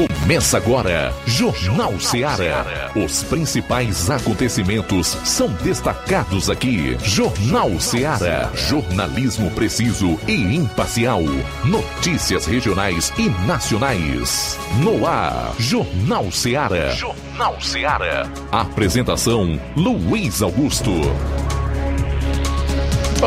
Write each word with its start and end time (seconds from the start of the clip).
Começa 0.00 0.56
agora, 0.56 1.12
Jornal 1.26 2.00
Seara. 2.00 2.90
Os 2.96 3.22
principais 3.24 4.08
acontecimentos 4.08 5.08
são 5.26 5.48
destacados 5.62 6.48
aqui. 6.48 6.96
Jornal 7.02 7.78
Seara. 7.78 8.50
Jornalismo 8.54 9.50
preciso 9.50 10.18
e 10.26 10.56
imparcial. 10.56 11.20
Notícias 11.66 12.46
regionais 12.46 13.12
e 13.18 13.28
nacionais. 13.46 14.58
No 14.82 15.06
ar, 15.06 15.52
Jornal 15.58 16.32
Seara. 16.32 16.92
Jornal 16.92 17.60
Seara. 17.60 18.26
Apresentação: 18.50 19.60
Luiz 19.76 20.40
Augusto. 20.40 20.92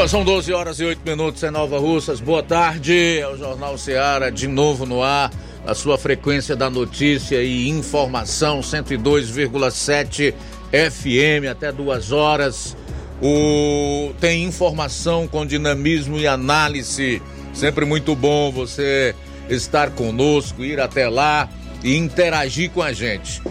são 0.07 0.23
12 0.23 0.51
horas 0.51 0.79
e 0.79 0.85
8 0.85 1.01
minutos 1.05 1.43
em 1.43 1.51
Nova 1.51 1.77
Russas. 1.77 2.19
Boa 2.19 2.41
tarde. 2.41 3.19
É 3.19 3.27
o 3.27 3.37
Jornal 3.37 3.77
Seara 3.77 4.31
de 4.31 4.47
novo 4.47 4.87
no 4.87 5.03
ar 5.03 5.29
a 5.65 5.73
sua 5.73 5.97
frequência 5.97 6.55
da 6.55 6.69
notícia 6.69 7.41
e 7.41 7.69
informação 7.69 8.59
102,7 8.59 10.33
FM 10.71 11.49
até 11.49 11.71
duas 11.71 12.11
horas. 12.11 12.75
O 13.21 14.11
tem 14.19 14.43
informação 14.43 15.27
com 15.27 15.45
dinamismo 15.45 16.17
e 16.17 16.27
análise. 16.27 17.21
Sempre 17.53 17.85
muito 17.85 18.15
bom 18.15 18.51
você 18.51 19.15
estar 19.49 19.91
conosco, 19.91 20.63
ir 20.63 20.79
até 20.79 21.07
lá 21.07 21.47
e 21.83 21.95
interagir 21.95 22.71
com 22.71 22.81
a 22.81 22.91
gente. 22.91 23.41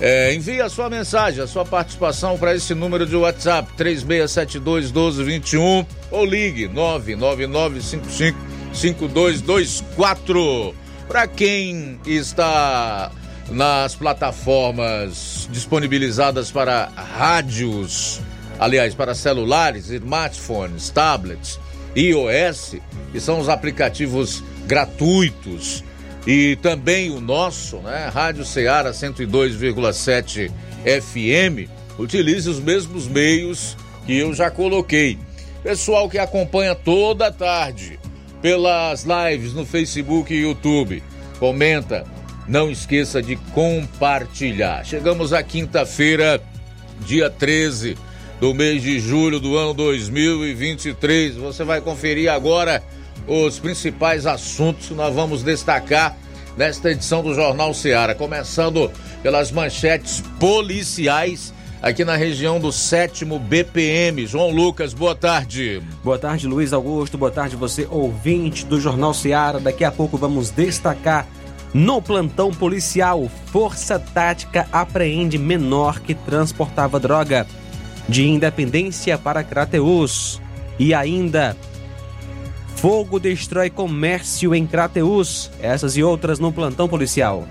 É, 0.00 0.34
envie 0.34 0.60
a 0.60 0.68
sua 0.68 0.90
mensagem, 0.90 1.42
a 1.42 1.46
sua 1.46 1.64
participação 1.64 2.36
para 2.36 2.54
esse 2.54 2.74
número 2.74 3.06
de 3.06 3.14
WhatsApp 3.14 3.72
3672 3.76 4.90
1221 4.90 5.86
ou 6.10 6.26
ligue 6.26 6.68
99955 6.68 8.36
5224. 8.72 10.83
Para 11.08 11.26
quem 11.26 12.00
está 12.06 13.10
nas 13.50 13.94
plataformas 13.94 15.48
disponibilizadas 15.52 16.50
para 16.50 16.86
rádios, 16.96 18.20
aliás, 18.58 18.94
para 18.94 19.14
celulares, 19.14 19.90
smartphones, 19.90 20.88
tablets, 20.90 21.60
iOS, 21.94 22.76
que 23.12 23.20
são 23.20 23.38
os 23.38 23.48
aplicativos 23.48 24.42
gratuitos, 24.66 25.84
e 26.26 26.56
também 26.56 27.10
o 27.10 27.20
nosso, 27.20 27.76
né, 27.78 28.10
Rádio 28.12 28.44
Ceará 28.44 28.90
102,7 28.90 30.50
FM, 30.84 31.68
utilize 31.98 32.48
os 32.48 32.58
mesmos 32.58 33.06
meios 33.06 33.76
que 34.06 34.16
eu 34.16 34.32
já 34.32 34.50
coloquei. 34.50 35.18
Pessoal 35.62 36.08
que 36.08 36.18
acompanha 36.18 36.74
toda 36.74 37.26
a 37.26 37.32
tarde 37.32 37.98
pelas 38.44 39.06
lives 39.06 39.54
no 39.54 39.64
Facebook 39.64 40.34
e 40.34 40.42
YouTube. 40.42 41.02
Comenta, 41.38 42.04
não 42.46 42.70
esqueça 42.70 43.22
de 43.22 43.36
compartilhar. 43.54 44.84
Chegamos 44.84 45.32
à 45.32 45.42
quinta-feira, 45.42 46.38
dia 47.06 47.30
13 47.30 47.96
do 48.38 48.52
mês 48.52 48.82
de 48.82 49.00
julho 49.00 49.40
do 49.40 49.56
ano 49.56 49.72
2023. 49.72 51.36
Você 51.36 51.64
vai 51.64 51.80
conferir 51.80 52.30
agora 52.30 52.82
os 53.26 53.58
principais 53.58 54.26
assuntos 54.26 54.88
que 54.88 54.94
nós 54.94 55.14
vamos 55.14 55.42
destacar 55.42 56.14
nesta 56.54 56.90
edição 56.90 57.22
do 57.22 57.32
Jornal 57.32 57.72
Seara, 57.72 58.14
começando 58.14 58.92
pelas 59.22 59.50
manchetes 59.50 60.22
policiais 60.38 61.54
aqui 61.84 62.02
na 62.02 62.16
região 62.16 62.58
do 62.58 62.72
sétimo 62.72 63.38
BPM. 63.38 64.26
João 64.26 64.50
Lucas, 64.50 64.94
boa 64.94 65.14
tarde. 65.14 65.82
Boa 66.02 66.18
tarde, 66.18 66.46
Luiz 66.46 66.72
Augusto. 66.72 67.18
Boa 67.18 67.30
tarde, 67.30 67.56
você 67.56 67.86
ouvinte 67.90 68.64
do 68.64 68.80
Jornal 68.80 69.12
Seara. 69.12 69.60
Daqui 69.60 69.84
a 69.84 69.92
pouco 69.92 70.16
vamos 70.16 70.48
destacar 70.48 71.26
no 71.74 72.00
plantão 72.00 72.50
policial. 72.50 73.30
Força 73.52 73.98
Tática 73.98 74.66
apreende 74.72 75.36
menor 75.36 76.00
que 76.00 76.14
transportava 76.14 76.98
droga 76.98 77.46
de 78.08 78.26
Independência 78.26 79.18
para 79.18 79.44
Crateus. 79.44 80.40
E 80.78 80.94
ainda 80.94 81.54
Fogo 82.76 83.20
destrói 83.20 83.68
comércio 83.68 84.54
em 84.54 84.66
Crateus. 84.66 85.50
Essas 85.60 85.98
e 85.98 86.02
outras 86.02 86.38
no 86.38 86.50
plantão 86.50 86.88
policial. 86.88 87.46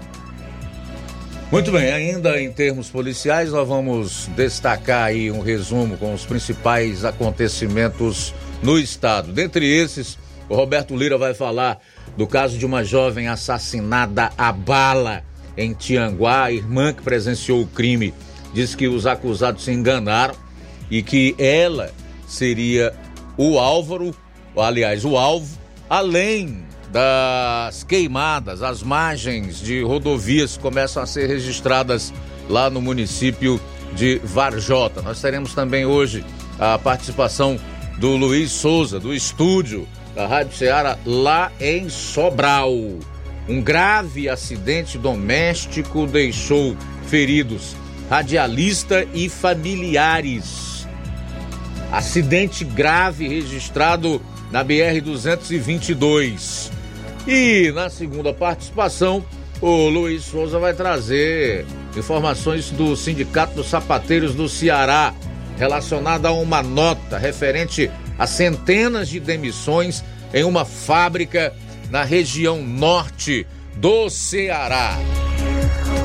Muito 1.54 1.72
bem, 1.72 1.94
ainda 1.94 2.42
em 2.42 2.52
termos 2.52 2.90
policiais, 2.90 3.52
nós 3.52 3.68
vamos 3.68 4.28
destacar 4.36 5.04
aí 5.04 5.30
um 5.30 5.40
resumo 5.40 5.96
com 5.98 6.12
os 6.12 6.26
principais 6.26 7.06
acontecimentos 7.06 8.34
no 8.64 8.80
estado. 8.80 9.32
Dentre 9.32 9.64
esses, 9.64 10.18
o 10.50 10.56
Roberto 10.56 10.96
Lira 10.96 11.16
vai 11.16 11.36
falar 11.36 11.80
do 12.18 12.26
caso 12.26 12.58
de 12.58 12.66
uma 12.66 12.84
jovem 12.84 13.28
assassinada 13.28 14.32
a 14.36 14.52
bala 14.52 15.24
em 15.56 15.76
Tianguá. 15.76 16.46
A 16.46 16.52
irmã 16.52 16.92
que 16.92 17.04
presenciou 17.04 17.62
o 17.62 17.68
crime 17.68 18.16
diz 18.52 18.74
que 18.74 18.88
os 18.88 19.06
acusados 19.06 19.64
se 19.64 19.72
enganaram 19.72 20.34
e 20.90 21.04
que 21.04 21.36
ela 21.38 21.92
seria 22.28 22.96
o 23.38 23.60
Álvaro, 23.60 24.16
aliás, 24.58 25.06
o 25.06 25.16
alvo, 25.16 25.56
além 25.88 26.66
das 26.94 27.84
queimadas, 27.84 28.62
as 28.62 28.84
margens 28.84 29.60
de 29.60 29.82
rodovias 29.82 30.56
começam 30.56 31.02
a 31.02 31.08
ser 31.08 31.26
registradas 31.26 32.14
lá 32.48 32.70
no 32.70 32.80
município 32.80 33.60
de 33.96 34.22
Varjota. 34.24 35.02
Nós 35.02 35.20
teremos 35.20 35.56
também 35.56 35.88
hoje 35.88 36.24
a 36.60 36.78
participação 36.78 37.60
do 37.98 38.16
Luiz 38.16 38.52
Souza, 38.52 39.00
do 39.00 39.12
estúdio 39.12 39.88
da 40.14 40.28
Rádio 40.28 40.56
Ceará, 40.56 41.00
lá 41.04 41.52
em 41.60 41.90
Sobral. 41.90 42.72
Um 43.50 43.60
grave 43.60 44.30
acidente 44.30 45.00
doméstico 45.00 46.06
deixou 46.06 46.78
feridos 47.08 47.76
radialista 48.08 49.08
e 49.16 49.30
familiares. 49.30 50.88
Acidente 51.92 52.64
grave 52.64 53.28
registrado 53.28 54.22
na 54.52 54.64
BR-222. 54.64 56.83
E 57.28 57.72
na 57.72 57.90
segunda 57.90 58.34
participação, 58.34 59.24
o 59.62 59.88
Luiz 59.88 60.26
Souza 60.26 60.60
vai 60.60 60.74
trazer 60.74 61.66
informações 61.96 62.70
do 62.70 62.96
Sindicato 62.98 63.56
dos 63.56 63.68
Sapateiros 63.68 64.36
do 64.36 64.50
Ceará 64.50 65.14
relacionada 65.58 66.28
a 66.28 66.34
uma 66.34 66.62
nota 66.62 67.18
referente 67.18 67.90
a 68.18 68.28
centenas 68.28 69.08
de 69.08 69.20
demissões 69.20 70.04
em 70.34 70.44
uma 70.44 70.66
fábrica 70.66 71.54
na 71.90 72.04
região 72.04 72.62
norte 72.62 73.48
do 73.76 74.10
Ceará. 74.10 74.98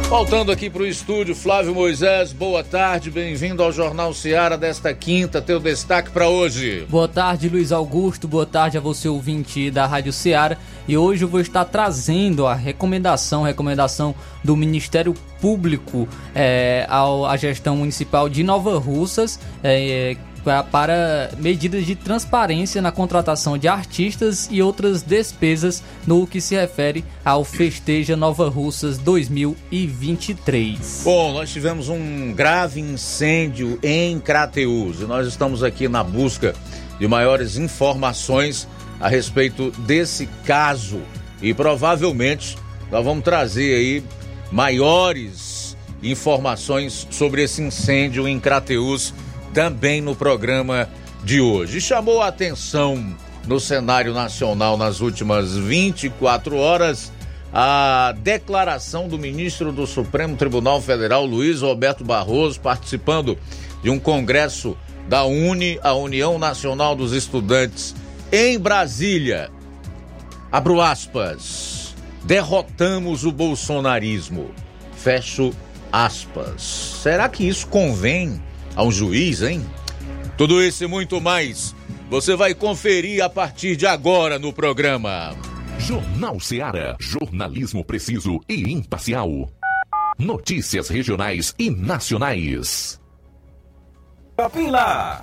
Voltando 0.06 0.50
aqui 0.50 0.70
para 0.70 0.82
o 0.82 0.86
estúdio, 0.86 1.34
Flávio 1.34 1.74
Moisés, 1.74 2.32
boa 2.32 2.64
tarde, 2.64 3.10
bem-vindo 3.10 3.62
ao 3.62 3.70
Jornal 3.72 4.14
Seara 4.14 4.56
desta 4.56 4.94
quinta, 4.94 5.42
teu 5.42 5.60
destaque 5.60 6.10
para 6.10 6.28
hoje. 6.28 6.86
Boa 6.88 7.06
tarde, 7.06 7.48
Luiz 7.48 7.72
Augusto, 7.72 8.26
boa 8.26 8.46
tarde 8.46 8.78
a 8.78 8.80
você 8.80 9.08
ouvinte 9.08 9.70
da 9.70 9.86
Rádio 9.86 10.12
Seara 10.12 10.58
e 10.86 10.96
hoje 10.96 11.24
eu 11.24 11.28
vou 11.28 11.40
estar 11.40 11.64
trazendo 11.66 12.46
a 12.46 12.54
recomendação, 12.54 13.42
recomendação 13.42 14.14
do 14.42 14.56
Ministério 14.56 15.14
Público 15.40 16.08
é, 16.34 16.86
ao, 16.88 17.26
à 17.26 17.36
gestão 17.36 17.76
municipal 17.76 18.28
de 18.28 18.42
Nova 18.42 18.78
Russas, 18.78 19.38
é, 19.62 20.16
para 20.70 21.30
medidas 21.38 21.86
de 21.86 21.94
transparência 21.94 22.80
na 22.80 22.90
contratação 22.90 23.58
de 23.58 23.68
artistas 23.68 24.48
e 24.50 24.62
outras 24.62 25.02
despesas 25.02 25.82
no 26.06 26.26
que 26.26 26.40
se 26.40 26.54
refere 26.54 27.04
ao 27.24 27.44
Festeja 27.44 28.16
Nova 28.16 28.48
Russas 28.48 28.98
2023. 28.98 31.02
Bom, 31.04 31.32
nós 31.32 31.50
tivemos 31.50 31.88
um 31.88 32.32
grave 32.32 32.80
incêndio 32.80 33.78
em 33.82 34.18
Crateús 34.18 35.00
e 35.00 35.04
nós 35.04 35.26
estamos 35.26 35.62
aqui 35.62 35.88
na 35.88 36.02
busca 36.02 36.54
de 36.98 37.06
maiores 37.06 37.56
informações 37.56 38.66
a 39.00 39.08
respeito 39.08 39.70
desse 39.78 40.26
caso 40.44 41.00
e 41.40 41.54
provavelmente 41.54 42.56
nós 42.90 43.04
vamos 43.04 43.22
trazer 43.22 43.74
aí 43.74 44.02
maiores 44.50 45.76
informações 46.02 47.06
sobre 47.10 47.42
esse 47.42 47.62
incêndio 47.62 48.26
em 48.26 48.40
Crateús 48.40 49.14
também 49.58 50.00
no 50.00 50.14
programa 50.14 50.88
de 51.24 51.40
hoje. 51.40 51.80
Chamou 51.80 52.22
a 52.22 52.28
atenção 52.28 53.12
no 53.44 53.58
cenário 53.58 54.14
nacional 54.14 54.76
nas 54.76 55.00
últimas 55.00 55.56
24 55.56 56.56
horas 56.56 57.10
a 57.52 58.14
declaração 58.22 59.08
do 59.08 59.18
ministro 59.18 59.72
do 59.72 59.84
Supremo 59.84 60.36
Tribunal 60.36 60.80
Federal, 60.80 61.26
Luiz 61.26 61.60
Roberto 61.60 62.04
Barroso, 62.04 62.60
participando 62.60 63.36
de 63.82 63.90
um 63.90 63.98
congresso 63.98 64.78
da 65.08 65.24
UNE, 65.24 65.80
a 65.82 65.92
União 65.92 66.38
Nacional 66.38 66.94
dos 66.94 67.12
Estudantes, 67.12 67.96
em 68.30 68.56
Brasília. 68.60 69.50
Abro 70.52 70.80
aspas. 70.80 71.96
Derrotamos 72.22 73.24
o 73.24 73.32
bolsonarismo. 73.32 74.52
Fecho 74.92 75.52
aspas. 75.92 76.62
Será 77.02 77.28
que 77.28 77.42
isso 77.42 77.66
convém 77.66 78.40
a 78.78 78.82
um 78.84 78.92
juiz, 78.92 79.42
hein? 79.42 79.66
Tudo 80.36 80.62
isso 80.62 80.84
e 80.84 80.86
muito 80.86 81.20
mais 81.20 81.74
você 82.08 82.36
vai 82.36 82.54
conferir 82.54 83.22
a 83.22 83.28
partir 83.28 83.76
de 83.76 83.88
agora 83.88 84.38
no 84.38 84.52
programa. 84.52 85.34
Jornal 85.80 86.38
Seara. 86.38 86.96
Jornalismo 87.00 87.84
preciso 87.84 88.40
e 88.48 88.72
imparcial. 88.72 89.50
Notícias 90.16 90.88
regionais 90.88 91.52
e 91.58 91.68
nacionais. 91.70 93.00
Lá. 94.70 95.22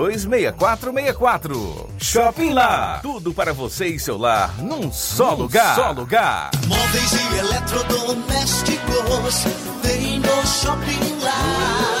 6464. 0.05 1.89
Shopping 1.97 2.53
Lá. 2.53 2.99
Tudo 3.01 3.33
para 3.33 3.53
você 3.53 3.87
e 3.87 3.99
seu 3.99 4.17
lar 4.17 4.61
num 4.61 4.91
só 4.91 5.31
num 5.31 5.43
lugar. 5.43 5.75
Só 5.75 5.91
lugar. 5.91 6.51
Móveis 6.67 7.13
e 7.13 7.37
eletrodomésticos. 7.37 9.45
Vem 9.83 10.19
no 10.19 10.47
Shopping 10.47 11.23
Lá. 11.23 12.00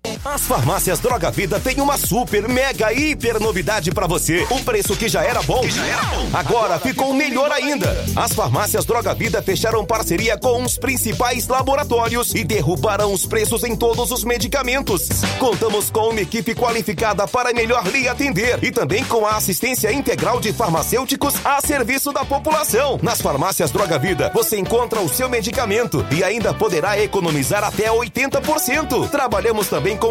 As 0.23 0.43
farmácias 0.43 0.99
Droga 0.99 1.31
Vida 1.31 1.59
têm 1.59 1.81
uma 1.81 1.97
super, 1.97 2.47
mega, 2.47 2.93
hiper 2.93 3.39
novidade 3.39 3.89
para 3.89 4.05
você. 4.05 4.45
O 4.51 4.59
preço 4.59 4.95
que 4.95 5.09
já 5.09 5.23
era 5.23 5.41
bom, 5.41 5.67
já 5.67 5.83
era 5.83 6.03
bom. 6.03 6.29
agora 6.31 6.79
ficou 6.79 7.11
melhor 7.11 7.51
ainda. 7.51 7.91
As 8.15 8.31
farmácias 8.31 8.85
Droga 8.85 9.15
Vida 9.15 9.41
fecharam 9.41 9.83
parceria 9.83 10.37
com 10.37 10.61
os 10.61 10.77
principais 10.77 11.47
laboratórios 11.47 12.35
e 12.35 12.43
derrubaram 12.43 13.11
os 13.11 13.25
preços 13.25 13.63
em 13.63 13.75
todos 13.75 14.11
os 14.11 14.23
medicamentos. 14.23 15.09
Contamos 15.39 15.89
com 15.89 16.09
uma 16.09 16.21
equipe 16.21 16.53
qualificada 16.53 17.27
para 17.27 17.51
melhor 17.51 17.87
lhe 17.87 18.07
atender 18.07 18.63
e 18.63 18.69
também 18.69 19.03
com 19.03 19.25
a 19.25 19.37
assistência 19.37 19.91
integral 19.91 20.39
de 20.39 20.53
farmacêuticos 20.53 21.33
a 21.43 21.59
serviço 21.61 22.11
da 22.11 22.23
população. 22.23 22.99
Nas 23.01 23.19
farmácias 23.19 23.71
Droga 23.71 23.97
Vida, 23.97 24.29
você 24.35 24.55
encontra 24.55 25.01
o 25.01 25.09
seu 25.09 25.27
medicamento 25.27 26.05
e 26.11 26.23
ainda 26.23 26.53
poderá 26.53 27.01
economizar 27.01 27.63
até 27.63 27.89
80%. 27.89 29.09
Trabalhamos 29.09 29.67
também 29.67 29.97
com 29.97 30.10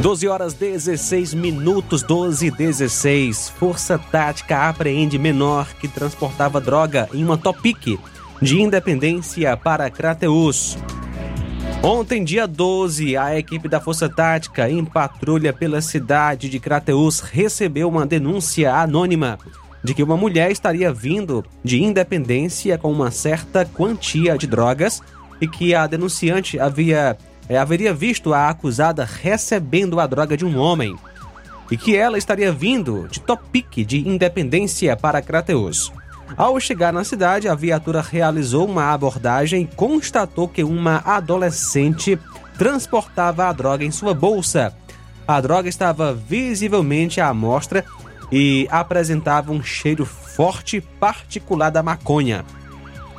12 0.00 0.28
horas 0.28 0.54
16 0.54 1.34
minutos, 1.34 2.04
12 2.04 2.46
e 2.46 2.50
16. 2.52 3.48
Força 3.58 3.98
Tática 3.98 4.68
apreende 4.68 5.18
menor 5.18 5.74
que 5.74 5.88
transportava 5.88 6.60
droga 6.60 7.08
em 7.12 7.24
uma 7.24 7.36
Topic 7.36 7.98
de 8.40 8.60
Independência 8.60 9.56
para 9.56 9.90
Crateus. 9.90 10.78
Ontem, 11.82 12.22
dia 12.22 12.46
12, 12.46 13.16
a 13.16 13.36
equipe 13.36 13.68
da 13.68 13.80
Força 13.80 14.08
Tática 14.08 14.70
em 14.70 14.84
patrulha 14.84 15.52
pela 15.52 15.80
cidade 15.80 16.48
de 16.48 16.60
Crateus 16.60 17.18
recebeu 17.18 17.88
uma 17.88 18.06
denúncia 18.06 18.72
anônima 18.72 19.36
de 19.82 19.94
que 19.94 20.02
uma 20.02 20.16
mulher 20.16 20.52
estaria 20.52 20.92
vindo 20.92 21.44
de 21.64 21.82
Independência 21.82 22.78
com 22.78 22.92
uma 22.92 23.10
certa 23.10 23.64
quantia 23.64 24.38
de 24.38 24.46
drogas 24.46 25.02
e 25.40 25.48
que 25.48 25.74
a 25.74 25.88
denunciante 25.88 26.58
havia 26.58 27.16
haveria 27.56 27.94
visto 27.94 28.34
a 28.34 28.48
acusada 28.48 29.04
recebendo 29.04 29.98
a 29.98 30.06
droga 30.06 30.36
de 30.36 30.44
um 30.44 30.58
homem 30.58 30.96
e 31.70 31.76
que 31.76 31.96
ela 31.96 32.18
estaria 32.18 32.52
vindo 32.52 33.08
de 33.08 33.20
Topic 33.20 33.84
de 33.86 34.06
Independência 34.06 34.96
para 34.96 35.22
Crateus. 35.22 35.92
Ao 36.36 36.60
chegar 36.60 36.92
na 36.92 37.04
cidade, 37.04 37.48
a 37.48 37.54
viatura 37.54 38.02
realizou 38.02 38.66
uma 38.66 38.92
abordagem 38.92 39.62
e 39.62 39.76
constatou 39.76 40.46
que 40.46 40.62
uma 40.62 41.02
adolescente 41.04 42.18
transportava 42.58 43.46
a 43.46 43.52
droga 43.52 43.84
em 43.84 43.90
sua 43.90 44.12
bolsa. 44.12 44.74
A 45.26 45.40
droga 45.40 45.68
estava 45.68 46.12
visivelmente 46.12 47.20
à 47.20 47.32
mostra 47.32 47.84
e 48.30 48.68
apresentava 48.70 49.52
um 49.52 49.62
cheiro 49.62 50.04
forte 50.04 50.80
particular 50.80 51.70
da 51.70 51.82
maconha. 51.82 52.44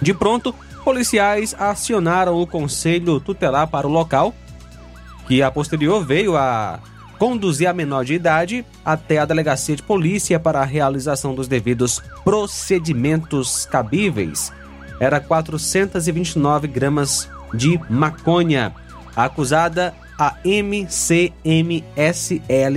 De 0.02 0.14
pronto, 0.14 0.54
policiais 0.80 1.56
acionaram 1.58 2.42
o 2.42 2.48
conselho 2.48 3.20
tutelar 3.20 3.68
para 3.68 3.88
o 3.88 3.92
local, 3.92 4.34
que 5.28 5.42
a 5.42 5.52
posterior 5.52 6.04
veio 6.04 6.36
a 6.36 6.80
conduzir 7.20 7.68
a 7.68 7.74
menor 7.74 8.06
de 8.06 8.14
idade 8.14 8.66
até 8.84 9.20
a 9.20 9.26
delegacia 9.26 9.76
de 9.76 9.84
polícia 9.84 10.40
para 10.40 10.62
a 10.62 10.66
realização 10.66 11.36
dos 11.36 11.48
devidos 11.48 12.02
procedimentos 12.24 13.66
cabíveis. 13.66 14.54
Era 15.00 15.20
429 15.20 16.68
gramas 16.68 17.30
de 17.54 17.80
maconha. 17.90 18.74
A 19.16 19.26
acusada, 19.26 19.94
a 20.18 20.36
MCMSL, 20.46 21.84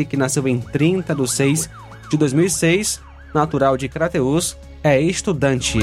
que 0.09 0.17
nasceu 0.17 0.47
em 0.49 0.61
30 0.61 1.15
de 1.15 1.31
6 1.31 1.71
de 2.11 2.17
2006, 2.17 3.01
natural 3.33 3.77
de 3.77 3.89
Crateus, 3.89 4.57
é 4.83 5.01
estudante. 5.01 5.79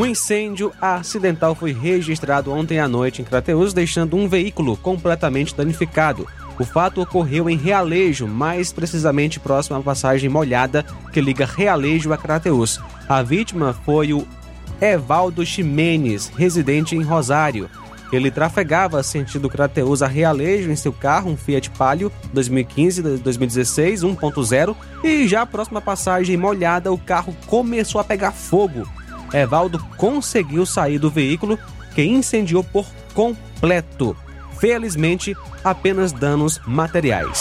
Um 0.00 0.06
incêndio 0.06 0.72
acidental 0.80 1.54
foi 1.54 1.74
registrado 1.74 2.50
ontem 2.50 2.78
à 2.78 2.88
noite 2.88 3.20
em 3.20 3.24
Crateus, 3.24 3.74
deixando 3.74 4.16
um 4.16 4.26
veículo 4.26 4.74
completamente 4.74 5.54
danificado. 5.54 6.26
O 6.58 6.64
fato 6.64 7.02
ocorreu 7.02 7.50
em 7.50 7.56
Realejo, 7.58 8.26
mais 8.26 8.72
precisamente 8.72 9.38
próximo 9.38 9.76
à 9.76 9.82
passagem 9.82 10.30
molhada 10.30 10.86
que 11.12 11.20
liga 11.20 11.44
Realejo 11.44 12.14
a 12.14 12.16
Crateus. 12.16 12.80
A 13.06 13.22
vítima 13.22 13.76
foi 13.84 14.14
o 14.14 14.26
Evaldo 14.80 15.44
Ximenes, 15.44 16.32
residente 16.34 16.96
em 16.96 17.02
Rosário. 17.02 17.68
Ele 18.10 18.30
trafegava 18.30 19.02
sentido 19.02 19.50
Crateus 19.50 20.00
a 20.00 20.06
Realejo 20.06 20.70
em 20.70 20.76
seu 20.76 20.94
carro, 20.94 21.30
um 21.30 21.36
Fiat 21.36 21.68
Palio 21.72 22.10
2015-2016 22.34 23.98
1.0, 24.16 24.74
e 25.04 25.28
já 25.28 25.44
próximo 25.44 25.76
à 25.76 25.82
passagem 25.82 26.38
molhada, 26.38 26.90
o 26.90 26.96
carro 26.96 27.36
começou 27.46 28.00
a 28.00 28.04
pegar 28.04 28.32
fogo. 28.32 28.88
Evaldo 29.32 29.78
conseguiu 29.96 30.66
sair 30.66 30.98
do 30.98 31.10
veículo, 31.10 31.58
que 31.94 32.02
incendiou 32.02 32.64
por 32.64 32.86
completo. 33.14 34.16
Felizmente, 34.58 35.36
apenas 35.64 36.12
danos 36.12 36.60
materiais. 36.66 37.40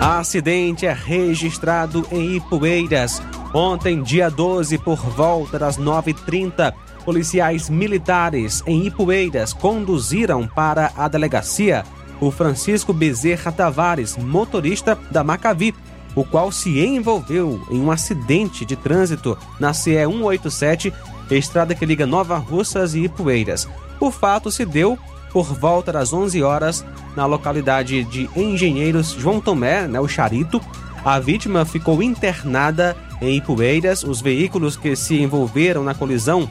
Acidente 0.00 0.86
é 0.86 0.92
registrado 0.92 2.06
em 2.10 2.36
Ipueiras. 2.36 3.20
Ontem, 3.52 4.02
dia 4.02 4.30
12, 4.30 4.78
por 4.78 4.98
volta 4.98 5.58
das 5.58 5.76
9h30, 5.76 6.72
policiais 7.04 7.68
militares 7.68 8.62
em 8.66 8.86
Ipueiras 8.86 9.52
conduziram 9.52 10.46
para 10.46 10.92
a 10.96 11.08
delegacia 11.08 11.84
o 12.20 12.30
Francisco 12.30 12.92
Bezerra 12.92 13.50
Tavares, 13.50 14.16
motorista 14.16 14.98
da 15.10 15.24
Macavi, 15.24 15.74
o 16.14 16.24
qual 16.24 16.50
se 16.50 16.80
envolveu 16.80 17.60
em 17.70 17.80
um 17.80 17.90
acidente 17.90 18.64
de 18.64 18.76
trânsito 18.76 19.36
na 19.58 19.72
CE 19.72 20.06
187, 20.06 20.92
estrada 21.30 21.74
que 21.74 21.86
liga 21.86 22.06
Nova 22.06 22.36
Russas 22.36 22.94
e 22.94 23.04
Ipueiras. 23.04 23.68
O 24.00 24.10
fato 24.10 24.50
se 24.50 24.64
deu 24.64 24.98
por 25.32 25.44
volta 25.44 25.92
das 25.92 26.12
11 26.12 26.42
horas 26.42 26.84
na 27.14 27.26
localidade 27.26 28.02
de 28.04 28.28
Engenheiros 28.34 29.12
João 29.12 29.40
Tomé, 29.40 29.86
né, 29.86 30.00
o 30.00 30.08
Charito. 30.08 30.60
A 31.04 31.18
vítima 31.18 31.64
ficou 31.64 32.02
internada 32.02 32.96
em 33.22 33.36
Ipueiras. 33.36 34.02
Os 34.02 34.20
veículos 34.20 34.76
que 34.76 34.96
se 34.96 35.20
envolveram 35.20 35.84
na 35.84 35.94
colisão 35.94 36.50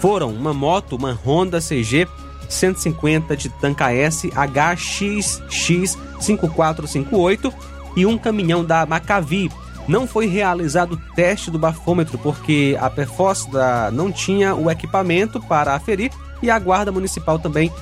foram 0.00 0.30
uma 0.30 0.54
moto, 0.54 0.96
uma 0.96 1.12
Honda 1.12 1.60
CG 1.60 2.08
150 2.48 3.36
de 3.36 3.48
Tanca 3.48 3.92
S 3.92 4.28
HXX 4.28 5.42
5458 5.50 7.52
e 7.96 8.06
um 8.06 8.16
caminhão 8.18 8.64
da 8.64 8.84
Macavi. 8.86 9.50
Não 9.88 10.06
foi 10.06 10.26
realizado 10.26 10.92
o 10.92 11.14
teste 11.14 11.50
do 11.50 11.58
bafômetro 11.58 12.18
porque 12.18 12.76
a 12.80 12.88
Perforce 12.88 13.48
não 13.92 14.12
tinha 14.12 14.54
o 14.54 14.70
equipamento 14.70 15.40
para 15.40 15.74
aferir 15.74 16.12
e 16.42 16.50
a 16.50 16.58
Guarda 16.58 16.92
Municipal 16.92 17.38
também 17.38 17.72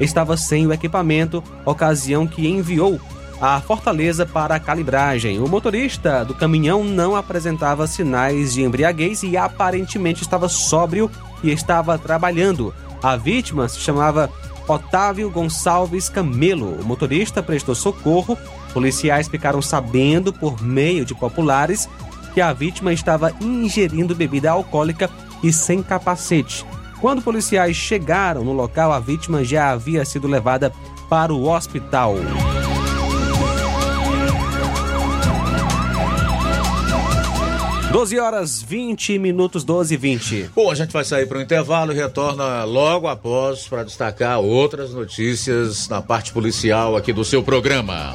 estava 0.00 0.36
sem 0.36 0.66
o 0.66 0.72
equipamento, 0.72 1.42
ocasião 1.64 2.26
que 2.26 2.46
enviou 2.46 3.00
a 3.40 3.60
Fortaleza 3.60 4.26
para 4.26 4.56
a 4.56 4.60
calibragem. 4.60 5.38
O 5.38 5.48
motorista 5.48 6.24
do 6.24 6.34
caminhão 6.34 6.82
não 6.82 7.14
apresentava 7.14 7.86
sinais 7.86 8.54
de 8.54 8.62
embriaguez 8.62 9.22
e 9.22 9.36
aparentemente 9.36 10.22
estava 10.22 10.48
sóbrio 10.48 11.10
e 11.42 11.50
estava 11.50 11.96
trabalhando. 11.98 12.74
A 13.02 13.16
vítima 13.16 13.68
se 13.68 13.78
chamava 13.78 14.30
Otávio 14.66 15.30
Gonçalves 15.30 16.08
Camelo. 16.08 16.80
O 16.80 16.84
motorista 16.84 17.42
prestou 17.42 17.74
socorro. 17.74 18.36
Policiais 18.72 19.28
ficaram 19.28 19.62
sabendo, 19.62 20.32
por 20.32 20.62
meio 20.62 21.04
de 21.04 21.14
populares, 21.14 21.88
que 22.34 22.40
a 22.40 22.52
vítima 22.52 22.92
estava 22.92 23.32
ingerindo 23.40 24.14
bebida 24.14 24.50
alcoólica 24.50 25.10
e 25.42 25.52
sem 25.52 25.82
capacete. 25.82 26.64
Quando 27.00 27.22
policiais 27.22 27.76
chegaram 27.76 28.44
no 28.44 28.52
local, 28.52 28.92
a 28.92 28.98
vítima 28.98 29.44
já 29.44 29.70
havia 29.70 30.04
sido 30.04 30.26
levada 30.26 30.72
para 31.08 31.32
o 31.32 31.48
hospital. 31.48 32.16
Doze 37.90 38.18
horas 38.18 38.60
20 38.62 39.18
minutos, 39.18 39.64
12 39.64 39.94
e 39.94 39.96
20. 39.96 40.50
Bom, 40.54 40.70
a 40.70 40.74
gente 40.74 40.92
vai 40.92 41.04
sair 41.04 41.26
para 41.26 41.38
o 41.38 41.40
intervalo 41.40 41.90
e 41.90 41.96
retorna 41.96 42.62
logo 42.64 43.08
após 43.08 43.66
para 43.66 43.82
destacar 43.82 44.38
outras 44.40 44.92
notícias 44.92 45.88
na 45.88 46.02
parte 46.02 46.30
policial 46.32 46.96
aqui 46.96 47.14
do 47.14 47.24
seu 47.24 47.42
programa. 47.42 48.14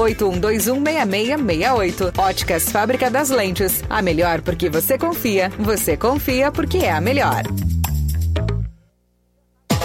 81216668. 0.00 2.18
Óticas 2.18 2.70
Fábrica 2.70 3.10
das 3.10 3.30
Lentes. 3.30 3.82
A 3.88 4.02
melhor 4.02 4.42
porque 4.42 4.68
você 4.70 4.98
confia. 4.98 5.50
Você 5.58 5.96
confia 5.96 6.50
porque 6.50 6.78
é 6.78 6.90
a 6.92 7.00
melhor. 7.00 7.42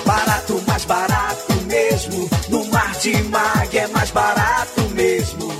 Barato, 0.06 0.62
mais 0.68 0.86
barato 0.86 1.54
mesmo. 1.66 2.30
No 2.50 2.66
Mar 2.66 2.92
de 3.00 3.24
Mag 3.24 3.78
é 3.78 3.88
mais 3.88 4.12
barato 4.12 4.82
mesmo. 4.94 5.52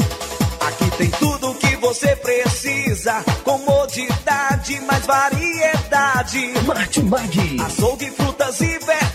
Aqui 0.62 0.90
tem 0.98 1.10
tudo 1.12 1.52
o 1.52 1.56
que 1.56 1.76
você 1.78 2.16
precisa. 2.16 3.24
Comodidade, 3.44 4.80
mais 4.82 5.06
variedade. 5.06 6.54
Marte 6.66 7.04
Mag. 7.04 7.58
Açougue, 7.66 8.12
frutas 8.12 8.60
e 8.62 8.80
verduras. 8.80 9.15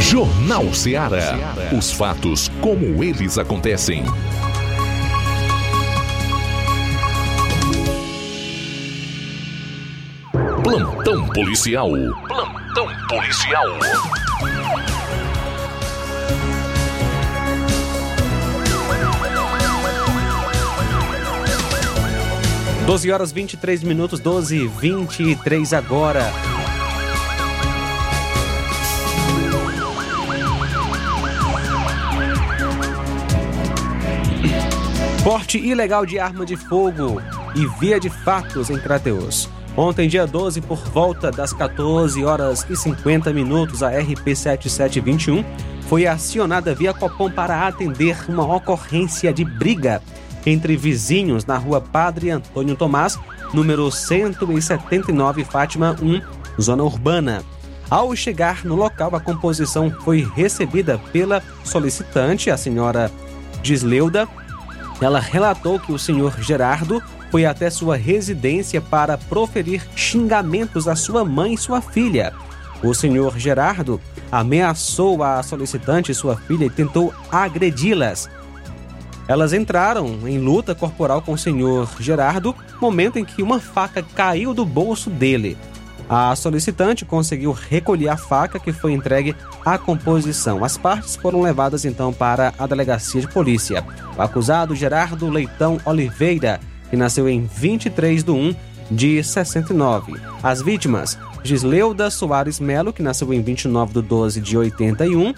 Jornal 0.00 0.72
Ceará. 0.74 1.54
Os 1.76 1.92
fatos 1.92 2.50
como 2.60 3.02
eles 3.02 3.38
acontecem. 3.38 4.04
Plantão 10.62 11.26
policial. 11.28 11.90
Plantão 12.28 12.88
policial. 13.08 13.66
12 22.90 23.12
horas 23.12 23.30
23 23.30 23.84
minutos, 23.84 24.18
12 24.18 24.56
e 24.56 24.66
23 24.66 25.72
agora. 25.74 26.32
Porte 35.22 35.58
ilegal 35.58 36.06
de 36.06 36.18
arma 36.18 36.46
de 36.46 36.56
fogo 36.56 37.20
e 37.54 37.66
via 37.78 38.00
de 38.00 38.08
fatos 38.08 38.70
em 38.70 38.78
Crateus. 38.78 39.50
Ontem, 39.76 40.08
dia 40.08 40.26
12, 40.26 40.62
por 40.62 40.78
volta 40.78 41.30
das 41.30 41.52
14 41.52 42.24
horas 42.24 42.66
e 42.70 42.74
50 42.74 43.30
minutos, 43.30 43.82
a 43.82 43.90
RP 43.90 44.34
7721 44.34 45.44
foi 45.82 46.06
acionada 46.06 46.74
via 46.74 46.94
Copom 46.94 47.30
para 47.30 47.66
atender 47.66 48.16
uma 48.30 48.56
ocorrência 48.56 49.30
de 49.30 49.44
briga 49.44 50.00
entre 50.46 50.74
vizinhos 50.74 51.44
na 51.44 51.58
rua 51.58 51.82
Padre 51.82 52.30
Antônio 52.30 52.74
Tomás, 52.74 53.18
número 53.52 53.90
179, 53.90 55.44
Fátima 55.44 55.94
1, 56.00 56.62
zona 56.62 56.82
urbana. 56.82 57.44
Ao 57.90 58.16
chegar 58.16 58.64
no 58.64 58.74
local, 58.74 59.14
a 59.14 59.20
composição 59.20 59.90
foi 60.02 60.26
recebida 60.34 60.98
pela 61.12 61.42
solicitante, 61.62 62.50
a 62.50 62.56
senhora 62.56 63.10
Gisleuda. 63.62 64.26
Ela 65.00 65.18
relatou 65.18 65.78
que 65.80 65.92
o 65.92 65.98
senhor 65.98 66.40
Gerardo 66.40 67.02
foi 67.30 67.46
até 67.46 67.70
sua 67.70 67.96
residência 67.96 68.80
para 68.80 69.16
proferir 69.16 69.82
xingamentos 69.96 70.86
à 70.86 70.94
sua 70.94 71.24
mãe 71.24 71.54
e 71.54 71.58
sua 71.58 71.80
filha. 71.80 72.32
O 72.82 72.92
senhor 72.92 73.38
Gerardo 73.38 74.00
ameaçou 74.30 75.22
a 75.22 75.42
solicitante 75.42 76.12
e 76.12 76.14
sua 76.14 76.36
filha 76.36 76.64
e 76.64 76.70
tentou 76.70 77.14
agredi-las. 77.30 78.28
Elas 79.26 79.52
entraram 79.52 80.26
em 80.26 80.38
luta 80.38 80.74
corporal 80.74 81.22
com 81.22 81.32
o 81.32 81.38
senhor 81.38 81.88
Gerardo, 82.00 82.54
momento 82.80 83.18
em 83.18 83.24
que 83.24 83.42
uma 83.42 83.60
faca 83.60 84.02
caiu 84.02 84.52
do 84.52 84.64
bolso 84.64 85.08
dele. 85.08 85.56
A 86.10 86.34
solicitante 86.34 87.04
conseguiu 87.04 87.52
recolher 87.52 88.08
a 88.08 88.16
faca 88.16 88.58
que 88.58 88.72
foi 88.72 88.92
entregue 88.92 89.36
à 89.64 89.78
composição. 89.78 90.64
As 90.64 90.76
partes 90.76 91.14
foram 91.14 91.40
levadas 91.40 91.84
então 91.84 92.12
para 92.12 92.52
a 92.58 92.66
delegacia 92.66 93.20
de 93.20 93.28
polícia. 93.28 93.84
O 94.18 94.20
acusado 94.20 94.74
Gerardo 94.74 95.30
Leitão 95.30 95.78
Oliveira, 95.84 96.58
que 96.90 96.96
nasceu 96.96 97.28
em 97.28 97.44
23 97.44 98.24
de 98.24 98.30
1 98.32 98.54
de 98.90 99.22
69. 99.22 100.14
As 100.42 100.60
vítimas: 100.60 101.16
Gisleuda 101.44 102.10
Soares 102.10 102.58
Melo, 102.58 102.92
que 102.92 103.04
nasceu 103.04 103.32
em 103.32 103.40
29 103.40 103.94
de 103.94 104.02
12 104.02 104.40
de 104.40 104.58
81, 104.58 105.32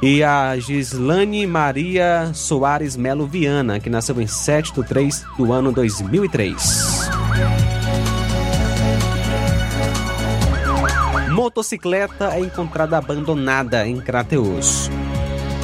e 0.00 0.22
a 0.22 0.56
Gislane 0.56 1.48
Maria 1.48 2.30
Soares 2.32 2.94
Melo 2.94 3.26
Viana, 3.26 3.80
que 3.80 3.90
nasceu 3.90 4.20
em 4.20 4.28
7 4.28 4.72
de 4.72 4.84
3 4.84 5.24
do 5.36 5.52
ano 5.52 5.72
2003. 5.72 7.75
Motocicleta 11.46 12.34
é 12.34 12.40
encontrada 12.40 12.98
abandonada 12.98 13.86
em 13.86 14.00
Crateus. 14.00 14.90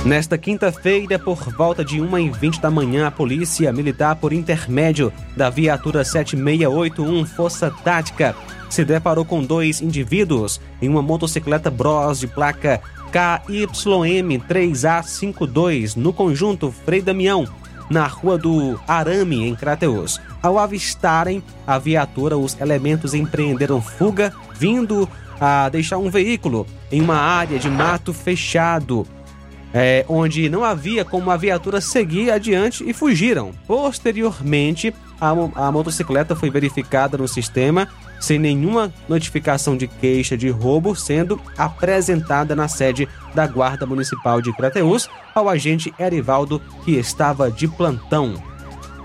Nesta 0.04 0.38
quinta-feira, 0.38 1.18
por 1.18 1.42
volta 1.56 1.84
de 1.84 1.98
1h20 1.98 2.60
da 2.60 2.70
manhã, 2.70 3.08
a 3.08 3.10
Polícia 3.10 3.72
Militar, 3.72 4.14
por 4.14 4.32
intermédio 4.32 5.12
da 5.36 5.50
viatura 5.50 6.04
7681 6.04 7.26
Força 7.26 7.68
Tática, 7.82 8.36
se 8.70 8.84
deparou 8.84 9.24
com 9.24 9.42
dois 9.42 9.82
indivíduos 9.82 10.60
em 10.80 10.88
uma 10.88 11.02
motocicleta 11.02 11.68
Bros 11.68 12.20
de 12.20 12.28
placa 12.28 12.80
KYM3A52 13.12 15.96
no 15.96 16.12
conjunto 16.12 16.70
Frei 16.70 17.02
Damião, 17.02 17.44
na 17.90 18.06
rua 18.06 18.38
do 18.38 18.78
Arame, 18.86 19.48
em 19.48 19.56
Crateus. 19.56 20.20
Ao 20.40 20.60
avistarem 20.60 21.42
a 21.66 21.76
viatura, 21.76 22.38
os 22.38 22.56
elementos 22.60 23.14
empreenderam 23.14 23.82
fuga, 23.82 24.32
vindo 24.54 25.08
a 25.44 25.68
deixar 25.68 25.98
um 25.98 26.08
veículo 26.08 26.64
em 26.92 27.00
uma 27.00 27.16
área 27.16 27.58
de 27.58 27.68
mato 27.68 28.14
fechado, 28.14 29.04
é, 29.74 30.04
onde 30.08 30.48
não 30.48 30.62
havia 30.62 31.04
como 31.04 31.32
a 31.32 31.36
viatura 31.36 31.80
seguir 31.80 32.30
adiante 32.30 32.88
e 32.88 32.92
fugiram. 32.92 33.50
Posteriormente, 33.66 34.94
a, 35.20 35.30
a 35.30 35.72
motocicleta 35.72 36.36
foi 36.36 36.48
verificada 36.48 37.18
no 37.18 37.26
sistema 37.26 37.88
sem 38.20 38.38
nenhuma 38.38 38.92
notificação 39.08 39.76
de 39.76 39.88
queixa 39.88 40.36
de 40.36 40.48
roubo, 40.48 40.94
sendo 40.94 41.40
apresentada 41.58 42.54
na 42.54 42.68
sede 42.68 43.08
da 43.34 43.44
Guarda 43.44 43.84
Municipal 43.84 44.40
de 44.40 44.52
Crateús 44.52 45.10
ao 45.34 45.48
agente 45.48 45.92
Erivaldo, 45.98 46.62
que 46.84 46.92
estava 46.92 47.50
de 47.50 47.66
plantão. 47.66 48.40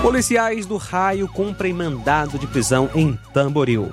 Policiais 0.02 0.66
do 0.66 0.78
Raio 0.78 1.28
cumprem 1.28 1.74
mandado 1.74 2.40
de 2.40 2.48
prisão 2.48 2.90
em 2.96 3.20
Tamboril. 3.34 3.92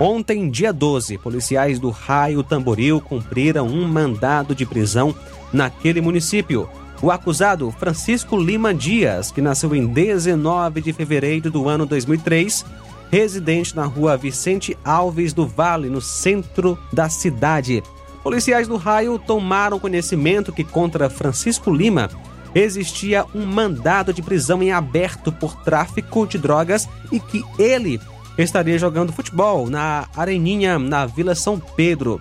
Ontem, 0.00 0.50
dia 0.50 0.72
12, 0.72 1.18
policiais 1.18 1.78
do 1.78 1.90
Raio 1.90 2.42
Tamboril 2.42 3.00
cumpriram 3.00 3.68
um 3.68 3.86
mandado 3.86 4.52
de 4.52 4.66
prisão 4.66 5.14
naquele 5.52 6.00
município. 6.00 6.68
O 7.02 7.10
acusado, 7.10 7.70
Francisco 7.70 8.36
Lima 8.38 8.72
Dias, 8.72 9.30
que 9.30 9.42
nasceu 9.42 9.74
em 9.74 9.86
19 9.86 10.80
de 10.80 10.92
fevereiro 10.92 11.50
do 11.50 11.68
ano 11.68 11.84
2003, 11.84 12.64
residente 13.10 13.76
na 13.76 13.84
rua 13.84 14.16
Vicente 14.16 14.76
Alves 14.84 15.32
do 15.32 15.46
Vale, 15.46 15.90
no 15.90 16.00
centro 16.00 16.78
da 16.92 17.08
cidade. 17.08 17.82
Policiais 18.22 18.66
do 18.66 18.76
raio 18.76 19.18
tomaram 19.18 19.78
conhecimento 19.78 20.52
que 20.52 20.64
contra 20.64 21.10
Francisco 21.10 21.70
Lima 21.70 22.10
existia 22.54 23.24
um 23.34 23.44
mandado 23.44 24.12
de 24.12 24.22
prisão 24.22 24.62
em 24.62 24.72
aberto 24.72 25.30
por 25.30 25.54
tráfico 25.56 26.26
de 26.26 26.38
drogas 26.38 26.88
e 27.12 27.20
que 27.20 27.44
ele 27.58 28.00
estaria 28.38 28.78
jogando 28.78 29.12
futebol 29.12 29.68
na 29.68 30.08
Areninha, 30.16 30.78
na 30.78 31.04
Vila 31.04 31.34
São 31.34 31.60
Pedro. 31.60 32.20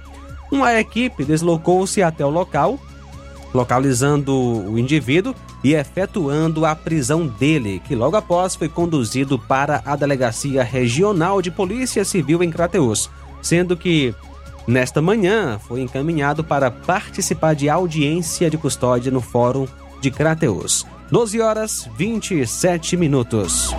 Uma 0.51 0.77
equipe 0.79 1.23
deslocou-se 1.23 2.03
até 2.03 2.25
o 2.25 2.29
local 2.29 2.77
localizando 3.55 4.35
o 4.35 4.77
indivíduo 4.77 5.33
e 5.63 5.73
efetuando 5.73 6.65
a 6.65 6.75
prisão 6.75 7.25
dele, 7.25 7.81
que 7.87 7.95
logo 7.95 8.15
após 8.15 8.55
foi 8.55 8.69
conduzido 8.69 9.39
para 9.39 9.81
a 9.85 9.95
Delegacia 9.95 10.63
Regional 10.63 11.41
de 11.41 11.49
Polícia 11.49 12.03
Civil 12.05 12.43
em 12.43 12.51
Crateus, 12.51 13.09
sendo 13.41 13.75
que 13.75 14.13
nesta 14.67 15.01
manhã 15.01 15.57
foi 15.57 15.81
encaminhado 15.81 16.43
para 16.43 16.69
participar 16.69 17.55
de 17.55 17.69
audiência 17.69 18.49
de 18.49 18.57
custódia 18.57 19.11
no 19.11 19.21
Fórum 19.21 19.65
de 20.01 20.11
Crateus. 20.11 20.85
12 21.09 21.39
horas 21.39 21.89
27 21.97 22.97
minutos. 22.97 23.73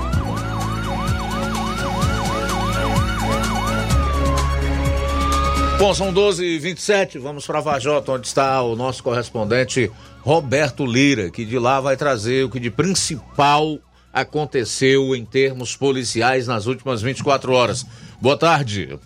Bom, 5.86 5.94
são 5.94 6.12
12 6.12 6.44
e 6.44 6.58
27 6.58 7.16
vamos 7.16 7.46
para 7.46 7.60
Vajota, 7.60 8.10
onde 8.10 8.26
está 8.26 8.60
o 8.60 8.74
nosso 8.74 9.04
correspondente 9.04 9.88
Roberto 10.20 10.84
Lira, 10.84 11.30
que 11.30 11.44
de 11.44 11.60
lá 11.60 11.80
vai 11.80 11.96
trazer 11.96 12.44
o 12.44 12.50
que 12.50 12.58
de 12.58 12.72
principal 12.72 13.78
aconteceu 14.12 15.14
em 15.14 15.24
termos 15.24 15.76
policiais 15.76 16.48
nas 16.48 16.66
últimas 16.66 17.02
24 17.02 17.52
horas. 17.52 17.86
Boa 18.20 18.36
tarde. 18.36 18.98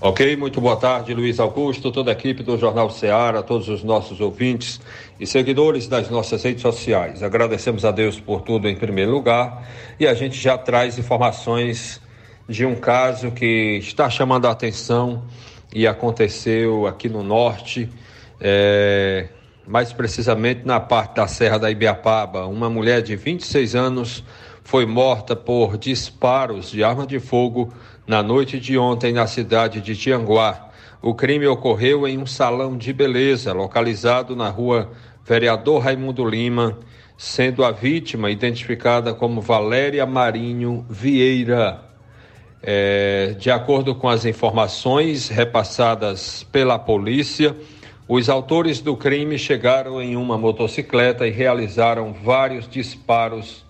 Ok, 0.00 0.34
muito 0.34 0.58
boa 0.58 0.76
tarde, 0.76 1.12
Luiz 1.12 1.38
Augusto, 1.38 1.92
toda 1.92 2.10
a 2.10 2.14
equipe 2.14 2.42
do 2.42 2.56
Jornal 2.56 2.88
Ceará, 2.88 3.42
todos 3.42 3.68
os 3.68 3.84
nossos 3.84 4.18
ouvintes 4.18 4.80
e 5.20 5.26
seguidores 5.26 5.86
das 5.86 6.08
nossas 6.08 6.42
redes 6.42 6.62
sociais. 6.62 7.22
Agradecemos 7.22 7.84
a 7.84 7.90
Deus 7.90 8.18
por 8.18 8.40
tudo 8.40 8.70
em 8.70 8.74
primeiro 8.74 9.10
lugar 9.10 9.68
e 10.00 10.06
a 10.06 10.14
gente 10.14 10.40
já 10.40 10.56
traz 10.56 10.98
informações 10.98 12.00
de 12.48 12.64
um 12.64 12.74
caso 12.74 13.30
que 13.32 13.76
está 13.82 14.08
chamando 14.08 14.46
a 14.46 14.50
atenção 14.50 15.24
e 15.74 15.86
aconteceu 15.86 16.86
aqui 16.86 17.08
no 17.08 17.22
norte, 17.22 17.88
é, 18.40 19.28
mais 19.66 19.92
precisamente 19.92 20.62
na 20.64 20.78
parte 20.78 21.16
da 21.16 21.26
Serra 21.26 21.58
da 21.58 21.70
Ibiapaba. 21.70 22.46
Uma 22.46 22.68
mulher 22.68 23.02
de 23.02 23.16
26 23.16 23.74
anos 23.74 24.24
foi 24.62 24.84
morta 24.86 25.34
por 25.34 25.78
disparos 25.78 26.70
de 26.70 26.84
arma 26.84 27.06
de 27.06 27.18
fogo 27.18 27.72
na 28.06 28.22
noite 28.22 28.60
de 28.60 28.76
ontem 28.76 29.12
na 29.12 29.26
cidade 29.26 29.80
de 29.80 29.96
Tianguá. 29.96 30.68
O 31.00 31.14
crime 31.14 31.46
ocorreu 31.46 32.06
em 32.06 32.18
um 32.18 32.26
salão 32.26 32.76
de 32.76 32.92
beleza 32.92 33.52
localizado 33.52 34.36
na 34.36 34.48
rua 34.48 34.90
Vereador 35.24 35.82
Raimundo 35.82 36.24
Lima, 36.24 36.78
sendo 37.16 37.64
a 37.64 37.70
vítima 37.70 38.30
identificada 38.30 39.14
como 39.14 39.40
Valéria 39.40 40.04
Marinho 40.04 40.84
Vieira. 40.88 41.91
É, 42.64 43.34
de 43.40 43.50
acordo 43.50 43.92
com 43.92 44.08
as 44.08 44.24
informações 44.24 45.28
repassadas 45.28 46.46
pela 46.52 46.78
polícia, 46.78 47.56
os 48.06 48.28
autores 48.28 48.80
do 48.80 48.96
crime 48.96 49.36
chegaram 49.36 50.00
em 50.00 50.14
uma 50.14 50.38
motocicleta 50.38 51.26
e 51.26 51.30
realizaram 51.30 52.12
vários 52.12 52.68
disparos 52.68 53.64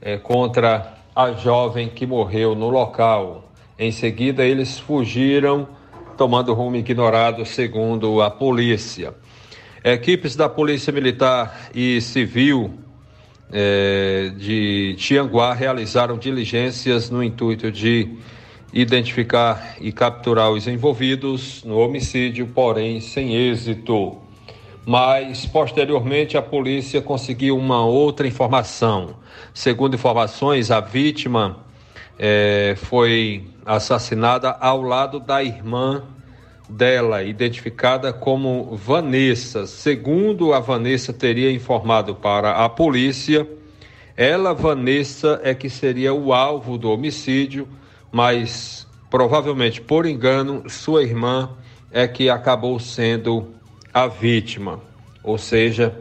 é, 0.00 0.16
contra 0.16 0.94
a 1.14 1.32
jovem 1.32 1.88
que 1.88 2.06
morreu 2.06 2.54
no 2.54 2.70
local. 2.70 3.50
Em 3.78 3.92
seguida, 3.92 4.42
eles 4.44 4.78
fugiram, 4.78 5.68
tomando 6.16 6.54
rumo 6.54 6.76
ignorado, 6.76 7.44
segundo 7.44 8.22
a 8.22 8.30
polícia. 8.30 9.12
Equipes 9.82 10.34
da 10.34 10.48
Polícia 10.48 10.90
Militar 10.90 11.68
e 11.74 12.00
Civil 12.00 12.83
eh, 13.52 14.32
de 14.36 14.94
Tianguá 14.98 15.54
realizaram 15.54 16.18
diligências 16.18 17.10
no 17.10 17.22
intuito 17.22 17.70
de 17.70 18.16
identificar 18.72 19.76
e 19.80 19.92
capturar 19.92 20.50
os 20.50 20.66
envolvidos 20.66 21.62
no 21.64 21.78
homicídio, 21.78 22.46
porém 22.48 23.00
sem 23.00 23.34
êxito. 23.34 24.18
Mas, 24.84 25.46
posteriormente, 25.46 26.36
a 26.36 26.42
polícia 26.42 27.00
conseguiu 27.00 27.56
uma 27.56 27.84
outra 27.84 28.26
informação. 28.26 29.16
Segundo 29.54 29.94
informações, 29.94 30.70
a 30.70 30.80
vítima 30.80 31.64
é, 32.18 32.74
foi 32.76 33.44
assassinada 33.64 34.50
ao 34.50 34.82
lado 34.82 35.18
da 35.18 35.42
irmã 35.42 36.02
dela, 36.68 37.22
identificada 37.22 38.12
como 38.12 38.76
Vanessa. 38.76 39.66
Segundo 39.66 40.52
a 40.52 40.60
Vanessa 40.60 41.12
teria 41.12 41.50
informado 41.50 42.14
para 42.14 42.64
a 42.64 42.68
polícia, 42.68 43.46
ela, 44.16 44.54
Vanessa, 44.54 45.40
é 45.42 45.54
que 45.54 45.68
seria 45.68 46.14
o 46.14 46.32
alvo 46.32 46.78
do 46.78 46.90
homicídio, 46.90 47.68
mas 48.10 48.86
provavelmente 49.10 49.80
por 49.80 50.06
engano, 50.06 50.68
sua 50.68 51.02
irmã 51.02 51.50
é 51.90 52.08
que 52.08 52.28
acabou 52.28 52.78
sendo 52.80 53.54
a 53.92 54.06
vítima. 54.06 54.80
Ou 55.22 55.38
seja, 55.38 55.96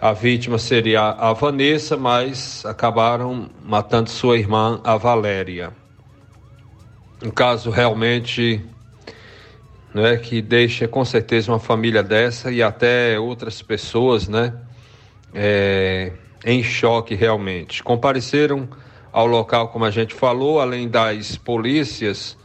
a 0.00 0.12
vítima 0.12 0.58
seria 0.58 1.00
a 1.00 1.32
Vanessa, 1.32 1.96
mas 1.96 2.64
acabaram 2.66 3.48
matando 3.64 4.10
sua 4.10 4.38
irmã, 4.38 4.80
a 4.84 4.96
Valéria. 4.96 5.72
Um 7.22 7.30
caso 7.30 7.70
realmente 7.70 8.62
né, 9.96 10.18
que 10.18 10.42
deixa 10.42 10.86
com 10.86 11.02
certeza 11.06 11.50
uma 11.50 11.58
família 11.58 12.02
dessa 12.02 12.52
e 12.52 12.62
até 12.62 13.18
outras 13.18 13.62
pessoas 13.62 14.28
né, 14.28 14.52
é, 15.32 16.12
em 16.44 16.62
choque 16.62 17.14
realmente. 17.14 17.82
Compareceram 17.82 18.68
ao 19.10 19.26
local, 19.26 19.68
como 19.68 19.86
a 19.86 19.90
gente 19.90 20.14
falou, 20.14 20.60
além 20.60 20.86
das 20.86 21.36
polícias, 21.36 22.36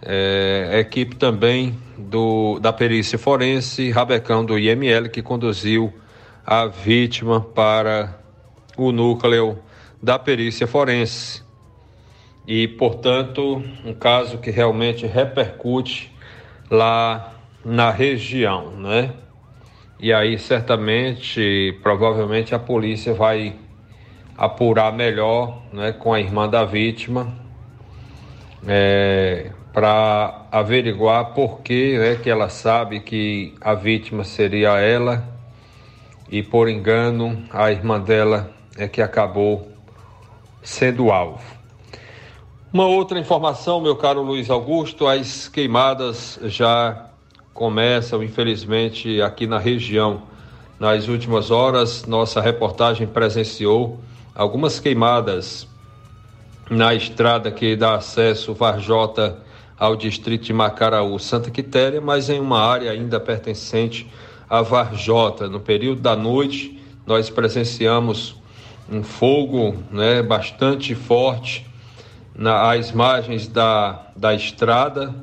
é, 0.00 0.78
equipe 0.80 1.14
também 1.16 1.78
do, 1.98 2.58
da 2.58 2.72
perícia 2.72 3.18
forense, 3.18 3.90
Rabecão 3.90 4.42
do 4.42 4.58
IML, 4.58 5.10
que 5.10 5.20
conduziu 5.20 5.92
a 6.46 6.64
vítima 6.64 7.42
para 7.42 8.18
o 8.78 8.90
núcleo 8.90 9.58
da 10.02 10.18
perícia 10.18 10.66
forense. 10.66 11.42
E, 12.46 12.66
portanto, 12.66 13.62
um 13.84 13.92
caso 13.92 14.38
que 14.38 14.50
realmente 14.50 15.06
repercute 15.06 16.13
lá 16.70 17.34
na 17.64 17.90
região, 17.90 18.70
né? 18.72 19.12
E 19.98 20.12
aí, 20.12 20.38
certamente, 20.38 21.78
provavelmente 21.82 22.54
a 22.54 22.58
polícia 22.58 23.14
vai 23.14 23.54
apurar 24.36 24.92
melhor 24.92 25.62
né, 25.72 25.92
com 25.92 26.12
a 26.12 26.20
irmã 26.20 26.48
da 26.48 26.64
vítima 26.64 27.32
é, 28.66 29.50
para 29.72 30.46
averiguar 30.50 31.34
por 31.34 31.60
que, 31.60 31.98
né, 31.98 32.16
que 32.16 32.28
ela 32.28 32.48
sabe 32.48 33.00
que 33.00 33.54
a 33.60 33.74
vítima 33.74 34.24
seria 34.24 34.78
ela 34.80 35.26
e 36.30 36.42
por 36.42 36.68
engano 36.68 37.44
a 37.50 37.70
irmã 37.70 38.00
dela 38.00 38.50
é 38.76 38.88
que 38.88 39.00
acabou 39.00 39.70
sendo 40.62 41.10
alvo. 41.10 41.53
Uma 42.74 42.88
outra 42.88 43.20
informação, 43.20 43.80
meu 43.80 43.94
caro 43.94 44.20
Luiz 44.20 44.50
Augusto, 44.50 45.06
as 45.06 45.46
queimadas 45.46 46.40
já 46.42 47.06
começam, 47.52 48.20
infelizmente, 48.20 49.22
aqui 49.22 49.46
na 49.46 49.60
região. 49.60 50.22
Nas 50.80 51.06
últimas 51.06 51.52
horas, 51.52 52.04
nossa 52.04 52.40
reportagem 52.40 53.06
presenciou 53.06 54.00
algumas 54.34 54.80
queimadas 54.80 55.68
na 56.68 56.92
estrada 56.92 57.48
que 57.52 57.76
dá 57.76 57.94
acesso 57.94 58.52
Varjota 58.52 59.38
ao 59.78 59.94
distrito 59.94 60.42
de 60.42 60.52
Macaraú, 60.52 61.16
Santa 61.20 61.52
Quitéria, 61.52 62.00
mas 62.00 62.28
em 62.28 62.40
uma 62.40 62.58
área 62.58 62.90
ainda 62.90 63.20
pertencente 63.20 64.10
a 64.50 64.62
Varjota. 64.62 65.48
No 65.48 65.60
período 65.60 66.00
da 66.00 66.16
noite, 66.16 66.82
nós 67.06 67.30
presenciamos 67.30 68.34
um 68.90 69.04
fogo 69.04 69.76
né, 69.92 70.20
bastante 70.24 70.92
forte 70.96 71.72
nas 72.34 72.90
margens 72.92 73.46
da, 73.46 74.06
da 74.16 74.34
estrada, 74.34 75.14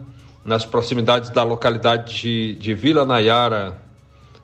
nas 0.46 0.66
proximidades 0.66 1.30
da 1.30 1.44
localidade 1.44 2.22
de, 2.22 2.56
de 2.56 2.74
Vila 2.74 3.06
Nayara, 3.06 3.78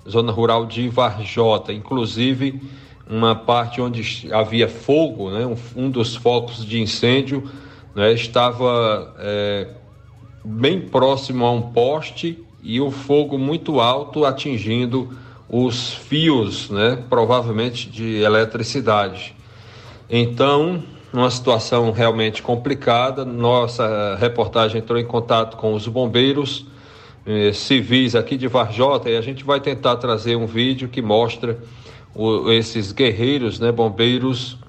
zona 0.08 0.32
rural 0.32 0.66
de 0.66 0.88
Varjota. 0.90 1.72
Inclusive, 1.72 2.62
uma 3.10 3.36
parte 3.36 3.82
onde 3.82 4.32
havia 4.34 4.68
fogo, 4.68 5.32
né, 5.32 5.46
um, 5.46 5.86
um 5.86 5.90
dos 5.90 6.16
focos 6.16 6.66
de 6.66 6.82
incêndio, 6.82 7.50
né, 7.96 8.12
estava 8.12 9.16
é, 9.18 9.70
bem 10.44 10.82
próximo 10.82 11.46
a 11.46 11.52
um 11.52 11.62
poste 11.62 12.44
e 12.62 12.82
o 12.82 12.92
fogo 12.92 13.38
muito 13.38 13.80
alto 13.80 14.26
atingindo 14.26 15.18
os 15.50 15.94
fios, 15.94 16.70
né, 16.70 17.02
provavelmente 17.10 17.90
de 17.90 18.18
eletricidade. 18.18 19.34
Então, 20.10 20.84
numa 21.18 21.32
situação 21.32 21.90
realmente 21.90 22.44
complicada, 22.44 23.26
nossa 23.26 24.16
reportagem 24.18 24.78
entrou 24.78 25.00
em 25.00 25.04
contato 25.04 25.58
com 25.58 25.74
os 25.74 25.88
bombeiros 25.88 26.68
eh, 27.26 27.52
civis 27.54 28.14
aqui 28.14 28.38
de 28.38 28.48
Varjota 28.48 29.10
e 29.10 29.18
a 29.18 29.22
gente 29.22 29.44
vai 29.44 29.60
tentar 29.60 29.96
trazer 29.96 30.36
um 30.36 30.46
vídeo 30.46 30.88
que 30.88 31.02
mostra 31.02 31.58
o, 32.14 32.52
esses 32.52 32.92
guerreiros, 32.92 33.60
né, 33.60 33.72
bombeiros 33.72 34.60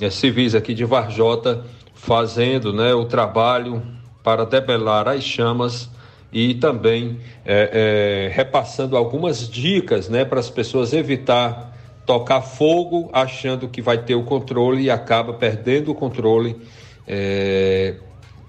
eh, 0.00 0.08
civis 0.08 0.54
aqui 0.54 0.72
de 0.72 0.86
Varjota 0.86 1.66
fazendo, 1.92 2.72
né, 2.72 2.94
o 2.94 3.04
trabalho 3.04 3.82
para 4.24 4.46
debelar 4.46 5.06
as 5.06 5.22
chamas 5.22 5.90
e 6.32 6.54
também 6.54 7.20
é, 7.44 8.30
é, 8.30 8.34
repassando 8.34 8.96
algumas 8.96 9.46
dicas 9.46 10.08
né, 10.08 10.24
para 10.24 10.40
as 10.40 10.48
pessoas 10.48 10.94
evitar 10.94 11.69
tocar 12.10 12.40
fogo 12.40 13.08
achando 13.12 13.68
que 13.68 13.80
vai 13.80 13.98
ter 13.98 14.16
o 14.16 14.24
controle 14.24 14.82
e 14.82 14.90
acaba 14.90 15.32
perdendo 15.32 15.92
o 15.92 15.94
controle 15.94 16.60
é, 17.06 17.94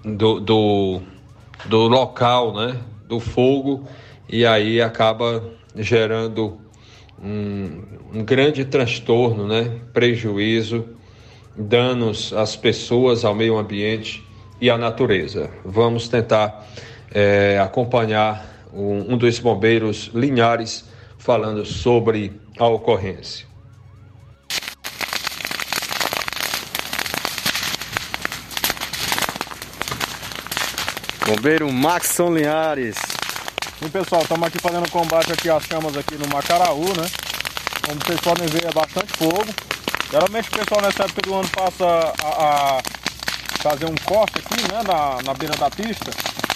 do, 0.04 0.40
do, 0.40 1.00
do, 1.66 1.86
local 1.86 2.52
né, 2.54 2.76
do 3.06 3.20
fogo 3.20 3.86
e 4.28 4.44
aí 4.44 4.82
acaba 4.82 5.44
gerando 5.76 6.58
um, 7.22 7.82
um 8.12 8.24
grande 8.24 8.64
transtorno, 8.64 9.46
né, 9.46 9.78
prejuízo, 9.92 10.84
danos 11.56 12.32
às 12.32 12.56
pessoas, 12.56 13.24
ao 13.24 13.32
meio 13.32 13.56
ambiente 13.56 14.26
e 14.60 14.68
à 14.68 14.76
natureza. 14.76 15.50
Vamos 15.64 16.08
tentar 16.08 16.66
é, 17.14 17.60
acompanhar 17.62 18.66
um, 18.74 19.12
um 19.12 19.16
dos 19.16 19.38
bombeiros 19.38 20.10
Linhares 20.12 20.84
falando 21.16 21.64
sobre 21.64 22.32
a 22.58 22.66
ocorrência. 22.66 23.51
Bombeiro 31.34 31.72
Maxson 31.72 32.34
Linhares. 32.34 32.94
Sim, 33.78 33.88
pessoal, 33.88 34.20
estamos 34.20 34.46
aqui 34.46 34.58
fazendo 34.58 34.90
combate 34.90 35.32
aqui 35.32 35.48
às 35.48 35.64
chamas 35.64 35.96
aqui 35.96 36.14
no 36.16 36.28
Macaraú, 36.28 36.84
né? 36.94 37.08
Como 37.86 37.98
vocês 38.04 38.20
podem 38.20 38.46
ver, 38.48 38.66
é 38.66 38.70
bastante 38.70 39.14
fogo. 39.14 39.46
Geralmente 40.10 40.50
o 40.50 40.52
pessoal 40.52 40.82
nessa 40.82 41.04
época 41.04 41.22
do 41.22 41.34
ano 41.34 41.48
passa 41.48 42.12
a, 42.22 42.76
a 42.76 42.82
fazer 43.62 43.86
um 43.86 43.94
corte 44.04 44.40
aqui, 44.40 44.60
né, 44.70 44.82
na, 44.86 45.22
na 45.22 45.32
beira 45.32 45.56
da 45.56 45.70
pista 45.70 46.10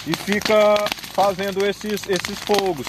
e 0.05 0.15
fica 0.15 0.75
fazendo 1.11 1.65
esses, 1.65 2.07
esses 2.07 2.37
fogos. 2.45 2.85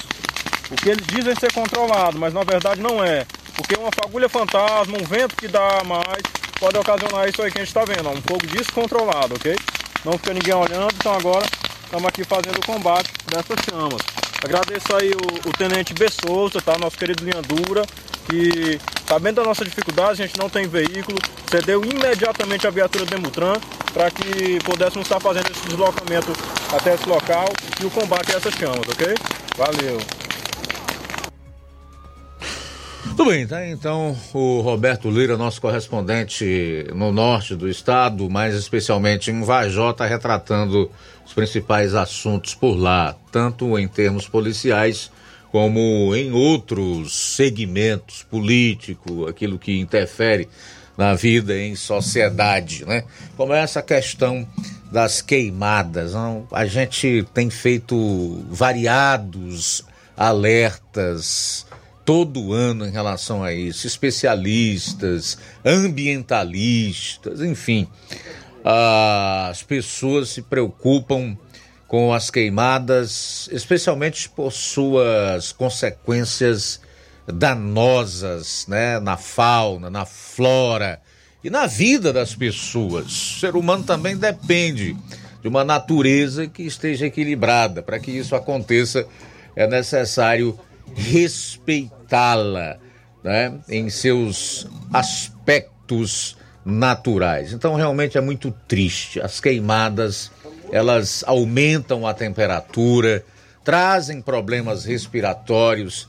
O 0.71 0.77
que 0.77 0.91
eles 0.91 1.07
dizem 1.07 1.35
ser 1.37 1.51
controlado, 1.55 2.19
mas 2.19 2.35
na 2.35 2.45
verdade 2.45 2.83
não 2.83 3.03
é. 3.03 3.27
Porque 3.57 3.77
uma 3.77 3.91
fagulha 3.91 4.29
fantasma, 4.29 4.95
um 4.95 5.05
vento 5.07 5.35
que 5.37 5.49
dá 5.49 5.83
mais, 5.87 6.23
pode 6.61 6.77
ocasionar 6.77 7.27
isso 7.31 7.41
aí 7.41 7.51
que 7.51 7.59
a 7.59 7.65
gente 7.65 7.75
está 7.75 7.87
vendo, 7.87 8.11
ó, 8.11 8.13
um 8.13 8.21
fogo 8.21 8.47
descontrolado, 8.47 9.37
ok? 9.37 9.57
Não 10.05 10.13
fica 10.13 10.35
ninguém 10.35 10.55
olhando, 10.55 10.95
então 10.95 11.15
agora 11.15 11.47
estamos 11.89 12.07
aqui 12.07 12.23
fazendo 12.23 12.59
o 12.59 12.67
combate 12.67 13.11
dessas 13.27 13.59
chamas. 13.65 14.03
Agradeço 14.45 14.95
aí 14.95 15.11
o, 15.11 15.49
o 15.49 15.53
Tenente 15.53 15.95
B. 15.95 16.07
Souza, 16.09 16.61
tá? 16.61 16.77
Nosso 16.79 16.99
querido 16.99 17.25
Linha 17.25 17.41
Dura, 17.41 17.83
que 18.29 18.79
sabendo 19.09 19.37
da 19.37 19.45
nossa 19.45 19.65
dificuldade, 19.65 20.23
a 20.23 20.27
gente 20.27 20.39
não 20.39 20.51
tem 20.51 20.69
veículo, 20.69 21.19
cedeu 21.51 21.83
imediatamente 21.83 22.67
a 22.67 22.71
viatura 22.71 23.07
Demutran 23.07 23.55
para 23.93 24.11
que 24.11 24.59
pudéssemos 24.65 25.07
estar 25.07 25.19
fazendo 25.19 25.51
esse 25.51 25.67
deslocamento 25.67 26.31
até 26.71 26.95
esse 26.95 27.09
local 27.09 27.49
e 27.81 27.87
o 27.87 27.91
combate 27.91 28.33
a 28.33 28.37
essas 28.37 28.55
chamas, 28.55 28.87
ok? 28.87 29.15
Valeu! 29.57 29.99
Tudo 33.19 33.31
bem, 33.31 33.47
tá? 33.47 33.67
Então, 33.67 34.17
o 34.33 34.61
Roberto 34.61 35.11
Lira, 35.11 35.37
nosso 35.37 35.61
correspondente 35.61 36.87
no 36.95 37.11
norte 37.11 37.57
do 37.57 37.69
estado, 37.69 38.31
mais 38.31 38.55
especialmente 38.55 39.31
em 39.33 39.43
Vajota, 39.43 40.07
retratando 40.07 40.89
os 41.29 41.35
principais 41.35 41.95
assuntos 41.95 42.55
por 42.55 42.75
lá, 42.75 43.15
tanto 43.31 43.79
em 43.79 43.87
termos 43.87 44.27
policiais 44.27 45.11
como 45.53 46.15
em 46.17 46.33
outros 46.33 47.35
segmentos 47.37 48.23
político, 48.23 49.27
aquilo 49.27 49.59
que 49.59 49.79
interfere 49.79 50.49
na 50.97 51.15
vida 51.15 51.57
em 51.57 51.77
sociedade, 51.77 52.85
né? 52.85 53.05
Como 53.37 53.53
é 53.53 53.61
essa 53.61 53.83
questão 53.83 54.49
das 54.91 55.21
queimadas, 55.21 56.15
não? 56.15 56.47
a 56.51 56.65
gente 56.65 57.27
tem 57.35 57.51
feito 57.51 58.43
variados 58.51 59.85
alertas 60.17 61.67
todo 62.07 62.55
ano 62.55 62.87
em 62.87 62.91
relação 62.91 63.45
a 63.45 63.53
isso, 63.53 63.87
especialistas, 63.87 65.37
ambientalistas, 65.63 67.43
enfim. 67.43 67.87
As 68.71 69.63
pessoas 69.63 70.29
se 70.29 70.43
preocupam 70.43 71.39
com 71.87 72.13
as 72.13 72.31
queimadas, 72.31 73.49
especialmente 73.51 74.29
por 74.29 74.53
suas 74.53 75.53
consequências 75.53 76.79
danosas, 77.27 78.67
né, 78.69 79.01
na 79.01 79.17
fauna, 79.17 79.89
na 79.89 80.05
flora 80.05 81.01
e 81.43 81.49
na 81.49 81.67
vida 81.67 82.13
das 82.13 82.35
pessoas. 82.35 83.07
O 83.07 83.41
ser 83.41 83.57
humano 83.57 83.85
também 83.85 84.19
depende 84.19 84.95
de 85.41 85.49
uma 85.49 85.65
natureza 85.65 86.47
que 86.47 86.65
esteja 86.65 87.07
equilibrada. 87.07 87.83
Para 87.83 87.99
que 87.99 88.11
isso 88.11 88.37
aconteça, 88.37 89.07
é 89.57 89.67
necessário 89.67 90.61
respeitá-la 90.95 92.77
né, 93.25 93.59
em 93.67 93.89
seus 93.89 94.67
aspectos 94.93 96.37
naturais. 96.69 97.53
Então 97.53 97.75
realmente 97.75 98.19
é 98.19 98.21
muito 98.21 98.55
triste. 98.67 99.21
As 99.21 99.41
queimadas 99.41 100.31
elas 100.71 101.25
aumentam 101.27 102.07
a 102.07 102.13
temperatura, 102.13 103.25
trazem 103.65 104.21
problemas 104.21 104.85
respiratórios, 104.85 106.09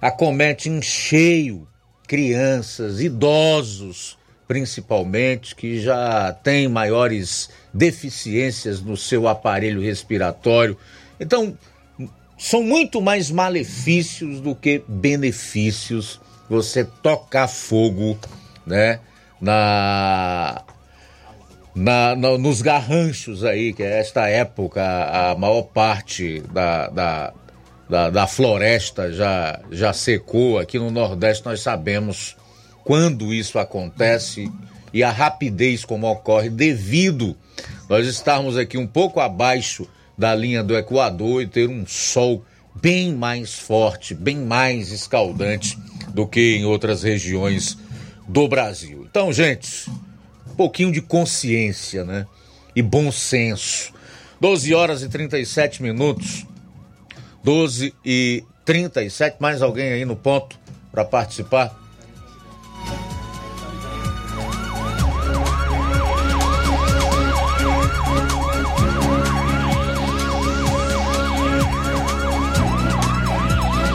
acometem 0.00 0.78
em 0.78 0.82
cheio 0.82 1.68
crianças, 2.06 3.00
idosos, 3.00 4.18
principalmente, 4.48 5.54
que 5.54 5.80
já 5.80 6.32
têm 6.32 6.66
maiores 6.66 7.50
deficiências 7.72 8.80
no 8.80 8.96
seu 8.96 9.28
aparelho 9.28 9.80
respiratório. 9.80 10.76
Então, 11.20 11.56
são 12.36 12.62
muito 12.62 13.00
mais 13.00 13.30
malefícios 13.30 14.40
do 14.40 14.56
que 14.56 14.82
benefícios 14.88 16.20
você 16.48 16.84
tocar 16.84 17.46
fogo, 17.46 18.18
né, 18.66 18.98
na, 19.40 20.62
na, 21.74 22.14
nos 22.14 22.60
garranchos 22.60 23.44
aí, 23.44 23.72
que 23.72 23.82
é 23.82 23.98
esta 24.00 24.28
época 24.28 24.82
a 24.82 25.34
maior 25.34 25.62
parte 25.62 26.40
da, 26.52 26.88
da, 26.88 27.32
da, 27.88 28.10
da, 28.10 28.26
floresta 28.26 29.12
já, 29.12 29.60
já 29.70 29.92
secou. 29.92 30.58
Aqui 30.58 30.78
no 30.78 30.90
Nordeste 30.90 31.44
nós 31.46 31.60
sabemos 31.62 32.36
quando 32.84 33.32
isso 33.32 33.58
acontece 33.58 34.50
e 34.92 35.02
a 35.02 35.10
rapidez 35.10 35.84
como 35.84 36.10
ocorre 36.10 36.50
devido 36.50 37.36
nós 37.88 38.06
estarmos 38.06 38.56
aqui 38.56 38.78
um 38.78 38.86
pouco 38.86 39.20
abaixo 39.20 39.86
da 40.16 40.34
linha 40.34 40.62
do 40.62 40.76
Equador 40.76 41.42
e 41.42 41.46
ter 41.46 41.68
um 41.68 41.86
sol 41.86 42.44
bem 42.74 43.14
mais 43.14 43.54
forte, 43.54 44.14
bem 44.14 44.36
mais 44.36 44.92
escaldante 44.92 45.78
do 46.08 46.26
que 46.26 46.56
em 46.56 46.64
outras 46.64 47.02
regiões 47.02 47.76
do 48.30 48.46
Brasil. 48.46 49.06
Então, 49.10 49.32
gente, 49.32 49.90
um 50.48 50.54
pouquinho 50.54 50.92
de 50.92 51.02
consciência, 51.02 52.04
né? 52.04 52.26
E 52.76 52.80
bom 52.80 53.10
senso. 53.10 53.92
12 54.40 54.72
horas 54.72 55.02
e 55.02 55.08
37 55.08 55.82
minutos. 55.82 56.46
12 57.42 57.92
e 58.04 58.44
37. 58.64 59.36
Mais 59.40 59.62
alguém 59.62 59.92
aí 59.92 60.04
no 60.04 60.14
ponto 60.14 60.56
para 60.92 61.04
participar? 61.04 61.76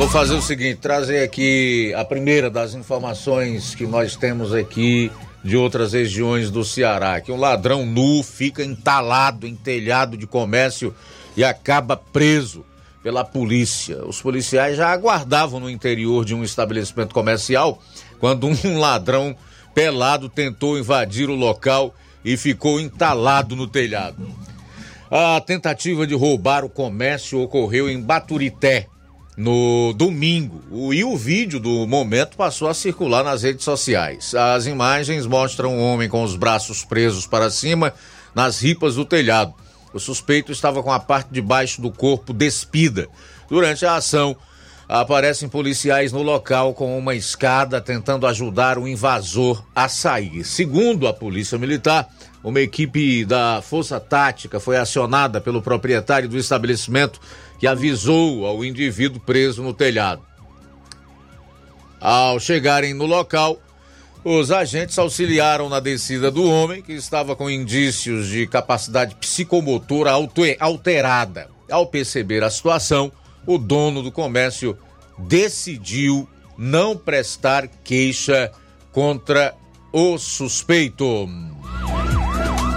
Vou 0.06 0.12
fazer 0.12 0.36
o 0.36 0.42
seguinte, 0.42 0.76
trazer 0.76 1.24
aqui 1.24 1.92
a 1.96 2.06
primeira 2.06 2.48
das 2.48 2.76
informações 2.76 3.74
que 3.74 3.88
nós 3.88 4.16
temos 4.16 4.54
aqui 4.54 5.12
de 5.44 5.58
outras 5.58 5.94
regiões 5.94 6.52
do 6.52 6.64
Ceará, 6.64 7.20
que 7.20 7.32
um 7.32 7.40
ladrão 7.40 7.88
nu 7.88 8.22
fica 8.22 8.64
entalado 8.64 9.48
em 9.48 9.56
telhado 9.56 10.16
de 10.16 10.28
comércio 10.28 10.94
e 11.36 11.44
acaba 11.44 11.98
preso 11.98 12.64
pela 13.02 13.26
polícia. 13.26 14.06
Os 14.06 14.22
policiais 14.22 14.78
já 14.78 14.92
aguardavam 14.92 15.60
no 15.60 15.72
interior 15.72 16.24
de 16.24 16.36
um 16.36 16.44
estabelecimento 16.44 17.12
comercial 17.12 17.82
quando 18.20 18.46
um 18.46 18.56
ladrão 18.78 19.36
pelado 19.74 20.30
tentou 20.30 20.78
invadir 20.78 21.32
o 21.32 21.36
local 21.36 21.96
e 22.24 22.38
ficou 22.38 22.80
entalado 22.80 23.56
no 23.56 23.66
telhado. 23.66 24.24
A 25.10 25.42
tentativa 25.42 26.06
de 26.06 26.14
roubar 26.14 26.64
o 26.64 26.70
comércio 26.70 27.42
ocorreu 27.42 27.90
em 27.90 28.00
Baturité, 28.00 28.88
no 29.38 29.94
domingo. 29.94 30.94
E 30.94 31.04
o 31.04 31.18
vídeo 31.18 31.60
do 31.60 31.86
momento 31.88 32.38
passou 32.38 32.68
a 32.68 32.74
circular 32.74 33.24
nas 33.24 33.44
redes 33.44 33.64
sociais. 33.64 34.34
As 34.34 34.66
imagens 34.66 35.26
mostram 35.26 35.76
um 35.76 35.84
homem 35.84 36.08
com 36.08 36.24
os 36.24 36.36
braços 36.36 36.84
presos 36.84 37.28
para 37.28 37.50
cima 37.50 37.94
nas 38.34 38.60
ripas 38.60 38.96
do 38.96 39.06
telhado. 39.06 39.54
O 39.94 40.00
suspeito 40.00 40.52
estava 40.52 40.84
com 40.84 40.92
a 40.92 41.00
parte 41.00 41.30
de 41.32 41.42
baixo 41.42 41.82
do 41.82 41.92
corpo 41.92 42.34
despida. 42.34 43.08
Durante 43.50 43.86
a 43.86 43.96
ação, 43.96 44.36
aparecem 44.88 45.50
policiais 45.50 46.12
no 46.12 46.22
local 46.22 46.74
com 46.74 46.98
uma 46.98 47.16
escada 47.16 47.82
tentando 47.82 48.28
ajudar 48.28 48.78
o 48.78 48.88
invasor 48.88 49.64
a 49.76 49.88
sair. 49.88 50.44
Segundo 50.44 51.08
a 51.08 51.14
Polícia 51.14 51.58
Militar, 51.58 52.10
uma 52.44 52.60
equipe 52.60 53.26
da 53.26 53.62
Força 53.62 54.00
Tática 54.00 54.60
foi 54.60 54.78
acionada 54.78 55.42
pelo 55.42 55.62
proprietário 55.62 56.30
do 56.30 56.38
estabelecimento 56.38 57.20
que 57.58 57.68
avisou 57.68 58.46
ao 58.46 58.64
indivíduo 58.64 59.20
preso 59.20 59.64
no 59.64 59.74
telhado. 59.74 60.22
Ao 62.00 62.40
chegarem 62.40 62.94
no 62.94 63.06
local, 63.06 63.60
os 64.24 64.52
agentes 64.52 64.98
auxiliaram 64.98 65.70
na 65.70 65.80
descida 65.80 66.32
do 66.32 66.50
homem, 66.50 66.82
que 66.82 66.94
estava 66.94 67.36
com 67.36 67.50
indícios 67.50 68.28
de 68.28 68.48
capacidade 68.48 69.16
psicomotora 69.16 70.12
alterada. 70.60 71.50
Ao 71.70 71.86
perceber 71.86 72.44
a 72.44 72.50
situação, 72.50 73.12
o 73.46 73.58
dono 73.58 74.02
do 74.02 74.12
comércio 74.12 74.78
decidiu 75.18 76.28
não 76.58 76.98
prestar 76.98 77.68
queixa 77.84 78.52
contra 78.92 79.54
o 79.92 80.18
suspeito. 80.18 81.30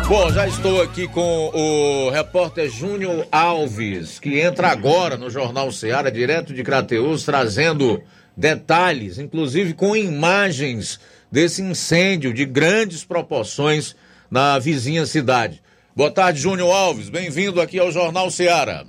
Bom, 0.08 0.30
já 0.30 0.46
estou 0.46 0.80
aqui 0.80 1.06
com 1.06 1.50
o 1.52 2.08
repórter 2.08 2.70
Júnior 2.70 3.28
Alves, 3.30 4.18
que 4.18 4.40
entra 4.40 4.68
agora 4.68 5.18
no 5.18 5.28
Jornal 5.28 5.70
Ceará, 5.70 6.08
direto 6.08 6.54
de 6.54 6.62
Crateus, 6.62 7.26
trazendo 7.26 8.02
detalhes, 8.34 9.18
inclusive 9.18 9.74
com 9.74 9.94
imagens 9.94 10.98
desse 11.30 11.60
incêndio 11.60 12.32
de 12.32 12.46
grandes 12.46 13.04
proporções 13.04 13.94
na 14.30 14.58
vizinha 14.58 15.04
cidade. 15.04 15.62
Boa 15.94 16.10
tarde, 16.10 16.40
Júnior 16.40 16.74
Alves. 16.74 17.10
Bem-vindo 17.10 17.60
aqui 17.60 17.78
ao 17.78 17.90
Jornal 17.90 18.30
Seara. 18.30 18.86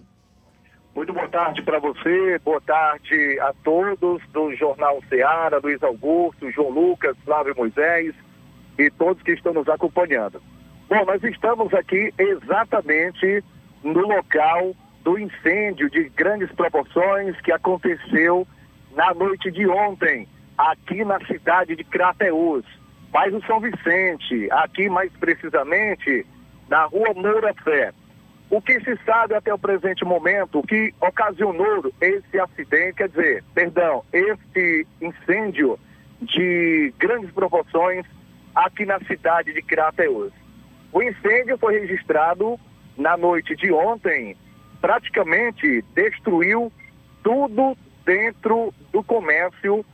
Muito 0.96 1.12
boa 1.12 1.28
tarde 1.28 1.62
para 1.64 1.80
você, 1.80 2.40
boa 2.46 2.62
tarde 2.62 3.38
a 3.42 3.54
todos 3.62 4.22
do 4.32 4.56
Jornal 4.56 5.04
Seara, 5.10 5.60
Luiz 5.62 5.84
Augusto, 5.84 6.50
João 6.50 6.70
Lucas, 6.70 7.18
Flávio 7.26 7.54
Moisés 7.58 8.16
e 8.78 8.90
todos 8.92 9.22
que 9.22 9.34
estão 9.34 9.54
nos 9.54 9.68
acompanhando. 9.68 10.42
Bom, 10.90 11.06
nós 11.06 11.24
estamos 11.24 11.72
aqui 11.72 12.12
exatamente 12.18 13.44
no 13.84 14.08
local 14.08 14.76
do 15.04 15.20
incêndio 15.20 15.88
de 15.88 16.10
grandes 16.10 16.52
proporções 16.54 17.40
que 17.42 17.52
aconteceu 17.52 18.48
na 18.96 19.14
noite 19.14 19.52
de 19.52 19.68
ontem, 19.68 20.28
aqui 20.58 21.06
na 21.06 21.24
cidade 21.28 21.76
de 21.76 21.84
Crateús, 21.84 22.66
bairro 23.12 23.40
São 23.46 23.60
Vicente, 23.60 24.50
aqui 24.50 24.90
mais 24.90 25.12
precisamente 25.14 26.26
na 26.68 26.86
rua 26.86 27.14
Moura 27.14 27.54
Fé. 27.64 27.94
O 28.50 28.60
que 28.60 28.80
se 28.80 28.98
sabe 29.06 29.36
até 29.36 29.54
o 29.54 29.60
presente 29.60 30.04
momento, 30.04 30.58
o 30.58 30.64
que 30.66 30.92
ocasionou 31.00 31.94
esse 32.02 32.40
acidente, 32.40 32.96
quer 32.96 33.10
dizer, 33.10 33.44
perdão, 33.54 34.04
esse 34.12 34.88
incêndio 35.00 35.78
de 36.20 36.92
grandes 36.98 37.30
proporções 37.30 38.08
aqui 38.56 38.88
na 38.88 39.00
cidade 39.02 39.54
de 39.54 39.62
Crateús. 39.62 40.34
O 40.92 41.02
incêndio 41.02 41.58
foi 41.58 41.80
registrado 41.80 42.60
na 42.98 43.16
noite 43.16 43.56
de 43.56 43.72
ontem, 43.72 44.36
praticamente 44.82 45.84
destruiu 45.94 46.72
tudo 47.24 47.78
dentro 48.06 48.74
do 48.92 49.04
comércio 49.04 49.86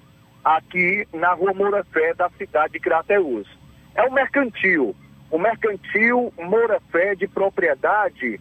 aqui 0.44 1.08
na 1.14 1.34
Rua 1.34 1.54
Moura 1.54 1.84
Fé 1.86 2.14
da 2.14 2.30
cidade 2.38 2.74
de 2.74 2.80
Crateús. 2.80 3.48
É 3.94 4.04
um 4.04 4.12
mercantil, 4.12 4.96
o 5.30 5.38
mercantil 5.38 6.34
Moura 6.38 6.80
Fé 6.92 7.16
de 7.16 7.28
propriedade 7.28 8.40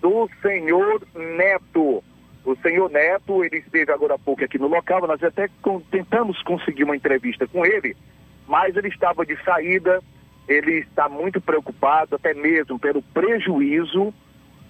do 0.00 0.28
senhor 0.42 1.02
Neto. 1.14 2.04
O 2.44 2.56
senhor 2.62 2.88
Neto, 2.90 3.42
ele 3.44 3.58
esteve 3.58 3.90
agora 3.90 4.14
há 4.14 4.18
pouco 4.18 4.44
aqui 4.44 4.58
no 4.58 4.68
local, 4.68 5.06
nós 5.06 5.22
até 5.22 5.48
tentamos 5.90 6.40
conseguir 6.42 6.84
uma 6.84 6.94
entrevista 6.94 7.46
com 7.48 7.66
ele, 7.66 7.96
mas 8.46 8.76
ele 8.76 8.88
estava 8.88 9.26
de 9.26 9.36
saída, 9.42 10.00
ele 10.48 10.80
está 10.80 11.08
muito 11.08 11.40
preocupado, 11.40 12.16
até 12.16 12.32
mesmo 12.34 12.78
pelo 12.78 13.02
prejuízo 13.02 14.14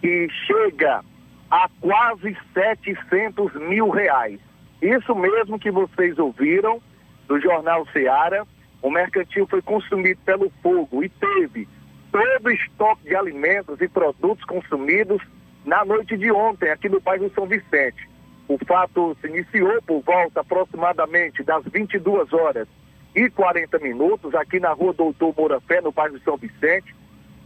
que 0.01 0.29
chega 0.47 1.03
a 1.51 1.69
quase 1.81 2.37
700 2.55 3.55
mil 3.55 3.91
reais. 3.91 4.41
Isso 4.81 5.15
mesmo 5.15 5.59
que 5.59 5.71
vocês 5.71 6.19
ouviram 6.19 6.81
do 7.29 7.41
Jornal 7.41 7.87
Seara, 7.93 8.47
o 8.83 8.91
mercantil 8.91 9.47
foi 9.47 9.63
consumido 9.63 10.21
pelo 10.25 10.51
fogo 10.63 11.03
e 11.03 11.09
teve 11.09 11.69
todo 12.13 12.47
o 12.47 12.51
estoque 12.51 13.05
de 13.05 13.17
alimentos 13.17 13.81
e 13.81 13.89
produtos 13.89 14.45
consumidos 14.45 15.21
na 15.65 15.85
noite 15.85 16.17
de 16.17 16.31
ontem, 16.31 16.71
aqui 16.71 16.89
no 16.89 17.01
bairro 17.01 17.31
São 17.35 17.47
Vicente. 17.47 18.09
O 18.49 18.57
fato 18.65 19.17
se 19.21 19.27
iniciou 19.27 19.83
por 19.83 20.01
volta 20.03 20.41
aproximadamente 20.41 21.43
das 21.43 21.65
22 21.65 22.33
horas 22.33 22.69
e 23.17 23.31
40 23.31 23.79
minutos, 23.79 24.35
aqui 24.35 24.61
na 24.61 24.75
rua 24.75 24.93
Doutor 24.93 25.35
Moura 25.35 25.59
Fé, 25.63 25.81
no 25.81 25.91
bairro 25.91 26.21
São 26.21 26.37
Vicente. 26.37 26.95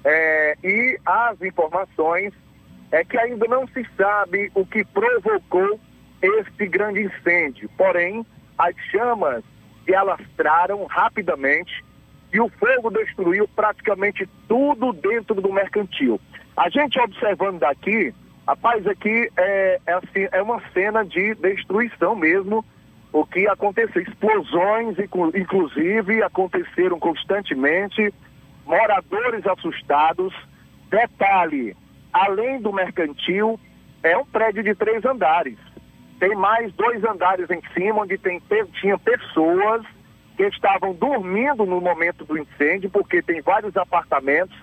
É, 0.04 0.56
e 0.64 0.98
as 1.06 1.40
informações 1.40 2.34
é 2.90 3.04
que 3.04 3.16
ainda 3.16 3.46
não 3.46 3.68
se 3.68 3.86
sabe 3.96 4.50
o 4.52 4.66
que 4.66 4.84
provocou 4.84 5.78
este 6.20 6.66
grande 6.66 7.02
incêndio. 7.02 7.70
Porém, 7.78 8.26
as 8.58 8.74
chamas 8.90 9.44
se 9.84 9.94
alastraram 9.94 10.84
rapidamente 10.86 11.84
e 12.32 12.40
o 12.40 12.48
fogo 12.48 12.90
destruiu 12.90 13.46
praticamente 13.54 14.28
tudo 14.48 14.92
dentro 14.92 15.40
do 15.40 15.52
mercantil. 15.52 16.20
A 16.56 16.68
gente 16.68 16.98
observando 16.98 17.60
daqui, 17.60 18.12
rapaz, 18.44 18.84
aqui 18.88 19.30
é, 19.36 19.80
é, 19.86 19.92
assim, 19.92 20.28
é 20.32 20.42
uma 20.42 20.60
cena 20.72 21.04
de 21.04 21.32
destruição 21.36 22.16
mesmo 22.16 22.64
o 23.12 23.24
que 23.24 23.46
aconteceu. 23.48 24.02
Explosões, 24.02 24.96
inclusive, 25.34 26.22
aconteceram 26.22 26.98
constantemente, 26.98 28.12
moradores 28.64 29.46
assustados. 29.46 30.34
Detalhe, 30.88 31.76
além 32.12 32.60
do 32.60 32.72
mercantil, 32.72 33.58
é 34.02 34.16
um 34.16 34.24
prédio 34.24 34.62
de 34.62 34.74
três 34.74 35.04
andares. 35.04 35.58
Tem 36.18 36.34
mais 36.34 36.72
dois 36.74 37.02
andares 37.04 37.48
em 37.50 37.62
cima, 37.74 38.02
onde 38.02 38.18
tem, 38.18 38.40
tinha 38.80 38.98
pessoas 38.98 39.84
que 40.36 40.44
estavam 40.44 40.94
dormindo 40.94 41.64
no 41.64 41.80
momento 41.80 42.24
do 42.24 42.38
incêndio, 42.38 42.90
porque 42.90 43.22
tem 43.22 43.40
vários 43.40 43.76
apartamentos 43.76 44.56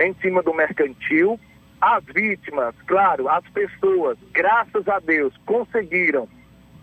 em 0.00 0.14
cima 0.14 0.42
do 0.42 0.54
mercantil. 0.54 1.38
As 1.80 2.04
vítimas, 2.04 2.74
claro, 2.86 3.28
as 3.28 3.44
pessoas, 3.48 4.16
graças 4.32 4.86
a 4.88 5.00
Deus, 5.00 5.34
conseguiram 5.44 6.28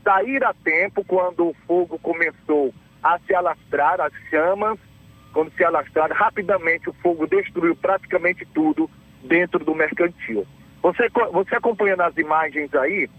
sair 0.04 0.44
a 0.44 0.54
tempo 0.54 1.04
quando 1.06 1.48
o 1.50 1.56
fogo 1.68 2.00
começou 2.00 2.74
a 3.04 3.20
se 3.20 3.34
alastrar, 3.34 4.02
as 4.02 4.14
chamas, 4.30 4.78
quando 5.34 5.52
se 5.54 5.64
alastraram, 5.64 6.16
rapidamente 6.16 6.90
o 6.90 6.94
fogo 6.94 7.28
destruiu 7.28 7.76
praticamente 7.76 8.46
tudo 8.54 8.90
dentro 9.24 9.64
do 9.64 9.76
mercantil. 9.76 10.46
Você, 10.82 11.10
você 11.32 11.56
acompanhando 11.56 12.02
as 12.02 12.18
imagens 12.18 12.74
aí, 12.74 13.10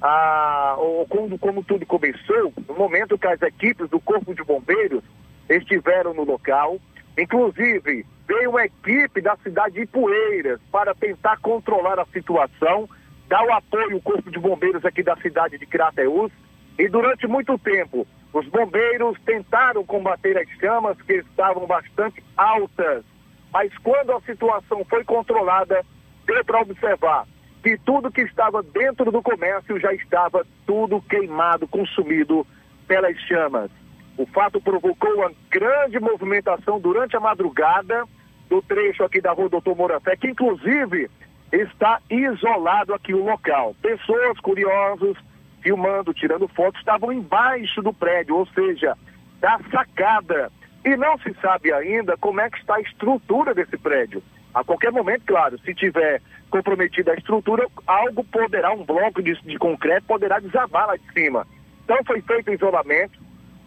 a, 0.00 0.76
como, 1.08 1.38
como 1.38 1.64
tudo 1.64 1.84
começou, 1.84 2.52
no 2.68 2.74
momento 2.74 3.18
que 3.18 3.26
as 3.26 3.42
equipes 3.42 3.88
do 3.90 4.00
Corpo 4.00 4.34
de 4.34 4.42
Bombeiros 4.44 5.02
estiveram 5.48 6.14
no 6.14 6.24
local, 6.24 6.78
inclusive 7.16 8.06
veio 8.26 8.50
uma 8.50 8.64
equipe 8.64 9.20
da 9.20 9.36
cidade 9.38 9.74
de 9.74 9.86
Poeiras 9.86 10.60
para 10.70 10.94
tentar 10.94 11.38
controlar 11.38 11.98
a 11.98 12.06
situação 12.06 12.88
dá 13.28 13.42
o 13.44 13.52
apoio 13.52 13.94
ao 13.94 14.00
Corpo 14.00 14.30
de 14.30 14.38
Bombeiros 14.38 14.84
aqui 14.84 15.02
da 15.02 15.16
cidade 15.16 15.58
de 15.58 15.66
Crateús. 15.66 16.32
E 16.78 16.88
durante 16.88 17.26
muito 17.26 17.58
tempo, 17.58 18.06
os 18.32 18.46
bombeiros 18.48 19.18
tentaram 19.24 19.84
combater 19.84 20.36
as 20.38 20.48
chamas 20.58 21.00
que 21.02 21.14
estavam 21.14 21.66
bastante 21.66 22.22
altas. 22.36 23.04
Mas 23.52 23.76
quando 23.78 24.12
a 24.12 24.20
situação 24.22 24.84
foi 24.84 25.04
controlada, 25.04 25.84
deu 26.26 26.44
para 26.44 26.60
observar 26.60 27.26
que 27.62 27.76
tudo 27.78 28.12
que 28.12 28.22
estava 28.22 28.62
dentro 28.62 29.10
do 29.10 29.22
comércio 29.22 29.80
já 29.80 29.92
estava 29.92 30.46
tudo 30.66 31.02
queimado, 31.02 31.66
consumido 31.66 32.46
pelas 32.86 33.16
chamas. 33.22 33.70
O 34.16 34.26
fato 34.26 34.60
provocou 34.60 35.12
uma 35.14 35.32
grande 35.50 35.98
movimentação 36.00 36.80
durante 36.80 37.16
a 37.16 37.20
madrugada 37.20 38.04
do 38.48 38.62
trecho 38.62 39.04
aqui 39.04 39.20
da 39.20 39.32
rua 39.32 39.48
Doutor 39.48 39.76
Morafé, 39.76 40.16
que 40.16 40.28
inclusive 40.28 41.10
está 41.52 42.00
isolado 42.10 42.94
aqui 42.94 43.14
o 43.14 43.24
local. 43.24 43.74
Pessoas 43.80 44.38
curiosas, 44.40 45.16
filmando, 45.62 46.14
tirando 46.14 46.48
fotos, 46.48 46.80
estavam 46.80 47.12
embaixo 47.12 47.82
do 47.82 47.92
prédio, 47.92 48.36
ou 48.36 48.46
seja, 48.46 48.96
da 49.40 49.58
sacada. 49.70 50.50
E 50.84 50.96
não 50.96 51.18
se 51.18 51.34
sabe 51.40 51.72
ainda 51.72 52.16
como 52.16 52.40
é 52.40 52.48
que 52.50 52.58
está 52.58 52.76
a 52.76 52.80
estrutura 52.80 53.54
desse 53.54 53.76
prédio. 53.76 54.22
A 54.54 54.64
qualquer 54.64 54.90
momento, 54.90 55.24
claro, 55.26 55.58
se 55.58 55.74
tiver 55.74 56.22
comprometida 56.50 57.12
a 57.12 57.14
estrutura, 57.14 57.66
algo 57.86 58.24
poderá, 58.24 58.72
um 58.72 58.84
bloco 58.84 59.22
de, 59.22 59.34
de 59.42 59.58
concreto 59.58 60.06
poderá 60.06 60.38
desabar 60.38 60.86
lá 60.86 60.96
de 60.96 61.12
cima. 61.12 61.46
Então 61.84 61.98
foi 62.06 62.20
feito 62.22 62.52
isolamento 62.52 63.18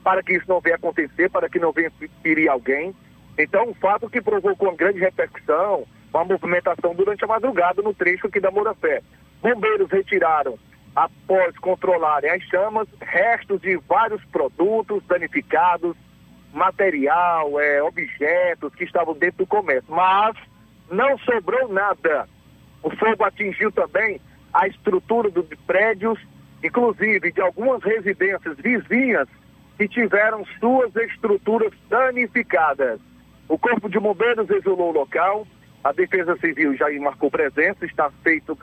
para 0.04 0.24
que 0.24 0.34
isso 0.34 0.46
não 0.48 0.60
venha 0.60 0.76
acontecer, 0.76 1.30
para 1.30 1.50
que 1.50 1.60
não 1.60 1.72
venha 1.72 1.92
ferir 2.24 2.50
alguém. 2.50 2.96
Então, 3.38 3.70
o 3.70 3.74
fato 3.76 4.10
que 4.10 4.22
provocou 4.22 4.70
uma 4.70 4.76
grande 4.76 5.00
repercussão, 5.00 5.86
uma 6.14 6.26
movimentação 6.26 6.94
durante 6.94 7.24
a 7.24 7.28
madrugada 7.28 7.82
no 7.82 7.94
trecho 7.94 8.28
aqui 8.28 8.40
da 8.40 8.52
Moura 8.52 8.74
Fé. 8.76 9.02
Bombeiros 9.42 9.90
retiraram, 9.90 10.58
após 10.96 11.58
controlarem 11.58 12.30
as 12.30 12.44
chamas, 12.44 12.88
restos 13.00 13.62
de 13.62 13.78
vários 13.88 14.24
produtos 14.26 15.02
danificados, 15.08 15.96
material, 16.54 17.60
é, 17.60 17.82
objetos 17.82 18.76
que 18.76 18.84
estavam 18.84 19.14
dentro 19.14 19.40
do 19.40 19.48
comércio. 19.48 19.90
Mas 19.90 20.36
não 20.90 21.18
sobrou 21.20 21.70
nada. 21.70 22.28
O 22.84 22.90
fogo 22.90 23.24
atingiu 23.24 23.72
também 23.72 24.20
a 24.54 24.68
estrutura 24.68 25.30
dos 25.30 25.48
prédios, 25.66 26.20
inclusive 26.64 27.32
de 27.32 27.42
algumas 27.42 27.82
residências 27.84 28.58
vizinhas 28.58 29.28
que 29.78 29.88
tiveram 29.88 30.46
suas 30.60 30.94
estruturas 30.96 31.72
danificadas. 31.90 33.00
O 33.48 33.58
Corpo 33.58 33.90
de 33.90 34.00
Bombeiros 34.00 34.50
isolou 34.50 34.90
o 34.90 34.94
local, 35.00 35.48
a 35.84 35.92
Defesa 35.92 36.38
Civil 36.38 36.76
já 36.76 36.88
marcou 37.00 37.32
presença, 37.32 37.86
está 37.86 38.12
feito, 38.24 38.58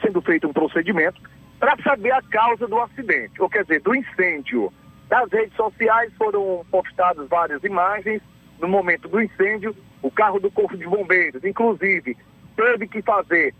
sendo 0.00 0.20
feito 0.22 0.48
um 0.48 0.52
procedimento 0.52 1.20
para 1.58 1.76
saber 1.82 2.12
a 2.12 2.22
causa 2.22 2.66
do 2.66 2.80
acidente, 2.80 3.40
ou 3.40 3.48
quer 3.48 3.62
dizer, 3.62 3.80
do 3.80 3.94
incêndio. 3.94 4.72
Nas 5.10 5.30
redes 5.30 5.54
sociais 5.54 6.12
foram 6.18 6.64
postadas 6.70 7.28
várias 7.28 7.62
imagens 7.62 8.20
no 8.60 8.68
momento 8.68 9.08
do 9.08 9.20
incêndio, 9.20 9.74
o 10.02 10.10
carro 10.10 10.40
do 10.40 10.50
Corpo 10.50 10.76
de 10.76 10.86
Bombeiros, 10.86 11.44
inclusive, 11.44 12.16
teve 12.56 12.88
que 12.88 13.02
fazer 13.02 13.54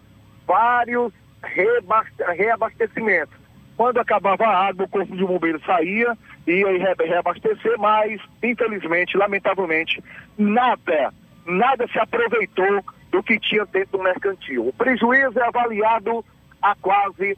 vários 0.47 1.13
reabastecimentos. 2.37 3.35
Quando 3.77 3.99
acabava 3.99 4.45
a 4.45 4.69
água, 4.69 4.85
o 4.85 4.89
Corpo 4.89 5.17
de 5.17 5.25
Bombeiros 5.25 5.65
saía 5.65 6.17
e 6.47 6.53
ia 6.53 6.95
reabastecer, 6.99 7.79
mas, 7.79 8.21
infelizmente, 8.43 9.17
lamentavelmente, 9.17 10.03
nada 10.39 11.13
nada 11.47 11.87
se 11.89 11.99
aproveitou 11.99 12.85
do 13.11 13.23
que 13.23 13.39
tinha 13.39 13.65
dentro 13.67 13.99
do 13.99 14.05
mercantil. 14.05 14.69
O 14.69 14.73
prejuízo 14.73 15.39
é 15.39 15.47
avaliado 15.47 16.25
a 16.61 16.75
quase 16.77 17.37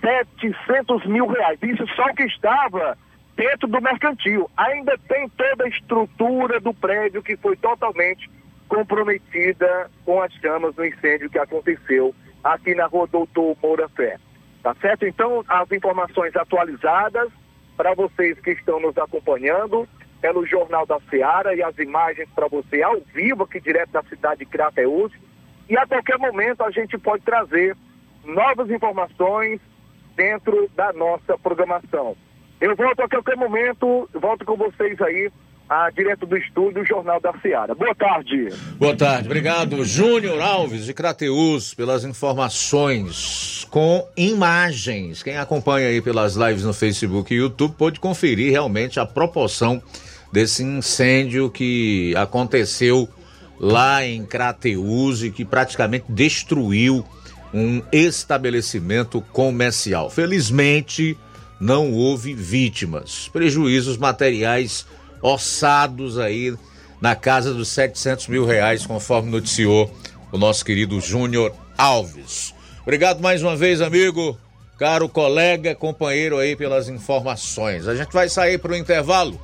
700 0.00 1.06
mil 1.06 1.26
reais. 1.26 1.58
Isso 1.62 1.86
só 1.94 2.04
o 2.06 2.14
que 2.14 2.24
estava 2.24 2.96
dentro 3.36 3.68
do 3.68 3.80
mercantil. 3.80 4.50
Ainda 4.56 4.96
tem 5.08 5.28
toda 5.30 5.64
a 5.64 5.68
estrutura 5.68 6.60
do 6.60 6.74
prédio 6.74 7.22
que 7.22 7.36
foi 7.36 7.56
totalmente 7.56 8.30
comprometida 8.68 9.90
com 10.04 10.20
as 10.22 10.32
chamas 10.34 10.74
do 10.74 10.84
incêndio 10.84 11.30
que 11.30 11.38
aconteceu 11.38 12.14
aqui 12.42 12.74
na 12.74 12.86
rua 12.86 13.06
Doutor 13.06 13.56
Moura 13.62 13.88
Fé. 13.90 14.18
Tá 14.62 14.74
certo? 14.80 15.06
Então, 15.06 15.44
as 15.48 15.70
informações 15.72 16.34
atualizadas 16.36 17.28
para 17.76 17.94
vocês 17.94 18.38
que 18.40 18.52
estão 18.52 18.80
nos 18.80 18.96
acompanhando 18.96 19.88
pelo 20.22 20.46
Jornal 20.46 20.86
da 20.86 21.00
Seara 21.10 21.52
e 21.54 21.62
as 21.62 21.76
imagens 21.78 22.28
para 22.32 22.46
você 22.46 22.80
ao 22.80 23.00
vivo 23.12 23.42
aqui 23.42 23.60
direto 23.60 23.90
da 23.90 24.04
cidade 24.04 24.38
de 24.38 24.46
Crateús. 24.46 25.12
E 25.68 25.76
a 25.76 25.84
qualquer 25.84 26.16
momento 26.16 26.62
a 26.62 26.70
gente 26.70 26.96
pode 26.96 27.24
trazer 27.24 27.76
novas 28.24 28.70
informações 28.70 29.60
dentro 30.14 30.70
da 30.76 30.92
nossa 30.92 31.36
programação. 31.36 32.16
Eu 32.60 32.76
volto 32.76 33.00
a 33.00 33.08
qualquer 33.08 33.36
momento, 33.36 34.08
volto 34.14 34.44
com 34.44 34.56
vocês 34.56 35.00
aí, 35.02 35.28
ah, 35.68 35.90
direto 35.90 36.24
do 36.24 36.36
estúdio, 36.36 36.84
Jornal 36.84 37.20
da 37.20 37.32
Seara. 37.40 37.74
Boa 37.74 37.94
tarde. 37.94 38.48
Boa 38.78 38.96
tarde, 38.96 39.26
obrigado 39.26 39.84
Júnior 39.84 40.40
Alves 40.40 40.84
de 40.84 40.94
Crateus 40.94 41.74
pelas 41.74 42.04
informações 42.04 43.66
com 43.70 44.06
imagens. 44.16 45.22
Quem 45.22 45.36
acompanha 45.36 45.88
aí 45.88 46.00
pelas 46.00 46.36
lives 46.36 46.62
no 46.62 46.74
Facebook 46.74 47.34
e 47.34 47.38
YouTube 47.38 47.74
pode 47.76 47.98
conferir 47.98 48.52
realmente 48.52 49.00
a 49.00 49.06
proporção 49.06 49.82
desse 50.32 50.64
incêndio 50.64 51.50
que 51.50 52.14
aconteceu 52.16 53.08
lá 53.60 54.04
em 54.04 54.24
Crateus 54.24 55.22
e 55.22 55.30
que 55.30 55.44
praticamente 55.44 56.06
destruiu 56.08 57.04
um 57.52 57.82
estabelecimento 57.92 59.20
comercial. 59.32 60.08
Felizmente, 60.08 61.16
não 61.60 61.92
houve 61.92 62.34
vítimas. 62.34 63.28
Prejuízos 63.28 63.98
materiais 63.98 64.86
orçados 65.20 66.18
aí 66.18 66.56
na 67.00 67.14
casa 67.14 67.52
dos 67.52 67.68
700 67.68 68.28
mil 68.28 68.46
reais, 68.46 68.86
conforme 68.86 69.30
noticiou 69.30 69.92
o 70.32 70.38
nosso 70.38 70.64
querido 70.64 70.98
Júnior 71.00 71.52
Alves. 71.76 72.54
Obrigado 72.82 73.20
mais 73.20 73.42
uma 73.42 73.54
vez, 73.54 73.80
amigo, 73.80 74.38
caro 74.78 75.08
colega, 75.08 75.74
companheiro 75.74 76.38
aí 76.38 76.56
pelas 76.56 76.88
informações. 76.88 77.86
A 77.86 77.94
gente 77.94 78.12
vai 78.12 78.28
sair 78.28 78.58
para 78.58 78.72
o 78.72 78.76
intervalo 78.76 79.38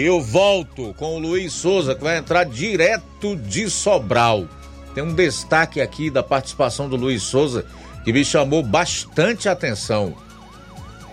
eu 0.00 0.20
volto 0.20 0.94
com 0.94 1.16
o 1.16 1.18
Luiz 1.18 1.52
Souza, 1.52 1.94
que 1.94 2.02
vai 2.02 2.16
entrar 2.16 2.44
direto 2.44 3.36
de 3.36 3.68
Sobral. 3.68 4.48
Tem 4.94 5.02
um 5.02 5.14
destaque 5.14 5.80
aqui 5.80 6.10
da 6.10 6.22
participação 6.22 6.88
do 6.88 6.96
Luiz 6.96 7.22
Souza 7.22 7.66
que 8.04 8.12
me 8.12 8.24
chamou 8.24 8.62
bastante 8.62 9.48
atenção. 9.48 10.14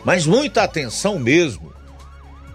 Mas 0.04 0.26
muita 0.26 0.64
atenção 0.64 1.20
mesmo. 1.20 1.74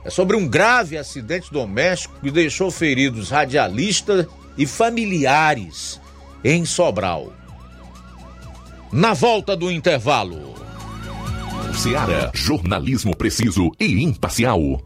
É 0.04 0.10
sobre 0.10 0.36
um 0.36 0.46
grave 0.46 0.98
acidente 0.98 1.52
doméstico 1.52 2.14
que 2.20 2.30
deixou 2.30 2.70
feridos 2.70 3.30
radialistas 3.30 4.26
e 4.56 4.66
familiares 4.66 6.00
em 6.42 6.64
Sobral. 6.64 7.32
Na 8.92 9.14
volta 9.14 9.56
do 9.56 9.70
intervalo. 9.70 10.54
Seara, 11.74 12.30
jornalismo 12.34 13.16
preciso 13.16 13.72
e 13.80 14.02
imparcial. 14.02 14.80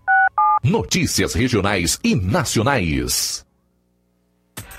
Notícias 0.63 1.35
regionais 1.35 2.01
e 2.03 2.17
nacionais. 2.17 3.47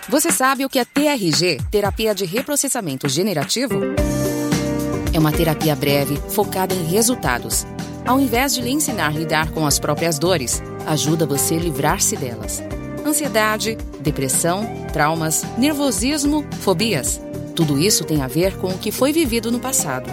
Você 0.09 0.29
sabe 0.29 0.65
o 0.65 0.69
que 0.69 0.77
é 0.77 0.83
TRG, 0.83 1.59
terapia 1.71 2.13
de 2.13 2.25
reprocessamento 2.25 3.07
generativo? 3.07 3.79
É 5.13 5.19
uma 5.19 5.31
terapia 5.31 5.75
breve, 5.75 6.17
focada 6.31 6.73
em 6.73 6.83
resultados. 6.83 7.65
Ao 8.05 8.19
invés 8.19 8.53
de 8.53 8.61
lhe 8.61 8.71
ensinar 8.71 9.07
a 9.07 9.17
lidar 9.17 9.51
com 9.51 9.65
as 9.65 9.79
próprias 9.79 10.19
dores, 10.19 10.61
ajuda 10.85 11.25
você 11.25 11.55
a 11.55 11.59
livrar-se 11.59 12.17
delas. 12.17 12.61
Ansiedade, 13.05 13.77
depressão, 14.01 14.67
traumas, 14.91 15.43
nervosismo, 15.57 16.45
fobias. 16.59 17.21
Tudo 17.55 17.79
isso 17.79 18.03
tem 18.03 18.21
a 18.21 18.27
ver 18.27 18.57
com 18.57 18.67
o 18.67 18.77
que 18.77 18.91
foi 18.91 19.13
vivido 19.13 19.49
no 19.49 19.59
passado. 19.59 20.09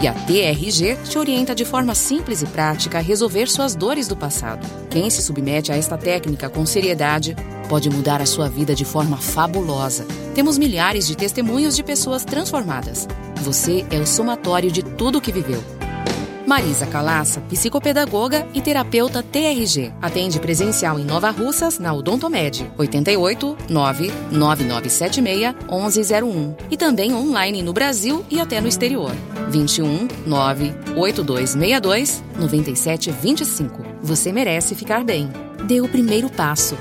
E 0.00 0.06
a 0.06 0.12
TRG 0.12 0.96
te 1.08 1.18
orienta 1.18 1.54
de 1.54 1.64
forma 1.64 1.94
simples 1.94 2.40
e 2.42 2.46
prática 2.46 2.98
a 2.98 3.00
resolver 3.00 3.48
suas 3.48 3.74
dores 3.74 4.06
do 4.06 4.16
passado. 4.16 4.64
Quem 4.88 5.10
se 5.10 5.20
submete 5.20 5.72
a 5.72 5.76
esta 5.76 5.98
técnica 5.98 6.48
com 6.48 6.64
seriedade 6.64 7.34
pode 7.68 7.90
mudar 7.90 8.22
a 8.22 8.26
sua 8.26 8.48
vida 8.48 8.74
de 8.74 8.84
forma 8.84 9.16
fabulosa. 9.16 10.06
Temos 10.34 10.56
milhares 10.56 11.06
de 11.06 11.16
testemunhos 11.16 11.74
de 11.74 11.82
pessoas 11.82 12.24
transformadas. 12.24 13.08
Você 13.42 13.84
é 13.90 13.98
o 13.98 14.06
somatório 14.06 14.70
de 14.70 14.82
tudo 14.82 15.18
o 15.18 15.20
que 15.20 15.32
viveu. 15.32 15.77
Marisa 16.48 16.86
Calaça, 16.86 17.42
psicopedagoga 17.42 18.48
e 18.54 18.62
terapeuta 18.62 19.22
TRG. 19.22 19.92
Atende 20.00 20.40
presencial 20.40 20.98
em 20.98 21.04
Nova 21.04 21.28
Russas, 21.28 21.78
na 21.78 21.92
Odontomed, 21.92 22.72
88 22.78 23.58
99976 23.68 25.54
1101. 25.70 26.56
E 26.70 26.76
também 26.78 27.12
online 27.12 27.60
no 27.60 27.74
Brasil 27.74 28.24
e 28.30 28.40
até 28.40 28.62
no 28.62 28.66
exterior. 28.66 29.12
21 29.50 30.08
98262 30.26 32.24
9725. 32.38 33.84
Você 34.00 34.32
merece 34.32 34.74
ficar 34.74 35.04
bem. 35.04 35.30
Dê 35.66 35.82
o 35.82 35.88
primeiro 35.88 36.30
passo. 36.30 36.78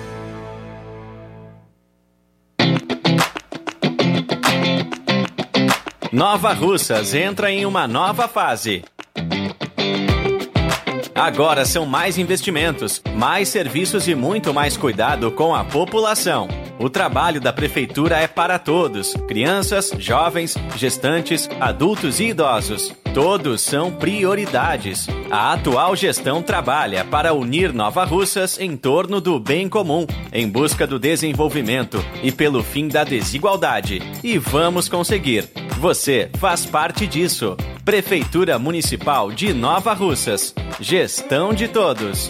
Nova 6.09 6.53
Russas 6.53 7.13
entra 7.13 7.51
em 7.51 7.65
uma 7.65 7.85
nova 7.85 8.29
fase. 8.29 8.85
Agora 11.17 11.65
são 11.65 11.83
mais 11.83 12.19
investimentos, 12.19 13.01
mais 13.15 13.49
serviços 13.49 14.07
e 14.07 14.13
muito 14.13 14.53
mais 14.53 14.77
cuidado 14.77 15.31
com 15.31 15.55
a 15.55 15.63
população. 15.65 16.47
O 16.77 16.91
trabalho 16.91 17.41
da 17.41 17.51
Prefeitura 17.51 18.19
é 18.19 18.27
para 18.27 18.59
todos: 18.59 19.15
crianças, 19.27 19.91
jovens, 19.97 20.55
gestantes, 20.75 21.49
adultos 21.59 22.19
e 22.19 22.25
idosos. 22.25 22.93
Todos 23.15 23.61
são 23.61 23.91
prioridades. 23.91 25.07
A 25.31 25.53
atual 25.53 25.95
gestão 25.95 26.43
trabalha 26.43 27.03
para 27.03 27.33
unir 27.33 27.73
Nova 27.73 28.05
Russas 28.05 28.59
em 28.59 28.77
torno 28.77 29.19
do 29.19 29.39
bem 29.39 29.67
comum, 29.67 30.05
em 30.31 30.47
busca 30.47 30.85
do 30.85 30.99
desenvolvimento 30.99 31.97
e 32.21 32.31
pelo 32.31 32.61
fim 32.61 32.87
da 32.87 33.03
desigualdade. 33.03 34.03
E 34.23 34.37
vamos 34.37 34.87
conseguir. 34.87 35.49
Você 35.79 36.29
faz 36.37 36.63
parte 36.63 37.07
disso. 37.07 37.57
Prefeitura 37.87 38.59
Municipal 38.59 39.31
de 39.31 39.53
Nova 39.53 39.93
Russas. 39.93 40.53
Gestão 40.77 41.53
de 41.53 41.69
todos. 41.69 42.29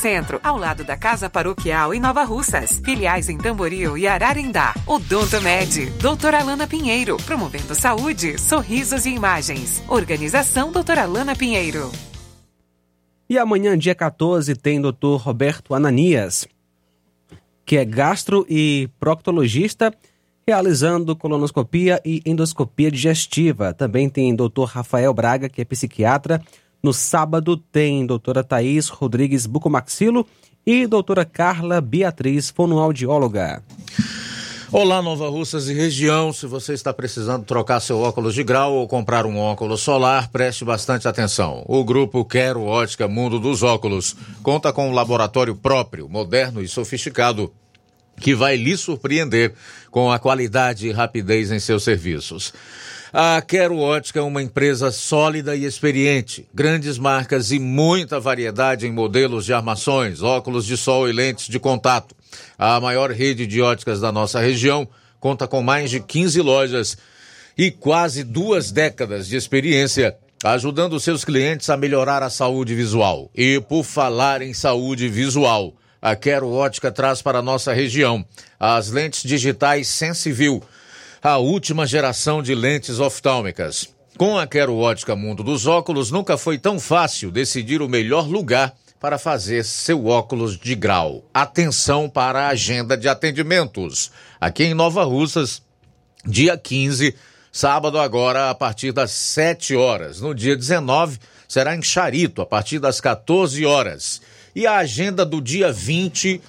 Centro, 0.01 0.39
ao 0.43 0.57
lado 0.57 0.83
da 0.83 0.97
Casa 0.97 1.29
Paroquial 1.29 1.93
em 1.93 1.99
Nova 1.99 2.23
Russas. 2.23 2.81
Filiais 2.83 3.29
em 3.29 3.37
Tamboril 3.37 3.95
e 3.95 4.07
Ararindá. 4.07 4.73
Odonto 4.87 5.39
Med, 5.41 5.91
doutora 6.01 6.39
Alana 6.39 6.65
Pinheiro, 6.65 7.17
promovendo 7.17 7.75
saúde, 7.75 8.39
sorrisos 8.39 9.05
e 9.05 9.11
imagens. 9.11 9.83
Organização 9.87 10.71
doutora 10.71 11.03
Alana 11.03 11.35
Pinheiro. 11.35 11.91
E 13.29 13.37
amanhã, 13.37 13.77
dia 13.77 13.93
14, 13.93 14.55
tem 14.55 14.81
Dr. 14.81 15.17
Roberto 15.19 15.75
Ananias, 15.75 16.47
que 17.63 17.77
é 17.77 17.85
gastro 17.85 18.43
e 18.49 18.89
proctologista, 18.99 19.93
realizando 20.47 21.15
colonoscopia 21.15 22.01
e 22.03 22.23
endoscopia 22.25 22.89
digestiva. 22.89 23.71
Também 23.71 24.09
tem 24.09 24.35
Dr. 24.35 24.65
Rafael 24.65 25.13
Braga, 25.13 25.47
que 25.47 25.61
é 25.61 25.65
psiquiatra, 25.65 26.41
no 26.81 26.93
sábado 26.93 27.55
tem 27.55 28.05
doutora 28.05 28.43
Thaís 28.43 28.87
Rodrigues 28.87 29.45
Bucomaxilo 29.45 30.25
e 30.65 30.87
doutora 30.87 31.25
Carla 31.25 31.79
Beatriz, 31.79 32.49
fonoaudióloga. 32.49 33.63
Olá, 34.71 35.01
Nova 35.01 35.29
Russas 35.29 35.67
e 35.67 35.73
região. 35.73 36.31
Se 36.31 36.45
você 36.45 36.73
está 36.73 36.93
precisando 36.93 37.43
trocar 37.43 37.81
seu 37.81 37.99
óculos 37.99 38.33
de 38.33 38.41
grau 38.41 38.73
ou 38.73 38.87
comprar 38.87 39.25
um 39.25 39.37
óculos 39.37 39.81
solar, 39.81 40.29
preste 40.29 40.63
bastante 40.63 41.07
atenção. 41.07 41.63
O 41.67 41.83
grupo 41.83 42.23
Quero 42.23 42.63
Ótica 42.63 43.07
Mundo 43.07 43.37
dos 43.37 43.63
Óculos 43.63 44.15
conta 44.41 44.71
com 44.71 44.89
um 44.89 44.93
laboratório 44.93 45.55
próprio, 45.55 46.07
moderno 46.07 46.61
e 46.61 46.69
sofisticado 46.69 47.51
que 48.17 48.33
vai 48.33 48.55
lhe 48.55 48.77
surpreender 48.77 49.53
com 49.89 50.11
a 50.11 50.19
qualidade 50.19 50.87
e 50.87 50.91
rapidez 50.91 51.51
em 51.51 51.59
seus 51.59 51.83
serviços. 51.83 52.53
A 53.13 53.41
Quero 53.41 53.77
Ótica 53.77 54.19
é 54.19 54.23
uma 54.23 54.41
empresa 54.41 54.89
sólida 54.89 55.53
e 55.53 55.65
experiente, 55.65 56.47
grandes 56.53 56.97
marcas 56.97 57.51
e 57.51 57.59
muita 57.59 58.21
variedade 58.21 58.87
em 58.87 58.91
modelos 58.91 59.43
de 59.43 59.51
armações, 59.51 60.23
óculos 60.23 60.65
de 60.65 60.77
sol 60.77 61.09
e 61.09 61.11
lentes 61.11 61.49
de 61.49 61.59
contato. 61.59 62.15
A 62.57 62.79
maior 62.79 63.11
rede 63.11 63.45
de 63.45 63.61
óticas 63.61 63.99
da 63.99 64.13
nossa 64.13 64.39
região 64.39 64.87
conta 65.19 65.45
com 65.45 65.61
mais 65.61 65.89
de 65.89 65.99
15 65.99 66.39
lojas 66.39 66.97
e 67.57 67.69
quase 67.69 68.23
duas 68.23 68.71
décadas 68.71 69.27
de 69.27 69.35
experiência 69.35 70.15
ajudando 70.41 70.97
seus 70.97 71.25
clientes 71.25 71.69
a 71.69 71.75
melhorar 71.75 72.23
a 72.23 72.29
saúde 72.29 72.73
visual. 72.73 73.29
E 73.35 73.59
por 73.59 73.83
falar 73.83 74.41
em 74.41 74.53
saúde 74.53 75.09
visual, 75.09 75.73
a 76.01 76.15
Quero 76.15 76.49
Ótica 76.49 76.89
traz 76.89 77.21
para 77.21 77.39
a 77.39 77.43
nossa 77.43 77.73
região 77.73 78.25
as 78.57 78.89
lentes 78.89 79.21
digitais 79.23 79.89
Sensivil, 79.89 80.63
a 81.23 81.37
última 81.37 81.85
geração 81.85 82.41
de 82.41 82.55
lentes 82.55 82.99
oftálmicas. 82.99 83.87
Com 84.17 84.39
a 84.39 84.47
Quero 84.47 84.75
Ótica 84.75 85.15
Mundo 85.15 85.43
dos 85.43 85.67
Óculos, 85.67 86.09
nunca 86.09 86.35
foi 86.35 86.57
tão 86.57 86.79
fácil 86.79 87.29
decidir 87.29 87.79
o 87.81 87.87
melhor 87.87 88.27
lugar 88.27 88.73
para 88.99 89.19
fazer 89.19 89.63
seu 89.63 90.07
óculos 90.07 90.57
de 90.57 90.73
grau. 90.73 91.23
Atenção 91.31 92.09
para 92.09 92.45
a 92.45 92.47
agenda 92.49 92.97
de 92.97 93.07
atendimentos. 93.07 94.11
Aqui 94.39 94.63
em 94.63 94.73
Nova 94.73 95.03
Russas, 95.03 95.61
dia 96.25 96.57
15, 96.57 97.15
sábado 97.51 97.99
agora, 97.99 98.49
a 98.49 98.55
partir 98.55 98.91
das 98.91 99.11
7 99.11 99.75
horas. 99.75 100.21
No 100.21 100.33
dia 100.33 100.55
19, 100.55 101.19
será 101.47 101.75
em 101.75 101.83
Charito, 101.83 102.41
a 102.41 102.47
partir 102.47 102.79
das 102.79 102.99
14 102.99 103.63
horas. 103.63 104.21
E 104.55 104.65
a 104.65 104.77
agenda 104.77 105.23
do 105.23 105.39
dia 105.39 105.71
20 105.71 106.41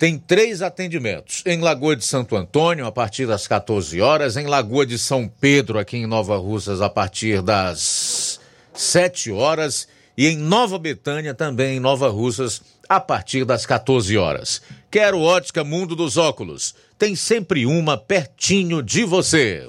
tem 0.00 0.16
três 0.16 0.62
atendimentos. 0.62 1.42
Em 1.44 1.60
Lagoa 1.60 1.94
de 1.94 2.06
Santo 2.06 2.34
Antônio, 2.34 2.86
a 2.86 2.90
partir 2.90 3.26
das 3.26 3.46
14 3.46 4.00
horas. 4.00 4.34
Em 4.34 4.46
Lagoa 4.46 4.86
de 4.86 4.98
São 4.98 5.28
Pedro, 5.28 5.78
aqui 5.78 5.98
em 5.98 6.06
Nova 6.06 6.38
Russas, 6.38 6.80
a 6.80 6.88
partir 6.88 7.42
das 7.42 8.40
7 8.72 9.30
horas 9.30 9.86
e 10.16 10.26
em 10.26 10.38
Nova 10.38 10.78
Betânia, 10.78 11.34
também 11.34 11.76
em 11.76 11.80
Nova 11.80 12.08
Russas, 12.08 12.62
a 12.88 12.98
partir 12.98 13.44
das 13.44 13.66
14 13.66 14.16
horas. 14.16 14.62
Quero 14.90 15.20
ótica 15.20 15.62
Mundo 15.62 15.94
dos 15.94 16.16
Óculos. 16.16 16.74
Tem 16.98 17.14
sempre 17.14 17.66
uma 17.66 17.98
pertinho 17.98 18.82
de 18.82 19.04
você. 19.04 19.68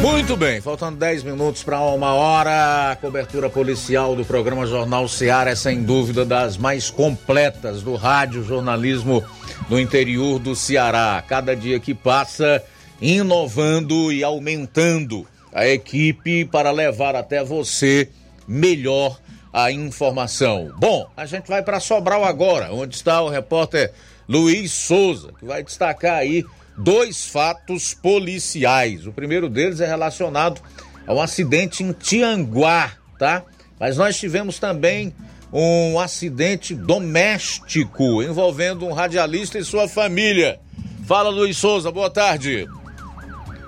Muito 0.00 0.36
bem, 0.38 0.58
faltando 0.58 0.96
10 0.96 1.22
minutos 1.24 1.62
para 1.62 1.78
uma 1.80 2.14
hora, 2.14 2.92
a 2.92 2.96
cobertura 2.96 3.50
policial 3.50 4.16
do 4.16 4.24
programa 4.24 4.66
Jornal 4.66 5.06
Seara 5.06 5.50
é 5.50 5.54
sem 5.54 5.82
dúvida 5.82 6.24
das 6.24 6.56
mais 6.56 6.88
completas 6.88 7.82
do 7.82 7.94
rádio 7.94 8.42
jornalismo 8.42 9.22
no 9.68 9.78
interior 9.78 10.38
do 10.38 10.56
Ceará. 10.56 11.22
Cada 11.28 11.54
dia 11.54 11.78
que 11.78 11.92
passa, 11.92 12.62
inovando 13.02 14.10
e 14.10 14.24
aumentando 14.24 15.26
a 15.52 15.66
equipe 15.66 16.46
para 16.46 16.70
levar 16.70 17.14
até 17.14 17.44
você 17.44 18.08
melhor 18.48 19.20
a 19.52 19.70
informação. 19.70 20.72
Bom, 20.78 21.06
a 21.14 21.26
gente 21.26 21.46
vai 21.46 21.62
para 21.62 21.78
Sobral 21.78 22.24
agora, 22.24 22.72
onde 22.72 22.94
está 22.94 23.20
o 23.20 23.28
repórter 23.28 23.92
Luiz 24.28 24.72
Souza, 24.72 25.32
que 25.38 25.44
vai 25.44 25.62
destacar 25.62 26.16
aí 26.16 26.44
dois 26.76 27.26
fatos 27.26 27.94
policiais. 27.94 29.06
O 29.06 29.12
primeiro 29.12 29.48
deles 29.48 29.80
é 29.80 29.86
relacionado 29.86 30.60
a 31.06 31.12
um 31.12 31.20
acidente 31.20 31.82
em 31.82 31.92
Tianguá, 31.92 32.92
tá? 33.18 33.42
Mas 33.78 33.96
nós 33.96 34.18
tivemos 34.18 34.58
também 34.58 35.14
um 35.52 35.98
acidente 35.98 36.74
doméstico 36.74 38.22
envolvendo 38.22 38.86
um 38.86 38.92
radialista 38.92 39.58
e 39.58 39.64
sua 39.64 39.86
família. 39.86 40.58
Fala, 41.06 41.28
Luiz 41.28 41.58
Souza, 41.58 41.90
boa 41.90 42.08
tarde. 42.08 42.66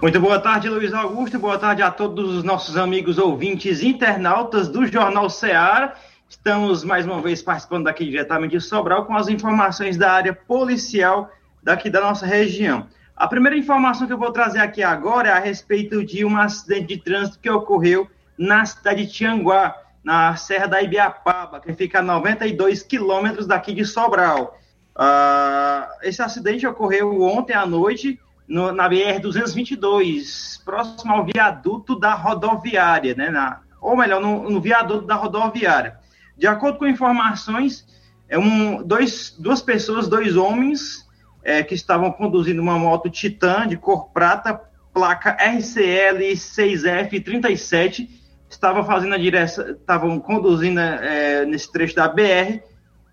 Muito 0.01 0.21
boa 0.21 0.39
tarde, 0.39 0.69
Luiz 0.69 0.93
Augusto. 0.93 1.39
Boa 1.39 1.59
tarde 1.59 1.83
a 1.83 1.91
todos 1.91 2.37
os 2.37 2.45
nossos 2.45 2.77
amigos 2.77 3.19
ouvintes 3.19 3.83
internautas 3.83 4.69
do 4.69 4.87
Jornal 4.87 5.29
Ceará. 5.31 5.95
Estamos 6.37 6.85
mais 6.85 7.07
uma 7.07 7.23
vez 7.23 7.41
participando 7.41 7.85
daqui 7.85 8.05
diretamente 8.05 8.59
de 8.59 8.61
Sobral 8.61 9.07
com 9.07 9.17
as 9.17 9.29
informações 9.29 9.97
da 9.97 10.13
área 10.13 10.35
policial 10.35 11.31
daqui 11.63 11.89
da 11.89 12.01
nossa 12.01 12.27
região. 12.27 12.87
A 13.17 13.27
primeira 13.29 13.57
informação 13.57 14.07
que 14.07 14.13
eu 14.13 14.19
vou 14.19 14.33
trazer 14.33 14.59
aqui 14.59 14.83
agora 14.83 15.29
é 15.29 15.33
a 15.33 15.39
respeito 15.39 16.05
de 16.05 16.25
um 16.25 16.37
acidente 16.37 16.89
de 16.89 16.97
trânsito 16.99 17.39
que 17.39 17.49
ocorreu 17.49 18.11
na 18.37 18.67
cidade 18.67 19.07
de 19.07 19.13
Tianguá, 19.13 19.75
na 20.03 20.37
Serra 20.37 20.67
da 20.67 20.83
Ibiapaba, 20.83 21.61
que 21.61 21.73
fica 21.73 22.01
a 22.01 22.03
92 22.03 22.83
quilômetros 22.83 23.47
daqui 23.47 23.73
de 23.73 23.85
Sobral. 23.85 24.59
Uh, 24.97 25.89
esse 26.03 26.21
acidente 26.21 26.67
ocorreu 26.67 27.23
ontem 27.23 27.55
à 27.55 27.65
noite 27.65 28.21
no, 28.47 28.73
na 28.73 28.91
BR-222, 28.91 30.63
próximo 30.65 31.15
ao 31.15 31.25
viaduto 31.25 31.99
da 31.99 32.13
rodoviária, 32.13 33.15
né? 33.15 33.31
Na, 33.31 33.61
ou 33.81 33.97
melhor, 33.97 34.21
no, 34.21 34.51
no 34.51 34.61
viaduto 34.61 35.07
da 35.07 35.15
rodoviária. 35.15 36.03
De 36.37 36.47
acordo 36.47 36.79
com 36.79 36.87
informações, 36.87 37.87
é 38.29 38.39
um, 38.39 38.83
dois, 38.83 39.35
duas 39.39 39.63
pessoas, 39.63 40.09
dois 40.09 40.37
homens, 40.37 41.05
é, 41.43 41.63
que 41.63 41.75
estavam 41.75 42.11
conduzindo 42.11 42.61
uma 42.61 42.79
moto 42.79 43.11
Titan 43.11 43.67
de 43.67 43.77
cor 43.77 44.09
prata, 44.09 44.61
placa 44.93 45.37
RCL 45.41 46.19
6F37, 46.33 48.09
estavam 48.49 48.85
fazendo 48.85 49.15
a 49.15 49.19
direção, 49.19 49.71
estavam 49.71 50.19
conduzindo 50.19 50.81
é, 50.81 51.45
nesse 51.45 51.71
trecho 51.71 51.95
da 51.95 52.09
BR, 52.09 52.61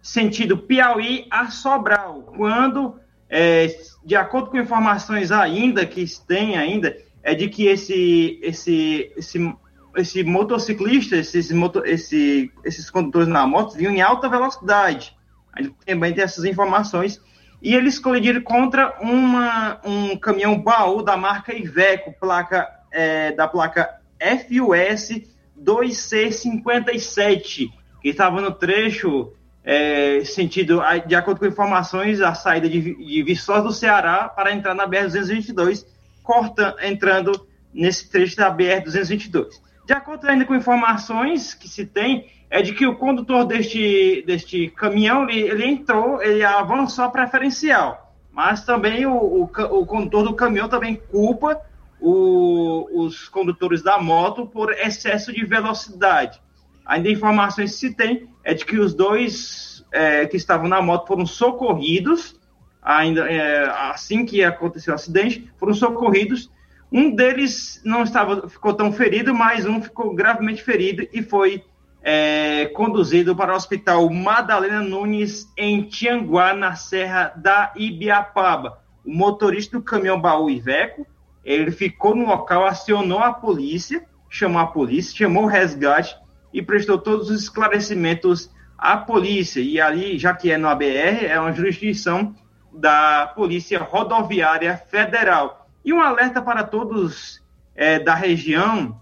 sentido 0.01 0.57
Piauí 0.57 1.27
a 1.29 1.49
Sobral, 1.49 2.21
quando, 2.35 2.95
é, 3.29 3.75
de 4.05 4.15
acordo 4.15 4.49
com 4.49 4.57
informações 4.57 5.31
ainda 5.31 5.85
que 5.85 6.05
tem 6.25 6.57
ainda, 6.57 6.95
é 7.23 7.35
de 7.35 7.49
que 7.49 7.67
esse, 7.67 8.39
esse, 8.41 9.11
esse 9.15 9.53
esse 9.95 10.23
motociclista, 10.23 11.17
esses, 11.17 11.51
moto, 11.51 11.83
esse, 11.85 12.51
esses 12.63 12.89
condutores 12.89 13.27
na 13.27 13.45
moto 13.45 13.75
vinham 13.75 13.93
em 13.93 14.01
alta 14.01 14.29
velocidade. 14.29 15.15
A 15.53 15.61
gente 15.61 15.75
também 15.85 16.13
tem 16.13 16.23
essas 16.23 16.45
informações. 16.45 17.21
E 17.61 17.75
eles 17.75 17.99
colidiram 17.99 18.41
contra 18.41 18.97
uma, 19.01 19.79
um 19.83 20.17
caminhão 20.17 20.59
baú 20.59 21.03
da 21.03 21.15
marca 21.15 21.55
Iveco, 21.55 22.11
placa, 22.19 22.67
é, 22.91 23.31
da 23.33 23.47
placa 23.47 24.01
FUS 24.19 25.31
2C57, 25.61 27.69
que 28.01 28.09
estava 28.09 28.41
no 28.41 28.51
trecho 28.51 29.31
é, 29.63 30.23
sentido, 30.25 30.81
de 31.05 31.13
acordo 31.13 31.39
com 31.39 31.45
informações, 31.45 32.19
a 32.19 32.33
saída 32.33 32.67
de, 32.67 32.95
de 32.95 33.23
Viçosa 33.23 33.61
do 33.61 33.71
Ceará 33.71 34.27
para 34.27 34.51
entrar 34.51 34.73
na 34.73 34.87
BR-222, 34.87 35.85
corta, 36.23 36.75
entrando 36.81 37.47
nesse 37.71 38.09
trecho 38.09 38.37
da 38.37 38.51
BR-222. 38.51 39.61
De 39.91 39.97
acordo 39.97 40.25
ainda 40.25 40.45
com 40.45 40.55
informações 40.55 41.53
que 41.53 41.67
se 41.67 41.85
tem, 41.85 42.29
é 42.49 42.61
de 42.61 42.73
que 42.73 42.87
o 42.87 42.95
condutor 42.95 43.43
deste, 43.43 44.23
deste 44.25 44.69
caminhão, 44.69 45.29
ele, 45.29 45.41
ele 45.41 45.65
entrou, 45.65 46.21
ele 46.21 46.45
avançou 46.45 47.03
a 47.03 47.09
preferencial. 47.09 48.15
mas 48.31 48.63
também 48.63 49.05
o, 49.05 49.11
o, 49.11 49.43
o 49.43 49.85
condutor 49.85 50.23
do 50.23 50.33
caminhão 50.33 50.69
também 50.69 50.95
culpa 50.95 51.61
o, 51.99 53.03
os 53.03 53.27
condutores 53.27 53.81
da 53.81 53.99
moto 53.99 54.47
por 54.47 54.71
excesso 54.71 55.33
de 55.33 55.43
velocidade. 55.43 56.41
Ainda 56.85 57.09
informações 57.09 57.73
que 57.73 57.77
se 57.77 57.93
tem 57.93 58.29
é 58.45 58.53
de 58.53 58.63
que 58.63 58.79
os 58.79 58.93
dois 58.93 59.85
é, 59.91 60.25
que 60.25 60.37
estavam 60.37 60.69
na 60.69 60.81
moto 60.81 61.05
foram 61.05 61.25
socorridos, 61.25 62.39
ainda 62.81 63.29
é, 63.29 63.69
assim 63.91 64.25
que 64.25 64.41
aconteceu 64.41 64.93
o 64.93 64.95
acidente, 64.95 65.51
foram 65.57 65.73
socorridos. 65.73 66.49
Um 66.91 67.15
deles 67.15 67.81
não 67.85 68.03
estava, 68.03 68.49
ficou 68.49 68.73
tão 68.73 68.91
ferido, 68.91 69.33
mas 69.33 69.65
um 69.65 69.81
ficou 69.81 70.13
gravemente 70.13 70.61
ferido 70.61 71.07
e 71.13 71.23
foi 71.23 71.63
é, 72.03 72.65
conduzido 72.73 73.35
para 73.35 73.53
o 73.53 73.55
Hospital 73.55 74.09
Madalena 74.09 74.81
Nunes, 74.81 75.47
em 75.57 75.83
Tianguá, 75.83 76.53
na 76.53 76.75
Serra 76.75 77.31
da 77.35 77.71
Ibiapaba. 77.75 78.79
O 79.05 79.13
motorista 79.13 79.77
do 79.77 79.83
caminhão 79.83 80.19
baú 80.19 80.49
Iveco, 80.49 81.07
ele 81.45 81.71
ficou 81.71 82.15
no 82.15 82.25
local, 82.25 82.65
acionou 82.65 83.19
a 83.19 83.33
polícia, 83.33 84.03
chamou 84.29 84.61
a 84.61 84.67
polícia, 84.67 85.15
chamou 85.17 85.43
o 85.43 85.47
resgate 85.47 86.15
e 86.53 86.61
prestou 86.61 86.97
todos 86.97 87.29
os 87.29 87.43
esclarecimentos 87.43 88.51
à 88.77 88.97
polícia. 88.97 89.61
E 89.61 89.79
ali, 89.79 90.17
já 90.17 90.33
que 90.33 90.51
é 90.51 90.57
no 90.57 90.67
ABR, 90.67 91.25
é 91.25 91.39
uma 91.39 91.53
jurisdição 91.53 92.35
da 92.73 93.31
Polícia 93.35 93.79
Rodoviária 93.79 94.77
Federal. 94.77 95.60
E 95.83 95.93
um 95.93 96.01
alerta 96.01 96.41
para 96.41 96.63
todos 96.63 97.41
é, 97.75 97.99
da 97.99 98.13
região, 98.13 98.99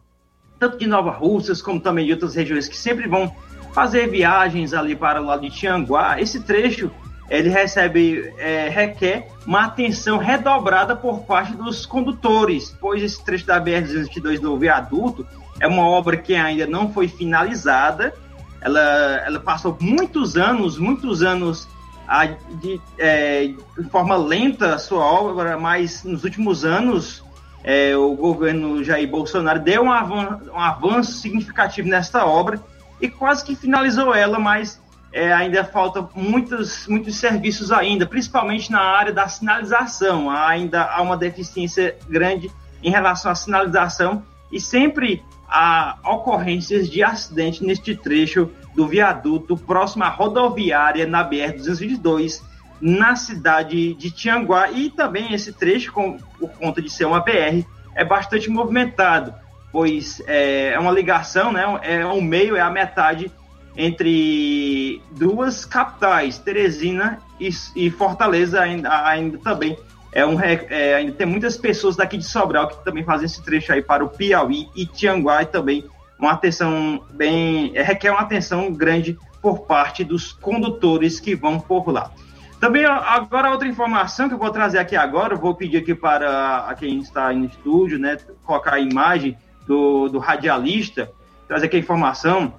tanto 0.59 0.77
de 0.77 0.87
Nova 0.87 1.11
Russas 1.11 1.61
como 1.61 1.79
também 1.79 2.05
de 2.05 2.13
outras 2.13 2.35
regiões 2.35 2.67
que 2.67 2.77
sempre 2.77 3.07
vão 3.07 3.33
fazer 3.73 4.07
viagens 4.07 4.73
ali 4.73 4.95
para 4.95 5.21
o 5.21 5.25
lado 5.25 5.41
de 5.41 5.49
Tianguá. 5.49 6.19
Esse 6.19 6.41
trecho 6.41 6.91
ele 7.29 7.49
recebe, 7.49 8.33
é, 8.37 8.69
requer 8.69 9.27
uma 9.45 9.65
atenção 9.65 10.17
redobrada 10.17 10.95
por 10.95 11.21
parte 11.21 11.53
dos 11.53 11.85
condutores, 11.85 12.75
pois 12.81 13.03
esse 13.03 13.23
trecho 13.23 13.45
da 13.45 13.61
BR-222 13.61 14.39
do 14.39 14.57
viaduto 14.57 15.25
é 15.59 15.67
uma 15.67 15.85
obra 15.85 16.17
que 16.17 16.33
ainda 16.33 16.65
não 16.65 16.91
foi 16.91 17.07
finalizada, 17.07 18.13
ela, 18.61 18.81
ela 19.25 19.39
passou 19.39 19.77
muitos 19.79 20.37
anos, 20.37 20.77
muitos 20.77 21.21
anos 21.21 21.67
a, 22.09 22.25
de, 22.25 22.81
é, 22.97 23.53
de 23.77 23.89
forma 23.91 24.17
lenta 24.17 24.73
a 24.73 24.79
sua 24.79 25.05
obra, 25.05 25.59
mas 25.59 26.03
nos 26.03 26.23
últimos 26.23 26.65
anos 26.65 27.23
é, 27.63 27.95
o 27.95 28.15
governo 28.15 28.83
Jair 28.83 29.07
Bolsonaro 29.07 29.59
deu 29.59 29.83
um 29.83 29.91
avanço, 29.91 30.51
um 30.51 30.59
avanço 30.59 31.11
significativo 31.13 31.87
nesta 31.87 32.25
obra 32.25 32.59
e 32.99 33.07
quase 33.07 33.45
que 33.45 33.55
finalizou 33.55 34.15
ela, 34.15 34.39
mas 34.39 34.81
é, 35.13 35.31
ainda 35.31 35.63
falta 35.63 36.09
muitos, 36.15 36.87
muitos 36.87 37.15
serviços 37.15 37.71
ainda, 37.71 38.07
principalmente 38.07 38.71
na 38.71 38.81
área 38.81 39.13
da 39.13 39.27
sinalização. 39.27 40.31
Ainda 40.31 40.85
há 40.85 41.03
uma 41.03 41.15
deficiência 41.15 41.95
grande 42.09 42.49
em 42.81 42.89
relação 42.89 43.31
à 43.31 43.35
sinalização 43.35 44.23
e 44.51 44.59
sempre 44.59 45.23
há 45.47 45.95
ocorrências 46.03 46.89
de 46.89 47.03
acidente 47.03 47.63
neste 47.63 47.95
trecho 47.95 48.49
do 48.79 48.87
viaduto 48.87 49.57
próximo 49.57 50.05
à 50.05 50.07
rodoviária 50.07 51.05
na 51.05 51.29
BR-222, 51.29 52.41
na 52.79 53.13
cidade 53.13 53.93
de 53.95 54.09
Tianguá. 54.09 54.71
E 54.71 54.89
também 54.89 55.33
esse 55.33 55.51
trecho, 55.51 55.91
com, 55.91 56.17
por 56.39 56.49
conta 56.51 56.81
de 56.81 56.89
ser 56.89 57.03
uma 57.03 57.19
BR, 57.19 57.65
é 57.93 58.05
bastante 58.05 58.49
movimentado, 58.49 59.33
pois 59.69 60.23
é, 60.25 60.69
é 60.69 60.79
uma 60.79 60.93
ligação, 60.93 61.51
né, 61.51 61.65
é 61.81 62.05
um 62.05 62.21
meio, 62.21 62.55
é 62.55 62.61
a 62.61 62.69
metade 62.69 63.29
entre 63.75 65.01
duas 65.11 65.65
capitais, 65.65 66.37
Teresina 66.37 67.19
e, 67.37 67.49
e 67.75 67.89
Fortaleza, 67.89 68.61
ainda, 68.61 69.05
ainda 69.05 69.37
também. 69.39 69.77
É 70.13 70.25
um, 70.25 70.39
é, 70.39 70.95
ainda 70.95 71.11
tem 71.11 71.27
muitas 71.27 71.57
pessoas 71.57 71.97
daqui 71.97 72.17
de 72.17 72.23
Sobral 72.23 72.69
que 72.69 72.81
também 72.85 73.03
fazem 73.03 73.25
esse 73.25 73.43
trecho 73.43 73.73
aí 73.73 73.81
para 73.81 74.05
o 74.05 74.07
Piauí 74.07 74.69
e 74.73 74.85
Tianguá 74.85 75.43
e 75.43 75.47
também 75.47 75.83
uma 76.19 76.33
atenção 76.33 77.03
bem. 77.11 77.71
É, 77.75 77.81
requer 77.81 78.11
uma 78.11 78.21
atenção 78.21 78.71
grande 78.71 79.17
por 79.41 79.61
parte 79.61 80.03
dos 80.03 80.33
condutores 80.33 81.19
que 81.19 81.33
vão 81.33 81.59
por 81.59 81.89
lá. 81.89 82.11
Também, 82.59 82.83
agora, 82.83 83.51
outra 83.51 83.67
informação 83.67 84.27
que 84.27 84.35
eu 84.35 84.37
vou 84.37 84.51
trazer 84.51 84.79
aqui 84.79 84.95
agora, 84.95 85.33
eu 85.33 85.39
vou 85.39 85.55
pedir 85.55 85.77
aqui 85.77 85.95
para 85.95 86.75
quem 86.77 86.99
está 86.99 87.31
no 87.31 87.45
estúdio, 87.45 87.97
né, 87.97 88.17
colocar 88.43 88.73
a 88.73 88.79
imagem 88.79 89.37
do, 89.65 90.09
do 90.09 90.19
radialista, 90.19 91.09
trazer 91.47 91.67
aqui 91.67 91.77
a 91.77 91.79
informação 91.79 92.53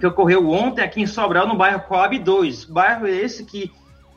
que 0.00 0.06
ocorreu 0.06 0.50
ontem 0.50 0.82
aqui 0.82 1.00
em 1.00 1.06
Sobral, 1.06 1.46
no 1.46 1.56
bairro 1.56 1.82
Coab 1.82 2.18
2. 2.18 2.64
Bairro 2.64 3.06
esse 3.06 3.44
que 3.44 3.70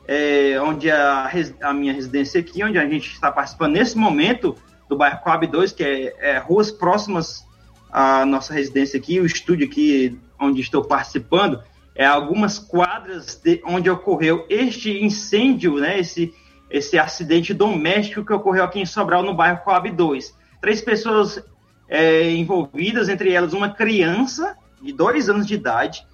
é 0.08 0.60
onde 0.60 0.90
a, 0.90 1.30
a 1.62 1.72
minha 1.72 1.92
residência 1.92 2.40
aqui, 2.40 2.64
onde 2.64 2.78
a 2.78 2.88
gente 2.88 3.12
está 3.12 3.30
participando 3.30 3.74
nesse 3.74 3.96
momento 3.96 4.56
do 4.88 4.96
bairro 4.96 5.20
Coab 5.20 5.46
2, 5.46 5.72
que 5.72 5.84
é, 5.84 6.32
é 6.34 6.38
ruas 6.38 6.72
próximas 6.72 7.46
à 7.94 8.26
nossa 8.26 8.52
residência 8.52 8.98
aqui, 8.98 9.20
o 9.20 9.24
estúdio 9.24 9.68
aqui 9.68 10.18
onde 10.40 10.60
estou 10.60 10.84
participando, 10.84 11.62
é 11.94 12.04
algumas 12.04 12.58
quadras 12.58 13.36
de, 13.36 13.62
onde 13.64 13.88
ocorreu 13.88 14.44
este 14.50 15.00
incêndio, 15.00 15.76
né, 15.76 16.00
esse, 16.00 16.34
esse 16.68 16.98
acidente 16.98 17.54
doméstico 17.54 18.24
que 18.26 18.32
ocorreu 18.32 18.64
aqui 18.64 18.80
em 18.80 18.84
Sobral, 18.84 19.22
no 19.22 19.32
bairro 19.32 19.62
Coab 19.62 19.88
2. 19.88 20.36
Três 20.60 20.82
pessoas 20.82 21.40
é, 21.88 22.32
envolvidas, 22.32 23.08
entre 23.08 23.30
elas 23.30 23.52
uma 23.52 23.70
criança 23.70 24.56
de 24.82 24.92
dois 24.92 25.30
anos 25.30 25.46
de 25.46 25.54
idade, 25.54 26.04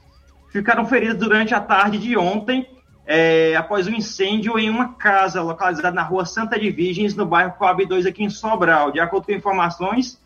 ficaram 0.50 0.84
feridos 0.84 1.16
durante 1.16 1.54
a 1.54 1.60
tarde 1.60 1.96
de 1.96 2.14
ontem, 2.14 2.68
é, 3.06 3.56
após 3.56 3.86
um 3.86 3.94
incêndio 3.94 4.58
em 4.58 4.68
uma 4.68 4.92
casa 4.92 5.40
localizada 5.40 5.92
na 5.92 6.02
rua 6.02 6.26
Santa 6.26 6.58
de 6.58 6.70
Virgens, 6.70 7.14
no 7.14 7.24
bairro 7.24 7.54
Coab 7.54 7.86
2, 7.86 8.04
aqui 8.04 8.22
em 8.22 8.28
Sobral. 8.28 8.92
De 8.92 9.00
acordo 9.00 9.24
com 9.24 9.32
informações, 9.32 10.19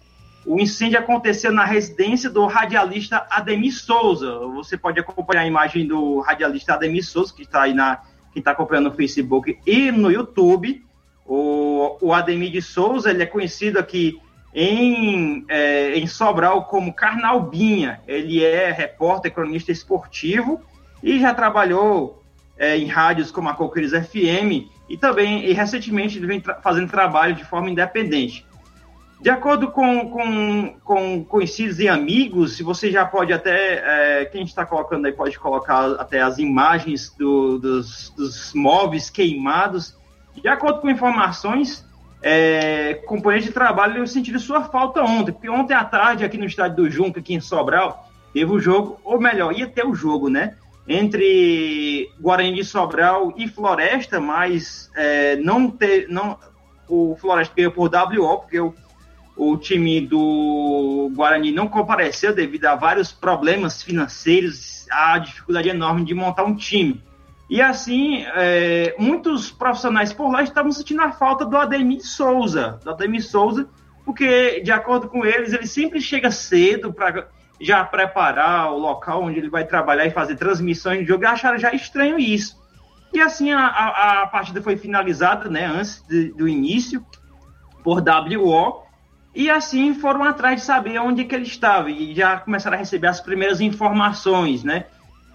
o 0.46 0.60
incêndio 0.60 0.98
aconteceu 0.98 1.52
na 1.52 1.64
residência 1.64 2.28
do 2.28 2.46
radialista 2.46 3.26
Ademir 3.30 3.74
Souza. 3.74 4.38
Você 4.54 4.76
pode 4.76 5.00
acompanhar 5.00 5.42
a 5.42 5.46
imagem 5.46 5.86
do 5.86 6.20
radialista 6.20 6.74
Ademir 6.74 7.04
Souza, 7.04 7.32
que 7.34 7.42
está 7.42 7.62
aí 7.62 7.74
na. 7.74 8.02
que 8.32 8.40
está 8.40 8.50
acompanhando 8.50 8.90
no 8.90 8.94
Facebook 8.94 9.58
e 9.66 9.90
no 9.90 10.10
YouTube. 10.10 10.84
O, 11.26 11.96
o 12.00 12.12
Ademir 12.12 12.50
de 12.50 12.60
Souza, 12.60 13.10
ele 13.10 13.22
é 13.22 13.26
conhecido 13.26 13.78
aqui 13.78 14.20
em, 14.54 15.44
é, 15.48 15.98
em 15.98 16.06
Sobral 16.06 16.64
como 16.64 16.92
Carnalbinha. 16.92 18.00
Ele 18.06 18.44
é 18.44 18.70
repórter, 18.70 19.32
cronista 19.32 19.72
esportivo 19.72 20.60
e 21.02 21.18
já 21.18 21.32
trabalhou 21.32 22.22
é, 22.58 22.76
em 22.76 22.86
rádios 22.86 23.30
como 23.30 23.48
a 23.48 23.54
Coqueiros 23.54 23.92
FM 23.92 24.68
e 24.88 24.96
também, 24.96 25.46
e 25.46 25.52
recentemente, 25.52 26.18
ele 26.18 26.26
vem 26.26 26.40
tra 26.40 26.60
fazendo 26.60 26.90
trabalho 26.90 27.34
de 27.34 27.44
forma 27.44 27.70
independente. 27.70 28.46
De 29.24 29.30
acordo 29.30 29.70
com, 29.70 30.10
com, 30.10 30.74
com 30.84 31.24
conhecidos 31.24 31.78
e 31.78 31.88
amigos, 31.88 32.60
você 32.60 32.90
já 32.90 33.06
pode 33.06 33.32
até, 33.32 34.20
é, 34.20 34.24
quem 34.26 34.42
está 34.42 34.66
colocando 34.66 35.06
aí 35.06 35.12
pode 35.14 35.38
colocar 35.38 35.92
até 35.92 36.20
as 36.20 36.36
imagens 36.36 37.08
do, 37.18 37.58
dos, 37.58 38.10
dos 38.10 38.52
móveis 38.52 39.08
queimados. 39.08 39.96
De 40.34 40.46
acordo 40.46 40.82
com 40.82 40.90
informações, 40.90 41.88
é, 42.20 43.00
companheiros 43.06 43.46
de 43.46 43.54
trabalho, 43.54 43.96
eu 43.96 44.06
senti 44.06 44.38
sua 44.38 44.64
falta 44.64 45.00
ontem, 45.00 45.32
porque 45.32 45.48
ontem 45.48 45.72
à 45.72 45.84
tarde, 45.84 46.22
aqui 46.22 46.36
no 46.36 46.44
estádio 46.44 46.84
do 46.84 46.90
Junco, 46.90 47.18
aqui 47.18 47.32
em 47.32 47.40
Sobral, 47.40 48.06
teve 48.34 48.52
o 48.52 48.60
jogo, 48.60 49.00
ou 49.02 49.18
melhor, 49.18 49.58
ia 49.58 49.66
ter 49.66 49.86
o 49.86 49.94
jogo, 49.94 50.28
né? 50.28 50.54
Entre 50.86 52.10
Guarani 52.20 52.56
de 52.56 52.62
Sobral 52.62 53.32
e 53.38 53.48
Floresta, 53.48 54.20
mas 54.20 54.90
é, 54.94 55.36
não 55.36 55.70
ter, 55.70 56.10
não, 56.10 56.38
o 56.86 57.16
Floresta 57.18 57.54
ganhou 57.56 57.72
por 57.72 57.90
WO, 57.90 58.40
porque 58.40 58.60
o, 58.60 58.74
o 59.36 59.56
time 59.56 60.00
do 60.00 61.10
Guarani 61.14 61.50
não 61.50 61.66
compareceu 61.66 62.34
devido 62.34 62.66
a 62.66 62.76
vários 62.76 63.10
problemas 63.12 63.82
financeiros, 63.82 64.86
a 64.90 65.18
dificuldade 65.18 65.68
enorme 65.68 66.04
de 66.04 66.14
montar 66.14 66.44
um 66.44 66.54
time. 66.54 67.02
E 67.50 67.60
assim, 67.60 68.24
é, 68.34 68.94
muitos 68.98 69.50
profissionais 69.50 70.12
por 70.12 70.30
lá 70.30 70.42
estavam 70.42 70.72
sentindo 70.72 71.02
a 71.02 71.12
falta 71.12 71.44
do 71.44 71.56
Ademir 71.56 72.00
Souza, 72.00 72.80
do 72.82 72.90
Ademir 72.90 73.24
Souza, 73.24 73.68
porque, 74.04 74.60
de 74.60 74.70
acordo 74.70 75.08
com 75.08 75.24
eles, 75.24 75.52
ele 75.52 75.66
sempre 75.66 76.00
chega 76.00 76.30
cedo 76.30 76.92
para 76.92 77.28
já 77.60 77.84
preparar 77.84 78.72
o 78.72 78.78
local 78.78 79.22
onde 79.22 79.38
ele 79.38 79.48
vai 79.48 79.64
trabalhar 79.64 80.06
e 80.06 80.10
fazer 80.10 80.36
transmissões 80.36 81.00
de 81.00 81.06
jogo, 81.06 81.24
e 81.24 81.26
acharam 81.26 81.58
já 81.58 81.72
estranho 81.72 82.18
isso. 82.18 82.62
E 83.12 83.20
assim, 83.20 83.52
a, 83.52 83.66
a, 83.66 84.22
a 84.22 84.26
partida 84.26 84.60
foi 84.60 84.76
finalizada, 84.76 85.48
né, 85.48 85.66
antes 85.66 86.04
de, 86.06 86.32
do 86.32 86.48
início, 86.48 87.04
por 87.82 88.02
WO, 88.02 88.83
e 89.34 89.50
assim 89.50 89.94
foram 89.94 90.22
atrás 90.22 90.60
de 90.60 90.66
saber 90.66 90.98
onde 90.98 91.24
que 91.24 91.34
ele 91.34 91.44
estava, 91.44 91.90
e 91.90 92.14
já 92.14 92.38
começaram 92.38 92.76
a 92.76 92.78
receber 92.78 93.08
as 93.08 93.20
primeiras 93.20 93.60
informações, 93.60 94.62
né, 94.62 94.84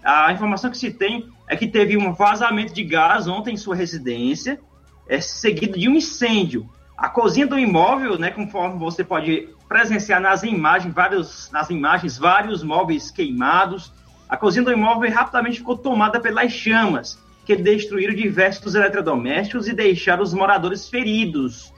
a 0.04 0.32
informação 0.32 0.72
que 0.72 0.78
se 0.78 0.91
tem 0.91 1.28
é 1.47 1.56
que 1.56 1.68
teve 1.68 1.97
um 1.97 2.14
vazamento 2.14 2.74
de 2.74 2.84
gás 2.84 3.28
ontem 3.28 3.54
em 3.54 3.58
sua 3.58 3.76
residência, 3.76 4.60
é, 5.08 5.20
seguido 5.20 5.78
de 5.78 5.89
um 5.89 5.95
incêndio. 5.95 6.70
A 6.97 7.10
cozinha 7.10 7.47
do 7.47 7.58
imóvel, 7.58 8.18
né, 8.18 8.32
conforme 8.32 8.78
você 8.78 9.04
pode 9.04 9.50
presenciar 9.68 10.22
nas 10.22 10.43
imagens, 10.43 10.93
vários, 10.93 11.50
nas 11.52 11.70
imagens, 11.70 12.18
vários 12.18 12.64
móveis 12.64 13.12
queimados. 13.12 13.91
A 14.28 14.38
cozinha 14.38 14.64
do 14.64 14.72
imóvel 14.72 15.12
rapidamente 15.12 15.58
ficou 15.58 15.78
tomada 15.78 16.20
pelas 16.20 16.52
chamas. 16.52 17.20
que 17.45 17.56
destruíram 17.56 18.14
diversos 18.14 18.76
eletrodomésticos 18.76 19.68
e 19.68 19.74
deixaram 19.74 20.22
os 20.22 20.36
moradores 20.36 20.88
feridos. 20.88 21.74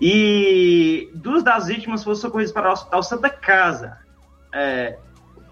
E 0.00 1.10
duas 1.14 1.42
das 1.42 1.66
vítimas 1.66 2.02
foram 2.02 2.16
socorridas 2.16 2.52
para 2.52 2.70
o 2.70 2.72
Hospital 2.72 3.02
Santa 3.02 3.28
Casa. 3.28 3.98
É, 4.52 4.96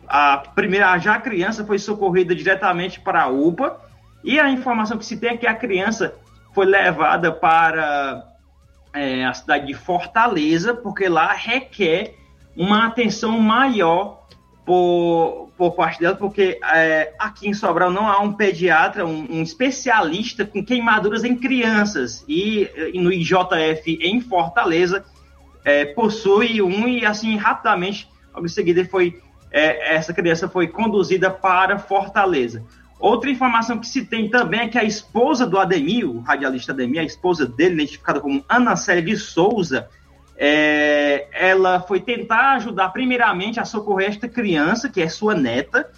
a 0.09 0.39
primeira, 0.39 0.97
já 0.99 1.15
a 1.15 1.21
criança 1.21 1.65
foi 1.65 1.79
socorrida 1.79 2.35
diretamente 2.35 2.99
para 2.99 3.25
a 3.25 3.29
UPA, 3.29 3.79
e 4.25 4.41
a 4.41 4.51
informação 4.51 4.97
que 4.97 5.05
se 5.05 5.19
tem 5.19 5.31
é 5.31 5.37
que 5.37 5.47
a 5.47 5.55
criança 5.55 6.15
foi 6.55 6.67
levada 6.67 7.31
para 7.31 8.25
é, 8.93 9.25
a 9.25 9.35
cidade 9.35 9.67
de 9.67 9.75
Fortaleza, 9.75 10.75
porque 10.75 11.09
lá 11.09 11.33
requer 11.33 12.15
uma 12.57 12.87
atenção 12.87 13.39
maior 13.39 14.27
por, 14.65 15.48
por 15.59 15.73
parte 15.73 15.99
dela, 15.99 16.15
porque 16.15 16.61
é, 16.63 17.13
aqui 17.19 17.49
em 17.49 17.53
Sobral 17.53 17.91
não 17.91 18.09
há 18.09 18.21
um 18.21 18.33
pediatra, 18.33 19.05
um, 19.05 19.27
um 19.29 19.43
especialista 19.43 20.47
com 20.47 20.65
queimaduras 20.65 21.25
em 21.25 21.37
crianças. 21.37 22.25
E, 22.29 22.71
e 22.95 23.01
no 23.01 23.13
IJF 23.13 23.99
em 24.01 24.21
Fortaleza 24.21 25.05
é, 25.65 25.85
possui 25.87 26.63
um, 26.63 26.87
e 26.87 27.05
assim, 27.05 27.37
rapidamente, 27.37 28.09
logo 28.33 28.47
em 28.47 28.49
seguida, 28.49 28.85
foi, 28.85 29.21
é, 29.51 29.97
essa 29.97 30.15
criança 30.15 30.49
foi 30.49 30.69
conduzida 30.69 31.29
para 31.29 31.77
Fortaleza. 31.77 32.65
Outra 33.01 33.29
informação 33.29 33.79
que 33.79 33.87
se 33.87 34.05
tem 34.05 34.29
também 34.31 34.61
é 34.61 34.69
que 34.69 34.79
a 34.79 34.85
esposa 34.85 35.45
do 35.45 35.59
Ademir, 35.59 36.09
o 36.09 36.21
radialista 36.21 36.73
Ademir, 36.73 37.01
a 37.01 37.05
esposa 37.05 37.47
dele, 37.47 37.75
identificada 37.75 38.21
como 38.21 38.45
Ana 38.49 38.77
Célia 38.77 39.03
de 39.03 39.17
Souza, 39.17 39.89
é, 40.41 41.27
ela 41.33 41.81
foi 41.81 42.01
tentar 42.01 42.53
ajudar 42.53 42.91
primeiramente 42.91 43.59
a 43.59 43.65
socorrer 43.65 44.11
esta 44.11 44.29
criança, 44.29 44.89
que 44.89 45.03
é 45.03 45.09
sua 45.09 45.35
neta, 45.35 45.91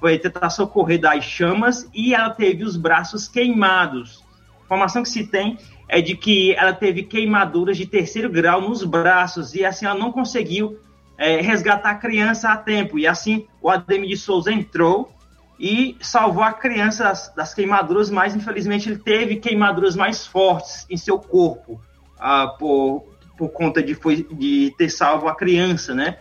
foi 0.00 0.18
tentar 0.18 0.48
socorrer 0.48 0.98
das 0.98 1.22
chamas 1.24 1.88
e 1.94 2.14
ela 2.14 2.30
teve 2.30 2.64
os 2.64 2.76
braços 2.76 3.28
queimados. 3.28 4.24
A 4.62 4.64
informação 4.64 5.02
que 5.02 5.10
se 5.10 5.26
tem 5.26 5.58
é 5.86 6.00
de 6.00 6.16
que 6.16 6.54
ela 6.54 6.72
teve 6.72 7.02
queimaduras 7.02 7.76
de 7.76 7.84
terceiro 7.84 8.30
grau 8.30 8.62
nos 8.62 8.82
braços 8.82 9.54
e 9.54 9.62
assim 9.62 9.84
ela 9.84 9.94
não 9.94 10.10
conseguiu 10.10 10.80
é, 11.18 11.42
resgatar 11.42 11.90
a 11.90 11.94
criança 11.96 12.48
a 12.48 12.56
tempo. 12.56 12.98
E 12.98 13.06
assim 13.06 13.46
o 13.60 13.68
Ademir 13.68 14.08
de 14.08 14.16
Souza 14.16 14.50
entrou 14.50 15.12
e 15.60 15.98
salvou 16.00 16.42
a 16.42 16.52
criança 16.52 17.04
das, 17.04 17.32
das, 17.34 17.54
queimaduras, 17.54 18.10
mas 18.10 18.34
infelizmente 18.34 18.88
ele 18.88 18.98
teve 18.98 19.36
queimaduras 19.36 19.94
mais 19.94 20.26
fortes 20.26 20.86
em 20.88 20.96
seu 20.96 21.18
corpo 21.18 21.78
ah, 22.18 22.48
por, 22.58 23.11
por 23.36 23.50
conta 23.50 23.82
de, 23.82 23.94
foi, 23.94 24.26
de 24.30 24.74
ter 24.76 24.88
salvo 24.88 25.28
a 25.28 25.34
criança, 25.34 25.94
né? 25.94 26.18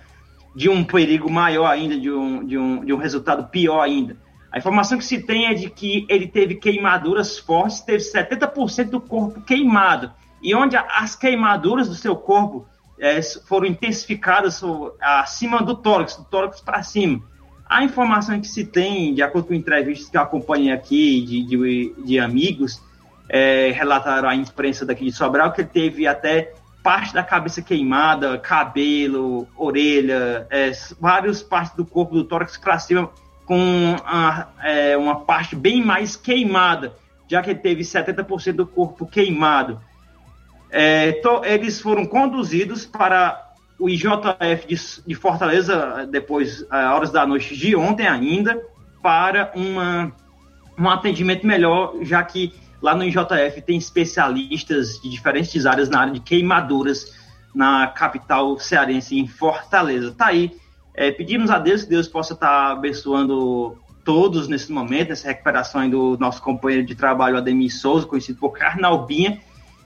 De 0.55 0.70
um 0.70 0.84
perigo 0.84 1.30
maior 1.30 1.68
ainda, 1.68 1.99
de 1.99 2.12
um, 2.12 2.45
de 2.45 2.57
um, 2.57 2.86
de 2.86 2.93
um 2.93 2.97
resultado 2.97 3.47
pior 3.49 3.82
ainda. 3.82 4.18
A 4.51 4.57
informação 4.57 4.97
que 4.97 5.05
se 5.05 5.22
tem 5.22 5.45
é 5.45 5.53
de 5.53 5.70
que 5.70 6.05
ele 6.09 6.28
teve 6.28 6.55
queimaduras 6.55 7.38
fortes, 7.39 7.82
teve 7.82 8.03
70% 8.03 8.89
do 8.89 8.99
corpo 8.99 9.41
queimado. 9.41 10.12
E 10.41 10.53
onde 10.53 10.76
as 10.76 11.16
queimaduras 11.16 11.88
do 11.88 11.95
seu 11.95 12.16
corpo 12.16 12.68
é, 12.99 13.22
foram 13.22 13.66
intensificadas 13.66 14.62
acima 14.99 15.62
do 15.62 15.76
tórax, 15.76 16.18
do 16.18 16.26
tórax 16.26 16.59
para 16.59 16.84
cima. 16.84 17.22
A 17.66 17.84
informação 17.84 18.41
que 18.41 18.47
se 18.47 18.66
tem, 18.66 19.14
de 19.14 19.24
acordo 19.24 19.47
com 19.47 19.53
entrevistas 19.53 20.09
que 20.09 20.18
eu 20.18 20.22
acompanhei 20.22 20.74
aqui, 20.74 21.22
de, 21.22 21.45
de, 21.45 21.95
de 22.03 22.20
amigos, 22.20 22.82
é, 23.30 23.72
relataram 23.72 24.28
à 24.28 24.36
imprensa 24.36 24.86
daqui 24.86 25.05
de 25.05 25.14
Sobral, 25.14 25.53
que 25.53 25.62
ele 25.62 25.70
teve 25.70 26.05
até 26.05 26.53
parte 26.84 27.13
da 27.13 27.23
cabeça 27.23 27.61
queimada, 27.61 28.38
cabelo, 28.38 29.47
orelha, 29.55 30.47
é, 30.49 30.71
várias 30.99 31.43
partes 31.43 31.75
do 31.75 31.86
corpo 31.86 32.15
do 32.15 32.23
tórax 32.23 32.57
para 32.57 32.79
cima 32.79 33.09
com 33.45 33.95
a, 34.05 34.47
é, 34.63 34.97
uma 34.97 35.21
parte 35.21 35.55
bem 35.55 35.84
mais 35.84 36.15
queimada, 36.15 36.93
já 37.27 37.41
que 37.41 37.49
ele 37.49 37.59
teve 37.59 37.84
70% 37.84 38.53
do 38.53 38.65
corpo 38.65 39.05
queimado. 39.05 39.79
É, 40.69 41.21
eles 41.43 41.82
foram 41.82 42.05
conduzidos 42.05 42.86
para 42.86 43.51
o 43.77 43.89
IJF 43.89 44.67
de, 44.67 45.03
de 45.05 45.15
Fortaleza, 45.15 46.07
depois, 46.09 46.65
é, 46.71 46.86
horas 46.86 47.11
da 47.11 47.25
noite 47.25 47.55
de 47.57 47.75
ontem 47.75 48.07
ainda, 48.07 48.61
para 49.01 49.51
uma, 49.55 50.11
um 50.77 50.89
atendimento 50.89 51.45
melhor, 51.45 51.95
já 52.01 52.23
que 52.23 52.53
Lá 52.82 52.95
no 52.95 53.03
IJF 53.03 53.61
tem 53.65 53.77
especialistas 53.77 54.99
de 54.99 55.09
diferentes 55.09 55.65
áreas 55.65 55.89
na 55.89 56.01
área 56.01 56.13
de 56.13 56.19
queimaduras 56.19 57.13
na 57.53 57.88
capital 57.88 58.57
cearense, 58.57 59.17
em 59.17 59.27
Fortaleza. 59.27 60.13
Tá 60.17 60.27
aí. 60.27 60.51
É, 60.93 61.11
pedimos 61.11 61.49
a 61.51 61.59
Deus 61.59 61.84
que 61.84 61.89
Deus 61.89 62.07
possa 62.07 62.34
estar 62.34 62.47
tá 62.47 62.71
abençoando 62.71 63.77
todos 64.03 64.47
nesse 64.47 64.71
momento, 64.71 65.09
nessa 65.09 65.27
recuperação 65.27 65.88
do 65.89 66.17
nosso 66.17 66.41
companheiro 66.41 66.86
de 66.86 66.95
trabalho, 66.95 67.38
Ademir 67.38 67.73
Souza, 67.73 68.07
conhecido 68.07 68.39
por 68.39 68.51
Carnalbinha, 68.51 69.39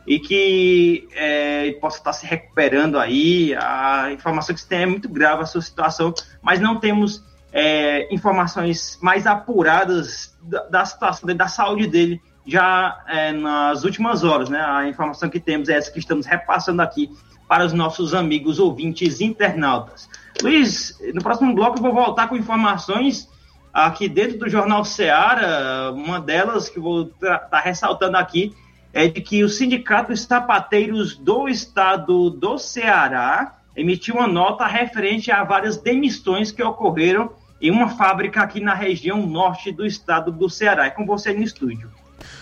e 0.08 0.20
que 0.20 1.08
é, 1.14 1.72
possa 1.82 1.98
estar 1.98 2.12
tá 2.12 2.18
se 2.18 2.26
recuperando 2.26 2.98
aí. 2.98 3.54
A 3.56 4.12
informação 4.14 4.56
que 4.56 4.62
se 4.62 4.68
tem 4.68 4.84
é 4.84 4.86
muito 4.86 5.10
grave 5.10 5.44
a 5.44 5.46
sua 5.46 5.62
situação, 5.62 6.14
mas 6.42 6.60
não 6.60 6.80
temos 6.80 7.24
é, 7.52 8.14
informações 8.14 8.98
mais 9.02 9.28
apuradas 9.28 10.36
da, 10.42 10.64
da 10.64 10.86
situação 10.86 11.36
da 11.36 11.48
saúde 11.48 11.88
dele 11.88 12.22
já 12.46 13.02
é, 13.08 13.32
nas 13.32 13.84
últimas 13.84 14.24
horas, 14.24 14.50
né? 14.50 14.60
A 14.62 14.88
informação 14.88 15.30
que 15.30 15.40
temos 15.40 15.70
é 15.70 15.78
essa 15.78 15.92
que 15.92 16.00
estamos 16.00 16.26
repassando 16.26 16.82
aqui 16.82 17.10
para 17.48 17.66
os 17.66 17.74
nossos 17.74 18.14
amigos 18.14 18.60
ouvintes 18.60 19.22
internautas. 19.22 20.10
Luiz, 20.42 21.00
no 21.14 21.22
próximo 21.22 21.54
bloco 21.54 21.78
eu 21.78 21.82
vou 21.82 21.94
voltar 21.94 22.28
com 22.28 22.36
informações 22.36 23.30
aqui 23.74 24.08
dentro 24.08 24.38
do 24.38 24.50
Jornal 24.50 24.84
Seara. 24.86 25.92
Uma 25.92 26.20
delas 26.20 26.70
que 26.70 26.80
vou 26.80 27.04
estar 27.04 27.40
tá 27.40 27.60
ressaltando 27.60 28.18
aqui 28.18 28.54
é 28.94 29.08
de 29.08 29.22
que 29.22 29.44
o 29.44 29.50
Sindicato 29.50 30.12
dos 30.12 30.22
Sapateiros 30.22 31.18
do 31.18 31.48
Estado 31.50 32.30
do 32.30 32.58
Ceará 32.58 33.58
emitiu 33.76 34.16
uma 34.16 34.28
nota 34.28 34.66
referente 34.66 35.32
a 35.32 35.44
várias 35.44 35.78
demissões 35.78 36.52
que 36.52 36.64
ocorreram 36.64 37.32
em 37.62 37.72
uma 37.72 37.90
fábrica 37.90 38.42
aqui 38.42 38.60
na 38.60 38.74
região 38.74 39.26
norte 39.26 39.72
do 39.72 39.86
estado 39.86 40.32
do 40.32 40.50
Ceará. 40.50 40.86
É 40.86 40.90
com 40.90 41.06
você 41.06 41.34
no 41.34 41.44
estúdio. 41.44 41.90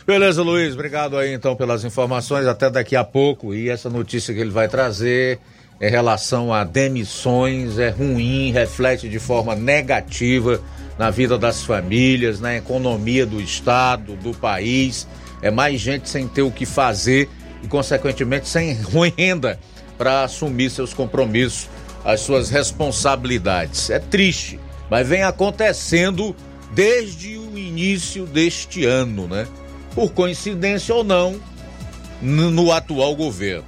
Beleza, 0.05 0.41
Luiz. 0.41 0.73
Obrigado 0.73 1.17
aí 1.17 1.33
então 1.33 1.55
pelas 1.55 1.83
informações. 1.83 2.45
Até 2.45 2.69
daqui 2.69 2.95
a 2.95 3.03
pouco. 3.03 3.53
E 3.53 3.69
essa 3.69 3.89
notícia 3.89 4.33
que 4.33 4.39
ele 4.39 4.49
vai 4.49 4.67
trazer 4.67 5.39
em 5.81 5.89
relação 5.89 6.53
a 6.53 6.63
demissões 6.63 7.77
é 7.77 7.89
ruim, 7.89 8.51
reflete 8.51 9.09
de 9.09 9.19
forma 9.19 9.55
negativa 9.55 10.61
na 10.97 11.09
vida 11.09 11.37
das 11.37 11.63
famílias, 11.63 12.39
na 12.39 12.55
economia 12.55 13.25
do 13.25 13.41
estado, 13.41 14.15
do 14.15 14.33
país. 14.33 15.07
É 15.41 15.51
mais 15.51 15.81
gente 15.81 16.09
sem 16.09 16.27
ter 16.27 16.41
o 16.41 16.51
que 16.51 16.65
fazer 16.65 17.27
e, 17.61 17.67
consequentemente, 17.67 18.47
sem 18.47 18.77
renda 19.17 19.59
para 19.97 20.23
assumir 20.23 20.69
seus 20.69 20.93
compromissos, 20.93 21.67
as 22.05 22.21
suas 22.21 22.49
responsabilidades. 22.49 23.89
É 23.89 23.99
triste, 23.99 24.59
mas 24.89 25.07
vem 25.07 25.23
acontecendo 25.23 26.35
desde 26.73 27.37
o 27.37 27.57
início 27.57 28.25
deste 28.25 28.85
ano, 28.85 29.27
né? 29.27 29.47
Por 29.93 30.11
coincidência 30.11 30.93
ou 30.93 31.03
não, 31.03 31.39
no 32.21 32.71
atual 32.71 33.15
governo. 33.15 33.65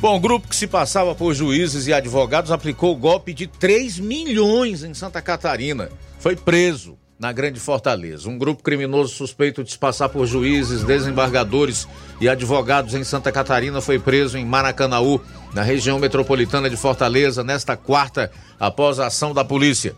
Bom, 0.00 0.18
grupo 0.18 0.48
que 0.48 0.56
se 0.56 0.66
passava 0.66 1.14
por 1.14 1.32
juízes 1.32 1.86
e 1.86 1.92
advogados 1.92 2.50
aplicou 2.50 2.96
golpe 2.96 3.32
de 3.32 3.46
3 3.46 4.00
milhões 4.00 4.82
em 4.82 4.94
Santa 4.94 5.22
Catarina. 5.22 5.90
Foi 6.18 6.34
preso 6.34 6.98
na 7.22 7.30
Grande 7.30 7.60
Fortaleza. 7.60 8.28
Um 8.28 8.36
grupo 8.36 8.64
criminoso 8.64 9.14
suspeito 9.14 9.62
de 9.62 9.70
se 9.70 9.78
passar 9.78 10.08
por 10.08 10.26
juízes, 10.26 10.82
desembargadores 10.82 11.86
e 12.20 12.28
advogados 12.28 12.94
em 12.94 13.04
Santa 13.04 13.30
Catarina 13.30 13.80
foi 13.80 13.96
preso 13.96 14.36
em 14.36 14.44
Maracanaú, 14.44 15.20
na 15.54 15.62
região 15.62 16.00
metropolitana 16.00 16.68
de 16.68 16.76
Fortaleza, 16.76 17.44
nesta 17.44 17.76
quarta, 17.76 18.28
após 18.58 18.98
a 18.98 19.06
ação 19.06 19.32
da 19.32 19.44
polícia. 19.44 19.94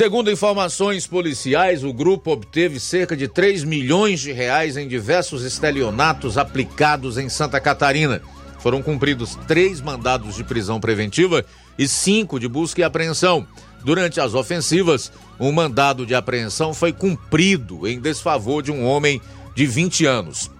Segundo 0.00 0.30
informações 0.30 1.06
policiais, 1.06 1.84
o 1.84 1.92
grupo 1.92 2.30
obteve 2.30 2.80
cerca 2.80 3.14
de 3.14 3.28
3 3.28 3.64
milhões 3.64 4.18
de 4.20 4.32
reais 4.32 4.78
em 4.78 4.88
diversos 4.88 5.44
estelionatos 5.44 6.38
aplicados 6.38 7.18
em 7.18 7.28
Santa 7.28 7.60
Catarina. 7.60 8.22
Foram 8.60 8.80
cumpridos 8.80 9.38
três 9.46 9.78
mandados 9.78 10.36
de 10.36 10.42
prisão 10.42 10.80
preventiva 10.80 11.44
e 11.78 11.86
cinco 11.86 12.40
de 12.40 12.48
busca 12.48 12.80
e 12.80 12.82
apreensão. 12.82 13.46
Durante 13.84 14.22
as 14.22 14.32
ofensivas, 14.32 15.12
um 15.38 15.52
mandado 15.52 16.06
de 16.06 16.14
apreensão 16.14 16.72
foi 16.72 16.94
cumprido 16.94 17.86
em 17.86 18.00
desfavor 18.00 18.62
de 18.62 18.72
um 18.72 18.86
homem 18.86 19.20
de 19.54 19.66
20 19.66 20.06
anos. 20.06 20.50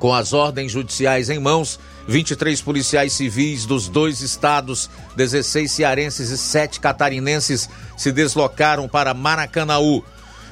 Com 0.00 0.12
as 0.12 0.32
ordens 0.32 0.72
judiciais 0.72 1.30
em 1.30 1.38
mãos, 1.38 1.78
23 2.06 2.60
policiais 2.62 3.12
civis 3.12 3.66
dos 3.66 3.88
dois 3.88 4.20
estados, 4.20 4.90
16 5.16 5.70
cearenses 5.70 6.30
e 6.30 6.38
7 6.38 6.80
catarinenses 6.80 7.68
se 7.96 8.10
deslocaram 8.12 8.88
para 8.88 9.14
Maracanaú. 9.14 10.02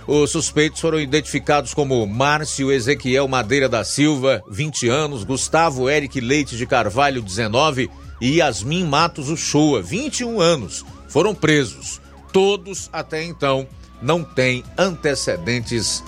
Os 0.06 0.30
suspeitos 0.30 0.80
foram 0.80 0.98
identificados 0.98 1.74
como 1.74 2.06
Márcio 2.06 2.72
Ezequiel 2.72 3.28
Madeira 3.28 3.68
da 3.68 3.84
Silva, 3.84 4.42
20 4.48 4.88
anos, 4.88 5.22
Gustavo 5.22 5.90
Eric 5.90 6.18
Leite 6.20 6.56
de 6.56 6.66
Carvalho, 6.66 7.20
19 7.20 7.90
e 8.20 8.38
Yasmin 8.38 8.84
Matos 8.84 9.28
Uchoa, 9.28 9.82
21 9.82 10.40
anos. 10.40 10.84
Foram 11.08 11.34
presos. 11.34 12.00
Todos 12.32 12.88
até 12.92 13.22
então 13.22 13.66
não 14.00 14.24
têm 14.24 14.64
antecedentes 14.76 16.02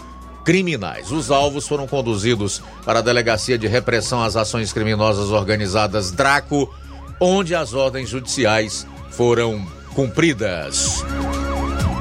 criminais. 0.45 1.11
Os 1.11 1.31
alvos 1.31 1.67
foram 1.67 1.87
conduzidos 1.87 2.63
para 2.85 3.01
a 3.01 3.03
Delegacia 3.03 3.59
de 3.59 3.67
Repressão 3.67 4.23
às 4.23 4.37
Ações 4.37 4.73
Criminosas 4.73 5.31
Organizadas 5.31 6.11
Draco, 6.11 6.73
onde 7.19 7.55
as 7.55 7.75
ordens 7.75 8.09
judiciais 8.09 8.87
foram 9.11 9.67
cumpridas. 9.95 11.05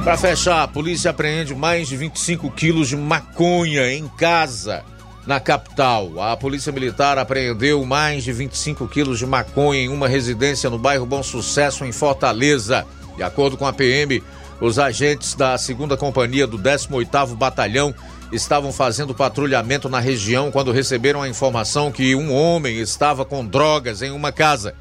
Para 0.03 0.17
fechar, 0.17 0.63
a 0.63 0.67
polícia 0.67 1.11
apreende 1.11 1.53
mais 1.53 1.87
de 1.87 1.97
25 1.97 2.49
quilos 2.51 2.87
de 2.87 2.95
maconha 2.95 3.91
em 3.91 4.07
casa 4.07 4.83
na 5.27 5.39
capital. 5.39 6.21
A 6.21 6.35
Polícia 6.37 6.71
Militar 6.71 7.19
apreendeu 7.19 7.85
mais 7.85 8.23
de 8.23 8.31
25 8.31 8.87
quilos 8.87 9.19
de 9.19 9.25
maconha 9.25 9.81
em 9.81 9.89
uma 9.89 10.07
residência 10.07 10.69
no 10.69 10.79
bairro 10.79 11.05
Bom 11.05 11.21
Sucesso, 11.21 11.85
em 11.85 11.91
Fortaleza. 11.91 12.85
De 13.15 13.21
acordo 13.21 13.57
com 13.57 13.67
a 13.67 13.73
PM, 13.73 14.23
os 14.59 14.79
agentes 14.79 15.35
da 15.35 15.55
2 15.55 15.99
Companhia 15.99 16.47
do 16.47 16.57
18º 16.57 17.35
Batalhão 17.35 17.93
estavam 18.31 18.71
fazendo 18.71 19.13
patrulhamento 19.13 19.89
na 19.89 19.99
região 19.99 20.51
quando 20.51 20.71
receberam 20.71 21.21
a 21.21 21.29
informação 21.29 21.91
que 21.91 22.15
um 22.15 22.33
homem 22.33 22.77
estava 22.79 23.25
com 23.25 23.45
drogas 23.45 24.01
em 24.01 24.11
uma 24.11 24.31
casa. 24.31 24.75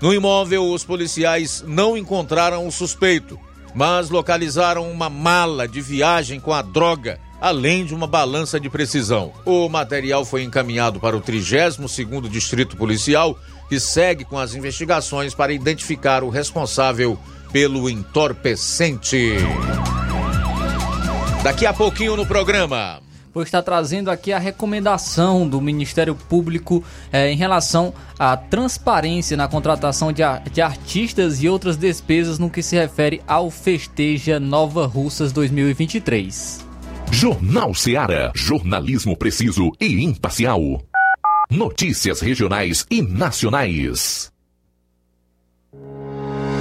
No 0.00 0.12
imóvel, 0.12 0.70
os 0.70 0.84
policiais 0.84 1.64
não 1.66 1.96
encontraram 1.96 2.66
o 2.66 2.72
suspeito, 2.72 3.38
mas 3.74 4.10
localizaram 4.10 4.90
uma 4.90 5.08
mala 5.08 5.66
de 5.66 5.80
viagem 5.80 6.40
com 6.40 6.52
a 6.52 6.60
droga, 6.60 7.18
além 7.40 7.84
de 7.84 7.94
uma 7.94 8.06
balança 8.06 8.58
de 8.58 8.68
precisão. 8.68 9.32
O 9.44 9.68
material 9.68 10.24
foi 10.24 10.42
encaminhado 10.42 11.00
para 11.00 11.16
o 11.16 11.22
32º 11.22 12.28
Distrito 12.28 12.76
Policial, 12.76 13.38
que 13.68 13.78
segue 13.80 14.24
com 14.24 14.38
as 14.38 14.54
investigações 14.54 15.34
para 15.34 15.52
identificar 15.52 16.22
o 16.22 16.30
responsável 16.30 17.18
pelo 17.52 17.88
entorpecente. 17.88 19.36
Daqui 21.42 21.66
a 21.66 21.72
pouquinho 21.72 22.16
no 22.16 22.24
programa. 22.24 23.02
Vou 23.34 23.42
estar 23.42 23.62
trazendo 23.62 24.12
aqui 24.12 24.32
a 24.32 24.38
recomendação 24.38 25.48
do 25.48 25.60
Ministério 25.60 26.14
Público 26.14 26.84
eh, 27.10 27.32
em 27.32 27.36
relação 27.36 27.92
à 28.16 28.36
transparência 28.36 29.36
na 29.36 29.48
contratação 29.48 30.12
de, 30.12 30.22
de 30.52 30.60
artistas 30.60 31.42
e 31.42 31.48
outras 31.48 31.76
despesas 31.76 32.38
no 32.38 32.48
que 32.48 32.62
se 32.62 32.76
refere 32.76 33.20
ao 33.26 33.50
Festeja 33.50 34.38
Nova 34.38 34.86
Russas 34.86 35.32
2023. 35.32 36.64
Jornal 37.10 37.74
Seara. 37.74 38.30
Jornalismo 38.36 39.16
preciso 39.16 39.72
e 39.80 40.04
imparcial. 40.04 40.60
Notícias 41.50 42.20
regionais 42.20 42.86
e 42.88 43.02
nacionais. 43.02 44.30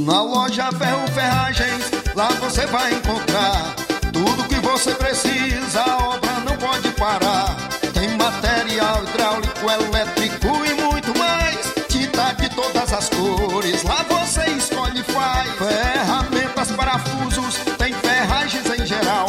Na 0.00 0.22
loja 0.22 0.70
Ferro 0.72 1.06
Ferragens, 1.14 1.90
lá 2.14 2.28
você 2.40 2.66
vai 2.66 2.92
encontrar 2.94 3.74
tudo 4.12 4.44
que 4.48 4.56
você 4.56 4.94
precisa, 4.94 5.80
a 5.80 6.08
obra 6.08 6.32
não 6.40 6.56
pode 6.56 6.90
parar. 6.90 7.56
Tem 7.94 8.08
material 8.16 9.04
hidráulico, 9.04 9.70
elétrico 9.70 10.48
e 10.66 10.74
muito 10.82 11.16
mais. 11.18 11.72
Tinta 11.88 12.32
de 12.32 12.48
todas 12.50 12.92
as 12.92 13.08
cores, 13.10 13.82
lá 13.84 14.04
você 14.08 14.44
escolhe 14.50 15.00
e 15.00 15.04
faz. 15.04 15.48
Ferramentas, 15.56 16.72
parafusos, 16.72 17.56
tem 17.78 17.92
ferragens 17.94 18.66
em 18.66 18.84
geral. 18.84 19.28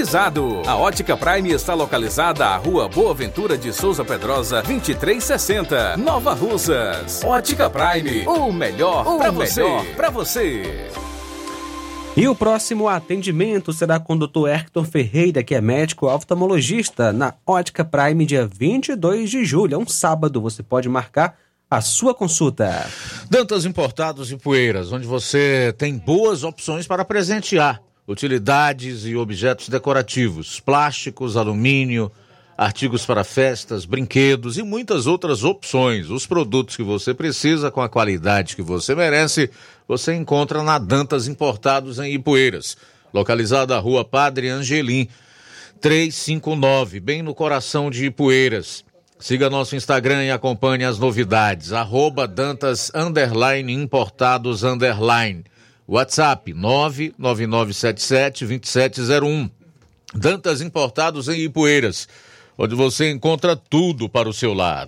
A 0.67 0.75
Ótica 0.77 1.15
Prime 1.15 1.51
está 1.51 1.75
localizada 1.75 2.47
à 2.47 2.57
Rua 2.57 2.89
Boa 2.89 3.13
Ventura 3.13 3.55
de 3.55 3.71
Souza 3.71 4.03
Pedrosa, 4.03 4.63
2360, 4.63 5.95
Nova 5.97 6.33
Russas. 6.33 7.23
Ótica 7.23 7.69
Prime, 7.69 8.25
o 8.25 8.51
melhor 8.51 9.05
para 9.19 9.29
você. 9.29 9.63
Para 9.95 10.09
você. 10.09 10.89
E 12.17 12.27
o 12.27 12.33
próximo 12.33 12.89
atendimento 12.89 13.71
será 13.71 13.99
com 13.99 14.15
o 14.15 14.27
Dr. 14.27 14.47
Hector 14.47 14.85
Ferreira, 14.85 15.43
que 15.43 15.53
é 15.53 15.61
médico 15.61 16.07
oftalmologista, 16.07 17.13
na 17.13 17.35
Ótica 17.45 17.85
Prime, 17.85 18.25
dia 18.25 18.47
22 18.51 19.29
de 19.29 19.45
julho. 19.45 19.75
É 19.75 19.77
um 19.77 19.87
sábado, 19.87 20.41
você 20.41 20.63
pode 20.63 20.89
marcar 20.89 21.37
a 21.69 21.79
sua 21.79 22.15
consulta. 22.15 22.89
Dantas 23.29 23.65
Importados 23.65 24.31
e 24.31 24.35
Poeiras, 24.35 24.91
onde 24.91 25.05
você 25.05 25.75
tem 25.77 25.95
boas 25.95 26.43
opções 26.43 26.87
para 26.87 27.05
presentear 27.05 27.79
utilidades 28.07 29.05
e 29.05 29.15
objetos 29.15 29.69
decorativos, 29.69 30.59
plásticos, 30.59 31.37
alumínio, 31.37 32.11
artigos 32.57 33.05
para 33.05 33.23
festas, 33.23 33.85
brinquedos 33.85 34.57
e 34.57 34.63
muitas 34.63 35.07
outras 35.07 35.43
opções. 35.43 36.09
Os 36.09 36.25
produtos 36.25 36.75
que 36.75 36.83
você 36.83 37.13
precisa 37.13 37.71
com 37.71 37.81
a 37.81 37.89
qualidade 37.89 38.55
que 38.55 38.61
você 38.61 38.93
merece, 38.93 39.49
você 39.87 40.13
encontra 40.13 40.61
na 40.61 40.77
Dantas 40.77 41.27
Importados 41.27 41.99
em 41.99 42.13
Ipueiras. 42.13 42.77
localizada 43.13 43.75
na 43.75 43.79
rua 43.81 44.05
Padre 44.05 44.47
Angelim, 44.47 45.07
359, 45.81 46.99
bem 46.99 47.21
no 47.21 47.33
coração 47.33 47.89
de 47.89 48.05
Ipueiras. 48.05 48.85
Siga 49.19 49.49
nosso 49.49 49.75
Instagram 49.75 50.23
e 50.23 50.31
acompanhe 50.31 50.83
as 50.83 50.97
novidades. 50.97 51.73
Arroba 51.73 52.27
Dantas 52.27 52.91
Underline 52.95 53.73
Importados 53.73 54.63
Underline. 54.63 55.43
WhatsApp 55.91 56.53
999772701. 56.53 59.51
Dantas 60.15 60.61
Importados 60.61 61.27
em 61.27 61.41
Ipueiras, 61.41 62.07
onde 62.57 62.73
você 62.75 63.11
encontra 63.11 63.57
tudo 63.57 64.07
para 64.07 64.29
o 64.29 64.33
seu 64.33 64.53
lar. 64.53 64.87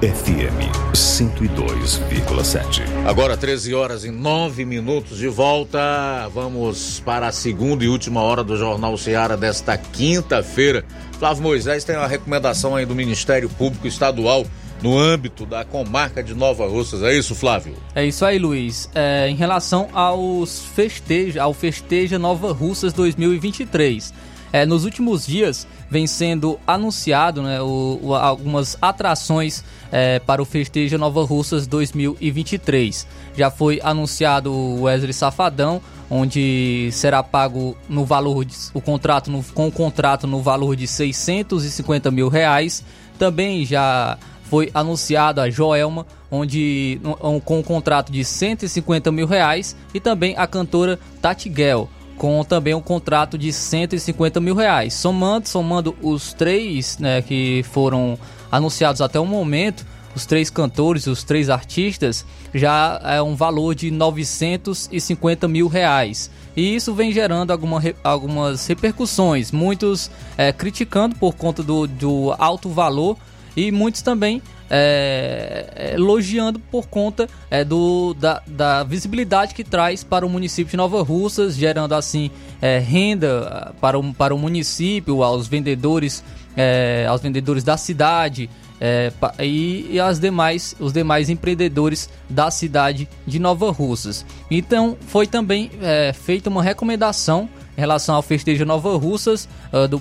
FM 0.00 0.92
102,7. 0.92 2.82
Agora 3.06 3.36
13 3.36 3.72
horas 3.72 4.04
e 4.04 4.10
9 4.10 4.64
minutos 4.64 5.18
de 5.18 5.28
volta. 5.28 6.28
Vamos 6.34 6.98
para 6.98 7.28
a 7.28 7.32
segunda 7.32 7.84
e 7.84 7.88
última 7.88 8.22
hora 8.22 8.42
do 8.42 8.56
Jornal 8.56 8.98
Ceará 8.98 9.36
desta 9.36 9.78
quinta-feira. 9.78 10.84
Flávio 11.16 11.44
Moisés 11.44 11.84
tem 11.84 11.96
uma 11.96 12.08
recomendação 12.08 12.74
aí 12.74 12.84
do 12.84 12.94
Ministério 12.96 13.48
Público 13.48 13.86
Estadual 13.86 14.44
no 14.82 14.98
âmbito 14.98 15.46
da 15.46 15.64
comarca 15.64 16.22
de 16.22 16.34
Nova 16.34 16.66
Russas. 16.66 17.02
É 17.02 17.16
isso, 17.16 17.34
Flávio? 17.34 17.74
É 17.94 18.04
isso 18.04 18.24
aí, 18.24 18.38
Luiz. 18.38 18.88
É, 18.94 19.28
em 19.28 19.34
relação 19.34 19.88
aos 19.92 20.64
festejos, 20.74 21.36
ao 21.36 21.52
Festeja 21.52 22.18
Nova 22.18 22.52
Russas 22.52 22.92
2023. 22.92 24.12
É, 24.52 24.64
nos 24.64 24.84
últimos 24.84 25.26
dias 25.26 25.66
vem 25.90 26.06
sendo 26.06 26.58
anunciado 26.66 27.42
né, 27.42 27.60
o, 27.60 27.98
o, 28.02 28.14
algumas 28.14 28.76
atrações 28.80 29.62
é, 29.90 30.18
para 30.18 30.40
o 30.40 30.44
Festeja 30.44 30.96
Nova 30.96 31.24
Russas 31.24 31.66
2023. 31.66 33.06
Já 33.36 33.50
foi 33.50 33.80
anunciado 33.82 34.52
o 34.52 34.82
Wesley 34.82 35.12
Safadão, 35.12 35.80
onde 36.08 36.88
será 36.92 37.22
pago 37.22 37.76
no 37.88 38.04
valor 38.04 38.44
de, 38.44 38.54
o 38.72 38.80
contrato 38.80 39.30
no, 39.30 39.42
com 39.42 39.68
o 39.68 39.72
contrato 39.72 40.26
no 40.26 40.40
valor 40.40 40.76
de 40.76 40.86
650 40.86 42.10
mil 42.10 42.28
reais. 42.28 42.84
Também 43.18 43.64
já 43.64 44.18
foi 44.48 44.70
anunciado 44.72 45.40
a 45.40 45.50
Joelma, 45.50 46.06
onde 46.30 47.00
com 47.44 47.58
um 47.58 47.62
contrato 47.62 48.12
de 48.12 48.24
150 48.24 49.10
mil 49.12 49.26
reais, 49.26 49.76
e 49.92 50.00
também 50.00 50.34
a 50.36 50.46
cantora 50.46 50.98
Tati 51.20 51.52
com 52.16 52.42
também 52.44 52.74
um 52.74 52.80
contrato 52.80 53.36
de 53.36 53.52
150 53.52 54.40
mil 54.40 54.54
reais. 54.54 54.94
Somando, 54.94 55.48
somando 55.48 55.94
os 56.00 56.32
três 56.32 56.98
né, 56.98 57.20
que 57.22 57.64
foram 57.70 58.18
anunciados 58.50 59.00
até 59.00 59.20
o 59.20 59.26
momento, 59.26 59.84
os 60.14 60.24
três 60.24 60.48
cantores, 60.48 61.06
os 61.06 61.22
três 61.22 61.50
artistas, 61.50 62.24
já 62.54 62.98
é 63.04 63.20
um 63.20 63.36
valor 63.36 63.74
de 63.74 63.90
950 63.90 65.46
mil 65.46 65.68
reais. 65.68 66.30
E 66.56 66.74
isso 66.74 66.94
vem 66.94 67.12
gerando 67.12 67.50
alguma, 67.50 67.82
algumas 68.02 68.66
repercussões, 68.66 69.52
muitos 69.52 70.10
é, 70.38 70.52
criticando 70.52 71.14
por 71.16 71.34
conta 71.34 71.62
do, 71.62 71.86
do 71.86 72.34
alto 72.38 72.70
valor 72.70 73.18
e 73.56 73.72
muitos 73.72 74.02
também 74.02 74.42
é, 74.70 75.92
elogiando 75.94 76.58
por 76.58 76.86
conta 76.88 77.28
é, 77.50 77.64
do, 77.64 78.14
da, 78.14 78.42
da, 78.46 78.82
visibilidade 78.82 79.54
que 79.54 79.64
traz 79.64 80.02
para 80.02 80.26
o 80.26 80.28
município 80.28 80.72
de 80.72 80.76
Nova 80.76 81.02
Russas, 81.02 81.56
gerando 81.56 81.94
assim 81.94 82.30
é, 82.60 82.78
renda 82.78 83.72
para 83.80 83.98
o, 83.98 84.14
para 84.14 84.34
o 84.34 84.38
município, 84.38 85.22
aos 85.22 85.46
vendedores, 85.46 86.22
é, 86.56 87.06
aos 87.08 87.20
vendedores 87.20 87.62
da 87.62 87.76
cidade 87.76 88.50
é, 88.80 89.12
e, 89.40 89.88
e 89.92 90.00
as 90.00 90.18
demais, 90.18 90.74
os 90.78 90.92
demais 90.92 91.30
empreendedores 91.30 92.08
da 92.28 92.50
cidade 92.50 93.08
de 93.26 93.38
Nova 93.38 93.70
Russas. 93.70 94.24
Então 94.50 94.96
foi 95.00 95.26
também 95.26 95.70
é, 95.80 96.12
feita 96.12 96.50
uma 96.50 96.62
recomendação 96.62 97.48
em 97.76 97.80
relação 97.80 98.14
ao 98.14 98.22
festejo 98.22 98.64
Nova 98.64 98.96
Russas 98.96 99.48
uh, 99.72 99.86
do, 99.86 99.98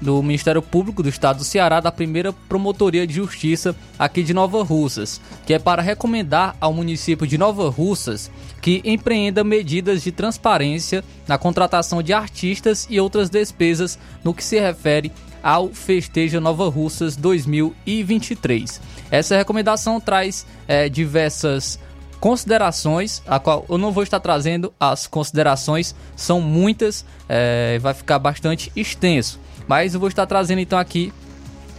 do, 0.00 0.22
Ministério 0.22 0.60
Público 0.60 1.02
do 1.02 1.08
Estado 1.08 1.38
do 1.38 1.44
Ceará, 1.44 1.80
da 1.80 1.90
primeira 1.90 2.32
Promotoria 2.32 3.06
de 3.06 3.14
Justiça 3.14 3.74
aqui 3.98 4.22
de 4.22 4.34
Nova 4.34 4.62
Russas, 4.62 5.20
que 5.46 5.54
é 5.54 5.58
para 5.58 5.82
recomendar 5.82 6.56
ao 6.60 6.72
município 6.72 7.26
de 7.26 7.38
Nova 7.38 7.68
Russas 7.70 8.30
que 8.60 8.80
empreenda 8.84 9.44
medidas 9.44 10.02
de 10.02 10.10
transparência 10.10 11.04
na 11.28 11.36
contratação 11.36 12.02
de 12.02 12.12
artistas 12.12 12.86
e 12.88 13.00
outras 13.00 13.28
despesas 13.28 13.98
no 14.22 14.32
que 14.32 14.42
se 14.42 14.58
refere 14.58 15.12
ao 15.42 15.68
Festejo 15.68 16.40
Nova 16.40 16.68
Russas 16.70 17.16
2023. 17.16 18.80
Essa 19.10 19.36
recomendação 19.36 20.00
traz 20.00 20.46
é, 20.66 20.88
diversas 20.88 21.78
considerações, 22.24 23.22
a 23.26 23.38
qual 23.38 23.66
eu 23.68 23.76
não 23.76 23.92
vou 23.92 24.02
estar 24.02 24.18
trazendo 24.18 24.72
as 24.80 25.06
considerações, 25.06 25.94
são 26.16 26.40
muitas, 26.40 27.04
é, 27.28 27.78
vai 27.80 27.92
ficar 27.92 28.18
bastante 28.18 28.72
extenso. 28.74 29.38
Mas 29.68 29.92
eu 29.92 30.00
vou 30.00 30.08
estar 30.08 30.24
trazendo 30.24 30.58
então 30.58 30.78
aqui 30.78 31.12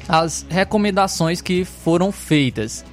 as 0.07 0.45
recomendações 0.47 1.41
que 1.41 1.65
foram 1.65 2.11
feitas. 2.11 2.85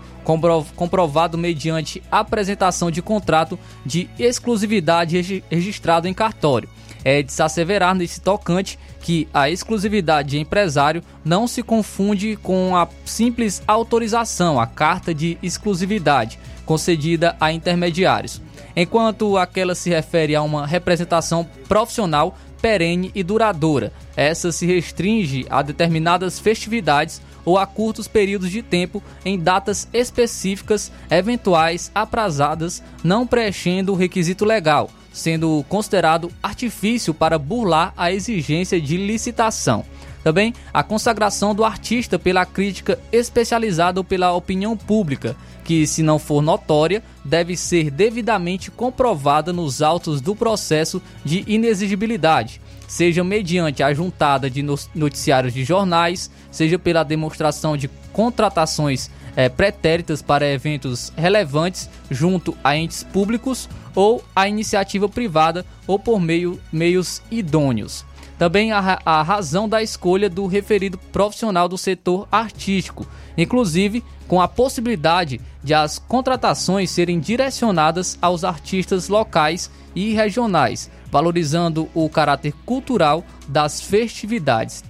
comprovado 0.76 1.38
mediante 1.38 2.02
apresentação 2.10 2.90
de 2.90 3.02
contrato 3.02 3.60
de 3.86 4.10
exclusividade 4.18 5.44
registrado 5.52 6.08
em 6.08 6.14
cartório. 6.14 6.70
É 7.04 7.22
de 7.22 7.32
se 7.32 7.42
asseverar 7.42 7.94
nesse 7.94 8.20
tocante 8.20 8.80
que 9.02 9.28
a 9.34 9.50
exclusividade 9.50 10.32
de 10.32 10.40
empresário 10.40 11.04
não 11.24 11.48
se 11.48 11.62
confunde 11.62 12.38
com 12.38 12.76
a 12.76 12.88
simples 13.06 13.62
autorização, 13.68 14.60
a 14.60 14.68
carta 14.68 15.14
de 15.14 15.38
exclusividade, 15.42 16.40
concedida 16.68 17.36
a 17.40 17.52
intermediários, 17.52 18.42
enquanto 18.76 19.38
aquela 19.38 19.74
se 19.74 19.90
refere 19.90 20.36
a 20.36 20.44
uma 20.44 20.68
representação 20.68 21.48
profissional 21.68 22.38
perene 22.62 23.12
e 23.16 23.24
duradoura. 23.24 23.94
Essa 24.16 24.52
se 24.52 24.66
restringe 24.66 25.46
a 25.50 25.62
determinadas 25.62 26.40
festividades 26.40 27.22
ou 27.46 27.58
a 27.58 27.66
curtos 27.66 28.08
períodos 28.08 28.52
de 28.52 28.62
tempo 28.62 29.02
em 29.24 29.40
datas 29.40 29.88
específicas, 29.94 30.92
eventuais, 31.10 31.90
aprazadas, 31.96 32.84
não 33.04 33.26
preenchendo 33.26 33.94
o 33.94 33.96
requisito 33.96 34.44
legal, 34.44 34.90
sendo 35.14 35.64
considerado 35.70 36.30
artifício 36.44 37.14
para 37.14 37.40
burlar 37.40 37.94
a 37.96 38.12
exigência 38.12 38.82
de 38.82 38.98
licitação. 38.98 39.86
Também 40.24 40.54
a 40.74 40.84
consagração 40.84 41.56
do 41.56 41.64
artista 41.64 42.20
pela 42.20 42.46
crítica 42.46 43.00
especializada 43.14 44.02
ou 44.02 44.04
pela 44.04 44.34
opinião 44.34 44.76
pública, 44.76 45.38
que, 45.68 45.86
se 45.86 46.02
não 46.02 46.18
for 46.18 46.42
notória, 46.42 47.04
deve 47.26 47.58
ser 47.58 47.92
devidamente 47.92 48.72
comprovada 48.72 49.52
nos 49.52 49.82
autos 49.82 50.22
do 50.22 50.34
processo 50.34 51.02
de 51.26 51.44
inexigibilidade, 51.46 52.62
seja 52.88 53.22
mediante 53.22 53.84
a 53.84 53.94
juntada 53.94 54.50
de 54.50 54.64
noticiários 54.96 55.54
de 55.54 55.66
jornais, 55.66 56.32
seja 56.50 56.80
pela 56.80 57.04
demonstração 57.04 57.76
de 57.76 57.90
contratações 58.14 59.12
é, 59.36 59.50
pretéritas 59.50 60.22
para 60.22 60.48
eventos 60.48 61.12
relevantes 61.18 61.90
junto 62.10 62.58
a 62.64 62.78
entes 62.78 63.04
públicos 63.04 63.68
ou 63.94 64.24
a 64.34 64.48
iniciativa 64.48 65.10
privada 65.10 65.66
ou 65.86 66.00
por 66.00 66.22
meio, 66.22 66.58
meios 66.72 67.22
idôneos. 67.30 68.06
Também 68.38 68.72
a, 68.72 69.00
a 69.04 69.22
razão 69.22 69.68
da 69.68 69.84
escolha 69.84 70.30
do 70.30 70.48
referido 70.48 70.98
profissional 71.12 71.68
do 71.68 71.78
setor 71.78 72.26
artístico, 72.32 73.06
inclusive 73.38 74.02
com 74.28 74.42
a 74.42 74.48
possibilidade 74.48 75.40
de 75.64 75.74
as 75.74 75.98
contratações 75.98 76.92
serem 76.92 77.20
direcionadas 77.20 78.18
aos 78.22 78.44
artistas 78.44 79.08
locais 79.08 79.72
e 79.96 80.14
regionais, 80.14 80.90
valorizando 81.12 81.90
o 81.94 82.10
caráter 82.10 82.54
cultural 82.66 83.24
das 83.48 83.82
festividades. 83.82 84.84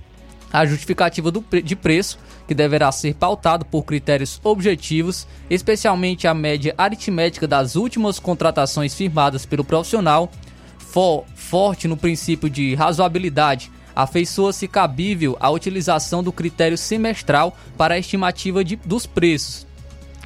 A 0.52 0.66
justificativa 0.66 1.30
do, 1.30 1.44
de 1.64 1.76
preço 1.76 2.18
que 2.48 2.56
deverá 2.56 2.92
ser 2.92 3.14
pautado 3.14 3.66
por 3.66 3.84
critérios 3.84 4.40
objetivos, 4.44 5.28
especialmente 5.50 6.28
a 6.28 6.34
média 6.34 6.74
aritmética 6.78 7.46
das 7.46 7.76
últimas 7.76 8.20
contratações 8.20 8.96
firmadas 8.96 9.46
pelo 9.46 9.66
profissional, 9.66 10.32
for, 10.78 11.26
forte 11.36 11.88
no 11.88 11.98
princípio 11.98 12.50
de 12.50 12.74
razoabilidade, 12.74 13.70
afeiçoa-se 13.98 14.68
cabível 14.68 15.36
a 15.40 15.50
utilização 15.50 16.22
do 16.22 16.32
critério 16.32 16.78
semestral 16.78 17.58
para 17.76 17.96
a 17.96 17.98
estimativa 17.98 18.64
de, 18.64 18.76
dos 18.76 19.08
preços, 19.08 19.66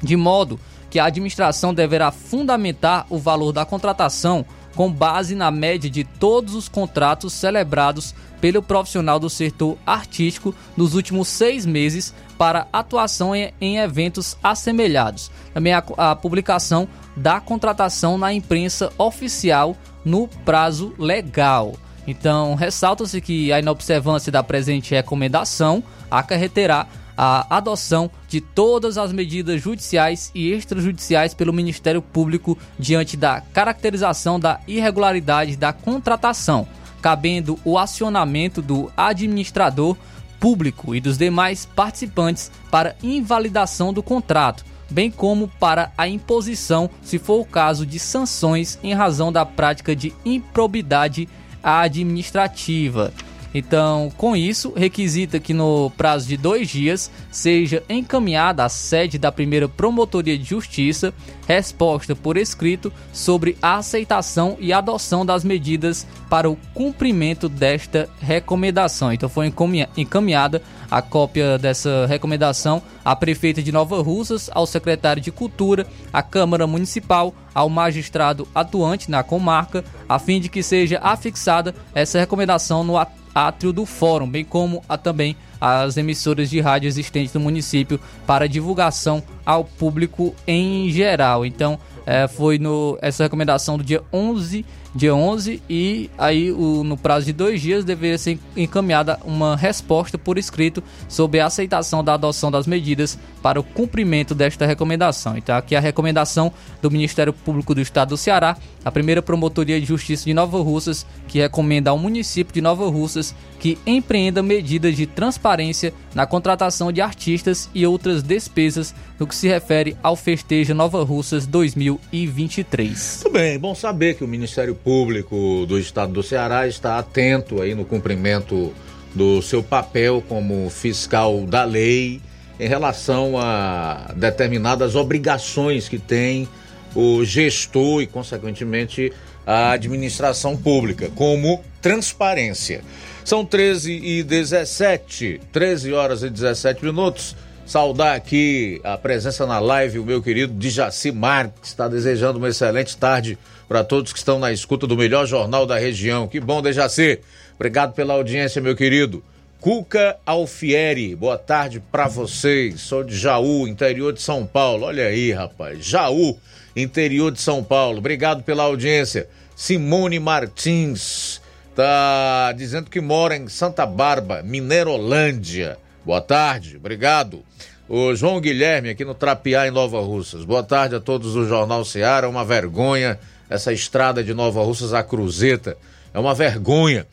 de 0.02 0.14
modo 0.14 0.60
que 0.90 0.98
a 0.98 1.06
administração 1.06 1.72
deverá 1.72 2.10
fundamentar 2.10 3.06
o 3.08 3.18
valor 3.18 3.50
da 3.50 3.64
contratação 3.64 4.44
com 4.74 4.92
base 4.92 5.34
na 5.34 5.50
média 5.50 5.88
de 5.88 6.04
todos 6.04 6.54
os 6.54 6.68
contratos 6.68 7.32
celebrados 7.32 8.14
pelo 8.42 8.62
profissional 8.62 9.18
do 9.18 9.30
setor 9.30 9.78
artístico 9.86 10.54
nos 10.76 10.94
últimos 10.94 11.28
seis 11.28 11.64
meses 11.64 12.14
para 12.36 12.66
atuação 12.72 13.34
em, 13.34 13.78
eventos 13.78 14.36
assemelhados. 14.42 15.30
Também 15.54 15.72
a, 15.72 15.82
a 15.96 16.16
publicação 16.16 16.86
da 17.16 17.40
contratação 17.40 18.18
na 18.18 18.34
imprensa 18.34 18.92
oficial 18.98 19.76
no 20.04 20.28
prazo 20.28 20.94
legal. 20.98 21.74
Então, 22.06 22.54
ressalta-se 22.54 23.20
que 23.20 23.52
a 23.52 23.60
inobservância 23.60 24.32
da 24.32 24.42
presente 24.42 24.94
recomendação 24.94 25.82
acarreterá 26.10 26.86
a 27.16 27.56
adoção 27.56 28.10
de 28.28 28.40
todas 28.40 28.98
as 28.98 29.12
medidas 29.12 29.60
judiciais 29.60 30.30
e 30.34 30.50
extrajudiciais 30.50 31.34
pelo 31.34 31.52
Ministério 31.52 32.02
Público 32.02 32.58
diante 32.78 33.16
da 33.16 33.40
caracterização 33.40 34.40
da 34.40 34.60
irregularidade 34.66 35.56
da 35.56 35.72
contratação, 35.72 36.66
cabendo 37.00 37.58
o 37.64 37.78
acionamento 37.78 38.62
do 38.62 38.90
administrador 38.96 39.96
público 40.40 40.94
e 40.94 41.00
dos 41.00 41.18
demais 41.18 41.64
participantes 41.64 42.50
para 42.70 42.96
invalidação 43.02 43.92
do 43.92 44.02
contrato, 44.02 44.64
bem 44.90 45.10
como 45.10 45.46
para 45.46 45.92
a 45.96 46.08
imposição, 46.08 46.90
se 47.02 47.18
for 47.18 47.40
o 47.40 47.44
caso, 47.44 47.86
de 47.86 47.98
sanções 47.98 48.78
em 48.82 48.94
razão 48.94 49.30
da 49.30 49.46
prática 49.46 49.94
de 49.94 50.12
improbidade 50.24 51.28
administrativa. 51.62 53.12
Então, 53.54 54.10
com 54.16 54.34
isso, 54.34 54.72
requisita 54.74 55.38
que 55.38 55.52
no 55.52 55.90
prazo 55.90 56.26
de 56.26 56.36
dois 56.36 56.68
dias 56.68 57.10
seja 57.30 57.82
encaminhada 57.88 58.64
à 58.64 58.68
sede 58.68 59.18
da 59.18 59.30
primeira 59.30 59.68
Promotoria 59.68 60.38
de 60.38 60.44
Justiça 60.44 61.12
resposta 61.46 62.14
por 62.14 62.36
escrito 62.36 62.92
sobre 63.12 63.56
a 63.60 63.76
aceitação 63.76 64.56
e 64.58 64.72
adoção 64.72 65.26
das 65.26 65.44
medidas 65.44 66.06
para 66.30 66.48
o 66.48 66.56
cumprimento 66.72 67.48
desta 67.48 68.08
recomendação. 68.20 69.12
Então, 69.12 69.28
foi 69.28 69.52
encaminhada 69.96 70.62
a 70.90 71.02
cópia 71.02 71.58
dessa 71.58 72.06
recomendação 72.06 72.82
à 73.04 73.14
prefeita 73.16 73.62
de 73.62 73.72
Nova 73.72 74.02
Russas, 74.02 74.50
ao 74.52 74.66
secretário 74.66 75.22
de 75.22 75.32
Cultura, 75.32 75.86
à 76.12 76.22
Câmara 76.22 76.66
Municipal, 76.66 77.34
ao 77.54 77.68
magistrado 77.68 78.46
atuante 78.54 79.10
na 79.10 79.22
comarca, 79.22 79.84
a 80.08 80.18
fim 80.18 80.40
de 80.40 80.48
que 80.48 80.62
seja 80.62 80.98
afixada 81.02 81.74
essa 81.94 82.18
recomendação 82.18 82.84
no 82.84 82.96
átrio 83.34 83.72
do 83.72 83.86
fórum, 83.86 84.28
bem 84.28 84.44
como 84.44 84.82
a, 84.88 84.96
também 84.96 85.36
as 85.60 85.96
emissoras 85.96 86.50
de 86.50 86.60
rádio 86.60 86.88
existentes 86.88 87.32
no 87.32 87.40
município 87.40 88.00
para 88.26 88.48
divulgação 88.48 89.22
ao 89.44 89.64
público 89.64 90.34
em 90.46 90.90
geral. 90.90 91.46
Então, 91.46 91.78
é, 92.04 92.26
foi 92.26 92.58
no, 92.58 92.98
essa 93.00 93.22
recomendação 93.22 93.78
do 93.78 93.84
dia 93.84 94.02
11 94.12 94.64
dia 94.94 95.14
11 95.14 95.62
e 95.68 96.10
aí 96.18 96.52
o, 96.52 96.84
no 96.84 96.96
prazo 96.96 97.26
de 97.26 97.32
dois 97.32 97.60
dias 97.60 97.84
deveria 97.84 98.18
ser 98.18 98.38
encaminhada 98.56 99.18
uma 99.24 99.56
resposta 99.56 100.18
por 100.18 100.36
escrito 100.36 100.82
sobre 101.08 101.40
a 101.40 101.46
aceitação 101.46 102.04
da 102.04 102.14
adoção 102.14 102.50
das 102.50 102.66
medidas 102.66 103.18
para 103.42 103.58
o 103.58 103.62
cumprimento 103.62 104.34
desta 104.34 104.66
recomendação. 104.66 105.36
Então 105.36 105.56
aqui 105.56 105.74
a 105.74 105.80
recomendação 105.80 106.52
do 106.80 106.90
Ministério 106.90 107.32
Público 107.32 107.74
do 107.74 107.80
Estado 107.80 108.10
do 108.10 108.16
Ceará, 108.16 108.56
a 108.84 108.90
primeira 108.90 109.22
promotoria 109.22 109.80
de 109.80 109.86
justiça 109.86 110.24
de 110.24 110.34
Nova 110.34 110.60
Russas, 110.60 111.06
que 111.26 111.38
recomenda 111.38 111.90
ao 111.90 111.98
município 111.98 112.52
de 112.52 112.60
Nova 112.60 112.88
Russas 112.88 113.34
que 113.62 113.78
empreenda 113.86 114.42
medidas 114.42 114.96
de 114.96 115.06
transparência 115.06 115.94
na 116.14 116.26
contratação 116.26 116.90
de 116.90 117.00
artistas 117.00 117.70
e 117.72 117.86
outras 117.86 118.20
despesas 118.20 118.92
no 119.20 119.26
que 119.26 119.36
se 119.36 119.46
refere 119.46 119.96
ao 120.02 120.16
festejo 120.16 120.74
Nova 120.74 121.04
Russas 121.04 121.46
2023. 121.46 123.20
Muito 123.22 123.32
bem, 123.32 123.58
bom 123.60 123.72
saber 123.72 124.16
que 124.16 124.24
o 124.24 124.28
Ministério 124.28 124.74
Público 124.84 125.64
do 125.66 125.78
Estado 125.78 126.12
do 126.12 126.22
Ceará 126.22 126.66
está 126.66 126.98
atento 126.98 127.60
aí 127.60 127.74
no 127.74 127.84
cumprimento 127.84 128.72
do 129.14 129.42
seu 129.42 129.62
papel 129.62 130.22
como 130.28 130.68
fiscal 130.70 131.44
da 131.46 131.64
lei 131.64 132.20
em 132.58 132.68
relação 132.68 133.38
a 133.38 134.12
determinadas 134.16 134.94
obrigações 134.94 135.88
que 135.88 135.98
tem 135.98 136.48
o 136.94 137.24
gestor 137.24 138.02
e, 138.02 138.06
consequentemente, 138.06 139.12
a 139.46 139.72
administração 139.72 140.56
pública, 140.56 141.10
como 141.14 141.62
transparência. 141.80 142.82
São 143.24 143.44
13 143.44 143.92
e 143.92 144.22
17, 144.22 145.40
13 145.52 145.92
horas 145.92 146.22
e 146.22 146.30
17 146.30 146.84
minutos. 146.84 147.34
Saudar 147.64 148.16
aqui 148.16 148.80
a 148.82 148.98
presença 148.98 149.46
na 149.46 149.58
live, 149.58 150.00
o 150.00 150.04
meu 150.04 150.20
querido 150.20 150.52
Dijaci 150.52 151.12
Marques, 151.12 151.70
está 151.70 151.88
desejando 151.88 152.38
uma 152.38 152.48
excelente 152.48 152.96
tarde 152.96 153.38
para 153.72 153.82
todos 153.82 154.12
que 154.12 154.18
estão 154.18 154.38
na 154.38 154.52
escuta 154.52 154.86
do 154.86 154.98
melhor 154.98 155.24
jornal 155.24 155.64
da 155.64 155.78
região. 155.78 156.28
Que 156.28 156.38
bom, 156.38 156.60
Dejaci. 156.60 157.20
Obrigado 157.54 157.94
pela 157.94 158.12
audiência, 158.12 158.60
meu 158.60 158.76
querido. 158.76 159.24
Cuca 159.58 160.18
Alfieri, 160.26 161.16
boa 161.16 161.38
tarde 161.38 161.80
para 161.80 162.06
vocês. 162.06 162.82
Sou 162.82 163.02
de 163.02 163.16
Jaú, 163.16 163.66
interior 163.66 164.12
de 164.12 164.20
São 164.20 164.44
Paulo. 164.44 164.84
Olha 164.84 165.06
aí, 165.06 165.32
rapaz. 165.32 165.82
Jaú, 165.82 166.36
interior 166.76 167.32
de 167.32 167.40
São 167.40 167.64
Paulo. 167.64 167.96
Obrigado 167.96 168.42
pela 168.42 168.64
audiência. 168.64 169.26
Simone 169.56 170.20
Martins 170.20 171.40
tá 171.74 172.52
dizendo 172.52 172.90
que 172.90 173.00
mora 173.00 173.38
em 173.38 173.48
Santa 173.48 173.86
Bárbara, 173.86 174.42
Mineirolândia. 174.42 175.78
Boa 176.04 176.20
tarde, 176.20 176.76
obrigado. 176.76 177.42
O 177.88 178.14
João 178.14 178.38
Guilherme 178.38 178.90
aqui 178.90 179.02
no 179.02 179.14
Trapiá 179.14 179.66
em 179.66 179.70
Nova 179.70 179.98
Russas. 180.00 180.44
Boa 180.44 180.62
tarde 180.62 180.94
a 180.94 181.00
todos 181.00 181.32
do 181.32 181.48
Jornal 181.48 181.86
Seara. 181.86 182.28
Uma 182.28 182.44
vergonha 182.44 183.18
essa 183.52 183.72
estrada 183.72 184.24
de 184.24 184.32
Nova 184.32 184.62
Russas 184.62 184.94
à 184.94 185.02
Cruzeta. 185.02 185.76
É 186.12 186.18
uma 186.18 186.34
vergonha. 186.34 187.06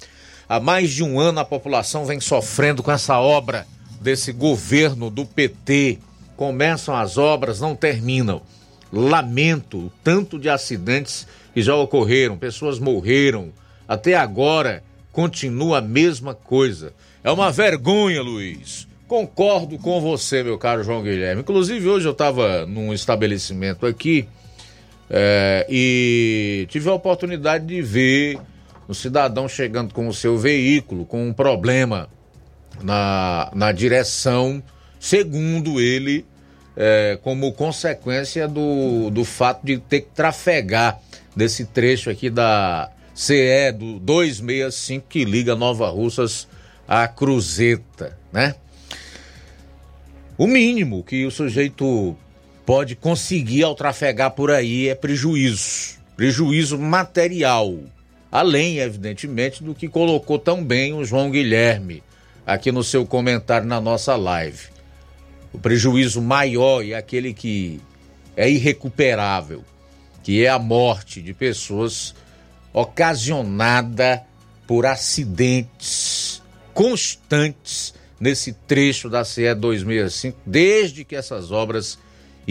Há 0.48 0.60
mais 0.60 0.92
de 0.92 1.04
um 1.04 1.20
ano 1.20 1.40
a 1.40 1.46
população 1.46 2.06
vem 2.06 2.20
sofrendo 2.20 2.82
com 2.82 2.92
essa 2.92 3.20
obra 3.20 3.68
desse 4.02 4.32
governo 4.32 5.10
do 5.10 5.26
PT. 5.26 6.00
Começam 6.38 6.96
as 6.96 7.18
obras, 7.18 7.60
não 7.60 7.76
terminam. 7.76 8.42
Lamento 8.92 9.78
o 9.78 9.92
tanto 10.04 10.40
de 10.40 10.50
acidentes 10.50 11.28
que 11.54 11.62
já 11.62 11.76
ocorreram, 11.76 12.38
pessoas 12.38 12.80
morreram. 12.80 13.50
Até 13.88 14.16
agora 14.16 14.82
continua 15.12 15.80
a 15.80 15.82
mesma 15.82 16.34
coisa. 16.34 16.94
É 17.24 17.30
uma 17.30 17.52
vergonha, 17.52 18.22
Luiz. 18.22 18.88
Concordo 19.08 19.78
com 19.78 20.00
você, 20.00 20.42
meu 20.42 20.58
caro 20.58 20.84
João 20.84 21.04
Guilherme. 21.04 21.42
Inclusive, 21.42 21.88
hoje 21.88 22.08
eu 22.08 22.12
estava 22.14 22.66
num 22.66 22.94
estabelecimento 22.94 23.86
aqui 23.86 24.28
é, 25.10 25.66
e 25.70 26.68
tive 26.70 26.90
a 26.90 26.94
oportunidade 26.94 27.66
de 27.66 27.82
ver 27.82 28.40
um 28.88 28.94
cidadão 28.94 29.48
chegando 29.48 29.94
com 29.94 30.08
o 30.08 30.14
seu 30.14 30.38
veículo 30.38 31.06
com 31.06 31.28
um 31.28 31.34
problema 31.34 32.10
na, 32.82 33.52
na 33.54 33.72
direção, 33.72 34.62
segundo 35.00 35.82
ele, 35.82 36.26
é, 36.76 37.18
como 37.22 37.52
consequência 37.54 38.48
do, 38.48 39.10
do 39.10 39.26
fato 39.26 39.66
de 39.66 39.78
ter 39.78 40.02
que 40.02 40.10
trafegar 40.14 41.00
desse 41.36 41.66
trecho 41.66 42.10
aqui 42.10 42.30
da 42.30 42.90
CE 43.14 43.72
do 43.78 44.00
265 44.00 45.06
que 45.10 45.26
liga 45.26 45.56
Nova 45.56 45.90
Russas 45.90 46.48
a 46.88 47.08
cruzeta, 47.08 48.18
né? 48.32 48.56
O 50.38 50.48
mínimo 50.48 51.04
que 51.04 51.26
o 51.26 51.32
sujeito 51.32 52.16
pode 52.70 52.96
conseguir 52.96 53.64
ao 53.64 53.74
trafegar 53.74 54.30
por 54.30 54.52
aí 54.52 54.90
é 54.90 54.94
prejuízo, 54.94 55.98
prejuízo 56.16 56.78
material, 56.78 57.80
além, 58.32 58.78
evidentemente, 58.78 59.64
do 59.64 59.74
que 59.74 59.88
colocou 59.88 60.38
tão 60.38 60.64
bem 60.64 60.94
o 60.94 61.04
João 61.04 61.32
Guilherme 61.32 62.04
aqui 62.46 62.72
no 62.72 62.84
seu 62.84 63.08
comentário 63.08 63.68
na 63.68 63.82
nossa 63.82 64.16
live. 64.16 64.68
O 65.52 65.58
prejuízo 65.58 66.22
maior 66.22 66.86
e 66.86 66.94
aquele 66.94 67.34
que 67.34 67.82
é 68.38 68.48
irrecuperável, 68.48 69.66
que 70.22 70.46
é 70.46 70.50
a 70.50 70.60
morte 70.60 71.24
de 71.24 71.34
pessoas 71.34 72.14
ocasionada 72.72 74.22
por 74.68 74.86
acidentes 74.86 76.40
constantes 76.72 77.96
nesse 78.20 78.54
trecho 78.54 79.10
da 79.10 79.26
CE 79.26 79.56
265, 79.56 80.38
desde 80.46 81.04
que 81.04 81.16
essas 81.16 81.52
obras 81.52 81.98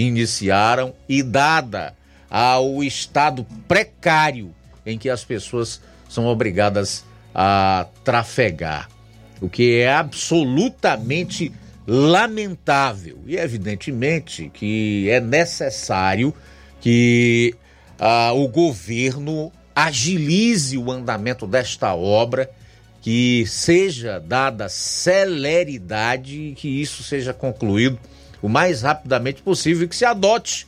iniciaram 0.03 0.95
e 1.09 1.23
dada 1.23 1.95
ao 2.31 2.85
estado 2.85 3.45
precário 3.66 4.55
em 4.87 4.97
que 4.97 5.11
as 5.11 5.25
pessoas 5.25 5.81
são 6.09 6.27
obrigadas 6.27 7.05
a 7.35 7.87
trafegar, 8.05 8.89
o 9.41 9.49
que 9.49 9.81
é 9.81 9.93
absolutamente 9.93 11.53
lamentável. 11.87 13.19
E 13.27 13.37
evidentemente 13.37 14.51
que 14.53 15.09
é 15.11 15.20
necessário 15.20 16.35
que 16.81 17.55
ah, 17.99 18.33
o 18.33 18.49
governo 18.49 19.53
agilize 19.75 20.77
o 20.79 20.91
andamento 20.91 21.47
desta 21.47 21.95
obra 21.95 22.51
que 23.01 23.45
seja 23.47 24.19
dada 24.20 24.69
celeridade 24.69 26.37
e 26.37 26.55
que 26.55 26.69
isso 26.69 27.03
seja 27.03 27.33
concluído 27.33 27.99
o 28.43 28.48
mais 28.48 28.82
rapidamente 28.82 29.43
possível 29.43 29.85
e 29.85 29.89
que 29.89 29.97
se 29.97 30.05
adote 30.05 30.66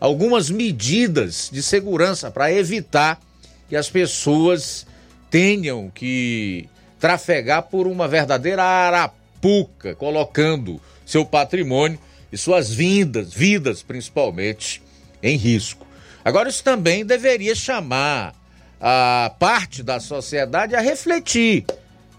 algumas 0.00 0.50
medidas 0.50 1.50
de 1.52 1.62
segurança 1.62 2.30
para 2.30 2.52
evitar 2.52 3.20
que 3.68 3.76
as 3.76 3.90
pessoas 3.90 4.86
tenham 5.30 5.90
que 5.90 6.68
trafegar 6.98 7.64
por 7.64 7.86
uma 7.86 8.08
verdadeira 8.08 8.62
arapuca, 8.62 9.94
colocando 9.94 10.80
seu 11.04 11.24
patrimônio 11.24 11.98
e 12.32 12.36
suas 12.36 12.70
vindas, 12.70 13.32
vidas 13.32 13.82
principalmente, 13.82 14.82
em 15.22 15.36
risco. 15.36 15.86
Agora, 16.24 16.48
isso 16.48 16.62
também 16.62 17.04
deveria 17.04 17.54
chamar 17.54 18.34
a 18.80 19.34
parte 19.38 19.82
da 19.82 19.98
sociedade 19.98 20.74
a 20.74 20.80
refletir 20.80 21.64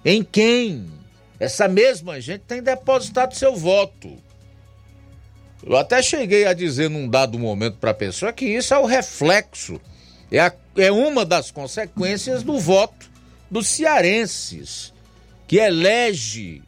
em 0.04 0.24
quem 0.24 0.86
essa 1.40 1.68
mesma 1.68 2.20
gente 2.20 2.42
tem 2.42 2.62
depositado 2.62 3.36
seu 3.36 3.56
voto. 3.56 4.18
Eu 5.66 5.76
até 5.76 6.02
cheguei 6.02 6.46
a 6.46 6.54
dizer 6.54 6.90
num 6.90 7.08
dado 7.08 7.38
momento 7.38 7.78
para 7.78 7.92
a 7.92 7.94
pessoa 7.94 8.32
que 8.32 8.46
isso 8.46 8.74
é 8.74 8.78
o 8.78 8.86
reflexo, 8.86 9.80
é, 10.32 10.40
a, 10.40 10.54
é 10.78 10.92
uma 10.92 11.26
das 11.26 11.52
consequências 11.52 12.44
do 12.44 12.58
voto 12.58 13.10
dos 13.52 13.68
cearenses, 13.68 14.94
que 15.48 15.58
elege 15.58 16.62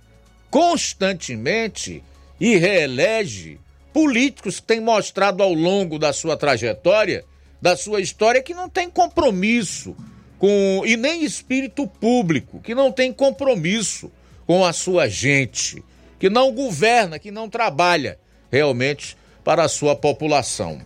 constantemente 0.50 2.04
e 2.40 2.58
reelege 2.58 3.60
políticos 3.94 4.60
que 4.60 4.68
têm 4.68 4.82
mostrado 4.82 5.44
ao 5.44 5.54
longo 5.54 6.00
da 6.00 6.12
sua 6.12 6.36
trajetória 6.36 7.24
da 7.62 7.78
sua 7.78 8.02
história 8.02 8.42
que 8.42 8.54
não 8.54 8.68
tem 8.68 8.90
compromisso 8.90 9.96
com 10.40 10.82
e 10.84 10.98
nem 10.98 11.24
espírito 11.24 11.86
público, 11.86 12.60
que 12.60 12.74
não 12.74 12.92
tem 12.92 13.14
compromisso 13.14 14.12
com 14.48 14.66
a 14.66 14.74
sua 14.74 15.08
gente, 15.08 15.84
que 16.20 16.30
não 16.30 16.52
governa, 16.52 17.20
que 17.20 17.30
não 17.30 17.48
trabalha 17.48 18.18
realmente 18.52 19.18
para 19.44 19.64
a 19.64 19.70
sua 19.70 19.96
população. 19.96 20.80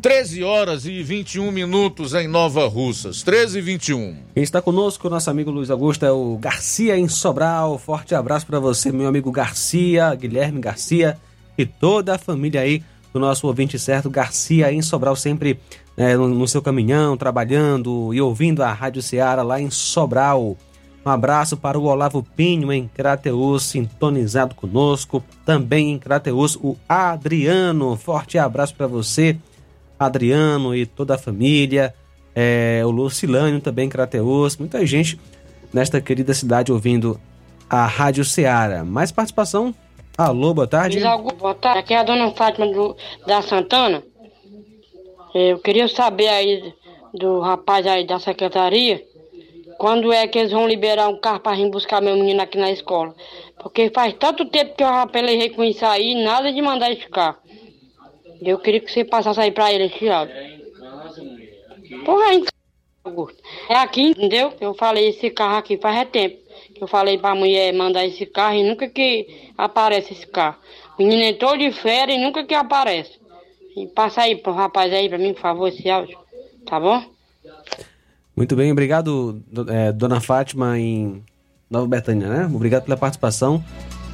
13 0.00 0.42
horas 0.42 0.84
e 0.84 1.00
21 1.00 1.52
minutos 1.52 2.12
em 2.12 2.26
Nova 2.26 2.66
Russas. 2.66 3.22
13 3.22 3.58
e 3.58 3.62
21. 3.62 4.16
Quem 4.34 4.42
está 4.42 4.60
conosco, 4.60 5.08
nosso 5.08 5.30
amigo 5.30 5.50
Luiz 5.50 5.70
Augusto, 5.70 6.04
é 6.04 6.10
o 6.10 6.36
Garcia 6.40 6.98
em 6.98 7.06
Sobral. 7.06 7.78
Forte 7.78 8.12
abraço 8.12 8.44
para 8.44 8.58
você, 8.58 8.90
meu 8.90 9.06
amigo 9.06 9.30
Garcia, 9.30 10.12
Guilherme 10.16 10.60
Garcia 10.60 11.16
e 11.56 11.64
toda 11.64 12.16
a 12.16 12.18
família 12.18 12.62
aí 12.62 12.82
do 13.12 13.20
nosso 13.20 13.46
ouvinte 13.46 13.78
certo, 13.78 14.10
Garcia 14.10 14.72
em 14.72 14.82
Sobral, 14.82 15.14
sempre 15.14 15.60
é, 15.96 16.16
no, 16.16 16.26
no, 16.28 16.48
seu 16.48 16.62
caminhão, 16.62 17.16
trabalhando 17.16 18.12
e 18.14 18.20
ouvindo 18.20 18.62
a 18.62 18.72
Rádio 18.72 19.02
Ceará 19.02 19.42
lá 19.42 19.60
em 19.60 19.70
Sobral. 19.70 20.56
Um 21.04 21.10
abraço 21.10 21.56
para 21.56 21.78
o 21.78 21.84
Olavo 21.84 22.22
Pinho 22.22 22.72
em 22.72 22.86
Crateus, 22.86 23.64
sintonizado 23.64 24.54
conosco. 24.54 25.22
Também 25.44 25.90
em 25.90 25.98
Crateus, 25.98 26.56
o 26.56 26.76
Adriano. 26.88 27.96
Forte 27.96 28.38
abraço 28.38 28.74
para 28.74 28.86
você, 28.86 29.36
Adriano 29.98 30.74
e 30.74 30.86
toda 30.86 31.16
a 31.16 31.18
família. 31.18 31.92
É, 32.34 32.82
o 32.84 32.90
Lucilânio 32.90 33.60
também 33.60 33.86
em 33.86 33.88
Crateus. 33.88 34.56
Muita 34.56 34.86
gente 34.86 35.18
nesta 35.72 36.00
querida 36.00 36.32
cidade 36.34 36.70
ouvindo 36.70 37.20
a 37.68 37.84
Rádio 37.84 38.24
Ceará. 38.24 38.84
Mais 38.84 39.10
participação? 39.10 39.74
Alô, 40.16 40.54
boa 40.54 40.66
tarde. 40.66 41.00
Boa 41.00 41.54
tarde. 41.54 41.78
Aqui 41.80 41.94
é 41.94 41.98
a 41.98 42.02
dona 42.04 42.30
Fátima 42.32 42.66
do, 42.66 42.96
da 43.26 43.42
Santana. 43.42 44.02
Eu 45.34 45.58
queria 45.58 45.88
saber 45.88 46.28
aí 46.28 46.74
do 47.14 47.40
rapaz 47.40 47.86
aí 47.86 48.06
da 48.06 48.18
secretaria, 48.18 49.02
quando 49.82 50.12
é 50.12 50.28
que 50.28 50.38
eles 50.38 50.52
vão 50.52 50.68
liberar 50.68 51.08
um 51.08 51.16
carro 51.16 51.40
para 51.40 51.56
vir 51.56 51.68
buscar 51.68 52.00
meu 52.00 52.14
menino 52.14 52.40
aqui 52.40 52.56
na 52.56 52.70
escola. 52.70 53.12
Porque 53.60 53.90
faz 53.90 54.14
tanto 54.14 54.44
tempo 54.44 54.76
que 54.76 54.84
eu 54.84 54.86
rapelei 54.86 55.50
com 55.50 55.64
isso 55.64 55.84
aí, 55.84 56.14
nada 56.22 56.52
de 56.52 56.62
mandar 56.62 56.92
esse 56.92 57.08
carro. 57.08 57.38
Eu 58.40 58.60
queria 58.60 58.78
que 58.78 58.92
você 58.92 59.04
passasse 59.04 59.40
aí 59.40 59.50
para 59.50 59.72
ele 59.72 59.86
esse 59.86 60.08
áudio. 60.08 60.36
Porra, 62.04 62.26
aí, 62.26 62.44
é 63.68 63.74
aqui, 63.74 64.02
entendeu? 64.02 64.52
Eu 64.60 64.72
falei 64.72 65.08
esse 65.08 65.28
carro 65.30 65.56
aqui 65.56 65.76
faz 65.76 65.96
é 65.96 66.04
tempo. 66.04 66.38
Eu 66.80 66.86
falei 66.86 67.18
pra 67.18 67.34
mulher 67.34 67.72
mandar 67.74 68.06
esse 68.06 68.24
carro 68.24 68.54
e 68.54 68.62
nunca 68.62 68.88
que 68.88 69.50
aparece 69.58 70.12
esse 70.12 70.28
carro. 70.28 70.58
O 70.96 71.02
menino 71.02 71.24
entrou 71.24 71.56
de 71.56 71.72
férias 71.72 72.16
e 72.16 72.20
nunca 72.20 72.44
que 72.44 72.54
aparece. 72.54 73.18
E 73.76 73.88
passa 73.88 74.22
aí 74.22 74.36
pro 74.36 74.52
rapaz 74.52 74.92
aí 74.92 75.08
pra 75.08 75.18
mim, 75.18 75.34
por 75.34 75.40
favor, 75.40 75.66
esse 75.66 75.90
áudio. 75.90 76.16
Tá 76.64 76.78
bom? 76.78 77.02
Muito 78.36 78.56
bem, 78.56 78.72
obrigado, 78.72 79.42
é, 79.68 79.92
dona 79.92 80.20
Fátima, 80.20 80.78
em 80.78 81.22
Nova 81.70 81.86
Betânia, 81.86 82.28
né? 82.28 82.46
Obrigado 82.46 82.84
pela 82.84 82.96
participação. 82.96 83.62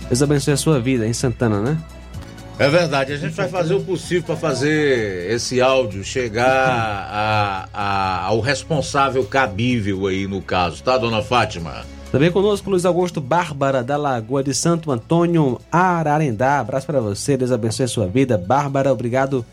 Deus 0.09 0.23
abençoe 0.23 0.55
a 0.55 0.57
sua 0.57 0.81
vida 0.81 1.07
em 1.07 1.13
Santana, 1.13 1.61
né? 1.61 1.79
É 2.59 2.69
verdade, 2.69 3.13
a 3.13 3.17
gente 3.17 3.35
vai 3.35 3.49
fazer 3.49 3.75
o 3.75 3.81
possível 3.81 4.25
para 4.25 4.37
fazer 4.37 5.31
esse 5.31 5.61
áudio 5.61 6.03
chegar 6.03 6.49
a, 6.49 7.69
a, 7.73 8.25
ao 8.25 8.41
responsável 8.41 9.25
cabível 9.25 10.09
aí 10.09 10.27
no 10.27 10.43
caso, 10.43 10.83
tá, 10.83 10.99
dona 10.99 11.23
Fátima? 11.23 11.85
Também 12.11 12.33
conosco, 12.33 12.71
Luiz 12.71 12.85
Augusto 12.85 13.21
Bárbara, 13.21 13.85
da 13.85 13.97
Lagoa 13.97 14.43
de 14.43 14.55
Santo 14.55 14.91
Antônio, 14.91 15.61
Ararendá. 15.71 16.59
Abraço 16.59 16.87
para 16.87 17.01
você, 17.01 17.37
Deus 17.37 17.53
abençoe 17.53 17.85
a 17.85 17.89
sua 17.89 18.07
vida. 18.07 18.39
Bárbara, 18.39 18.93
obrigado 18.93 19.45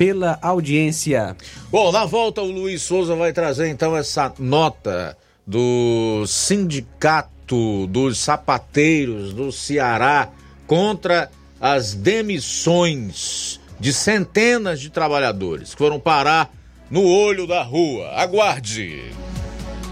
pela 0.00 0.38
audiência. 0.40 1.36
Bom, 1.70 1.92
na 1.92 2.06
volta 2.06 2.40
o 2.40 2.50
Luiz 2.50 2.80
Souza 2.80 3.14
vai 3.14 3.34
trazer 3.34 3.68
então 3.68 3.94
essa 3.94 4.32
nota 4.38 5.14
do 5.46 6.24
Sindicato 6.26 7.86
dos 7.86 8.16
Sapateiros 8.16 9.34
do 9.34 9.52
Ceará 9.52 10.30
contra 10.66 11.30
as 11.60 11.92
demissões 11.92 13.60
de 13.78 13.92
centenas 13.92 14.80
de 14.80 14.88
trabalhadores 14.88 15.74
que 15.74 15.78
foram 15.78 16.00
parar 16.00 16.50
no 16.90 17.04
olho 17.04 17.46
da 17.46 17.62
rua. 17.62 18.08
Aguarde! 18.14 19.02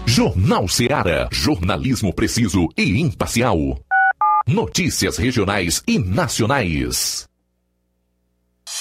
Jornal 0.07 0.67
Ceará. 0.67 1.29
Jornalismo 1.31 2.11
preciso 2.11 2.67
e 2.75 2.99
imparcial. 2.99 3.79
Notícias 4.47 5.17
regionais 5.17 5.83
e 5.87 5.99
nacionais. 5.99 7.28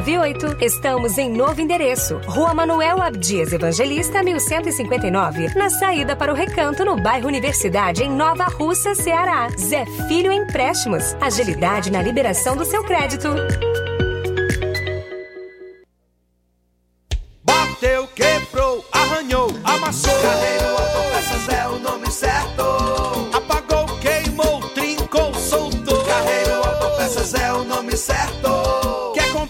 981330698. 0.00 0.62
Estamos 0.62 1.18
em 1.18 1.30
novo 1.30 1.60
endereço. 1.60 2.20
Rua 2.26 2.54
Manuel 2.54 3.00
Abdias 3.00 3.52
Evangelista, 3.52 4.22
1159. 4.22 5.54
Na 5.54 5.70
saída 5.70 6.16
para 6.16 6.32
o 6.32 6.34
Recanto, 6.34 6.84
no 6.84 6.96
bairro 6.96 7.28
Universidade, 7.28 8.02
em 8.02 8.10
Nova 8.10 8.44
Russa, 8.44 8.94
Ceará. 8.94 9.48
Zé 9.58 9.84
Filho 10.08 10.32
Empréstimos. 10.32 11.14
Agilidade 11.20 11.90
na 11.90 12.02
liberação 12.02 12.56
do 12.56 12.64
seu 12.64 12.82
crédito. 12.84 13.28
Bateu, 17.44 18.08
quebrou, 18.14 18.84
arranhou, 18.90 19.48
amassou. 19.64 20.14
Carreiro 20.20 20.68
Autopeças 20.68 21.48
é 21.48 21.68
o 21.68 21.78
nome 21.78 22.10
certo. 22.10 22.62
Apagou, 23.32 23.86
queimou, 23.98 24.60
trincou, 24.70 25.34
soltou. 25.34 26.02
Carreiro 26.04 26.54
Autopeças 26.54 27.34
é 27.34 27.52
o 27.52 27.64
nome 27.64 27.96
certo. 27.96 28.73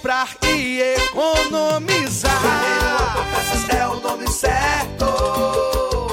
Comprar 0.04 0.36
e 0.44 0.82
economizar. 0.82 2.42
Carreiro 2.42 2.88
Autopeças 3.00 3.70
é 3.70 3.88
o 3.88 4.00
nome 4.00 4.28
certo. 4.28 5.06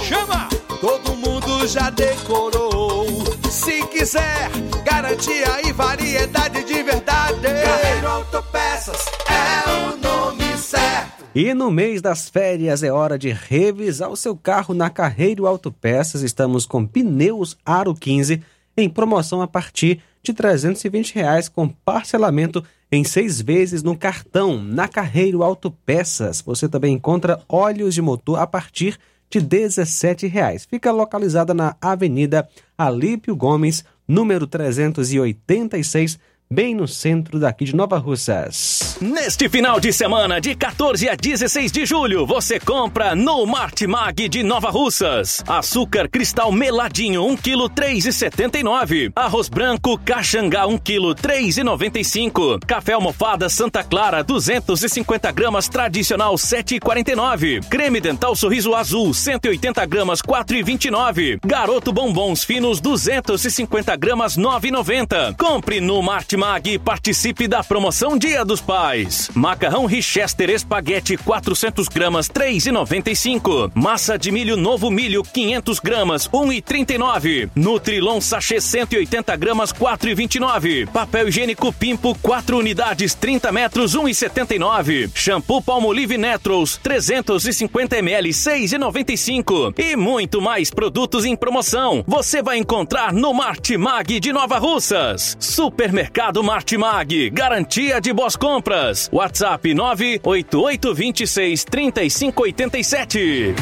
Chama! 0.02 0.48
Todo 0.80 1.14
mundo 1.18 1.68
já 1.68 1.90
decorou. 1.90 3.06
Se 3.52 3.86
quiser, 3.88 4.50
garantia 4.86 5.68
e 5.68 5.74
variedade 5.74 6.64
de 6.64 6.82
verdade. 6.82 7.42
Carreiro 7.42 8.08
Autopeças 8.08 9.08
é 9.28 9.70
o 9.70 9.98
nome 9.98 10.58
certo. 10.58 11.26
E 11.36 11.54
no 11.54 11.70
mês 11.70 12.02
das 12.02 12.30
férias 12.30 12.84
é 12.84 12.94
hora 12.94 13.20
de 13.20 13.34
revisar 13.34 14.10
o 14.10 14.16
seu 14.16 14.38
carro 14.38 14.74
na 14.74 14.90
Carreiro 14.90 15.46
Autopeças. 15.46 16.22
Estamos 16.22 16.66
com 16.66 16.88
pneus 16.88 17.58
Aro 17.66 17.94
15 17.94 18.42
em 18.78 18.90
promoção 18.90 19.42
a 19.42 19.48
partir 19.50 20.02
de 20.24 20.32
320 20.32 21.14
reais 21.14 21.50
com 21.50 21.68
parcelamento 21.68 22.64
em 22.92 23.04
seis 23.04 23.40
vezes 23.40 23.82
no 23.82 23.96
cartão 23.96 24.62
na 24.62 24.88
Carreiro 24.88 25.44
Autopeças. 25.44 26.42
Você 26.42 26.68
também 26.68 26.96
encontra 26.96 27.40
óleos 27.48 27.94
de 27.94 28.02
motor 28.02 28.40
a 28.40 28.46
partir 28.46 29.00
de 29.30 29.40
17 29.40 30.28
reais. 30.28 30.66
Fica 30.66 30.92
localizada 30.92 31.54
na 31.54 31.76
Avenida 31.80 32.48
Alípio 32.78 33.34
Gomes, 33.34 33.86
número 34.06 34.46
386, 34.46 36.20
bem 36.52 36.76
no 36.76 36.86
centro 36.86 37.40
daqui 37.40 37.64
de 37.64 37.74
Nova 37.74 37.98
Russas. 37.98 38.98
Neste 39.00 39.48
final 39.48 39.80
de 39.80 39.94
semana, 39.94 40.42
de 40.42 40.54
14 40.54 41.08
a 41.08 41.16
16 41.16 41.72
de 41.72 41.86
julho, 41.86 42.26
você 42.26 42.60
compra 42.60 43.16
no 43.16 43.46
Martimag 43.46 44.28
de 44.28 44.44
Nova 44.44 44.70
Russas. 44.70 45.42
Açúcar 45.48 46.10
cristal 46.10 46.52
meladinho, 46.52 47.26
1 47.26 47.38
kg 47.38 47.70
3,79. 47.74 49.14
Arroz 49.16 49.48
branco 49.48 49.98
caxangá, 49.98 50.68
1 50.68 50.78
kg 50.80 51.16
3,95. 51.16 52.60
Café 52.68 52.94
almofada 52.94 53.48
Santa 53.48 53.82
Clara, 53.82 54.22
250 54.22 55.32
gramas 55.32 55.70
tradicional, 55.70 56.34
7,49. 56.36 57.66
Creme 57.70 58.02
dental 58.02 58.36
sorriso 58.36 58.76
azul, 58.76 59.14
180 59.14 59.86
gramas, 59.86 60.22
4,29. 60.22 61.40
Garoto 61.46 61.94
bombons 61.94 62.44
finos, 62.44 62.82
250 62.82 63.96
gramas, 63.96 64.38
9,90. 64.38 65.38
Compre 65.38 65.80
no 65.80 66.02
Martimag 66.02 66.41
e 66.66 66.80
participe 66.80 67.48
da 67.48 67.64
promoção 67.64 68.18
Dia 68.18 68.44
dos 68.44 68.60
Pais. 68.60 69.30
Macarrão 69.36 69.86
Richester 69.86 70.50
Espaguete 70.50 71.16
400 71.16 71.88
gramas 71.88 72.28
3,95. 72.28 73.72
Massa 73.76 74.18
de 74.18 74.32
milho 74.32 74.58
Novo 74.58 74.90
Milho 74.90 75.22
500 75.22 75.80
gramas 75.80 76.28
1,39. 76.30 77.52
Nutrilon 77.56 78.20
Sachê 78.20 78.60
180 78.60 79.36
gramas 79.36 79.72
4,29. 79.72 80.88
Papel 80.88 81.28
higiênico 81.28 81.72
Pimpo 81.72 82.18
4 82.20 82.58
unidades 82.58 83.14
30 83.14 83.52
metros 83.52 83.96
1,79. 83.96 85.12
Shampoo 85.14 85.62
Palmolive 85.62 86.18
Netrals 86.18 86.76
350 86.78 87.98
ml 87.98 88.30
6,95. 88.30 89.76
E 89.78 89.96
muito 89.96 90.42
mais 90.42 90.72
produtos 90.72 91.24
em 91.24 91.36
promoção. 91.36 92.04
Você 92.08 92.42
vai 92.42 92.58
encontrar 92.58 93.14
no 93.14 93.32
Martimag 93.32 94.20
de 94.20 94.34
Nova 94.34 94.58
Russas. 94.58 95.38
Supermercado 95.40 96.31
Martimag, 96.40 97.30
garantia 97.30 98.00
de 98.00 98.14
boas 98.14 98.38
compras. 98.38 99.10
WhatsApp 99.12 99.74
98826 99.74 101.66
3587. 101.66 103.56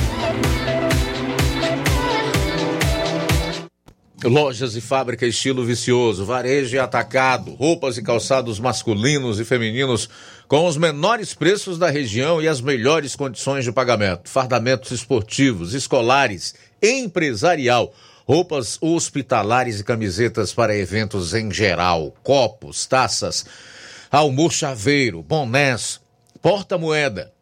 Lojas 4.24 4.76
e 4.76 4.82
fábrica 4.82 5.26
estilo 5.26 5.64
vicioso, 5.64 6.26
varejo 6.26 6.76
e 6.76 6.80
atacado, 6.80 7.54
roupas 7.54 7.98
e 7.98 8.04
calçados 8.04 8.60
masculinos 8.60 9.40
e 9.40 9.46
femininos 9.46 10.10
com 10.46 10.68
os 10.68 10.76
menores 10.76 11.34
preços 11.34 11.78
da 11.78 11.90
região 11.90 12.42
e 12.42 12.48
as 12.48 12.60
melhores 12.60 13.16
condições 13.16 13.64
de 13.64 13.72
pagamento. 13.72 14.30
Fardamentos 14.30 14.92
esportivos, 14.92 15.74
escolares, 15.74 16.54
empresarial, 16.84 17.94
roupas 18.30 18.78
hospitalares 18.80 19.80
e 19.80 19.84
camisetas 19.84 20.54
para 20.54 20.78
eventos 20.78 21.34
em 21.34 21.52
geral, 21.52 22.14
copos, 22.22 22.86
taças, 22.86 23.44
almochaveiro, 24.12 25.24
bonés, 25.24 26.00
porta-moeda, 26.40 27.34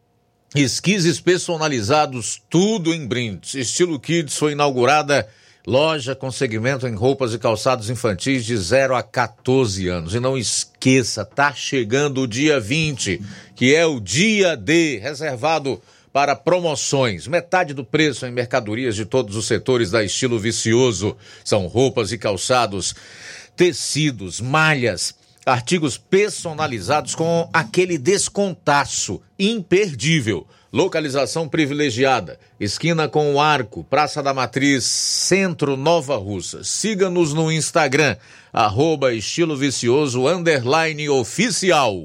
esquises 0.54 1.20
personalizados, 1.20 2.40
tudo 2.48 2.94
em 2.94 3.06
brindes. 3.06 3.52
Estilo 3.54 4.00
Kids 4.00 4.34
foi 4.34 4.52
inaugurada 4.52 5.28
Loja 5.66 6.14
com 6.14 6.30
segmento 6.30 6.88
em 6.88 6.94
roupas 6.94 7.34
e 7.34 7.38
calçados 7.38 7.90
infantis 7.90 8.46
de 8.46 8.56
0 8.56 8.96
a 8.96 9.02
14 9.02 9.86
anos. 9.88 10.14
E 10.14 10.20
não 10.20 10.38
esqueça, 10.38 11.22
tá 11.22 11.52
chegando 11.52 12.22
o 12.22 12.26
dia 12.26 12.58
20, 12.58 13.20
que 13.54 13.74
é 13.74 13.84
o 13.84 14.00
dia 14.00 14.56
D, 14.56 14.96
reservado 14.96 15.82
para 16.12 16.34
promoções. 16.34 17.26
Metade 17.26 17.74
do 17.74 17.84
preço 17.84 18.26
em 18.26 18.30
mercadorias 18.30 18.96
de 18.96 19.04
todos 19.04 19.36
os 19.36 19.46
setores 19.46 19.90
da 19.90 20.02
estilo 20.02 20.38
vicioso. 20.38 21.16
São 21.44 21.66
roupas 21.66 22.12
e 22.12 22.18
calçados, 22.18 22.94
tecidos, 23.56 24.40
malhas, 24.40 25.14
artigos 25.44 25.96
personalizados 25.96 27.14
com 27.14 27.48
aquele 27.52 27.98
descontaço 27.98 29.20
imperdível. 29.38 30.46
Localização 30.70 31.48
privilegiada, 31.48 32.38
esquina 32.60 33.08
com 33.08 33.34
o 33.34 33.40
Arco, 33.40 33.82
Praça 33.82 34.22
da 34.22 34.34
Matriz, 34.34 34.84
Centro 34.84 35.78
Nova 35.78 36.16
Russa. 36.18 36.62
Siga-nos 36.62 37.32
no 37.32 37.50
Instagram, 37.50 38.16
arroba 38.52 39.14
estilo 39.14 39.56
vicioso, 39.56 40.28
underline 40.28 41.08
oficial. 41.08 41.96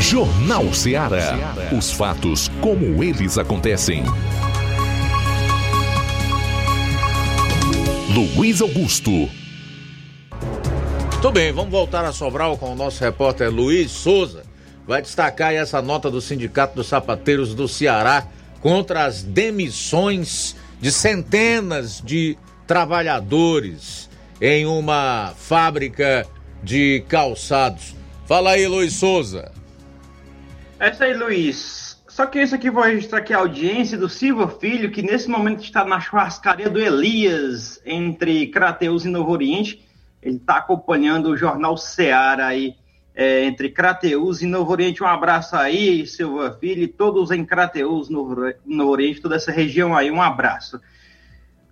Jornal 0.00 0.72
Ceará. 0.72 1.54
Os 1.76 1.92
fatos 1.92 2.50
como 2.60 3.02
eles 3.02 3.38
acontecem. 3.38 4.04
Luiz 8.14 8.60
Augusto. 8.60 9.28
Tudo 11.20 11.32
bem, 11.32 11.52
vamos 11.52 11.70
voltar 11.70 12.04
a 12.04 12.12
Sobral 12.12 12.58
com 12.58 12.72
o 12.72 12.76
nosso 12.76 13.02
repórter 13.02 13.50
Luiz 13.50 13.90
Souza 13.90 14.44
vai 14.86 15.00
destacar 15.00 15.52
essa 15.54 15.80
nota 15.80 16.10
do 16.10 16.20
Sindicato 16.20 16.76
dos 16.76 16.86
Sapateiros 16.86 17.54
do 17.54 17.66
Ceará 17.66 18.26
contra 18.60 19.04
as 19.04 19.22
demissões 19.22 20.54
de 20.80 20.92
centenas 20.92 22.00
de 22.00 22.36
trabalhadores 22.66 24.08
em 24.40 24.66
uma 24.66 25.32
fábrica 25.36 26.26
de 26.62 27.04
calçados. 27.08 27.94
Fala 28.26 28.52
aí, 28.52 28.66
Luiz 28.66 28.94
Souza. 28.94 29.52
É 30.84 30.90
isso 30.90 31.02
aí, 31.02 31.14
Luiz. 31.14 32.04
Só 32.06 32.26
que 32.26 32.42
isso 32.42 32.54
aqui 32.54 32.68
vou 32.68 32.82
registrar 32.82 33.20
aqui 33.20 33.32
a 33.32 33.38
audiência 33.38 33.96
do 33.96 34.06
Silva 34.06 34.46
Filho, 34.46 34.90
que 34.90 35.00
nesse 35.00 35.30
momento 35.30 35.64
está 35.64 35.82
na 35.82 35.98
churrascaria 35.98 36.68
do 36.68 36.78
Elias, 36.78 37.80
entre 37.86 38.48
Crateus 38.48 39.06
e 39.06 39.08
Novo 39.08 39.32
Oriente. 39.32 39.82
Ele 40.22 40.36
está 40.36 40.58
acompanhando 40.58 41.30
o 41.30 41.36
jornal 41.38 41.78
Seara 41.78 42.48
aí, 42.48 42.76
é, 43.14 43.46
entre 43.46 43.70
Crateus 43.70 44.42
e 44.42 44.46
Novo 44.46 44.72
Oriente. 44.72 45.02
Um 45.02 45.06
abraço 45.06 45.56
aí, 45.56 46.06
Silva 46.06 46.54
Filho, 46.60 46.82
e 46.82 46.88
todos 46.88 47.30
em 47.30 47.46
Crateus, 47.46 48.10
Novo, 48.10 48.36
Novo 48.66 48.90
Oriente, 48.90 49.22
toda 49.22 49.36
essa 49.36 49.50
região 49.50 49.96
aí. 49.96 50.10
Um 50.10 50.20
abraço. 50.20 50.78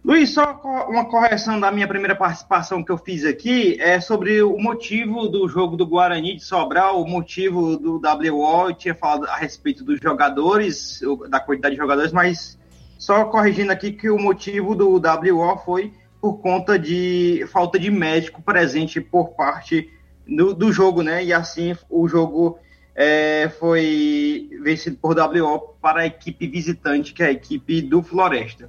Luiz, 0.05 0.31
só 0.31 0.61
uma 0.89 1.05
correção 1.05 1.61
da 1.61 1.71
minha 1.71 1.87
primeira 1.87 2.17
participação 2.17 2.83
que 2.83 2.91
eu 2.91 2.99
fiz 2.99 3.25
aqui 3.25 3.81
é 3.81 4.01
sobre 4.01 4.43
o 4.43 4.59
motivo 4.59 5.29
do 5.29 5.47
jogo 5.47 5.77
do 5.77 5.87
Guarani 5.87 6.35
de 6.35 6.43
Sobral, 6.43 7.01
o 7.01 7.09
motivo 7.09 7.77
do 7.77 8.01
WO. 8.01 8.69
Eu 8.69 8.75
tinha 8.75 8.97
falado 8.97 9.27
a 9.27 9.37
respeito 9.37 9.85
dos 9.85 10.01
jogadores, 10.01 11.01
da 11.29 11.39
quantidade 11.39 11.77
de 11.77 11.81
jogadores, 11.81 12.13
mas 12.13 12.59
só 12.99 13.27
corrigindo 13.27 13.71
aqui 13.71 13.93
que 13.93 14.11
o 14.11 14.19
motivo 14.19 14.75
do 14.75 14.97
WO 14.97 15.57
foi 15.65 15.93
por 16.21 16.39
conta 16.41 16.77
de 16.77 17.47
falta 17.53 17.79
de 17.79 17.89
médico 17.89 18.43
presente 18.43 19.01
por 19.01 19.37
parte 19.37 19.89
do, 20.27 20.53
do 20.53 20.73
jogo, 20.73 21.05
né? 21.05 21.25
E 21.25 21.33
assim 21.33 21.77
o 21.89 22.09
jogo 22.09 22.59
é, 22.93 23.49
foi 23.61 24.51
vencido 24.65 24.97
por 24.97 25.17
WO 25.17 25.77
para 25.81 26.01
a 26.01 26.07
equipe 26.07 26.49
visitante, 26.49 27.15
que 27.15 27.23
é 27.23 27.27
a 27.27 27.33
equipe 27.33 27.81
do 27.81 28.03
Floresta. 28.03 28.69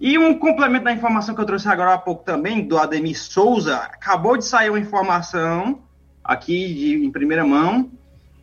E 0.00 0.16
um 0.16 0.38
complemento 0.38 0.84
da 0.84 0.92
informação 0.92 1.34
que 1.34 1.40
eu 1.40 1.46
trouxe 1.46 1.68
agora 1.68 1.94
há 1.94 1.98
pouco 1.98 2.22
também, 2.22 2.66
do 2.66 2.78
Ademir 2.78 3.18
Souza, 3.18 3.76
acabou 3.76 4.36
de 4.36 4.44
sair 4.44 4.70
uma 4.70 4.78
informação 4.78 5.82
aqui 6.22 6.72
de, 6.72 7.04
em 7.04 7.10
primeira 7.10 7.44
mão, 7.44 7.90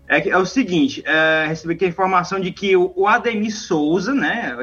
é, 0.08 0.30
é 0.30 0.38
o 0.38 0.46
seguinte, 0.46 1.02
é, 1.06 1.46
recebi 1.48 1.74
aqui 1.74 1.86
a 1.86 1.88
informação 1.88 2.40
de 2.40 2.52
que 2.52 2.76
o, 2.76 2.92
o 2.96 3.08
Ademir 3.08 3.56
Souza, 3.56 4.14
né, 4.14 4.56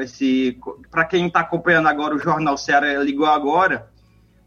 para 0.91 1.03
quem 1.03 1.27
está 1.27 1.39
acompanhando 1.39 1.87
agora 1.87 2.15
o 2.15 2.19
Jornal 2.19 2.57
Ceará 2.57 3.01
ligou 3.01 3.25
agora, 3.25 3.89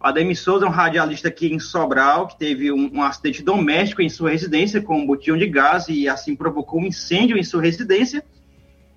o 0.01 0.07
Ademir 0.07 0.39
Souza 0.39 0.65
é 0.65 0.69
um 0.69 0.73
radialista 0.73 1.29
aqui 1.29 1.53
em 1.53 1.59
Sobral, 1.59 2.29
que 2.29 2.39
teve 2.39 2.71
um, 2.71 2.91
um 2.95 3.03
acidente 3.03 3.43
doméstico 3.43 4.01
em 4.01 4.09
sua 4.09 4.31
residência 4.31 4.81
com 4.81 4.99
um 4.99 5.07
botijão 5.07 5.37
de 5.37 5.47
gás 5.47 5.89
e 5.89 6.09
assim 6.09 6.37
provocou 6.37 6.81
um 6.81 6.87
incêndio 6.87 7.37
em 7.37 7.43
sua 7.43 7.61
residência, 7.61 8.25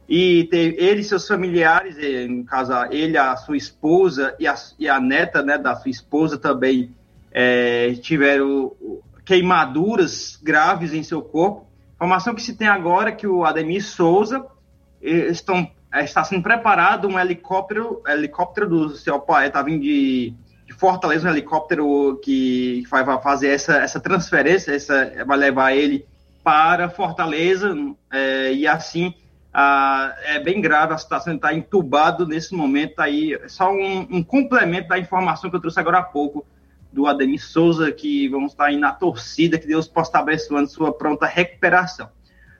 e 0.10 0.46
teve, 0.46 0.76
ele 0.84 1.02
e 1.02 1.04
seus 1.04 1.28
familiares, 1.28 1.96
no 2.28 2.44
caso, 2.44 2.74
ele, 2.90 3.16
a 3.16 3.36
sua 3.36 3.56
esposa 3.56 4.36
e 4.40 4.48
a, 4.48 4.56
e 4.80 4.90
a 4.90 5.00
neta 5.00 5.44
né, 5.44 5.56
da 5.56 5.76
sua 5.76 5.92
esposa 5.92 6.36
também 6.36 6.96
é, 7.32 7.94
tiveram 8.02 8.76
queimaduras 9.24 10.40
graves 10.42 10.94
em 10.94 11.04
seu 11.04 11.22
corpo. 11.22 11.68
Informação 11.94 12.34
que 12.34 12.42
se 12.42 12.56
tem 12.56 12.68
agora 12.68 13.10
é 13.10 13.12
que 13.12 13.28
o 13.28 13.46
Ademir 13.46 13.86
Souza 13.86 14.44
estão, 15.00 15.70
está 15.94 16.24
sendo 16.24 16.42
preparado 16.42 17.08
um 17.08 17.20
helicóptero, 17.20 18.02
helicóptero 18.08 18.68
do 18.68 18.90
seu 18.96 19.20
pai, 19.20 19.46
está 19.46 19.62
vindo 19.62 19.84
de, 19.84 20.34
de, 20.66 20.74
Fortaleza, 20.74 21.28
um 21.28 21.32
helicóptero 21.32 22.20
que 22.24 22.84
vai 22.90 23.06
fazer 23.22 23.50
essa, 23.50 23.78
essa 23.78 24.00
transferência, 24.00 24.72
essa, 24.72 25.24
vai 25.24 25.38
levar 25.38 25.72
ele 25.72 26.04
para 26.44 26.90
Fortaleza 26.90 27.76
é, 28.12 28.54
e 28.54 28.66
assim 28.66 29.14
ah, 29.54 30.16
é 30.24 30.40
bem 30.40 30.62
grave 30.62 30.94
a 30.94 30.98
situação, 30.98 31.36
está 31.36 31.54
entubado 31.54 32.26
nesse 32.26 32.54
momento 32.54 33.00
aí. 33.00 33.40
Só 33.48 33.72
um, 33.72 34.08
um, 34.12 34.24
complemento 34.24 34.90
da 34.90 35.00
informação 35.00 35.50
que 35.50 35.56
eu 35.56 35.60
trouxe 35.60 35.80
agora 35.80 36.00
há 36.00 36.04
pouco 36.04 36.46
do 36.92 37.08
Ademir 37.08 37.44
Souza, 37.44 37.92
que 37.92 38.28
vamos 38.30 38.52
estar 38.52 38.66
aí 38.66 38.78
na 38.78 38.92
torcida, 38.92 39.58
que 39.58 39.68
Deus 39.68 39.88
possa 39.88 40.10
estar 40.10 40.20
abençoando 40.20 40.70
sua 40.70 40.94
pronta 40.94 41.26
recuperação. 41.26 42.10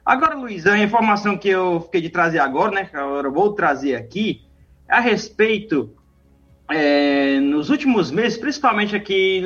Agora, 0.04 0.36
Luiz, 0.36 0.66
a 0.66 0.78
informação 0.78 1.38
que 1.38 1.50
eu 1.50 1.82
fiquei 1.82 2.02
de 2.02 2.10
trazer 2.10 2.40
agora, 2.40 2.72
né, 2.72 2.86
que 2.86 2.96
agora 2.96 3.28
eu 3.28 3.32
vou 3.32 3.54
trazer 3.54 3.96
aqui, 3.96 4.44
é 4.88 4.96
a 4.96 5.00
respeito, 5.00 5.94
é, 6.70 7.40
nos 7.40 7.70
últimos 7.70 8.10
meses, 8.10 8.38
principalmente 8.38 8.96
aqui, 8.96 9.44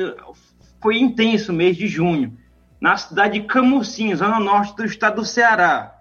foi 0.80 0.98
intenso 0.98 1.52
o 1.52 1.54
mês 1.54 1.76
de 1.76 1.86
junho, 1.86 2.38
na 2.80 2.96
cidade 2.96 3.38
de 3.38 3.46
Camusim, 3.46 4.14
zona 4.14 4.40
norte 4.40 4.76
do 4.76 4.84
estado 4.84 5.16
do 5.16 5.24
Ceará 5.24 5.93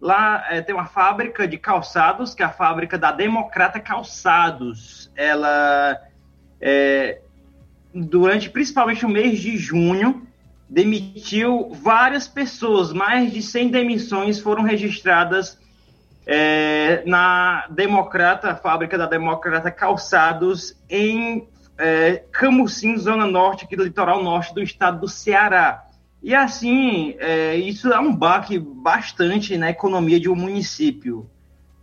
Lá 0.00 0.46
é, 0.48 0.62
tem 0.62 0.74
uma 0.74 0.86
fábrica 0.86 1.46
de 1.46 1.58
calçados, 1.58 2.34
que 2.34 2.42
é 2.42 2.46
a 2.46 2.50
fábrica 2.50 2.96
da 2.96 3.12
Democrata 3.12 3.78
Calçados. 3.78 5.12
Ela, 5.14 6.00
é, 6.58 7.20
durante 7.94 8.48
principalmente 8.48 9.04
o 9.04 9.08
mês 9.08 9.38
de 9.40 9.58
junho, 9.58 10.26
demitiu 10.68 11.70
várias 11.74 12.26
pessoas. 12.26 12.94
Mais 12.94 13.30
de 13.30 13.42
100 13.42 13.68
demissões 13.68 14.40
foram 14.40 14.62
registradas 14.62 15.58
é, 16.26 17.02
na 17.04 17.66
Democrata, 17.68 18.54
fábrica 18.56 18.96
da 18.96 19.06
Democrata 19.06 19.70
Calçados, 19.70 20.74
em 20.88 21.46
é, 21.76 22.22
Camusim, 22.30 22.96
zona 22.96 23.26
norte, 23.26 23.64
aqui 23.64 23.76
do 23.76 23.84
litoral 23.84 24.22
norte 24.22 24.54
do 24.54 24.62
estado 24.62 25.00
do 25.00 25.08
Ceará. 25.08 25.84
E 26.22 26.34
assim, 26.34 27.14
é, 27.18 27.56
isso 27.56 27.92
é 27.92 27.98
um 27.98 28.14
baque 28.14 28.58
bastante 28.58 29.56
na 29.56 29.70
economia 29.70 30.20
de 30.20 30.28
um 30.28 30.36
município, 30.36 31.28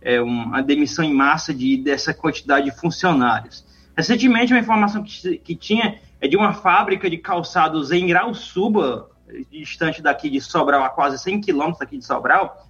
é 0.00 0.20
uma 0.20 0.62
demissão 0.62 1.04
em 1.04 1.12
massa 1.12 1.52
de, 1.52 1.76
dessa 1.76 2.14
quantidade 2.14 2.70
de 2.70 2.76
funcionários. 2.76 3.66
Recentemente, 3.96 4.52
uma 4.52 4.60
informação 4.60 5.02
que, 5.02 5.38
que 5.38 5.56
tinha 5.56 5.98
é 6.20 6.28
de 6.28 6.36
uma 6.36 6.52
fábrica 6.52 7.10
de 7.10 7.18
calçados 7.18 7.90
em 7.90 8.06
Grauçuba, 8.06 9.10
distante 9.50 10.00
daqui 10.00 10.30
de 10.30 10.40
Sobral, 10.40 10.84
a 10.84 10.88
quase 10.88 11.18
100 11.18 11.40
quilômetros 11.40 11.80
daqui 11.80 11.98
de 11.98 12.04
Sobral, 12.04 12.68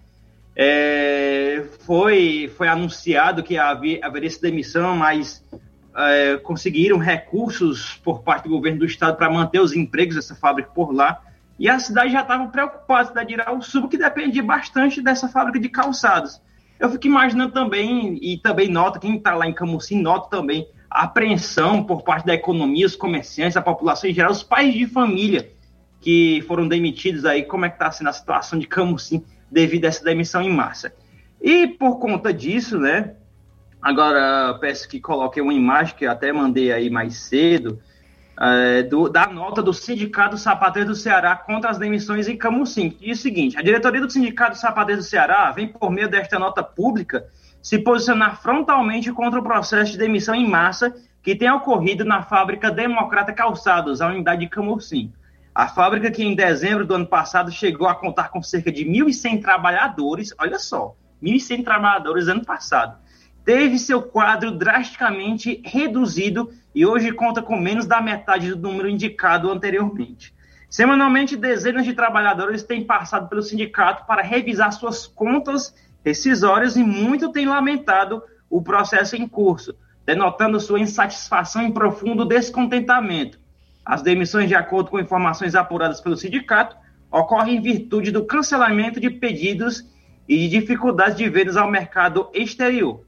é, 0.56 1.64
foi, 1.80 2.52
foi 2.56 2.66
anunciado 2.66 3.42
que 3.42 3.56
havia, 3.56 4.00
haveria 4.02 4.26
essa 4.26 4.40
demissão, 4.40 4.96
mas 4.96 5.44
é, 5.96 6.36
conseguiram 6.38 6.98
recursos 6.98 7.94
por 8.02 8.22
parte 8.22 8.44
do 8.44 8.50
governo 8.50 8.80
do 8.80 8.84
estado 8.84 9.16
para 9.16 9.30
manter 9.30 9.60
os 9.60 9.72
empregos 9.72 10.16
dessa 10.16 10.34
fábrica 10.34 10.70
por 10.74 10.92
lá. 10.92 11.22
E 11.58 11.68
a 11.68 11.78
cidade 11.78 12.12
já 12.12 12.20
estava 12.20 12.46
preocupada, 12.48 13.02
a 13.02 13.06
cidade 13.06 13.28
de 13.28 13.34
Iraúçuba, 13.34 13.88
que 13.88 13.98
dependia 13.98 14.42
bastante 14.42 15.02
dessa 15.02 15.28
fábrica 15.28 15.58
de 15.58 15.68
calçados. 15.68 16.40
Eu 16.78 16.88
fico 16.90 17.08
imaginando 17.08 17.52
também, 17.52 18.18
e 18.22 18.38
também 18.38 18.68
nota, 18.68 19.00
quem 19.00 19.16
está 19.16 19.34
lá 19.34 19.46
em 19.48 19.52
Camusim 19.52 20.00
nota 20.00 20.30
também, 20.30 20.68
a 20.88 21.02
apreensão 21.02 21.82
por 21.82 22.02
parte 22.02 22.26
da 22.26 22.34
economia, 22.34 22.86
os 22.86 22.94
comerciantes, 22.94 23.56
a 23.56 23.62
população 23.62 24.08
em 24.08 24.14
geral, 24.14 24.30
os 24.30 24.42
pais 24.42 24.72
de 24.72 24.86
família 24.86 25.50
que 26.00 26.42
foram 26.46 26.68
demitidos 26.68 27.24
aí, 27.24 27.42
como 27.42 27.64
é 27.64 27.68
que 27.68 27.74
está 27.74 27.90
sendo 27.90 28.08
a 28.08 28.12
situação 28.12 28.58
de 28.58 28.66
Camusim 28.66 29.24
devido 29.50 29.84
a 29.84 29.88
essa 29.88 30.04
demissão 30.04 30.40
em 30.40 30.50
massa. 30.50 30.94
E 31.40 31.66
por 31.66 31.98
conta 31.98 32.32
disso, 32.32 32.78
né, 32.78 33.14
agora 33.82 34.56
peço 34.60 34.88
que 34.88 35.00
coloquem 35.00 35.42
uma 35.42 35.54
imagem 35.54 35.96
que 35.96 36.04
eu 36.04 36.10
até 36.10 36.32
mandei 36.32 36.72
aí 36.72 36.88
mais 36.88 37.16
cedo, 37.16 37.80
é, 38.40 38.82
do, 38.84 39.08
da 39.08 39.26
nota 39.26 39.62
do 39.62 39.74
Sindicato 39.74 40.38
Sapateiro 40.38 40.90
do 40.90 40.94
Ceará 40.94 41.34
contra 41.34 41.70
as 41.70 41.78
demissões 41.78 42.28
em 42.28 42.36
Camusim. 42.36 42.96
Diz 43.00 43.18
o 43.18 43.22
seguinte: 43.22 43.58
a 43.58 43.62
diretoria 43.62 44.00
do 44.00 44.10
Sindicato 44.10 44.56
Sapateiro 44.56 45.00
do 45.00 45.04
Ceará 45.04 45.50
vem, 45.50 45.66
por 45.66 45.90
meio 45.90 46.08
desta 46.08 46.38
nota 46.38 46.62
pública, 46.62 47.26
se 47.60 47.78
posicionar 47.78 48.40
frontalmente 48.40 49.12
contra 49.12 49.40
o 49.40 49.42
processo 49.42 49.92
de 49.92 49.98
demissão 49.98 50.34
em 50.34 50.48
massa 50.48 50.94
que 51.22 51.34
tem 51.34 51.50
ocorrido 51.50 52.04
na 52.04 52.22
fábrica 52.22 52.70
Democrata 52.70 53.32
Calçados, 53.32 54.00
a 54.00 54.06
unidade 54.06 54.42
de 54.42 54.48
Camusim. 54.48 55.12
A 55.52 55.66
fábrica 55.66 56.08
que 56.10 56.22
em 56.22 56.36
dezembro 56.36 56.86
do 56.86 56.94
ano 56.94 57.06
passado 57.06 57.50
chegou 57.50 57.88
a 57.88 57.94
contar 57.94 58.30
com 58.30 58.40
cerca 58.40 58.70
de 58.70 58.84
1.100 58.84 59.42
trabalhadores, 59.42 60.32
olha 60.38 60.58
só, 60.58 60.94
1.100 61.20 61.64
trabalhadores 61.64 62.28
ano 62.28 62.44
passado, 62.44 62.96
teve 63.48 63.78
seu 63.78 64.02
quadro 64.02 64.50
drasticamente 64.50 65.62
reduzido 65.64 66.52
e 66.74 66.84
hoje 66.84 67.10
conta 67.12 67.40
com 67.40 67.58
menos 67.58 67.86
da 67.86 67.98
metade 67.98 68.50
do 68.50 68.60
número 68.60 68.90
indicado 68.90 69.50
anteriormente. 69.50 70.34
Semanalmente, 70.68 71.34
dezenas 71.34 71.86
de 71.86 71.94
trabalhadores 71.94 72.62
têm 72.62 72.84
passado 72.84 73.26
pelo 73.26 73.40
sindicato 73.40 74.04
para 74.04 74.20
revisar 74.20 74.70
suas 74.72 75.06
contas 75.06 75.74
rescisórias 76.04 76.76
e 76.76 76.82
muito 76.82 77.32
têm 77.32 77.46
lamentado 77.46 78.22
o 78.50 78.60
processo 78.60 79.16
em 79.16 79.26
curso, 79.26 79.74
denotando 80.04 80.60
sua 80.60 80.78
insatisfação 80.78 81.66
e 81.66 81.72
profundo 81.72 82.26
descontentamento. 82.26 83.40
As 83.82 84.02
demissões, 84.02 84.48
de 84.48 84.56
acordo 84.56 84.90
com 84.90 85.00
informações 85.00 85.54
apuradas 85.54 86.02
pelo 86.02 86.18
sindicato, 86.18 86.76
ocorrem 87.10 87.56
em 87.56 87.62
virtude 87.62 88.10
do 88.10 88.26
cancelamento 88.26 89.00
de 89.00 89.08
pedidos 89.08 89.86
e 90.28 90.36
de 90.36 90.48
dificuldades 90.50 91.16
de 91.16 91.26
vendas 91.30 91.56
ao 91.56 91.70
mercado 91.70 92.28
exterior 92.34 93.07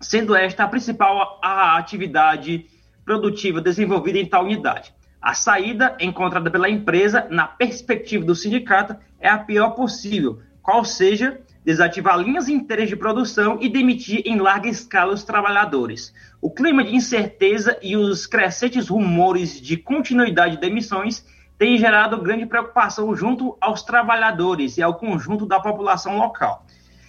sendo 0.00 0.34
esta 0.34 0.64
a 0.64 0.68
principal 0.68 1.38
a 1.42 1.76
atividade 1.76 2.66
produtiva 3.04 3.60
desenvolvida 3.60 4.18
em 4.18 4.26
tal 4.26 4.44
unidade. 4.44 4.92
A 5.20 5.34
saída 5.34 5.96
encontrada 5.98 6.50
pela 6.50 6.68
empresa, 6.68 7.26
na 7.30 7.46
perspectiva 7.46 8.24
do 8.24 8.34
sindicato, 8.34 8.96
é 9.18 9.28
a 9.28 9.38
pior 9.38 9.70
possível, 9.70 10.40
qual 10.62 10.84
seja 10.84 11.40
desativar 11.64 12.18
linhas 12.18 12.48
inteiras 12.48 12.88
de 12.88 12.96
produção 12.96 13.58
e 13.60 13.68
demitir 13.68 14.22
em 14.24 14.38
larga 14.38 14.68
escala 14.68 15.12
os 15.12 15.24
trabalhadores. 15.24 16.14
O 16.40 16.50
clima 16.50 16.84
de 16.84 16.94
incerteza 16.94 17.76
e 17.82 17.96
os 17.96 18.26
crescentes 18.26 18.88
rumores 18.88 19.60
de 19.60 19.76
continuidade 19.76 20.54
de 20.54 20.60
demissões 20.60 21.26
têm 21.58 21.76
gerado 21.76 22.22
grande 22.22 22.46
preocupação 22.46 23.14
junto 23.14 23.56
aos 23.60 23.82
trabalhadores 23.82 24.78
e 24.78 24.82
ao 24.82 24.94
conjunto 24.94 25.44
da 25.44 25.58
população 25.58 26.16
local. 26.16 26.64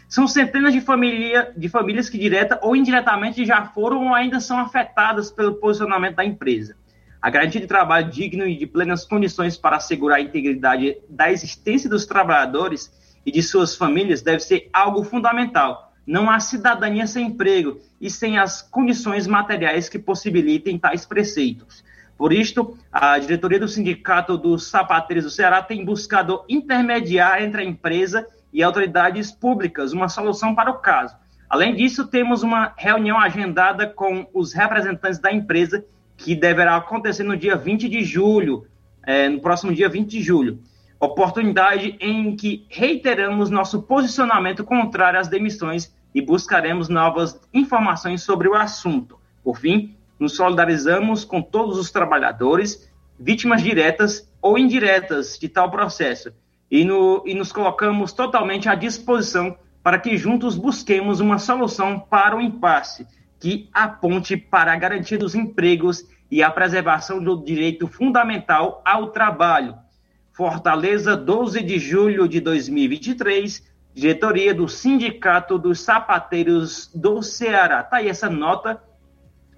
São 0.10 0.28
centenas 0.28 0.74
de, 0.74 0.82
família, 0.82 1.54
de 1.56 1.70
famílias 1.70 2.10
que 2.10 2.18
direta 2.18 2.60
ou 2.64 2.76
indiretamente 2.76 3.46
já 3.46 3.64
foram 3.64 4.08
ou 4.08 4.14
ainda 4.16 4.40
são 4.40 4.58
afetadas 4.58 5.30
pelo 5.30 5.54
posicionamento 5.54 6.16
da 6.16 6.26
empresa. 6.26 6.76
A 7.22 7.30
garantia 7.30 7.62
de 7.62 7.68
trabalho 7.68 8.10
digno 8.10 8.48
e 8.48 8.58
de 8.58 8.66
plenas 8.66 9.06
condições 9.06 9.56
para 9.56 9.76
assegurar 9.76 10.18
a 10.18 10.22
integridade 10.22 10.98
da 11.08 11.32
existência 11.32 11.88
dos 11.88 12.08
trabalhadores 12.08 12.92
e 13.24 13.32
de 13.32 13.44
suas 13.44 13.76
famílias 13.76 14.24
deve 14.24 14.40
ser 14.40 14.68
algo 14.74 15.04
fundamental. 15.04 15.94
Não 16.08 16.28
há 16.28 16.40
cidadania 16.40 17.06
sem 17.06 17.28
emprego 17.28 17.80
e 18.02 18.10
sem 18.10 18.40
as 18.40 18.64
condições 18.64 19.28
materiais 19.28 19.88
que 19.88 20.00
possibilitem 20.00 20.80
tais 20.80 21.06
preceitos. 21.06 21.84
Por 22.18 22.34
isto, 22.34 22.76
a 22.92 23.20
diretoria 23.20 23.60
do 23.60 23.68
Sindicato 23.68 24.40
dos 24.40 24.70
Sapateiros 24.70 25.26
do 25.26 25.30
Ceará 25.30 25.62
tem 25.62 25.86
buscado 25.86 26.44
intermediar 26.50 27.44
entre 27.44 27.62
a 27.62 27.66
empresa 27.66 28.26
e 28.26 28.39
autoridades 28.64 29.32
públicas 29.32 29.94
uma 29.94 30.10
solução 30.10 30.56
para 30.56 30.72
o 30.72 30.80
caso. 30.80 31.16
Além 31.50 31.76
disso, 31.76 32.08
temos 32.08 32.44
uma 32.44 32.74
reunião 32.78 33.20
agendada 33.20 33.88
com 33.88 34.28
os 34.34 34.54
representantes 34.54 35.20
da 35.20 35.32
empresa, 35.32 35.84
que 36.16 36.36
deverá 36.36 36.76
acontecer 36.76 37.24
no 37.24 37.38
dia 37.38 37.56
20 37.56 37.90
de 37.90 38.04
julho, 38.04 38.68
é, 39.04 39.30
no 39.30 39.40
próximo 39.40 39.74
dia 39.74 39.90
20 39.90 40.10
de 40.10 40.22
julho. 40.22 40.60
Oportunidade 41.00 41.96
em 42.00 42.36
que 42.36 42.66
reiteramos 42.70 43.50
nosso 43.50 43.82
posicionamento 43.82 44.64
contrário 44.64 45.20
às 45.20 45.28
demissões 45.28 45.96
e 46.14 46.22
buscaremos 46.22 46.90
novas 46.90 47.40
informações 47.54 48.22
sobre 48.22 48.48
o 48.48 48.56
assunto. 48.56 49.18
Por 49.44 49.58
fim, 49.58 49.96
nos 50.20 50.36
solidarizamos 50.36 51.24
com 51.24 51.42
todos 51.42 51.80
os 51.80 51.90
trabalhadores, 51.90 52.90
vítimas 53.18 53.64
diretas 53.64 54.30
ou 54.42 54.58
indiretas 54.58 55.38
de 55.40 55.48
tal 55.48 55.72
processo 55.72 56.34
e, 56.70 56.86
no, 56.86 57.24
e 57.26 57.34
nos 57.34 57.52
colocamos 57.52 58.14
totalmente 58.14 58.70
à 58.70 58.76
disposição 58.76 59.58
para 59.82 59.98
que 59.98 60.18
juntos 60.18 60.56
busquemos 60.56 61.20
uma 61.20 61.40
solução 61.40 62.00
para 62.00 62.36
o 62.36 62.42
impasse 62.42 63.08
que 63.40 63.70
aponte 63.74 64.36
para 64.36 64.74
a 64.74 64.76
garantia 64.76 65.18
dos 65.18 65.34
empregos 65.34 66.06
e 66.30 66.44
a 66.44 66.52
preservação 66.52 67.24
do 67.24 67.44
direito 67.44 67.88
fundamental 67.88 68.82
ao 68.86 69.08
trabalho. 69.12 69.76
Fortaleza, 70.34 71.16
12 71.16 71.62
de 71.64 71.80
julho 71.80 72.28
de 72.28 72.40
2023, 72.40 73.64
diretoria 73.94 74.54
do 74.54 74.68
Sindicato 74.68 75.58
dos 75.58 75.80
Sapateiros 75.80 76.92
do 76.94 77.22
Ceará. 77.22 77.82
Está 77.82 77.98
aí 77.98 78.10
essa 78.10 78.30
nota 78.30 78.82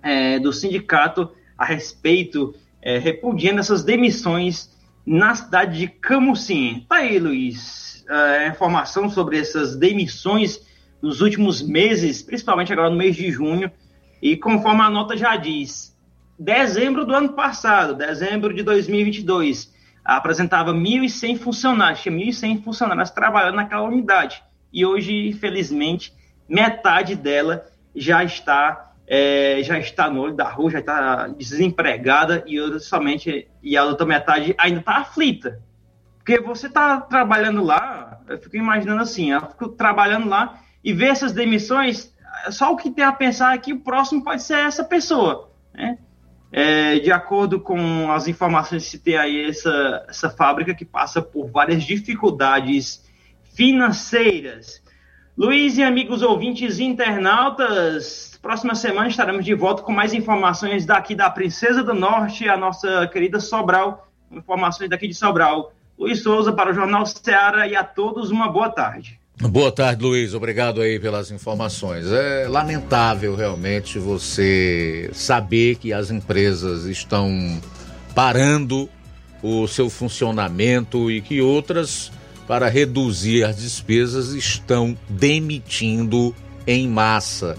é, 0.01 0.39
do 0.39 0.53
sindicato 0.53 1.31
a 1.57 1.65
respeito, 1.65 2.55
é, 2.81 2.97
repudiando 2.97 3.59
essas 3.59 3.83
demissões 3.83 4.71
na 5.05 5.33
cidade 5.35 5.79
de 5.79 5.87
Camusim. 5.87 6.85
Tá 6.87 6.97
aí, 6.97 7.19
Luiz, 7.19 8.05
a 8.09 8.47
informação 8.47 9.09
sobre 9.09 9.39
essas 9.39 9.75
demissões 9.75 10.59
nos 11.01 11.21
últimos 11.21 11.61
meses, 11.61 12.21
principalmente 12.21 12.71
agora 12.71 12.89
no 12.89 12.97
mês 12.97 13.15
de 13.15 13.31
junho, 13.31 13.71
e 14.21 14.37
conforme 14.37 14.81
a 14.81 14.89
nota 14.89 15.17
já 15.17 15.35
diz, 15.35 15.97
dezembro 16.37 17.05
do 17.05 17.13
ano 17.13 17.33
passado, 17.33 17.95
dezembro 17.95 18.53
de 18.53 18.61
2022, 18.61 19.73
apresentava 20.05 20.73
1.100 20.73 21.39
funcionários, 21.39 22.01
tinha 22.01 22.15
1.100 22.15 22.63
funcionários 22.63 23.09
trabalhando 23.09 23.55
naquela 23.55 23.83
unidade, 23.83 24.43
e 24.71 24.85
hoje, 24.85 25.27
infelizmente, 25.27 26.13
metade 26.47 27.15
dela 27.15 27.65
já 27.95 28.23
está 28.23 28.90
é, 29.13 29.61
já 29.61 29.77
está 29.77 30.09
no 30.09 30.21
olho 30.21 30.33
da 30.33 30.47
rua, 30.47 30.71
já 30.71 30.79
está 30.79 31.27
desempregada 31.27 32.45
e 32.47 32.79
somente 32.79 33.45
e 33.61 33.75
a 33.75 33.83
outra 33.83 34.05
metade 34.05 34.55
ainda 34.57 34.79
está 34.79 34.99
aflita. 34.99 35.61
Porque 36.17 36.39
você 36.39 36.67
está 36.67 37.01
trabalhando 37.01 37.61
lá, 37.61 38.21
eu 38.29 38.39
fico 38.39 38.55
imaginando 38.55 39.01
assim, 39.01 39.33
eu 39.33 39.41
fico 39.41 39.67
trabalhando 39.67 40.29
lá 40.29 40.61
e 40.81 40.93
ver 40.93 41.07
essas 41.07 41.33
demissões, 41.33 42.15
só 42.51 42.71
o 42.71 42.77
que 42.77 42.89
tem 42.89 43.03
a 43.03 43.11
pensar 43.11 43.53
é 43.53 43.57
que 43.57 43.73
o 43.73 43.81
próximo 43.81 44.23
pode 44.23 44.43
ser 44.43 44.59
essa 44.59 44.85
pessoa, 44.85 45.51
né? 45.73 45.97
É, 46.49 46.99
de 46.99 47.11
acordo 47.11 47.59
com 47.59 48.09
as 48.13 48.29
informações 48.29 48.89
que 48.89 48.97
tem 48.97 49.17
aí, 49.17 49.49
essa, 49.49 50.05
essa 50.07 50.29
fábrica 50.29 50.73
que 50.73 50.85
passa 50.85 51.21
por 51.21 51.51
várias 51.51 51.83
dificuldades 51.83 53.05
financeiras. 53.55 54.81
Luiz 55.37 55.77
e 55.77 55.83
amigos 55.83 56.21
ouvintes 56.21 56.79
internautas, 56.79 58.30
Próxima 58.41 58.73
semana 58.73 59.07
estaremos 59.07 59.45
de 59.45 59.53
volta 59.53 59.83
com 59.83 59.91
mais 59.91 60.13
informações 60.13 60.83
daqui 60.83 61.13
da 61.13 61.29
Princesa 61.29 61.83
do 61.83 61.93
Norte, 61.93 62.49
a 62.49 62.57
nossa 62.57 63.07
querida 63.07 63.39
Sobral. 63.39 64.07
Informações 64.31 64.89
daqui 64.89 65.07
de 65.07 65.13
Sobral. 65.13 65.73
Luiz 65.97 66.23
Souza 66.23 66.51
para 66.51 66.71
o 66.71 66.73
Jornal 66.73 67.05
Ceará 67.05 67.67
e 67.67 67.75
a 67.75 67.83
todos 67.83 68.31
uma 68.31 68.49
boa 68.49 68.69
tarde. 68.69 69.19
Boa 69.39 69.71
tarde, 69.71 70.03
Luiz. 70.03 70.33
Obrigado 70.33 70.81
aí 70.81 70.99
pelas 70.99 71.29
informações. 71.29 72.07
É 72.11 72.47
lamentável 72.47 73.35
realmente 73.35 73.99
você 73.99 75.09
saber 75.13 75.75
que 75.75 75.93
as 75.93 76.09
empresas 76.09 76.85
estão 76.85 77.61
parando 78.15 78.89
o 79.43 79.67
seu 79.67 79.89
funcionamento 79.89 81.11
e 81.11 81.21
que 81.21 81.41
outras, 81.41 82.11
para 82.47 82.67
reduzir 82.69 83.43
as 83.43 83.57
despesas, 83.57 84.33
estão 84.33 84.97
demitindo 85.07 86.35
em 86.65 86.87
massa. 86.87 87.55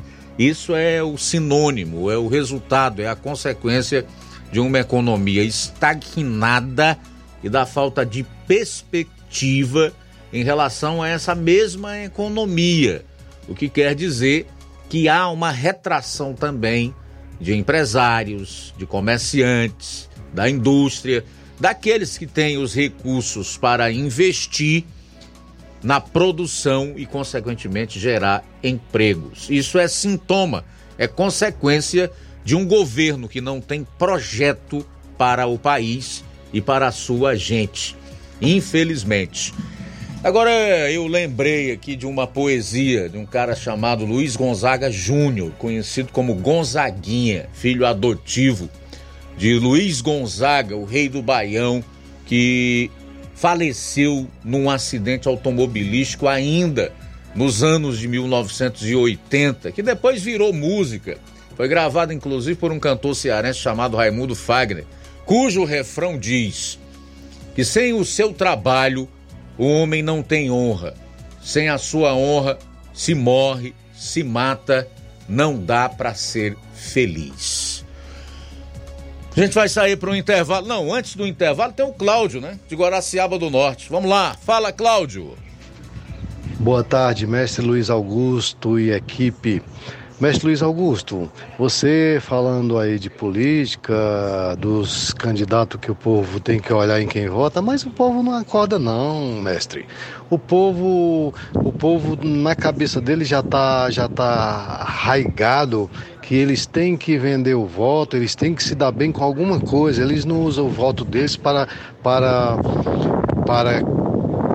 Isso 0.48 0.74
é 0.74 1.00
o 1.00 1.16
sinônimo, 1.16 2.10
é 2.10 2.18
o 2.18 2.26
resultado, 2.26 3.00
é 3.00 3.06
a 3.06 3.14
consequência 3.14 4.04
de 4.50 4.58
uma 4.58 4.80
economia 4.80 5.44
estagnada 5.44 6.98
e 7.44 7.48
da 7.48 7.64
falta 7.64 8.04
de 8.04 8.26
perspectiva 8.46 9.92
em 10.32 10.42
relação 10.42 11.00
a 11.00 11.08
essa 11.08 11.32
mesma 11.34 11.96
economia. 12.02 13.04
O 13.46 13.54
que 13.54 13.68
quer 13.68 13.94
dizer 13.94 14.48
que 14.88 15.08
há 15.08 15.28
uma 15.28 15.52
retração 15.52 16.34
também 16.34 16.92
de 17.40 17.54
empresários, 17.54 18.74
de 18.76 18.84
comerciantes, 18.84 20.10
da 20.34 20.50
indústria, 20.50 21.24
daqueles 21.60 22.18
que 22.18 22.26
têm 22.26 22.58
os 22.58 22.74
recursos 22.74 23.56
para 23.56 23.92
investir 23.92 24.84
na 25.82 26.00
produção 26.00 26.94
e, 26.96 27.04
consequentemente, 27.06 27.98
gerar 27.98 28.44
empregos. 28.62 29.48
Isso 29.50 29.78
é 29.78 29.88
sintoma, 29.88 30.64
é 30.96 31.06
consequência 31.06 32.10
de 32.44 32.54
um 32.54 32.66
governo 32.66 33.28
que 33.28 33.40
não 33.40 33.60
tem 33.60 33.86
projeto 33.98 34.86
para 35.18 35.46
o 35.46 35.58
país 35.58 36.24
e 36.52 36.60
para 36.60 36.88
a 36.88 36.92
sua 36.92 37.36
gente. 37.36 37.96
Infelizmente. 38.40 39.52
Agora 40.24 40.52
eu 40.90 41.08
lembrei 41.08 41.72
aqui 41.72 41.96
de 41.96 42.06
uma 42.06 42.28
poesia 42.28 43.08
de 43.08 43.18
um 43.18 43.26
cara 43.26 43.56
chamado 43.56 44.04
Luiz 44.04 44.36
Gonzaga 44.36 44.88
Júnior, 44.88 45.50
conhecido 45.58 46.12
como 46.12 46.34
Gonzaguinha, 46.36 47.48
filho 47.52 47.84
adotivo 47.84 48.70
de 49.36 49.58
Luiz 49.58 50.00
Gonzaga, 50.00 50.76
o 50.76 50.84
rei 50.84 51.08
do 51.08 51.20
Baião, 51.20 51.82
que 52.24 52.88
faleceu 53.42 54.28
num 54.44 54.70
acidente 54.70 55.26
automobilístico 55.26 56.28
ainda 56.28 56.92
nos 57.34 57.60
anos 57.60 57.98
de 57.98 58.06
1980, 58.06 59.72
que 59.72 59.82
depois 59.82 60.22
virou 60.22 60.52
música. 60.52 61.18
Foi 61.56 61.66
gravada 61.66 62.14
inclusive 62.14 62.54
por 62.54 62.70
um 62.70 62.78
cantor 62.78 63.16
cearense 63.16 63.58
chamado 63.58 63.96
Raimundo 63.96 64.36
Fagner, 64.36 64.84
cujo 65.24 65.64
refrão 65.64 66.16
diz 66.16 66.78
que 67.52 67.64
sem 67.64 67.92
o 67.92 68.04
seu 68.04 68.32
trabalho 68.32 69.08
o 69.58 69.66
homem 69.66 70.04
não 70.04 70.22
tem 70.22 70.48
honra. 70.48 70.94
Sem 71.42 71.68
a 71.68 71.78
sua 71.78 72.14
honra 72.14 72.60
se 72.94 73.12
morre, 73.12 73.74
se 73.92 74.22
mata, 74.22 74.88
não 75.28 75.58
dá 75.58 75.88
para 75.88 76.14
ser 76.14 76.56
feliz. 76.76 77.71
A 79.34 79.40
gente 79.40 79.54
vai 79.54 79.66
sair 79.66 79.96
para 79.96 80.10
um 80.10 80.14
intervalo. 80.14 80.66
Não, 80.66 80.92
antes 80.92 81.16
do 81.16 81.26
intervalo 81.26 81.72
tem 81.72 81.86
o 81.86 81.92
Cláudio, 81.92 82.38
né? 82.38 82.58
De 82.68 82.76
Guaraciaba 82.76 83.38
do 83.38 83.48
Norte. 83.48 83.88
Vamos 83.88 84.10
lá, 84.10 84.36
fala, 84.44 84.70
Cláudio. 84.70 85.34
Boa 86.60 86.84
tarde, 86.84 87.26
mestre 87.26 87.64
Luiz 87.64 87.88
Augusto 87.88 88.78
e 88.78 88.92
equipe. 88.92 89.62
Mestre 90.20 90.46
Luiz 90.46 90.62
Augusto, 90.62 91.30
você 91.58 92.18
falando 92.20 92.78
aí 92.78 92.98
de 92.98 93.10
política, 93.10 94.56
dos 94.58 95.12
candidatos 95.14 95.80
que 95.80 95.90
o 95.90 95.94
povo 95.94 96.38
tem 96.38 96.60
que 96.60 96.72
olhar 96.72 97.00
em 97.00 97.08
quem 97.08 97.28
vota, 97.28 97.60
mas 97.60 97.84
o 97.84 97.90
povo 97.90 98.22
não 98.22 98.34
acorda 98.34 98.78
não, 98.78 99.40
mestre. 99.42 99.84
O 100.30 100.38
povo, 100.38 101.34
o 101.54 101.72
povo 101.72 102.16
na 102.22 102.54
cabeça 102.54 103.00
dele 103.00 103.24
já 103.24 103.42
tá, 103.42 103.90
já 103.90 104.08
tá 104.08 104.24
arraigado 104.80 105.90
que 106.22 106.36
eles 106.36 106.66
têm 106.66 106.96
que 106.96 107.18
vender 107.18 107.54
o 107.54 107.66
voto, 107.66 108.16
eles 108.16 108.34
têm 108.34 108.54
que 108.54 108.62
se 108.62 108.74
dar 108.74 108.92
bem 108.92 109.10
com 109.10 109.24
alguma 109.24 109.58
coisa, 109.58 110.02
eles 110.02 110.24
não 110.24 110.42
usam 110.42 110.66
o 110.66 110.70
voto 110.70 111.04
deles 111.04 111.36
para 111.36 111.66
para 112.02 112.56
para 113.44 113.82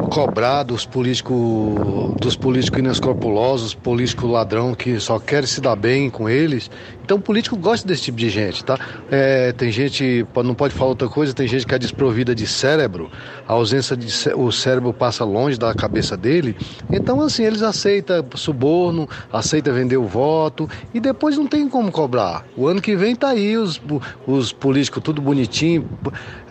cobrar 0.09 0.63
dos 0.63 0.85
políticos 0.85 2.15
dos 2.19 2.35
políticos 2.35 2.79
inescrupulosos, 2.79 3.73
político 3.75 4.27
ladrão 4.27 4.73
que 4.73 4.99
só 4.99 5.19
quer 5.19 5.47
se 5.47 5.61
dar 5.61 5.75
bem 5.75 6.09
com 6.09 6.29
eles. 6.29 6.69
Então 7.07 7.15
o 7.15 7.21
político 7.21 7.55
gosta 7.55 7.87
desse 7.87 8.01
tipo 8.01 8.17
de 8.17 8.29
gente, 8.29 8.65
tá? 8.65 8.77
É, 9.09 9.53
tem 9.53 9.71
gente, 9.71 10.27
não 10.43 10.53
pode 10.53 10.73
falar 10.73 10.89
outra 10.89 11.07
coisa, 11.07 11.33
tem 11.33 11.47
gente 11.47 11.65
que 11.65 11.73
é 11.73 11.79
desprovida 11.79 12.35
de 12.35 12.45
cérebro, 12.45 13.09
a 13.47 13.53
ausência 13.53 13.95
de 13.95 14.07
o 14.35 14.51
cérebro 14.51 14.91
passa 14.91 15.23
longe 15.23 15.57
da 15.57 15.73
cabeça 15.73 16.17
dele. 16.17 16.53
Então 16.91 17.21
assim, 17.21 17.43
eles 17.43 17.61
aceitam 17.61 18.25
suborno, 18.35 19.07
aceitam 19.31 19.73
vender 19.73 19.95
o 19.95 20.05
voto 20.05 20.69
e 20.93 20.99
depois 20.99 21.37
não 21.37 21.47
tem 21.47 21.69
como 21.69 21.93
cobrar. 21.93 22.45
O 22.57 22.67
ano 22.67 22.81
que 22.81 22.93
vem 22.93 23.15
tá 23.15 23.29
aí 23.29 23.55
os, 23.55 23.81
os 24.27 24.51
políticos 24.51 25.01
tudo 25.01 25.21
bonitinho, 25.21 25.87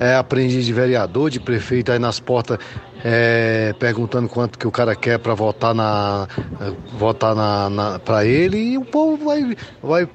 é, 0.00 0.14
aprendiz 0.14 0.64
de 0.64 0.72
vereador, 0.72 1.28
de 1.28 1.38
prefeito 1.38 1.92
aí 1.92 1.98
nas 1.98 2.18
portas 2.18 2.58
é, 3.04 3.72
perguntando 3.78 4.28
quanto 4.28 4.58
que 4.58 4.66
o 4.66 4.70
cara 4.70 4.94
quer 4.96 5.18
para 5.18 5.34
votar 5.34 5.74
na 5.74 6.26
votar 6.98 7.34
na, 7.34 7.70
na 7.70 7.98
para 7.98 8.24
ele 8.24 8.58
e 8.58 8.78
o 8.78 8.84
povo 8.84 9.24
vai 9.24 9.56
vai 9.82 10.08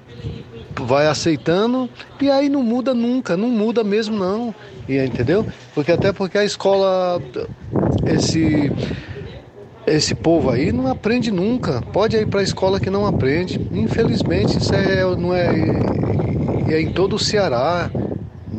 vai 0.80 1.08
aceitando 1.08 1.90
e 2.20 2.30
aí 2.30 2.50
não 2.50 2.64
muda 2.64 2.94
nunca, 2.94 3.36
não 3.38 3.50
muda 3.50 3.84
mesmo 3.84 4.18
não, 4.18 4.54
e, 4.88 4.98
entendeu? 4.98 5.46
Porque 5.74 5.92
até 5.92 6.12
porque 6.12 6.38
a 6.38 6.46
escola 6.46 7.22
esse 8.06 8.72
esse 9.86 10.14
povo 10.14 10.50
aí 10.50 10.72
não 10.72 10.88
aprende 10.88 11.32
nunca. 11.32 11.82
Pode 11.82 12.16
ir 12.16 12.28
para 12.28 12.40
a 12.42 12.44
escola 12.44 12.80
que 12.80 12.90
não 12.90 13.06
aprende. 13.06 13.60
Infelizmente 13.72 14.58
isso 14.58 14.74
é 14.74 15.04
não 15.16 15.34
é 15.34 15.50
é 16.70 16.82
em 16.82 16.92
todo 16.92 17.16
o 17.16 17.20
Ceará 17.20 17.90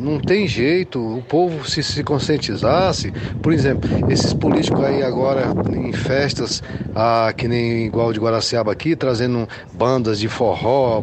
não 0.03 0.19
tem 0.19 0.45
jeito, 0.45 0.99
o 0.99 1.21
povo 1.21 1.67
se 1.67 1.81
se 1.81 2.03
conscientizasse, 2.03 3.11
por 3.41 3.53
exemplo, 3.53 3.89
esses 4.11 4.33
políticos 4.33 4.83
aí 4.83 5.01
agora 5.01 5.45
em 5.73 5.93
festas, 5.93 6.61
ah, 6.93 7.33
que 7.35 7.47
nem 7.47 7.85
igual 7.85 8.11
de 8.11 8.19
Guaraciaba 8.19 8.71
aqui, 8.71 8.95
trazendo 8.95 9.47
bandas 9.73 10.19
de 10.19 10.27
forró, 10.27 11.01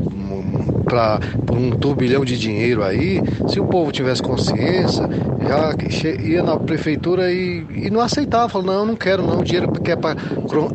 para 0.85 1.21
um 1.53 1.71
turbilhão 1.71 2.25
de 2.25 2.37
dinheiro 2.37 2.83
aí, 2.83 3.23
se 3.49 3.59
o 3.59 3.65
povo 3.65 3.91
tivesse 3.91 4.23
consciência, 4.23 5.09
já 5.51 6.09
ia 6.23 6.43
na 6.43 6.57
prefeitura 6.57 7.33
e, 7.33 7.67
e 7.71 7.91
não 7.91 8.01
aceitava, 8.01 8.49
falava, 8.49 8.73
não, 8.73 8.87
não 8.87 8.97
quero 8.97 9.27
não, 9.27 9.43
dinheiro 9.43 9.71
que 9.73 9.91
é 9.91 9.97
para 9.97 10.17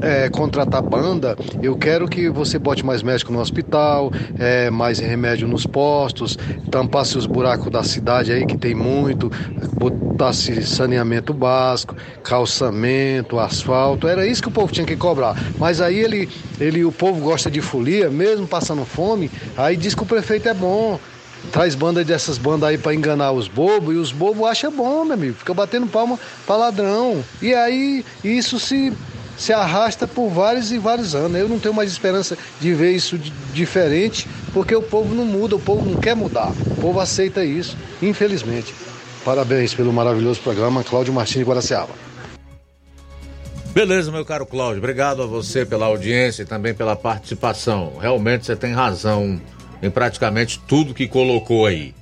é, 0.01 0.29
contratar 0.29 0.81
banda, 0.81 1.37
eu 1.61 1.77
quero 1.77 2.07
que 2.07 2.29
você 2.29 2.59
bote 2.59 2.85
mais 2.85 3.01
médico 3.01 3.31
no 3.31 3.39
hospital, 3.39 4.11
é, 4.37 4.69
mais 4.69 4.99
remédio 4.99 5.47
nos 5.47 5.65
postos, 5.65 6.37
tampasse 6.69 7.17
os 7.17 7.25
buracos 7.25 7.71
da 7.71 7.83
cidade 7.83 8.33
aí, 8.33 8.45
que 8.45 8.57
tem 8.57 8.75
muito, 8.75 9.31
botasse 9.73 10.63
saneamento 10.63 11.33
básico, 11.33 11.95
calçamento, 12.21 13.39
asfalto, 13.39 14.07
era 14.07 14.27
isso 14.27 14.41
que 14.41 14.49
o 14.49 14.51
povo 14.51 14.73
tinha 14.73 14.85
que 14.85 14.97
cobrar. 14.97 15.35
Mas 15.57 15.79
aí 15.79 15.99
ele, 15.99 16.27
ele 16.59 16.83
o 16.83 16.91
povo 16.91 17.21
gosta 17.21 17.49
de 17.49 17.61
folia, 17.61 18.09
mesmo 18.09 18.45
passando 18.45 18.83
fome, 18.83 19.31
aí 19.55 19.77
diz 19.77 19.95
que 19.95 20.03
o 20.03 20.05
prefeito 20.05 20.49
é 20.49 20.53
bom. 20.53 20.99
Traz 21.51 21.75
banda 21.75 22.03
dessas 22.03 22.37
bandas 22.37 22.69
aí 22.69 22.77
para 22.77 22.93
enganar 22.93 23.31
os 23.31 23.47
bobos 23.47 23.95
e 23.95 23.97
os 23.97 24.11
bobos 24.11 24.47
acham 24.47 24.71
bom, 24.71 25.05
meu 25.05 25.13
amigo. 25.13 25.35
Fica 25.35 25.53
batendo 25.53 25.87
palma 25.87 26.19
para 26.45 26.57
ladrão. 26.57 27.23
E 27.41 27.53
aí 27.53 28.05
isso 28.23 28.59
se, 28.59 28.91
se 29.37 29.53
arrasta 29.53 30.07
por 30.07 30.29
vários 30.29 30.71
e 30.71 30.77
vários 30.77 31.15
anos. 31.15 31.39
Eu 31.39 31.47
não 31.47 31.59
tenho 31.59 31.73
mais 31.73 31.91
esperança 31.91 32.37
de 32.59 32.73
ver 32.73 32.91
isso 32.91 33.17
diferente, 33.53 34.27
porque 34.53 34.75
o 34.75 34.81
povo 34.81 35.15
não 35.15 35.25
muda, 35.25 35.55
o 35.55 35.59
povo 35.59 35.89
não 35.89 35.99
quer 35.99 36.15
mudar. 36.15 36.51
O 36.71 36.75
povo 36.75 36.99
aceita 36.99 37.43
isso, 37.43 37.77
infelizmente. 38.01 38.73
Parabéns 39.23 39.73
pelo 39.73 39.91
maravilhoso 39.91 40.41
programa, 40.41 40.83
Cláudio 40.83 41.13
Martins 41.13 41.39
de 41.39 41.43
Guaraciaba. 41.43 42.05
Beleza, 43.75 44.09
meu 44.09 44.23
caro 44.23 44.45
Cláudio. 44.45 44.77
Obrigado 44.77 45.21
a 45.21 45.25
você 45.25 45.65
pela 45.65 45.87
audiência 45.87 46.43
e 46.43 46.45
também 46.45 46.73
pela 46.73 46.95
participação. 46.95 47.93
Realmente 47.99 48.45
você 48.45 48.55
tem 48.55 48.71
razão 48.71 49.41
em 49.81 49.89
praticamente 49.89 50.59
tudo 50.67 50.93
que 50.93 51.07
colocou 51.07 51.65
aí. 51.65 51.93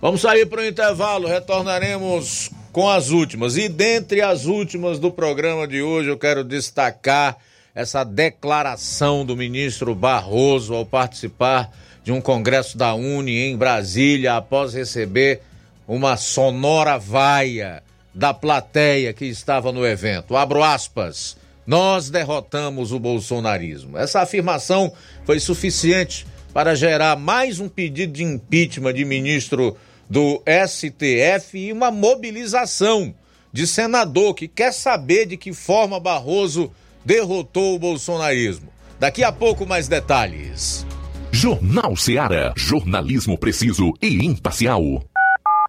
Vamos 0.00 0.20
sair 0.20 0.46
para 0.46 0.60
o 0.60 0.66
intervalo, 0.66 1.26
retornaremos 1.26 2.50
com 2.72 2.90
as 2.90 3.10
últimas. 3.10 3.56
E 3.56 3.68
dentre 3.68 4.20
as 4.20 4.44
últimas 4.44 4.98
do 4.98 5.10
programa 5.10 5.66
de 5.66 5.80
hoje, 5.80 6.10
eu 6.10 6.18
quero 6.18 6.44
destacar 6.44 7.38
essa 7.74 8.04
declaração 8.04 9.24
do 9.24 9.36
ministro 9.36 9.94
Barroso 9.94 10.74
ao 10.74 10.84
participar 10.84 11.70
de 12.04 12.12
um 12.12 12.20
congresso 12.20 12.76
da 12.76 12.94
Uni 12.94 13.38
em 13.38 13.56
Brasília, 13.56 14.36
após 14.36 14.74
receber 14.74 15.40
uma 15.88 16.16
sonora 16.16 16.98
vaia 16.98 17.82
da 18.14 18.34
plateia 18.34 19.12
que 19.12 19.24
estava 19.24 19.72
no 19.72 19.86
evento. 19.86 20.36
Abro 20.36 20.62
aspas. 20.62 21.36
Nós 21.66 22.10
derrotamos 22.10 22.92
o 22.92 22.98
bolsonarismo. 22.98 23.96
Essa 23.96 24.20
afirmação 24.20 24.92
foi 25.24 25.40
suficiente 25.40 26.26
para 26.54 26.76
gerar 26.76 27.18
mais 27.18 27.58
um 27.58 27.68
pedido 27.68 28.12
de 28.12 28.22
impeachment 28.22 28.94
de 28.94 29.04
ministro 29.04 29.76
do 30.08 30.40
STF 30.46 31.58
e 31.58 31.72
uma 31.72 31.90
mobilização 31.90 33.12
de 33.52 33.66
senador 33.66 34.34
que 34.34 34.46
quer 34.46 34.72
saber 34.72 35.26
de 35.26 35.36
que 35.36 35.52
forma 35.52 35.98
Barroso 35.98 36.70
derrotou 37.04 37.74
o 37.74 37.78
bolsonarismo. 37.78 38.72
Daqui 39.00 39.24
a 39.24 39.32
pouco 39.32 39.66
mais 39.66 39.88
detalhes. 39.88 40.86
Jornal 41.32 41.96
Ceará, 41.96 42.54
jornalismo 42.56 43.36
preciso 43.36 43.92
e 44.00 44.24
imparcial. 44.24 45.04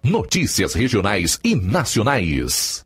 Notícias 0.04 0.74
regionais 0.74 1.40
e 1.42 1.56
nacionais. 1.56 2.85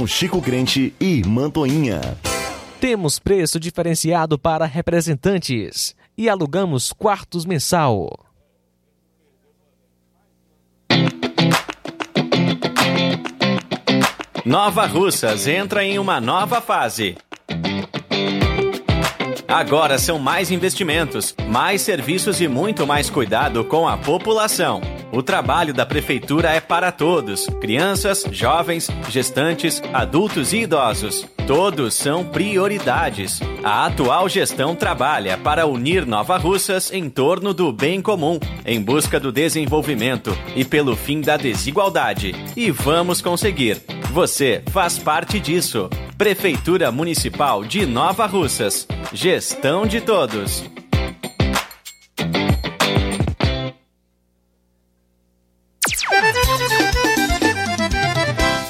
Chico 0.07 0.41
Crente 0.41 0.93
e 0.99 1.21
Mantoinha. 1.25 2.01
Temos 2.79 3.19
preço 3.19 3.59
diferenciado 3.59 4.39
para 4.39 4.65
representantes 4.65 5.95
e 6.17 6.27
alugamos 6.29 6.91
quartos 6.91 7.45
mensal. 7.45 8.09
Nova 14.43 14.87
Russas 14.87 15.47
entra 15.47 15.83
em 15.83 15.99
uma 15.99 16.19
nova 16.19 16.59
fase. 16.59 17.15
Agora 19.51 19.97
são 19.97 20.17
mais 20.17 20.49
investimentos, 20.49 21.35
mais 21.45 21.81
serviços 21.81 22.39
e 22.39 22.47
muito 22.47 22.87
mais 22.87 23.09
cuidado 23.09 23.65
com 23.65 23.85
a 23.85 23.97
população. 23.97 24.79
O 25.11 25.21
trabalho 25.21 25.73
da 25.73 25.85
Prefeitura 25.85 26.51
é 26.51 26.61
para 26.61 26.89
todos: 26.89 27.47
crianças, 27.59 28.23
jovens, 28.31 28.89
gestantes, 29.09 29.83
adultos 29.93 30.53
e 30.53 30.59
idosos. 30.59 31.27
Todos 31.53 31.95
são 31.95 32.23
prioridades. 32.23 33.41
A 33.61 33.85
atual 33.85 34.29
gestão 34.29 34.73
trabalha 34.73 35.37
para 35.37 35.67
unir 35.67 36.05
Nova 36.05 36.37
Russas 36.37 36.93
em 36.93 37.09
torno 37.09 37.53
do 37.53 37.73
bem 37.73 38.01
comum, 38.01 38.39
em 38.65 38.81
busca 38.81 39.19
do 39.19 39.33
desenvolvimento 39.33 40.31
e 40.55 40.63
pelo 40.63 40.95
fim 40.95 41.19
da 41.19 41.35
desigualdade. 41.35 42.33
E 42.55 42.71
vamos 42.71 43.21
conseguir. 43.21 43.83
Você 44.13 44.63
faz 44.71 44.97
parte 44.97 45.41
disso. 45.41 45.89
Prefeitura 46.17 46.89
Municipal 46.89 47.65
de 47.65 47.85
Nova 47.85 48.25
Russas. 48.27 48.87
Gestão 49.11 49.85
de 49.85 49.99
todos. 49.99 50.63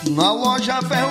Na 0.10 0.32
loja 0.32 0.82
Ferro 0.82 1.11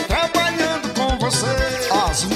As 2.21 2.29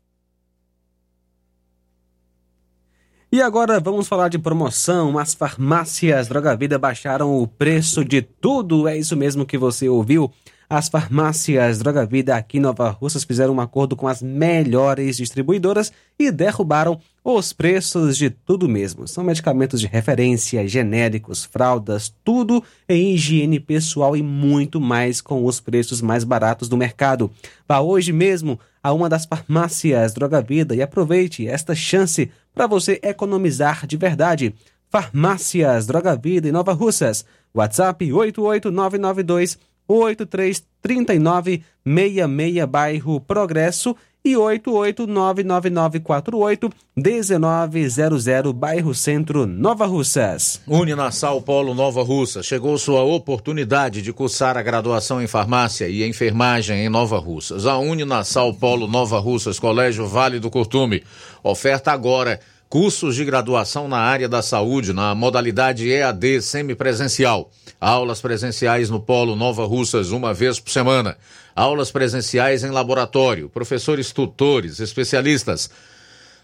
E 3.32 3.42
agora 3.42 3.80
vamos 3.80 4.10
falar 4.10 4.28
de 4.28 4.38
promoção. 4.38 5.18
As 5.18 5.34
farmácias 5.34 6.28
Droga 6.28 6.54
Vida 6.54 6.78
baixaram 6.78 7.38
o 7.38 7.48
preço 7.48 8.04
de 8.04 8.22
tudo. 8.22 8.86
É 8.86 8.98
isso 8.98 9.16
mesmo 9.16 9.46
que 9.46 9.58
você 9.58 9.88
ouviu. 9.88 10.30
As 10.74 10.88
farmácias 10.88 11.80
Droga 11.80 12.06
Vida 12.06 12.34
aqui 12.34 12.58
em 12.58 12.62
Nova 12.62 12.90
Russas 12.92 13.26
fizeram 13.26 13.56
um 13.56 13.60
acordo 13.60 13.94
com 13.94 14.08
as 14.08 14.22
melhores 14.22 15.18
distribuidoras 15.18 15.92
e 16.18 16.32
derrubaram 16.32 16.98
os 17.26 17.52
preços 17.52 18.16
de 18.16 18.30
tudo 18.30 18.70
mesmo. 18.70 19.06
São 19.06 19.22
medicamentos 19.22 19.82
de 19.82 19.88
referência, 19.88 20.66
genéricos, 20.66 21.44
fraldas, 21.44 22.16
tudo 22.24 22.64
em 22.88 23.14
higiene 23.14 23.60
pessoal 23.60 24.16
e 24.16 24.24
muito 24.24 24.80
mais 24.80 25.20
com 25.20 25.44
os 25.44 25.60
preços 25.60 26.02
mais 26.02 26.24
baratos 26.24 26.70
do 26.70 26.78
mercado. 26.78 27.30
Vá 27.68 27.82
hoje 27.82 28.14
mesmo 28.14 28.58
a 28.82 28.94
uma 28.94 29.10
das 29.10 29.26
farmácias 29.26 30.14
Droga 30.14 30.42
Vida 30.42 30.74
e 30.74 30.82
aproveite 30.82 31.46
esta 31.46 31.76
chance 31.76 32.32
para 32.56 32.66
você 32.66 32.98
economizar 33.04 33.86
de 33.86 33.98
verdade. 33.98 34.56
Farmácias 34.90 35.86
Droga 35.86 36.16
Vida 36.16 36.48
em 36.48 36.54
Nova 36.54 36.72
Russas. 36.72 37.26
WhatsApp 37.54 38.14
88992 38.14 39.58
833966 39.92 42.66
bairro 42.68 43.20
Progresso 43.20 43.96
e 44.24 44.34
8899948 44.34 46.72
1900 46.96 48.54
bairro 48.54 48.94
Centro 48.94 49.48
Nova 49.48 49.86
Russas. 49.86 50.62
Uninassal 50.68 51.42
Polo 51.42 51.74
Nova 51.74 52.04
Russa. 52.04 52.44
Chegou 52.44 52.78
sua 52.78 53.02
oportunidade 53.02 54.02
de 54.02 54.12
cursar 54.14 54.58
a 54.58 54.62
graduação 54.62 55.22
em 55.22 55.28
farmácia 55.28 55.88
e 55.88 56.08
enfermagem 56.08 56.86
em 56.86 56.90
Nova 56.90 57.18
Russas. 57.18 57.66
A 57.66 57.80
Uninassal 57.80 58.54
Polo 58.54 58.88
Nova 58.88 59.20
Russas, 59.20 59.58
Colégio 59.60 60.08
Vale 60.08 60.40
do 60.40 60.52
Curtume. 60.52 61.04
Oferta 61.44 61.92
agora 61.92 62.40
cursos 62.70 63.16
de 63.16 63.26
graduação 63.26 63.90
na 63.90 63.98
área 63.98 64.30
da 64.30 64.42
saúde, 64.42 64.94
na 64.94 65.14
modalidade 65.14 65.92
EAD 65.92 66.42
semipresencial. 66.42 67.52
Aulas 67.82 68.22
presenciais 68.22 68.90
no 68.92 69.00
Polo 69.00 69.36
Nova 69.36 69.66
Russas 69.66 70.12
uma 70.12 70.36
vez 70.36 70.60
por 70.60 70.70
semana. 70.70 71.18
Aulas 71.56 71.90
presenciais 71.90 72.64
em 72.64 72.70
laboratório, 72.70 73.50
professores 73.50 74.12
tutores, 74.12 74.80
especialistas. 74.80 75.72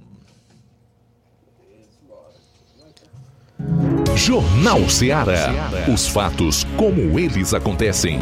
Jornal 4.15 4.89
Ceará. 4.89 5.51
Os 5.93 6.07
fatos 6.07 6.64
como 6.76 7.19
eles 7.19 7.53
acontecem. 7.53 8.19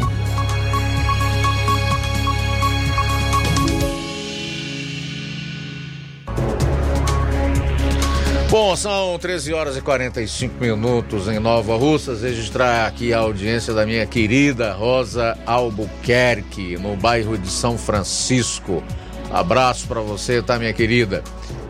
Bom, 8.58 8.74
são 8.74 9.18
13 9.18 9.52
horas 9.52 9.76
e 9.76 9.82
45 9.82 10.54
minutos 10.58 11.28
em 11.28 11.38
Nova 11.38 11.76
Russas. 11.76 12.22
Registrar 12.22 12.86
aqui 12.86 13.12
a 13.12 13.18
audiência 13.18 13.74
da 13.74 13.84
minha 13.84 14.06
querida 14.06 14.72
Rosa 14.72 15.36
Albuquerque, 15.44 16.78
no 16.78 16.96
bairro 16.96 17.36
de 17.36 17.50
São 17.50 17.76
Francisco. 17.76 18.82
Abraço 19.30 19.86
para 19.86 20.00
você, 20.00 20.40
tá, 20.40 20.58
minha 20.58 20.72
querida? 20.72 21.22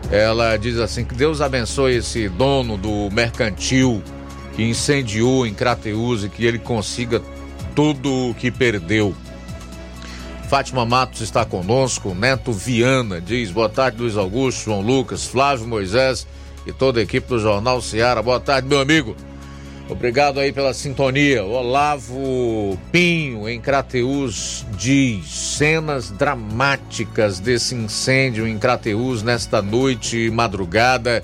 Ela 0.09 0.55
diz 0.55 0.77
assim: 0.77 1.03
que 1.03 1.13
Deus 1.13 1.41
abençoe 1.41 1.97
esse 1.97 2.29
dono 2.29 2.77
do 2.77 3.09
mercantil 3.11 4.01
que 4.55 4.63
incendiou 4.63 5.45
em 5.45 5.53
Crateus 5.53 6.23
e 6.23 6.29
que 6.29 6.45
ele 6.45 6.57
consiga 6.57 7.21
tudo 7.75 8.29
o 8.29 8.33
que 8.33 8.49
perdeu. 8.49 9.13
Fátima 10.47 10.85
Matos 10.85 11.19
está 11.19 11.43
conosco, 11.43 12.15
Neto 12.15 12.53
Viana 12.53 13.19
diz: 13.19 13.51
boa 13.51 13.67
tarde, 13.67 13.97
Luiz 13.97 14.15
Augusto, 14.15 14.63
João 14.63 14.79
Lucas, 14.79 15.25
Flávio 15.25 15.67
Moisés 15.67 16.25
e 16.67 16.73
toda 16.73 16.99
a 16.99 17.03
equipe 17.03 17.27
do 17.27 17.39
Jornal 17.39 17.81
Ceará. 17.81 18.21
Boa 18.21 18.41
tarde, 18.41 18.67
meu 18.67 18.81
amigo. 18.81 19.15
Obrigado 19.89 20.37
aí 20.41 20.51
pela 20.51 20.73
sintonia. 20.73 21.45
Olavo 21.45 22.77
Pinho, 22.91 23.47
em 23.47 23.61
Crateus, 23.61 24.65
diz 24.77 25.25
cenas 25.27 26.11
dramáticas 26.11 27.39
desse 27.39 27.73
incêndio 27.73 28.45
em 28.45 28.59
Crateus 28.59 29.23
nesta 29.23 29.61
noite 29.61 30.25
e 30.25 30.29
madrugada 30.29 31.23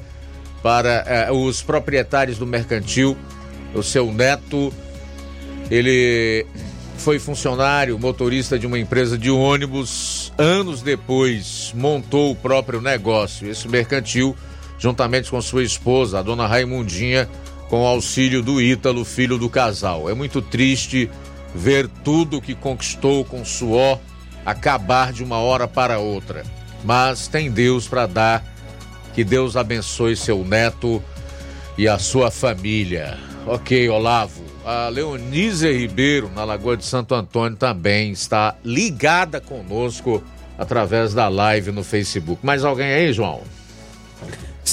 para 0.62 1.04
eh, 1.06 1.30
os 1.30 1.62
proprietários 1.62 2.38
do 2.38 2.48
mercantil. 2.48 3.18
O 3.76 3.84
seu 3.84 4.14
neto, 4.14 4.74
ele 5.70 6.46
foi 6.98 7.20
funcionário, 7.20 8.00
motorista 8.00 8.58
de 8.58 8.66
uma 8.66 8.80
empresa 8.80 9.18
de 9.18 9.30
ônibus. 9.30 10.32
Anos 10.38 10.82
depois, 10.82 11.74
montou 11.76 12.32
o 12.32 12.36
próprio 12.36 12.80
negócio. 12.80 13.50
Esse 13.50 13.68
mercantil 13.68 14.38
juntamente 14.84 15.32
com 15.32 15.42
sua 15.42 15.64
esposa, 15.64 16.20
a 16.20 16.22
dona 16.22 16.46
Raimundinha, 16.46 17.30
com 17.70 17.84
o 17.84 17.88
auxílio 17.88 18.44
do 18.44 18.62
Ítalo, 18.62 19.06
filho 19.06 19.38
do 19.38 19.50
casal. 19.50 20.10
É 20.10 20.14
muito 20.14 20.42
triste 20.42 21.10
ver 21.56 21.88
tudo 22.04 22.42
que 22.42 22.54
conquistou 22.54 23.24
com 23.24 23.46
suor 23.46 23.98
acabar 24.46 25.14
de 25.14 25.24
uma 25.24 25.38
hora 25.38 25.70
para 25.70 26.00
outra. 26.00 26.44
Mas 26.84 27.30
tem 27.30 27.50
Deus 27.50 27.88
para 27.88 28.06
dar. 28.06 28.44
Que 29.14 29.24
Deus 29.24 29.56
abençoe 29.56 30.18
seu 30.18 30.44
neto 30.44 31.02
e 31.78 31.88
a 31.88 31.98
sua 31.98 32.30
família. 32.30 33.18
Ok, 33.48 33.88
Olavo. 33.88 34.44
A 34.66 34.90
Leonise 34.90 35.72
Ribeiro, 35.72 36.30
na 36.36 36.44
Lagoa 36.44 36.76
de 36.76 36.84
Santo 36.84 37.16
Antônio, 37.16 37.58
também 37.58 38.12
está 38.12 38.56
ligada 38.66 39.40
conosco 39.40 40.22
através 40.58 41.14
da 41.14 41.30
live 41.30 41.72
no 41.72 41.86
Facebook. 41.86 42.46
Mais 42.46 42.66
alguém 42.66 42.88
aí, 42.88 43.14
João? 43.14 43.44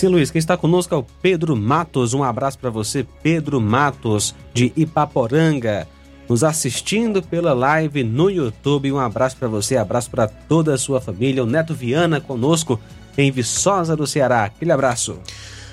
Sim, 0.01 0.09
Luiz, 0.09 0.31
quem 0.31 0.39
está 0.39 0.57
conosco 0.57 0.95
é 0.95 0.97
o 0.97 1.05
Pedro 1.21 1.55
Matos. 1.55 2.15
Um 2.15 2.25
abraço 2.25 2.59
para 2.59 2.71
você, 2.71 3.07
Pedro 3.23 3.61
Matos, 3.61 4.35
de 4.55 4.73
Ipaporanga, 4.75 5.87
nos 6.27 6.43
assistindo 6.43 7.23
pela 7.23 7.53
live 7.53 8.03
no 8.03 8.31
YouTube. 8.31 8.91
Um 8.91 8.99
abraço 8.99 9.37
para 9.37 9.47
você, 9.47 9.77
abraço 9.77 10.11
para 10.11 10.27
toda 10.27 10.73
a 10.73 10.79
sua 10.79 11.03
família. 11.03 11.45
O 11.45 11.47
Neto 11.47 11.75
Viana 11.75 12.19
conosco 12.19 12.81
em 13.19 13.31
Viçosa 13.31 13.95
do 13.95 14.07
Ceará. 14.07 14.45
Aquele 14.45 14.73
abraço. 14.73 15.21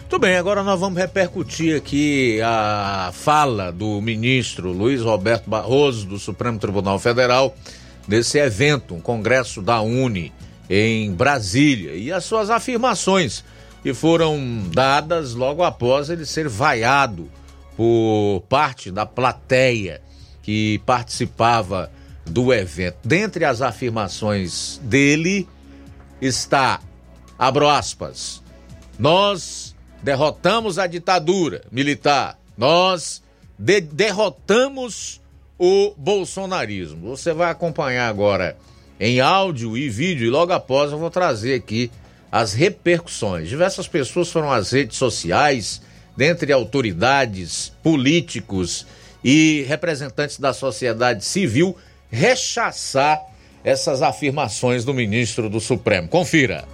Muito 0.01 0.19
bem, 0.19 0.35
agora 0.35 0.61
nós 0.61 0.77
vamos 0.77 0.99
repercutir 0.99 1.77
aqui 1.77 2.41
a 2.43 3.11
fala 3.13 3.71
do 3.71 4.01
ministro 4.01 4.73
Luiz 4.73 5.01
Roberto 5.03 5.49
Barroso, 5.49 6.05
do 6.05 6.19
Supremo 6.19 6.59
Tribunal 6.59 6.99
Federal, 6.99 7.55
nesse 8.05 8.37
evento, 8.39 8.93
um 8.93 8.99
congresso 8.99 9.61
da 9.61 9.79
Uni 9.79 10.33
em 10.69 11.13
Brasília, 11.13 11.93
e 11.93 12.11
as 12.11 12.25
suas 12.25 12.49
afirmações 12.49 13.41
que 13.83 13.93
foram 13.93 14.63
dadas 14.73 15.33
logo 15.33 15.63
após 15.63 16.09
ele 16.09 16.25
ser 16.25 16.47
vaiado 16.47 17.29
por 17.75 18.41
parte 18.49 18.91
da 18.91 19.05
plateia 19.05 20.01
que 20.41 20.79
participava 20.85 21.91
do 22.25 22.53
evento. 22.53 22.97
Dentre 23.03 23.45
as 23.45 23.61
afirmações 23.61 24.79
dele 24.83 25.47
está, 26.21 26.79
abro 27.37 27.69
aspas, 27.69 28.41
nós 28.97 29.75
derrotamos 30.01 30.79
a 30.79 30.87
ditadura 30.87 31.63
militar, 31.71 32.39
nós 32.57 33.21
de 33.57 33.81
derrotamos 33.81 35.21
o 35.57 35.93
bolsonarismo. 35.97 37.09
Você 37.15 37.33
vai 37.33 37.49
acompanhar 37.49 38.07
agora 38.07 38.57
em 38.99 39.19
áudio 39.19 39.77
e 39.77 39.89
vídeo 39.89 40.27
e 40.27 40.29
logo 40.29 40.53
após 40.53 40.91
eu 40.91 40.97
vou 40.97 41.09
trazer 41.09 41.55
aqui 41.55 41.91
as 42.31 42.53
repercussões. 42.53 43.49
Diversas 43.49 43.87
pessoas 43.87 44.31
foram 44.31 44.51
às 44.51 44.71
redes 44.71 44.97
sociais, 44.97 45.81
dentre 46.15 46.51
autoridades, 46.51 47.71
políticos 47.83 48.85
e 49.23 49.65
representantes 49.67 50.39
da 50.39 50.53
sociedade 50.53 51.23
civil, 51.23 51.77
rechaçar 52.09 53.21
essas 53.63 54.01
afirmações 54.01 54.85
do 54.85 54.93
ministro 54.93 55.49
do 55.49 55.59
Supremo. 55.59 56.07
Confira. 56.07 56.65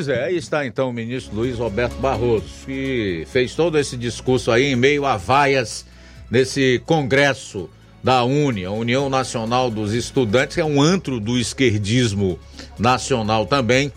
Pois 0.00 0.08
é, 0.08 0.24
aí 0.24 0.36
está 0.38 0.64
então 0.64 0.88
o 0.88 0.92
ministro 0.94 1.36
Luiz 1.36 1.58
Roberto 1.58 1.92
Barroso, 1.96 2.46
que 2.64 3.26
fez 3.30 3.54
todo 3.54 3.78
esse 3.78 3.98
discurso 3.98 4.50
aí 4.50 4.72
em 4.72 4.74
meio 4.74 5.04
a 5.04 5.18
vaias 5.18 5.84
nesse 6.30 6.82
congresso 6.86 7.68
da 8.02 8.24
UNE, 8.24 8.64
a 8.64 8.70
União 8.70 9.10
Nacional 9.10 9.70
dos 9.70 9.92
Estudantes, 9.92 10.54
que 10.54 10.60
é 10.62 10.64
um 10.64 10.80
antro 10.80 11.20
do 11.20 11.38
esquerdismo 11.38 12.38
nacional 12.78 13.44
também, 13.44 13.92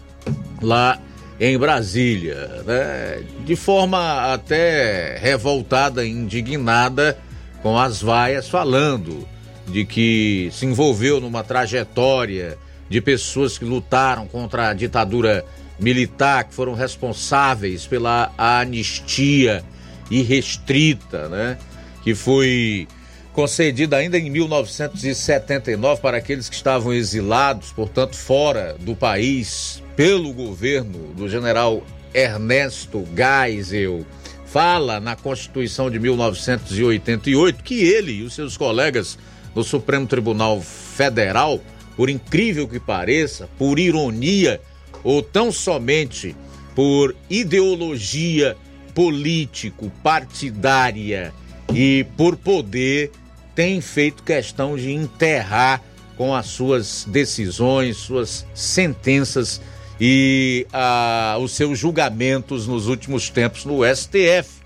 lá 0.61 0.99
em 1.39 1.57
Brasília, 1.57 2.49
né? 2.65 3.23
de 3.45 3.55
forma 3.55 4.33
até 4.33 5.17
revoltada, 5.19 6.05
indignada 6.05 7.17
com 7.61 7.79
as 7.79 8.01
vaias, 8.01 8.49
falando 8.49 9.25
de 9.65 9.85
que 9.85 10.49
se 10.51 10.65
envolveu 10.65 11.21
numa 11.21 11.45
trajetória 11.45 12.57
de 12.89 12.99
pessoas 12.99 13.57
que 13.57 13.63
lutaram 13.63 14.27
contra 14.27 14.67
a 14.67 14.73
ditadura 14.73 15.45
militar, 15.79 16.45
que 16.45 16.53
foram 16.53 16.73
responsáveis 16.73 17.85
pela 17.85 18.31
anistia 18.37 19.63
irrestrita, 20.09 21.27
né? 21.29 21.57
Que 22.03 22.13
foi 22.13 22.87
concedida 23.33 23.97
ainda 23.97 24.17
em 24.17 24.29
1979 24.29 26.01
para 26.01 26.17
aqueles 26.17 26.47
que 26.47 26.55
estavam 26.55 26.93
exilados, 26.93 27.71
portanto, 27.71 28.15
fora 28.15 28.75
do 28.79 28.95
país, 28.95 29.81
pelo 29.95 30.31
governo 30.31 31.13
do 31.15 31.27
general 31.27 31.83
Ernesto 32.13 33.05
Geisel. 33.15 34.05
Fala 34.45 34.99
na 34.99 35.15
Constituição 35.15 35.89
de 35.89 35.99
1988 35.99 37.63
que 37.63 37.83
ele 37.83 38.19
e 38.19 38.23
os 38.23 38.35
seus 38.35 38.55
colegas 38.55 39.17
do 39.55 39.63
Supremo 39.63 40.05
Tribunal 40.05 40.61
Federal, 40.61 41.59
por 41.95 42.07
incrível 42.09 42.67
que 42.67 42.79
pareça, 42.79 43.49
por 43.57 43.79
ironia, 43.79 44.61
ou 45.03 45.21
tão 45.21 45.51
somente 45.51 46.35
por 46.75 47.15
ideologia 47.29 48.55
político, 48.93 49.91
partidária 50.01 51.33
e 51.73 52.05
por 52.15 52.35
poder, 52.35 53.11
tem 53.55 53.81
feito 53.81 54.23
questão 54.23 54.75
de 54.75 54.91
enterrar 54.91 55.81
com 56.15 56.33
as 56.33 56.47
suas 56.47 57.05
decisões, 57.07 57.97
suas 57.97 58.45
sentenças 58.53 59.61
e 59.99 60.65
ah, 60.71 61.37
os 61.39 61.51
seus 61.53 61.77
julgamentos 61.77 62.67
nos 62.67 62.87
últimos 62.87 63.29
tempos 63.29 63.65
no 63.65 63.81
STF, 63.83 64.63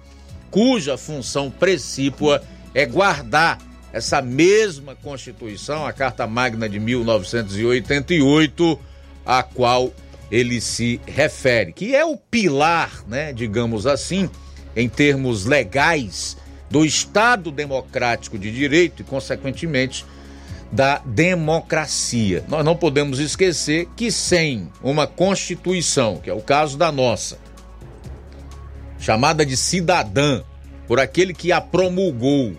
cuja 0.50 0.98
função 0.98 1.52
precípua 1.52 2.42
é 2.74 2.86
guardar 2.86 3.58
essa 3.92 4.22
mesma 4.22 4.96
Constituição, 4.96 5.86
a 5.86 5.94
Carta 5.94 6.28
Magna 6.28 6.70
de 6.70 6.80
1988, 6.80 8.80
a 9.26 9.44
qual 9.44 9.92
ele 10.32 10.60
se 10.60 11.00
refere, 11.06 11.74
que 11.74 11.96
é 11.96 12.06
o 12.06 12.18
pilar, 12.18 13.04
né, 13.08 13.32
digamos 13.32 13.88
assim, 13.88 14.30
em 14.76 14.88
termos 14.90 15.46
legais, 15.46 16.38
do 16.70 16.86
Estado 16.86 17.50
democrático 17.50 18.38
de 18.38 18.52
direito 18.52 19.02
e, 19.02 19.06
consequentemente, 19.06 20.06
da 20.72 21.00
democracia. 21.00 22.44
Nós 22.48 22.64
não 22.66 22.76
podemos 22.76 23.20
esquecer 23.20 23.88
que 23.96 24.12
sem 24.12 24.70
uma 24.84 25.08
Constituição, 25.08 26.18
que 26.18 26.30
é 26.30 26.34
o 26.34 26.42
caso 26.42 26.78
da 26.78 26.92
nossa, 26.92 27.38
chamada 29.00 29.46
de 29.46 29.56
cidadã, 29.56 30.44
por 30.88 31.00
aquele 31.00 31.34
que 31.34 31.52
a 31.52 31.62
promulgou 31.62 32.54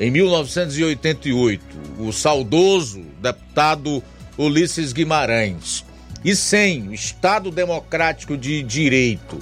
em 0.00 0.10
1988, 0.10 1.62
o 1.98 2.12
saudoso 2.12 3.04
deputado 3.20 4.02
Ulisses 4.36 4.92
Guimarães, 4.92 5.84
e 6.24 6.34
sem 6.34 6.92
Estado 6.92 7.50
Democrático 7.50 8.36
de 8.36 8.62
Direito, 8.62 9.38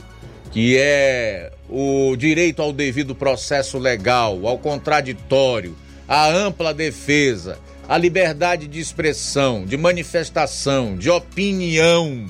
que 0.53 0.77
é 0.79 1.53
o 1.69 2.15
direito 2.17 2.63
ao 2.63 2.73
devido 2.73 3.15
processo 3.15 3.79
legal, 3.79 4.47
ao 4.47 4.59
contraditório, 4.59 5.77
à 6.07 6.29
ampla 6.29 6.73
defesa, 6.73 7.59
à 7.89 7.97
liberdade 7.99 8.67
de 8.67 8.81
expressão, 8.81 9.65
de 9.65 9.77
manifestação, 9.77 10.97
de 10.97 11.11
opinião 11.11 12.27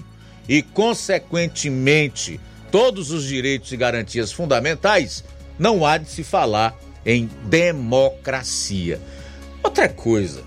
e, 0.48 0.62
consequentemente, 0.62 2.40
todos 2.70 3.10
os 3.10 3.24
direitos 3.24 3.72
e 3.72 3.76
garantias 3.76 4.32
fundamentais, 4.32 5.24
não 5.58 5.84
há 5.84 5.98
de 5.98 6.08
se 6.08 6.22
falar 6.22 6.76
em 7.04 7.28
democracia. 7.44 9.00
Outra 9.62 9.88
coisa, 9.88 10.42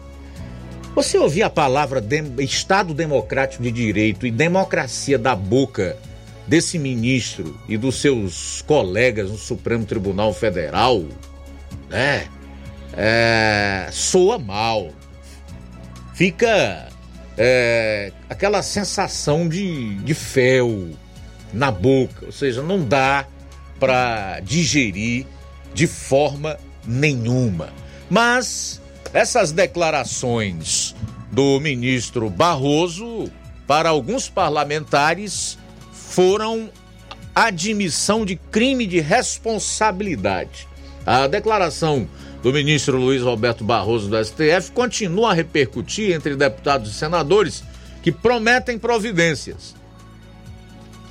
você 1.02 1.18
ouvir 1.18 1.44
a 1.44 1.50
palavra 1.50 2.02
de, 2.02 2.22
Estado 2.44 2.94
Democrático 2.94 3.64
de 3.64 3.72
Direito 3.72 4.28
e 4.28 4.32
democracia 4.32 5.18
da 5.18 5.34
boca 5.34 5.96
desse 6.46 6.78
ministro 6.78 7.58
e 7.70 7.78
dos 7.78 8.02
seus 8.02 8.62
colegas 8.64 9.30
no 9.30 9.38
Supremo 9.38 9.86
Tribunal 9.86 10.34
Federal, 10.34 11.06
né? 11.90 12.28
É, 12.98 13.88
soa 13.94 14.38
mal. 14.38 14.90
Fica 16.14 16.90
é, 17.38 18.12
aquela 18.30 18.62
sensação 18.62 19.48
de, 19.48 19.96
de 20.00 20.14
fel 20.14 20.90
na 21.54 21.72
boca, 21.72 22.26
ou 22.26 22.32
seja, 22.34 22.62
não 22.62 22.84
dá 22.84 23.26
para 23.80 24.42
digerir 24.42 25.26
de 25.74 25.88
forma 25.88 26.58
nenhuma. 26.86 27.70
Mas 28.10 28.82
essas 29.14 29.52
declarações 29.52 30.96
do 31.32 31.60
ministro 31.60 32.30
Barroso, 32.30 33.32
para 33.66 33.90
alguns 33.90 34.30
parlamentares, 34.30 35.58
foram 35.92 36.70
admissão 37.34 38.26
de 38.26 38.36
crime 38.36 38.86
de 38.86 39.00
responsabilidade. 39.00 40.68
A 41.06 41.28
declaração 41.28 42.08
do 42.44 42.54
ministro 42.54 42.98
Luiz 42.98 43.22
Roberto 43.22 43.64
Barroso 43.64 44.10
do 44.10 44.24
STF 44.24 44.72
continua 44.74 45.32
a 45.32 45.34
repercutir 45.34 46.14
entre 46.14 46.36
deputados 46.36 46.92
e 46.92 46.94
senadores 46.94 47.64
que 48.02 48.12
prometem 48.12 48.78
providências. 48.78 49.76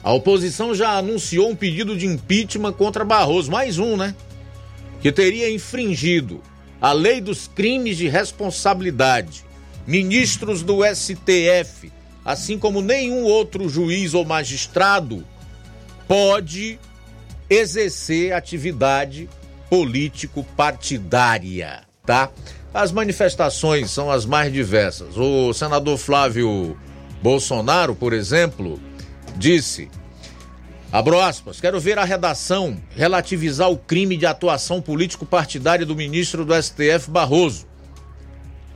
A 0.03 0.12
oposição 0.12 0.75
já 0.75 0.91
anunciou 0.91 1.51
um 1.51 1.57
pedido 1.57 1.97
de 1.97 2.07
impeachment 2.07 2.73
contra 2.73 3.05
Barroso, 3.05 3.51
mais 3.51 3.79
um, 3.79 3.97
né? 3.97 4.15
Que 5.01 5.12
teria 5.12 5.51
infringido 5.51 6.41
a 6.80 6.92
lei 6.92 7.20
dos 7.20 7.48
crimes 7.48 7.96
de 7.96 8.06
responsabilidade. 8.09 9.44
Ministros 9.86 10.62
do 10.62 10.80
STF, 10.84 11.92
assim 12.24 12.59
como 12.59 12.82
nenhum 12.82 13.24
outro 13.24 13.68
juiz 13.68 14.14
ou 14.14 14.24
magistrado, 14.24 15.24
pode 16.06 16.78
exercer 17.48 18.32
atividade 18.32 19.28
político-partidária, 19.70 21.82
tá? 22.05 22.30
As 22.72 22.92
manifestações 22.92 23.90
são 23.90 24.09
as 24.10 24.24
mais 24.26 24.52
diversas. 24.52 25.16
O 25.16 25.55
senador 25.55 25.96
Flávio 25.96 26.78
Bolsonaro, 27.22 27.94
por 27.94 28.12
exemplo, 28.12 28.78
disse 29.36 29.88
Abro 30.90 31.20
aspas, 31.20 31.60
quero 31.60 31.78
ver 31.78 31.98
a 31.98 32.05
redação 32.05 32.81
relativizar 32.97 33.70
o 33.70 33.77
crime 33.77 34.16
de 34.16 34.24
atuação 34.24 34.81
político-partidária 34.81 35.85
do 35.85 35.94
ministro 35.94 36.47
do 36.47 36.62
STF 36.62 37.10
Barroso. 37.10 37.66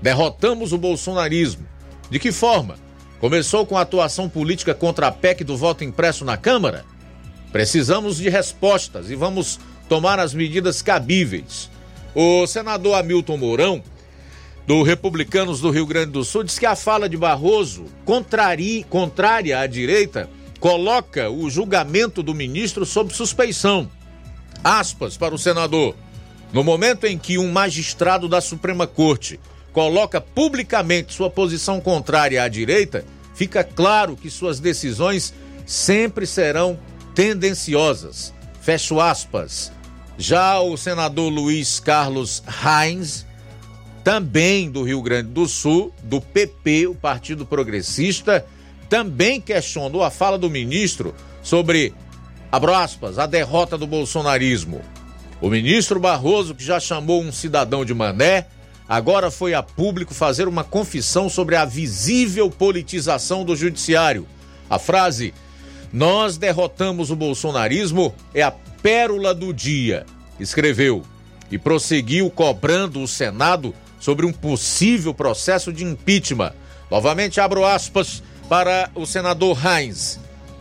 Derrotamos 0.02 0.74
o 0.74 0.78
bolsonarismo. 0.78 1.66
De 2.10 2.18
que 2.18 2.30
forma? 2.30 2.76
Começou 3.18 3.64
com 3.64 3.78
a 3.78 3.80
atuação 3.80 4.28
política 4.28 4.74
contra 4.74 5.06
a 5.06 5.12
PEC 5.12 5.42
do 5.42 5.56
voto 5.56 5.84
impresso 5.84 6.22
na 6.22 6.36
Câmara? 6.36 6.84
Precisamos 7.50 8.18
de 8.18 8.28
respostas 8.28 9.10
e 9.10 9.14
vamos 9.14 9.58
tomar 9.88 10.18
as 10.18 10.34
medidas 10.34 10.82
cabíveis. 10.82 11.70
O 12.14 12.46
senador 12.46 12.96
Hamilton 12.96 13.36
Mourão, 13.38 13.82
do 14.66 14.82
Republicanos 14.82 15.60
do 15.60 15.70
Rio 15.70 15.86
Grande 15.86 16.12
do 16.12 16.24
Sul, 16.24 16.44
diz 16.44 16.58
que 16.58 16.66
a 16.66 16.76
fala 16.76 17.08
de 17.08 17.16
Barroso, 17.16 17.86
contraria, 18.04 18.84
contrária 18.84 19.58
à 19.58 19.66
direita, 19.66 20.28
coloca 20.62 21.28
o 21.28 21.50
julgamento 21.50 22.22
do 22.22 22.32
ministro 22.32 22.86
sob 22.86 23.12
suspeição. 23.12 23.90
Aspas 24.62 25.16
para 25.16 25.34
o 25.34 25.38
senador. 25.38 25.96
No 26.52 26.62
momento 26.62 27.04
em 27.04 27.18
que 27.18 27.36
um 27.36 27.50
magistrado 27.50 28.28
da 28.28 28.40
Suprema 28.40 28.86
Corte 28.86 29.40
coloca 29.72 30.20
publicamente 30.20 31.14
sua 31.14 31.28
posição 31.28 31.80
contrária 31.80 32.40
à 32.40 32.46
direita, 32.46 33.04
fica 33.34 33.64
claro 33.64 34.16
que 34.16 34.30
suas 34.30 34.60
decisões 34.60 35.34
sempre 35.66 36.28
serão 36.28 36.78
tendenciosas. 37.12 38.32
Fecho 38.60 39.00
aspas. 39.00 39.72
Já 40.16 40.60
o 40.60 40.76
senador 40.76 41.28
Luiz 41.28 41.80
Carlos 41.80 42.40
Reins, 42.46 43.26
também 44.04 44.70
do 44.70 44.84
Rio 44.84 45.02
Grande 45.02 45.30
do 45.30 45.48
Sul, 45.48 45.92
do 46.04 46.20
PP, 46.20 46.86
o 46.86 46.94
Partido 46.94 47.44
Progressista, 47.44 48.46
também 48.92 49.40
questionou 49.40 50.02
a 50.02 50.10
fala 50.10 50.36
do 50.36 50.50
ministro 50.50 51.14
sobre, 51.42 51.94
abro 52.52 52.74
aspas, 52.74 53.18
a 53.18 53.24
derrota 53.24 53.78
do 53.78 53.86
bolsonarismo. 53.86 54.82
O 55.40 55.48
ministro 55.48 55.98
Barroso, 55.98 56.54
que 56.54 56.62
já 56.62 56.78
chamou 56.78 57.22
um 57.22 57.32
cidadão 57.32 57.86
de 57.86 57.94
mané, 57.94 58.48
agora 58.86 59.30
foi 59.30 59.54
a 59.54 59.62
público 59.62 60.12
fazer 60.12 60.46
uma 60.46 60.62
confissão 60.62 61.30
sobre 61.30 61.56
a 61.56 61.64
visível 61.64 62.50
politização 62.50 63.46
do 63.46 63.56
judiciário. 63.56 64.26
A 64.68 64.78
frase 64.78 65.32
Nós 65.90 66.36
derrotamos 66.36 67.10
o 67.10 67.16
bolsonarismo 67.16 68.14
é 68.34 68.42
a 68.42 68.50
pérola 68.50 69.34
do 69.34 69.54
dia, 69.54 70.04
escreveu 70.38 71.02
e 71.50 71.56
prosseguiu 71.56 72.30
cobrando 72.30 73.02
o 73.02 73.08
Senado 73.08 73.74
sobre 73.98 74.26
um 74.26 74.32
possível 74.34 75.14
processo 75.14 75.72
de 75.72 75.82
impeachment. 75.82 76.52
Novamente 76.90 77.40
abro 77.40 77.64
aspas 77.64 78.22
para 78.52 78.90
o 78.94 79.06
senador 79.06 79.58
Heinz. 79.64 80.20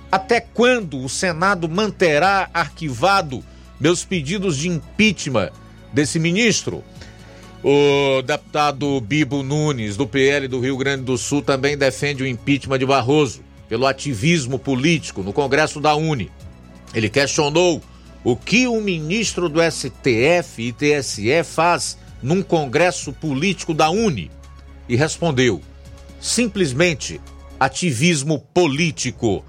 Até 0.10 0.40
quando 0.40 1.04
o 1.04 1.10
Senado 1.10 1.68
manterá 1.68 2.50
arquivado 2.54 3.44
meus 3.82 4.06
pedidos 4.06 4.56
de 4.56 4.70
impeachment 4.70 5.50
desse 5.92 6.18
ministro? 6.18 6.86
O 7.62 8.22
deputado 8.22 9.02
Bibo 9.02 9.44
Nunes, 9.44 9.98
do 9.98 10.08
PL 10.08 10.48
do 10.48 10.62
Rio 10.62 10.78
Grande 10.78 11.04
do 11.04 11.18
Sul, 11.18 11.42
também 11.42 11.78
defende 11.78 12.24
o 12.24 12.26
impeachment 12.26 12.80
de 12.80 12.86
Barroso 12.86 13.42
pelo 13.68 13.86
ativismo 13.86 14.58
político 14.58 15.22
no 15.22 15.34
Congresso 15.34 15.82
da 15.82 15.94
Uni. 15.94 16.32
Ele 16.94 17.10
questionou 17.10 17.82
o 18.24 18.38
que 18.38 18.68
o 18.68 18.80
ministro 18.80 19.50
do 19.50 19.60
STF 19.62 20.62
e 20.62 20.72
TSE 20.72 21.44
faz 21.44 21.98
num 22.24 22.42
Congresso 22.42 23.12
político 23.12 23.74
da 23.74 23.90
Uni 23.90 24.32
e 24.88 24.96
respondeu: 24.96 25.62
simplesmente 26.22 27.20
ativismo 27.62 28.40
político. 28.40 29.46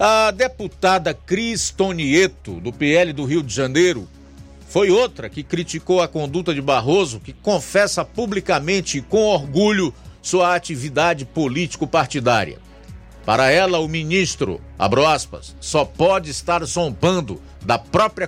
A 0.00 0.30
deputada 0.30 1.12
Cris 1.12 1.68
Tonieto, 1.70 2.58
do 2.58 2.72
PL 2.72 3.12
do 3.12 3.26
Rio 3.26 3.42
de 3.42 3.54
Janeiro, 3.54 4.08
foi 4.66 4.90
outra 4.90 5.28
que 5.28 5.42
criticou 5.42 6.00
a 6.00 6.08
conduta 6.08 6.54
de 6.54 6.62
Barroso, 6.62 7.20
que 7.20 7.34
confessa 7.34 8.02
publicamente 8.02 8.96
e 8.96 9.02
com 9.02 9.24
orgulho 9.24 9.92
sua 10.22 10.54
atividade 10.54 11.26
político-partidária. 11.26 12.58
Para 13.26 13.50
ela, 13.50 13.78
o 13.78 13.88
ministro, 13.88 14.58
abro 14.78 15.06
aspas, 15.06 15.54
só 15.60 15.84
pode 15.84 16.30
estar 16.30 16.64
zombando 16.64 17.42
da 17.62 17.78
própria 17.78 18.26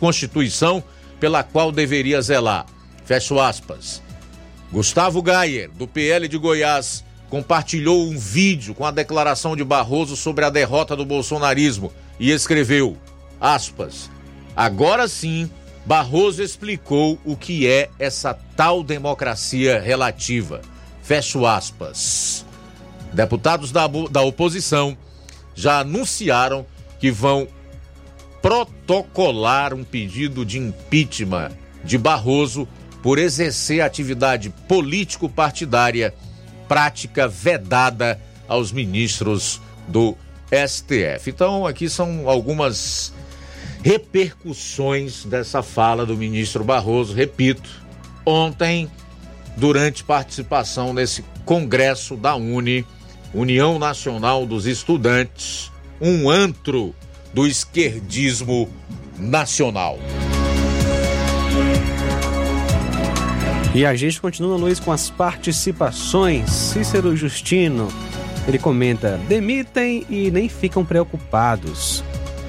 Constituição 0.00 0.82
pela 1.20 1.44
qual 1.44 1.70
deveria 1.70 2.20
zelar. 2.20 2.66
Fecho 3.04 3.38
aspas. 3.38 4.02
Gustavo 4.72 5.22
Gayer, 5.22 5.70
do 5.70 5.86
PL 5.86 6.26
de 6.26 6.38
Goiás, 6.38 7.04
compartilhou 7.30 8.08
um 8.08 8.18
vídeo 8.18 8.74
com 8.74 8.84
a 8.84 8.90
declaração 8.90 9.54
de 9.54 9.62
Barroso 9.62 10.16
sobre 10.16 10.44
a 10.44 10.50
derrota 10.50 10.96
do 10.96 11.06
bolsonarismo 11.06 11.92
e 12.18 12.32
escreveu, 12.32 12.98
aspas, 13.40 14.10
agora 14.56 15.06
sim, 15.06 15.48
Barroso 15.86 16.42
explicou 16.42 17.18
o 17.24 17.36
que 17.36 17.66
é 17.66 17.88
essa 17.98 18.34
tal 18.34 18.82
democracia 18.82 19.80
relativa. 19.80 20.60
Fecho 21.02 21.46
aspas. 21.46 22.44
Deputados 23.12 23.72
da, 23.72 23.86
da 24.10 24.20
oposição 24.20 24.96
já 25.54 25.80
anunciaram 25.80 26.66
que 26.98 27.10
vão 27.10 27.48
protocolar 28.42 29.72
um 29.72 29.84
pedido 29.84 30.44
de 30.44 30.58
impeachment 30.58 31.52
de 31.84 31.96
Barroso 31.96 32.68
por 33.02 33.18
exercer 33.18 33.80
atividade 33.80 34.50
político-partidária 34.68 36.14
prática 36.70 37.26
vedada 37.26 38.16
aos 38.46 38.70
ministros 38.70 39.60
do 39.88 40.16
STF. 40.52 41.28
Então, 41.28 41.66
aqui 41.66 41.88
são 41.90 42.28
algumas 42.28 43.12
repercussões 43.82 45.24
dessa 45.24 45.64
fala 45.64 46.06
do 46.06 46.16
ministro 46.16 46.62
Barroso. 46.62 47.12
Repito, 47.12 47.68
ontem, 48.24 48.88
durante 49.56 50.04
participação 50.04 50.94
nesse 50.94 51.24
congresso 51.44 52.16
da 52.16 52.36
Uni, 52.36 52.86
União 53.34 53.76
Nacional 53.76 54.46
dos 54.46 54.64
Estudantes, 54.64 55.72
um 56.00 56.30
antro 56.30 56.94
do 57.34 57.48
esquerdismo 57.48 58.68
nacional. 59.18 59.98
E 63.72 63.86
a 63.86 63.94
gente 63.94 64.20
continua, 64.20 64.56
Luiz, 64.56 64.80
com 64.80 64.90
as 64.90 65.08
participações. 65.10 66.50
Cícero 66.50 67.16
Justino, 67.16 67.86
ele 68.48 68.58
comenta: 68.58 69.20
demitem 69.28 70.04
e 70.10 70.28
nem 70.30 70.48
ficam 70.48 70.84
preocupados. 70.84 72.02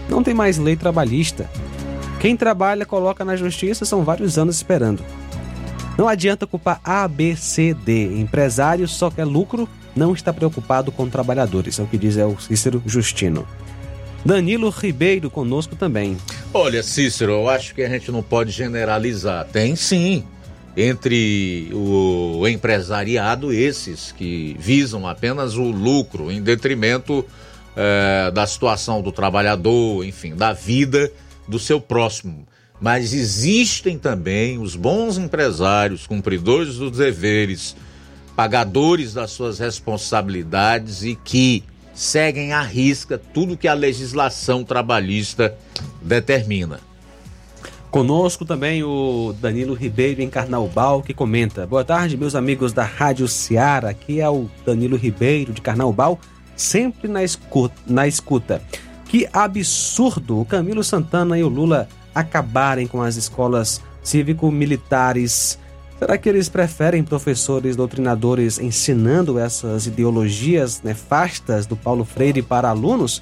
Não 0.10 0.24
tem 0.24 0.34
mais 0.34 0.58
lei 0.58 0.76
trabalhista. 0.76 1.48
Quem 2.20 2.36
trabalha 2.36 2.86
coloca 2.86 3.24
na 3.24 3.36
justiça, 3.36 3.86
são 3.86 4.04
vários 4.04 4.38
anos 4.38 4.56
esperando. 4.56 5.04
Não 5.96 6.08
adianta 6.08 6.48
culpar 6.48 6.82
A, 6.84 7.08
B, 7.08 7.36
C, 7.36 7.76
D. 7.76 8.20
Empresário 8.20 8.88
só 8.88 9.12
quer 9.12 9.26
lucro, 9.26 9.70
não 9.96 10.14
está 10.14 10.34
preocupado 10.34 10.92
com 10.92 11.08
trabalhadores. 11.08 11.78
É 11.78 11.84
o 11.84 11.88
que 11.88 11.98
diz 12.00 12.18
é 12.18 12.26
o 12.26 12.40
Cícero 12.40 12.82
Justino. 12.86 13.48
Danilo 14.26 14.70
Ribeiro 14.70 15.30
conosco 15.30 15.76
também. 15.76 16.18
Olha, 16.52 16.82
Cícero, 16.82 17.34
eu 17.34 17.50
acho 17.50 17.76
que 17.76 17.84
a 17.84 17.90
gente 17.90 18.12
não 18.12 18.24
pode 18.24 18.52
generalizar. 18.52 19.46
Tem 19.46 19.76
sim 19.76 20.24
entre 20.76 21.70
o 21.74 22.48
empresariado, 22.48 23.52
esses 23.52 24.12
que 24.12 24.56
visam 24.60 25.08
apenas 25.08 25.56
o 25.56 25.64
lucro 25.64 26.32
em 26.32 26.42
detrimento 26.42 27.26
é, 27.76 28.32
da 28.32 28.46
situação 28.48 29.02
do 29.02 29.12
trabalhador, 29.12 30.06
enfim, 30.06 30.36
da 30.36 30.54
vida 30.54 31.12
do 31.48 31.60
seu 31.60 31.80
próximo. 31.80 32.48
Mas 32.80 33.14
existem 33.14 33.98
também 33.98 34.58
os 34.58 34.76
bons 34.76 35.18
empresários, 35.18 36.08
cumpridores 36.08 36.76
dos 36.76 36.98
deveres, 36.98 37.76
pagadores 38.36 39.14
das 39.14 39.32
suas 39.32 39.60
responsabilidades 39.60 41.04
e 41.04 41.16
que 41.16 41.64
seguem 41.94 42.54
à 42.54 42.62
risca 42.62 43.18
tudo 43.18 43.58
que 43.58 43.68
a 43.68 43.74
legislação 43.74 44.64
trabalhista 44.64 45.56
determina. 46.02 46.80
Conosco 47.92 48.46
também 48.46 48.82
o 48.86 49.36
Danilo 49.42 49.74
Ribeiro 49.74 50.22
em 50.22 50.30
Carnaubal, 50.30 51.02
que 51.02 51.14
comenta: 51.14 51.68
Boa 51.68 51.84
tarde, 51.84 52.16
meus 52.16 52.36
amigos 52.36 52.72
da 52.72 52.86
Rádio 52.86 53.28
Ceará. 53.28 53.90
Aqui 53.90 54.22
é 54.22 54.30
o 54.30 54.50
Danilo 54.66 54.96
Ribeiro 54.96 55.52
de 55.52 55.62
Carnaubal, 55.62 56.18
sempre 56.56 57.10
na 57.10 57.22
escuta. 57.22 57.76
Na 57.86 58.08
escuta. 58.08 58.62
Que 59.08 59.28
absurdo 59.34 60.40
o 60.40 60.46
Camilo 60.46 60.86
Santana 60.86 61.38
e 61.38 61.44
o 61.44 61.50
Lula 61.50 61.90
acabarem 62.16 62.88
com 62.88 63.02
as 63.02 63.18
escolas 63.18 63.82
cívico-militares. 64.02 65.60
Será 66.00 66.18
que 66.18 66.30
eles 66.30 66.48
preferem 66.48 67.04
professores 67.04 67.76
doutrinadores 67.76 68.58
ensinando 68.58 69.38
essas 69.38 69.86
ideologias 69.86 70.82
nefastas 70.82 71.66
do 71.66 71.76
Paulo 71.76 72.06
Freire 72.06 72.42
para 72.42 72.70
alunos? 72.70 73.22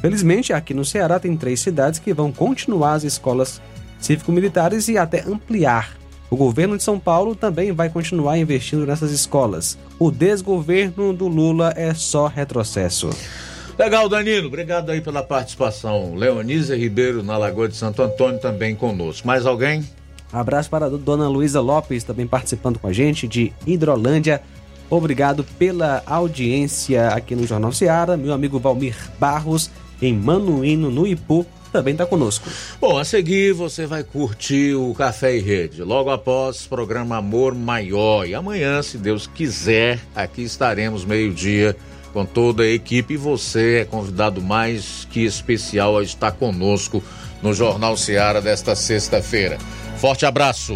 Felizmente, 0.00 0.52
aqui 0.52 0.74
no 0.74 0.84
Ceará 0.84 1.20
tem 1.20 1.36
três 1.36 1.60
cidades 1.60 2.00
que 2.00 2.12
vão 2.12 2.32
continuar 2.32 2.94
as 2.94 3.04
escolas 3.04 3.60
cívico-militares 4.00 4.88
e 4.88 4.98
até 4.98 5.22
ampliar. 5.26 5.96
O 6.30 6.36
governo 6.36 6.76
de 6.76 6.82
São 6.82 6.98
Paulo 6.98 7.34
também 7.34 7.72
vai 7.72 7.88
continuar 7.88 8.38
investindo 8.38 8.84
nessas 8.84 9.10
escolas. 9.10 9.78
O 9.98 10.10
desgoverno 10.10 11.12
do 11.12 11.26
Lula 11.26 11.72
é 11.74 11.94
só 11.94 12.26
retrocesso. 12.26 13.08
Legal, 13.78 14.08
Danilo. 14.08 14.48
Obrigado 14.48 14.90
aí 14.90 15.00
pela 15.00 15.22
participação. 15.22 16.14
Leonísia 16.14 16.76
Ribeiro, 16.76 17.22
na 17.22 17.38
Lagoa 17.38 17.68
de 17.68 17.76
Santo 17.76 18.02
Antônio, 18.02 18.40
também 18.40 18.74
conosco. 18.74 19.26
Mais 19.26 19.46
alguém? 19.46 19.84
Abraço 20.32 20.68
para 20.68 20.86
a 20.86 20.90
dona 20.90 21.28
Luísa 21.28 21.60
Lopes, 21.60 22.04
também 22.04 22.26
participando 22.26 22.78
com 22.78 22.88
a 22.88 22.92
gente, 22.92 23.26
de 23.26 23.52
Hidrolândia. 23.66 24.42
Obrigado 24.90 25.44
pela 25.58 26.02
audiência 26.04 27.08
aqui 27.08 27.34
no 27.34 27.46
Jornal 27.46 27.72
Seara. 27.72 28.16
Meu 28.16 28.32
amigo 28.32 28.58
Valmir 28.58 28.96
Barros, 29.18 29.70
em 30.02 30.12
Manuíno, 30.12 30.90
no 30.90 31.06
Ipu, 31.06 31.46
também 31.72 31.92
está 31.92 32.06
conosco. 32.06 32.48
Bom, 32.80 32.98
a 32.98 33.04
seguir 33.04 33.52
você 33.52 33.86
vai 33.86 34.02
curtir 34.02 34.74
o 34.74 34.94
Café 34.94 35.36
e 35.36 35.40
Rede, 35.40 35.82
logo 35.82 36.10
após 36.10 36.66
o 36.66 36.68
programa 36.68 37.16
Amor 37.16 37.54
Maior. 37.54 38.26
E 38.26 38.34
amanhã, 38.34 38.82
se 38.82 38.98
Deus 38.98 39.26
quiser, 39.26 40.00
aqui 40.14 40.42
estaremos 40.42 41.04
meio-dia 41.04 41.76
com 42.12 42.24
toda 42.24 42.62
a 42.62 42.68
equipe 42.68 43.14
e 43.14 43.16
você 43.16 43.80
é 43.80 43.84
convidado 43.84 44.40
mais 44.40 45.06
que 45.10 45.24
especial 45.24 45.98
a 45.98 46.02
estar 46.02 46.32
conosco 46.32 47.02
no 47.42 47.52
Jornal 47.52 47.96
Seara 47.96 48.40
desta 48.40 48.74
sexta-feira. 48.74 49.58
Forte 49.98 50.26
abraço. 50.26 50.74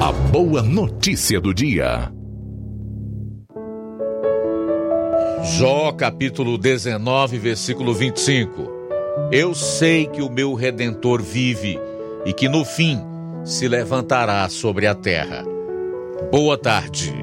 A 0.00 0.12
boa 0.12 0.62
notícia 0.62 1.40
do 1.40 1.52
dia. 1.52 2.10
Jó 5.58 5.90
capítulo 5.92 6.56
19, 6.56 7.38
versículo 7.38 7.92
25. 7.92 8.71
Eu 9.32 9.54
sei 9.54 10.06
que 10.06 10.20
o 10.20 10.28
meu 10.28 10.52
redentor 10.52 11.22
vive 11.22 11.80
e 12.26 12.34
que 12.34 12.50
no 12.50 12.66
fim 12.66 13.00
se 13.46 13.66
levantará 13.66 14.46
sobre 14.50 14.86
a 14.86 14.94
terra. 14.94 15.42
Boa 16.30 16.58
tarde. 16.58 17.14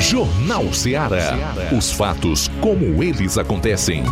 Jornal 0.00 0.72
Ceará. 0.72 1.36
Os 1.76 1.92
fatos 1.92 2.48
como 2.62 3.02
eles 3.02 3.36
acontecem. 3.36 4.02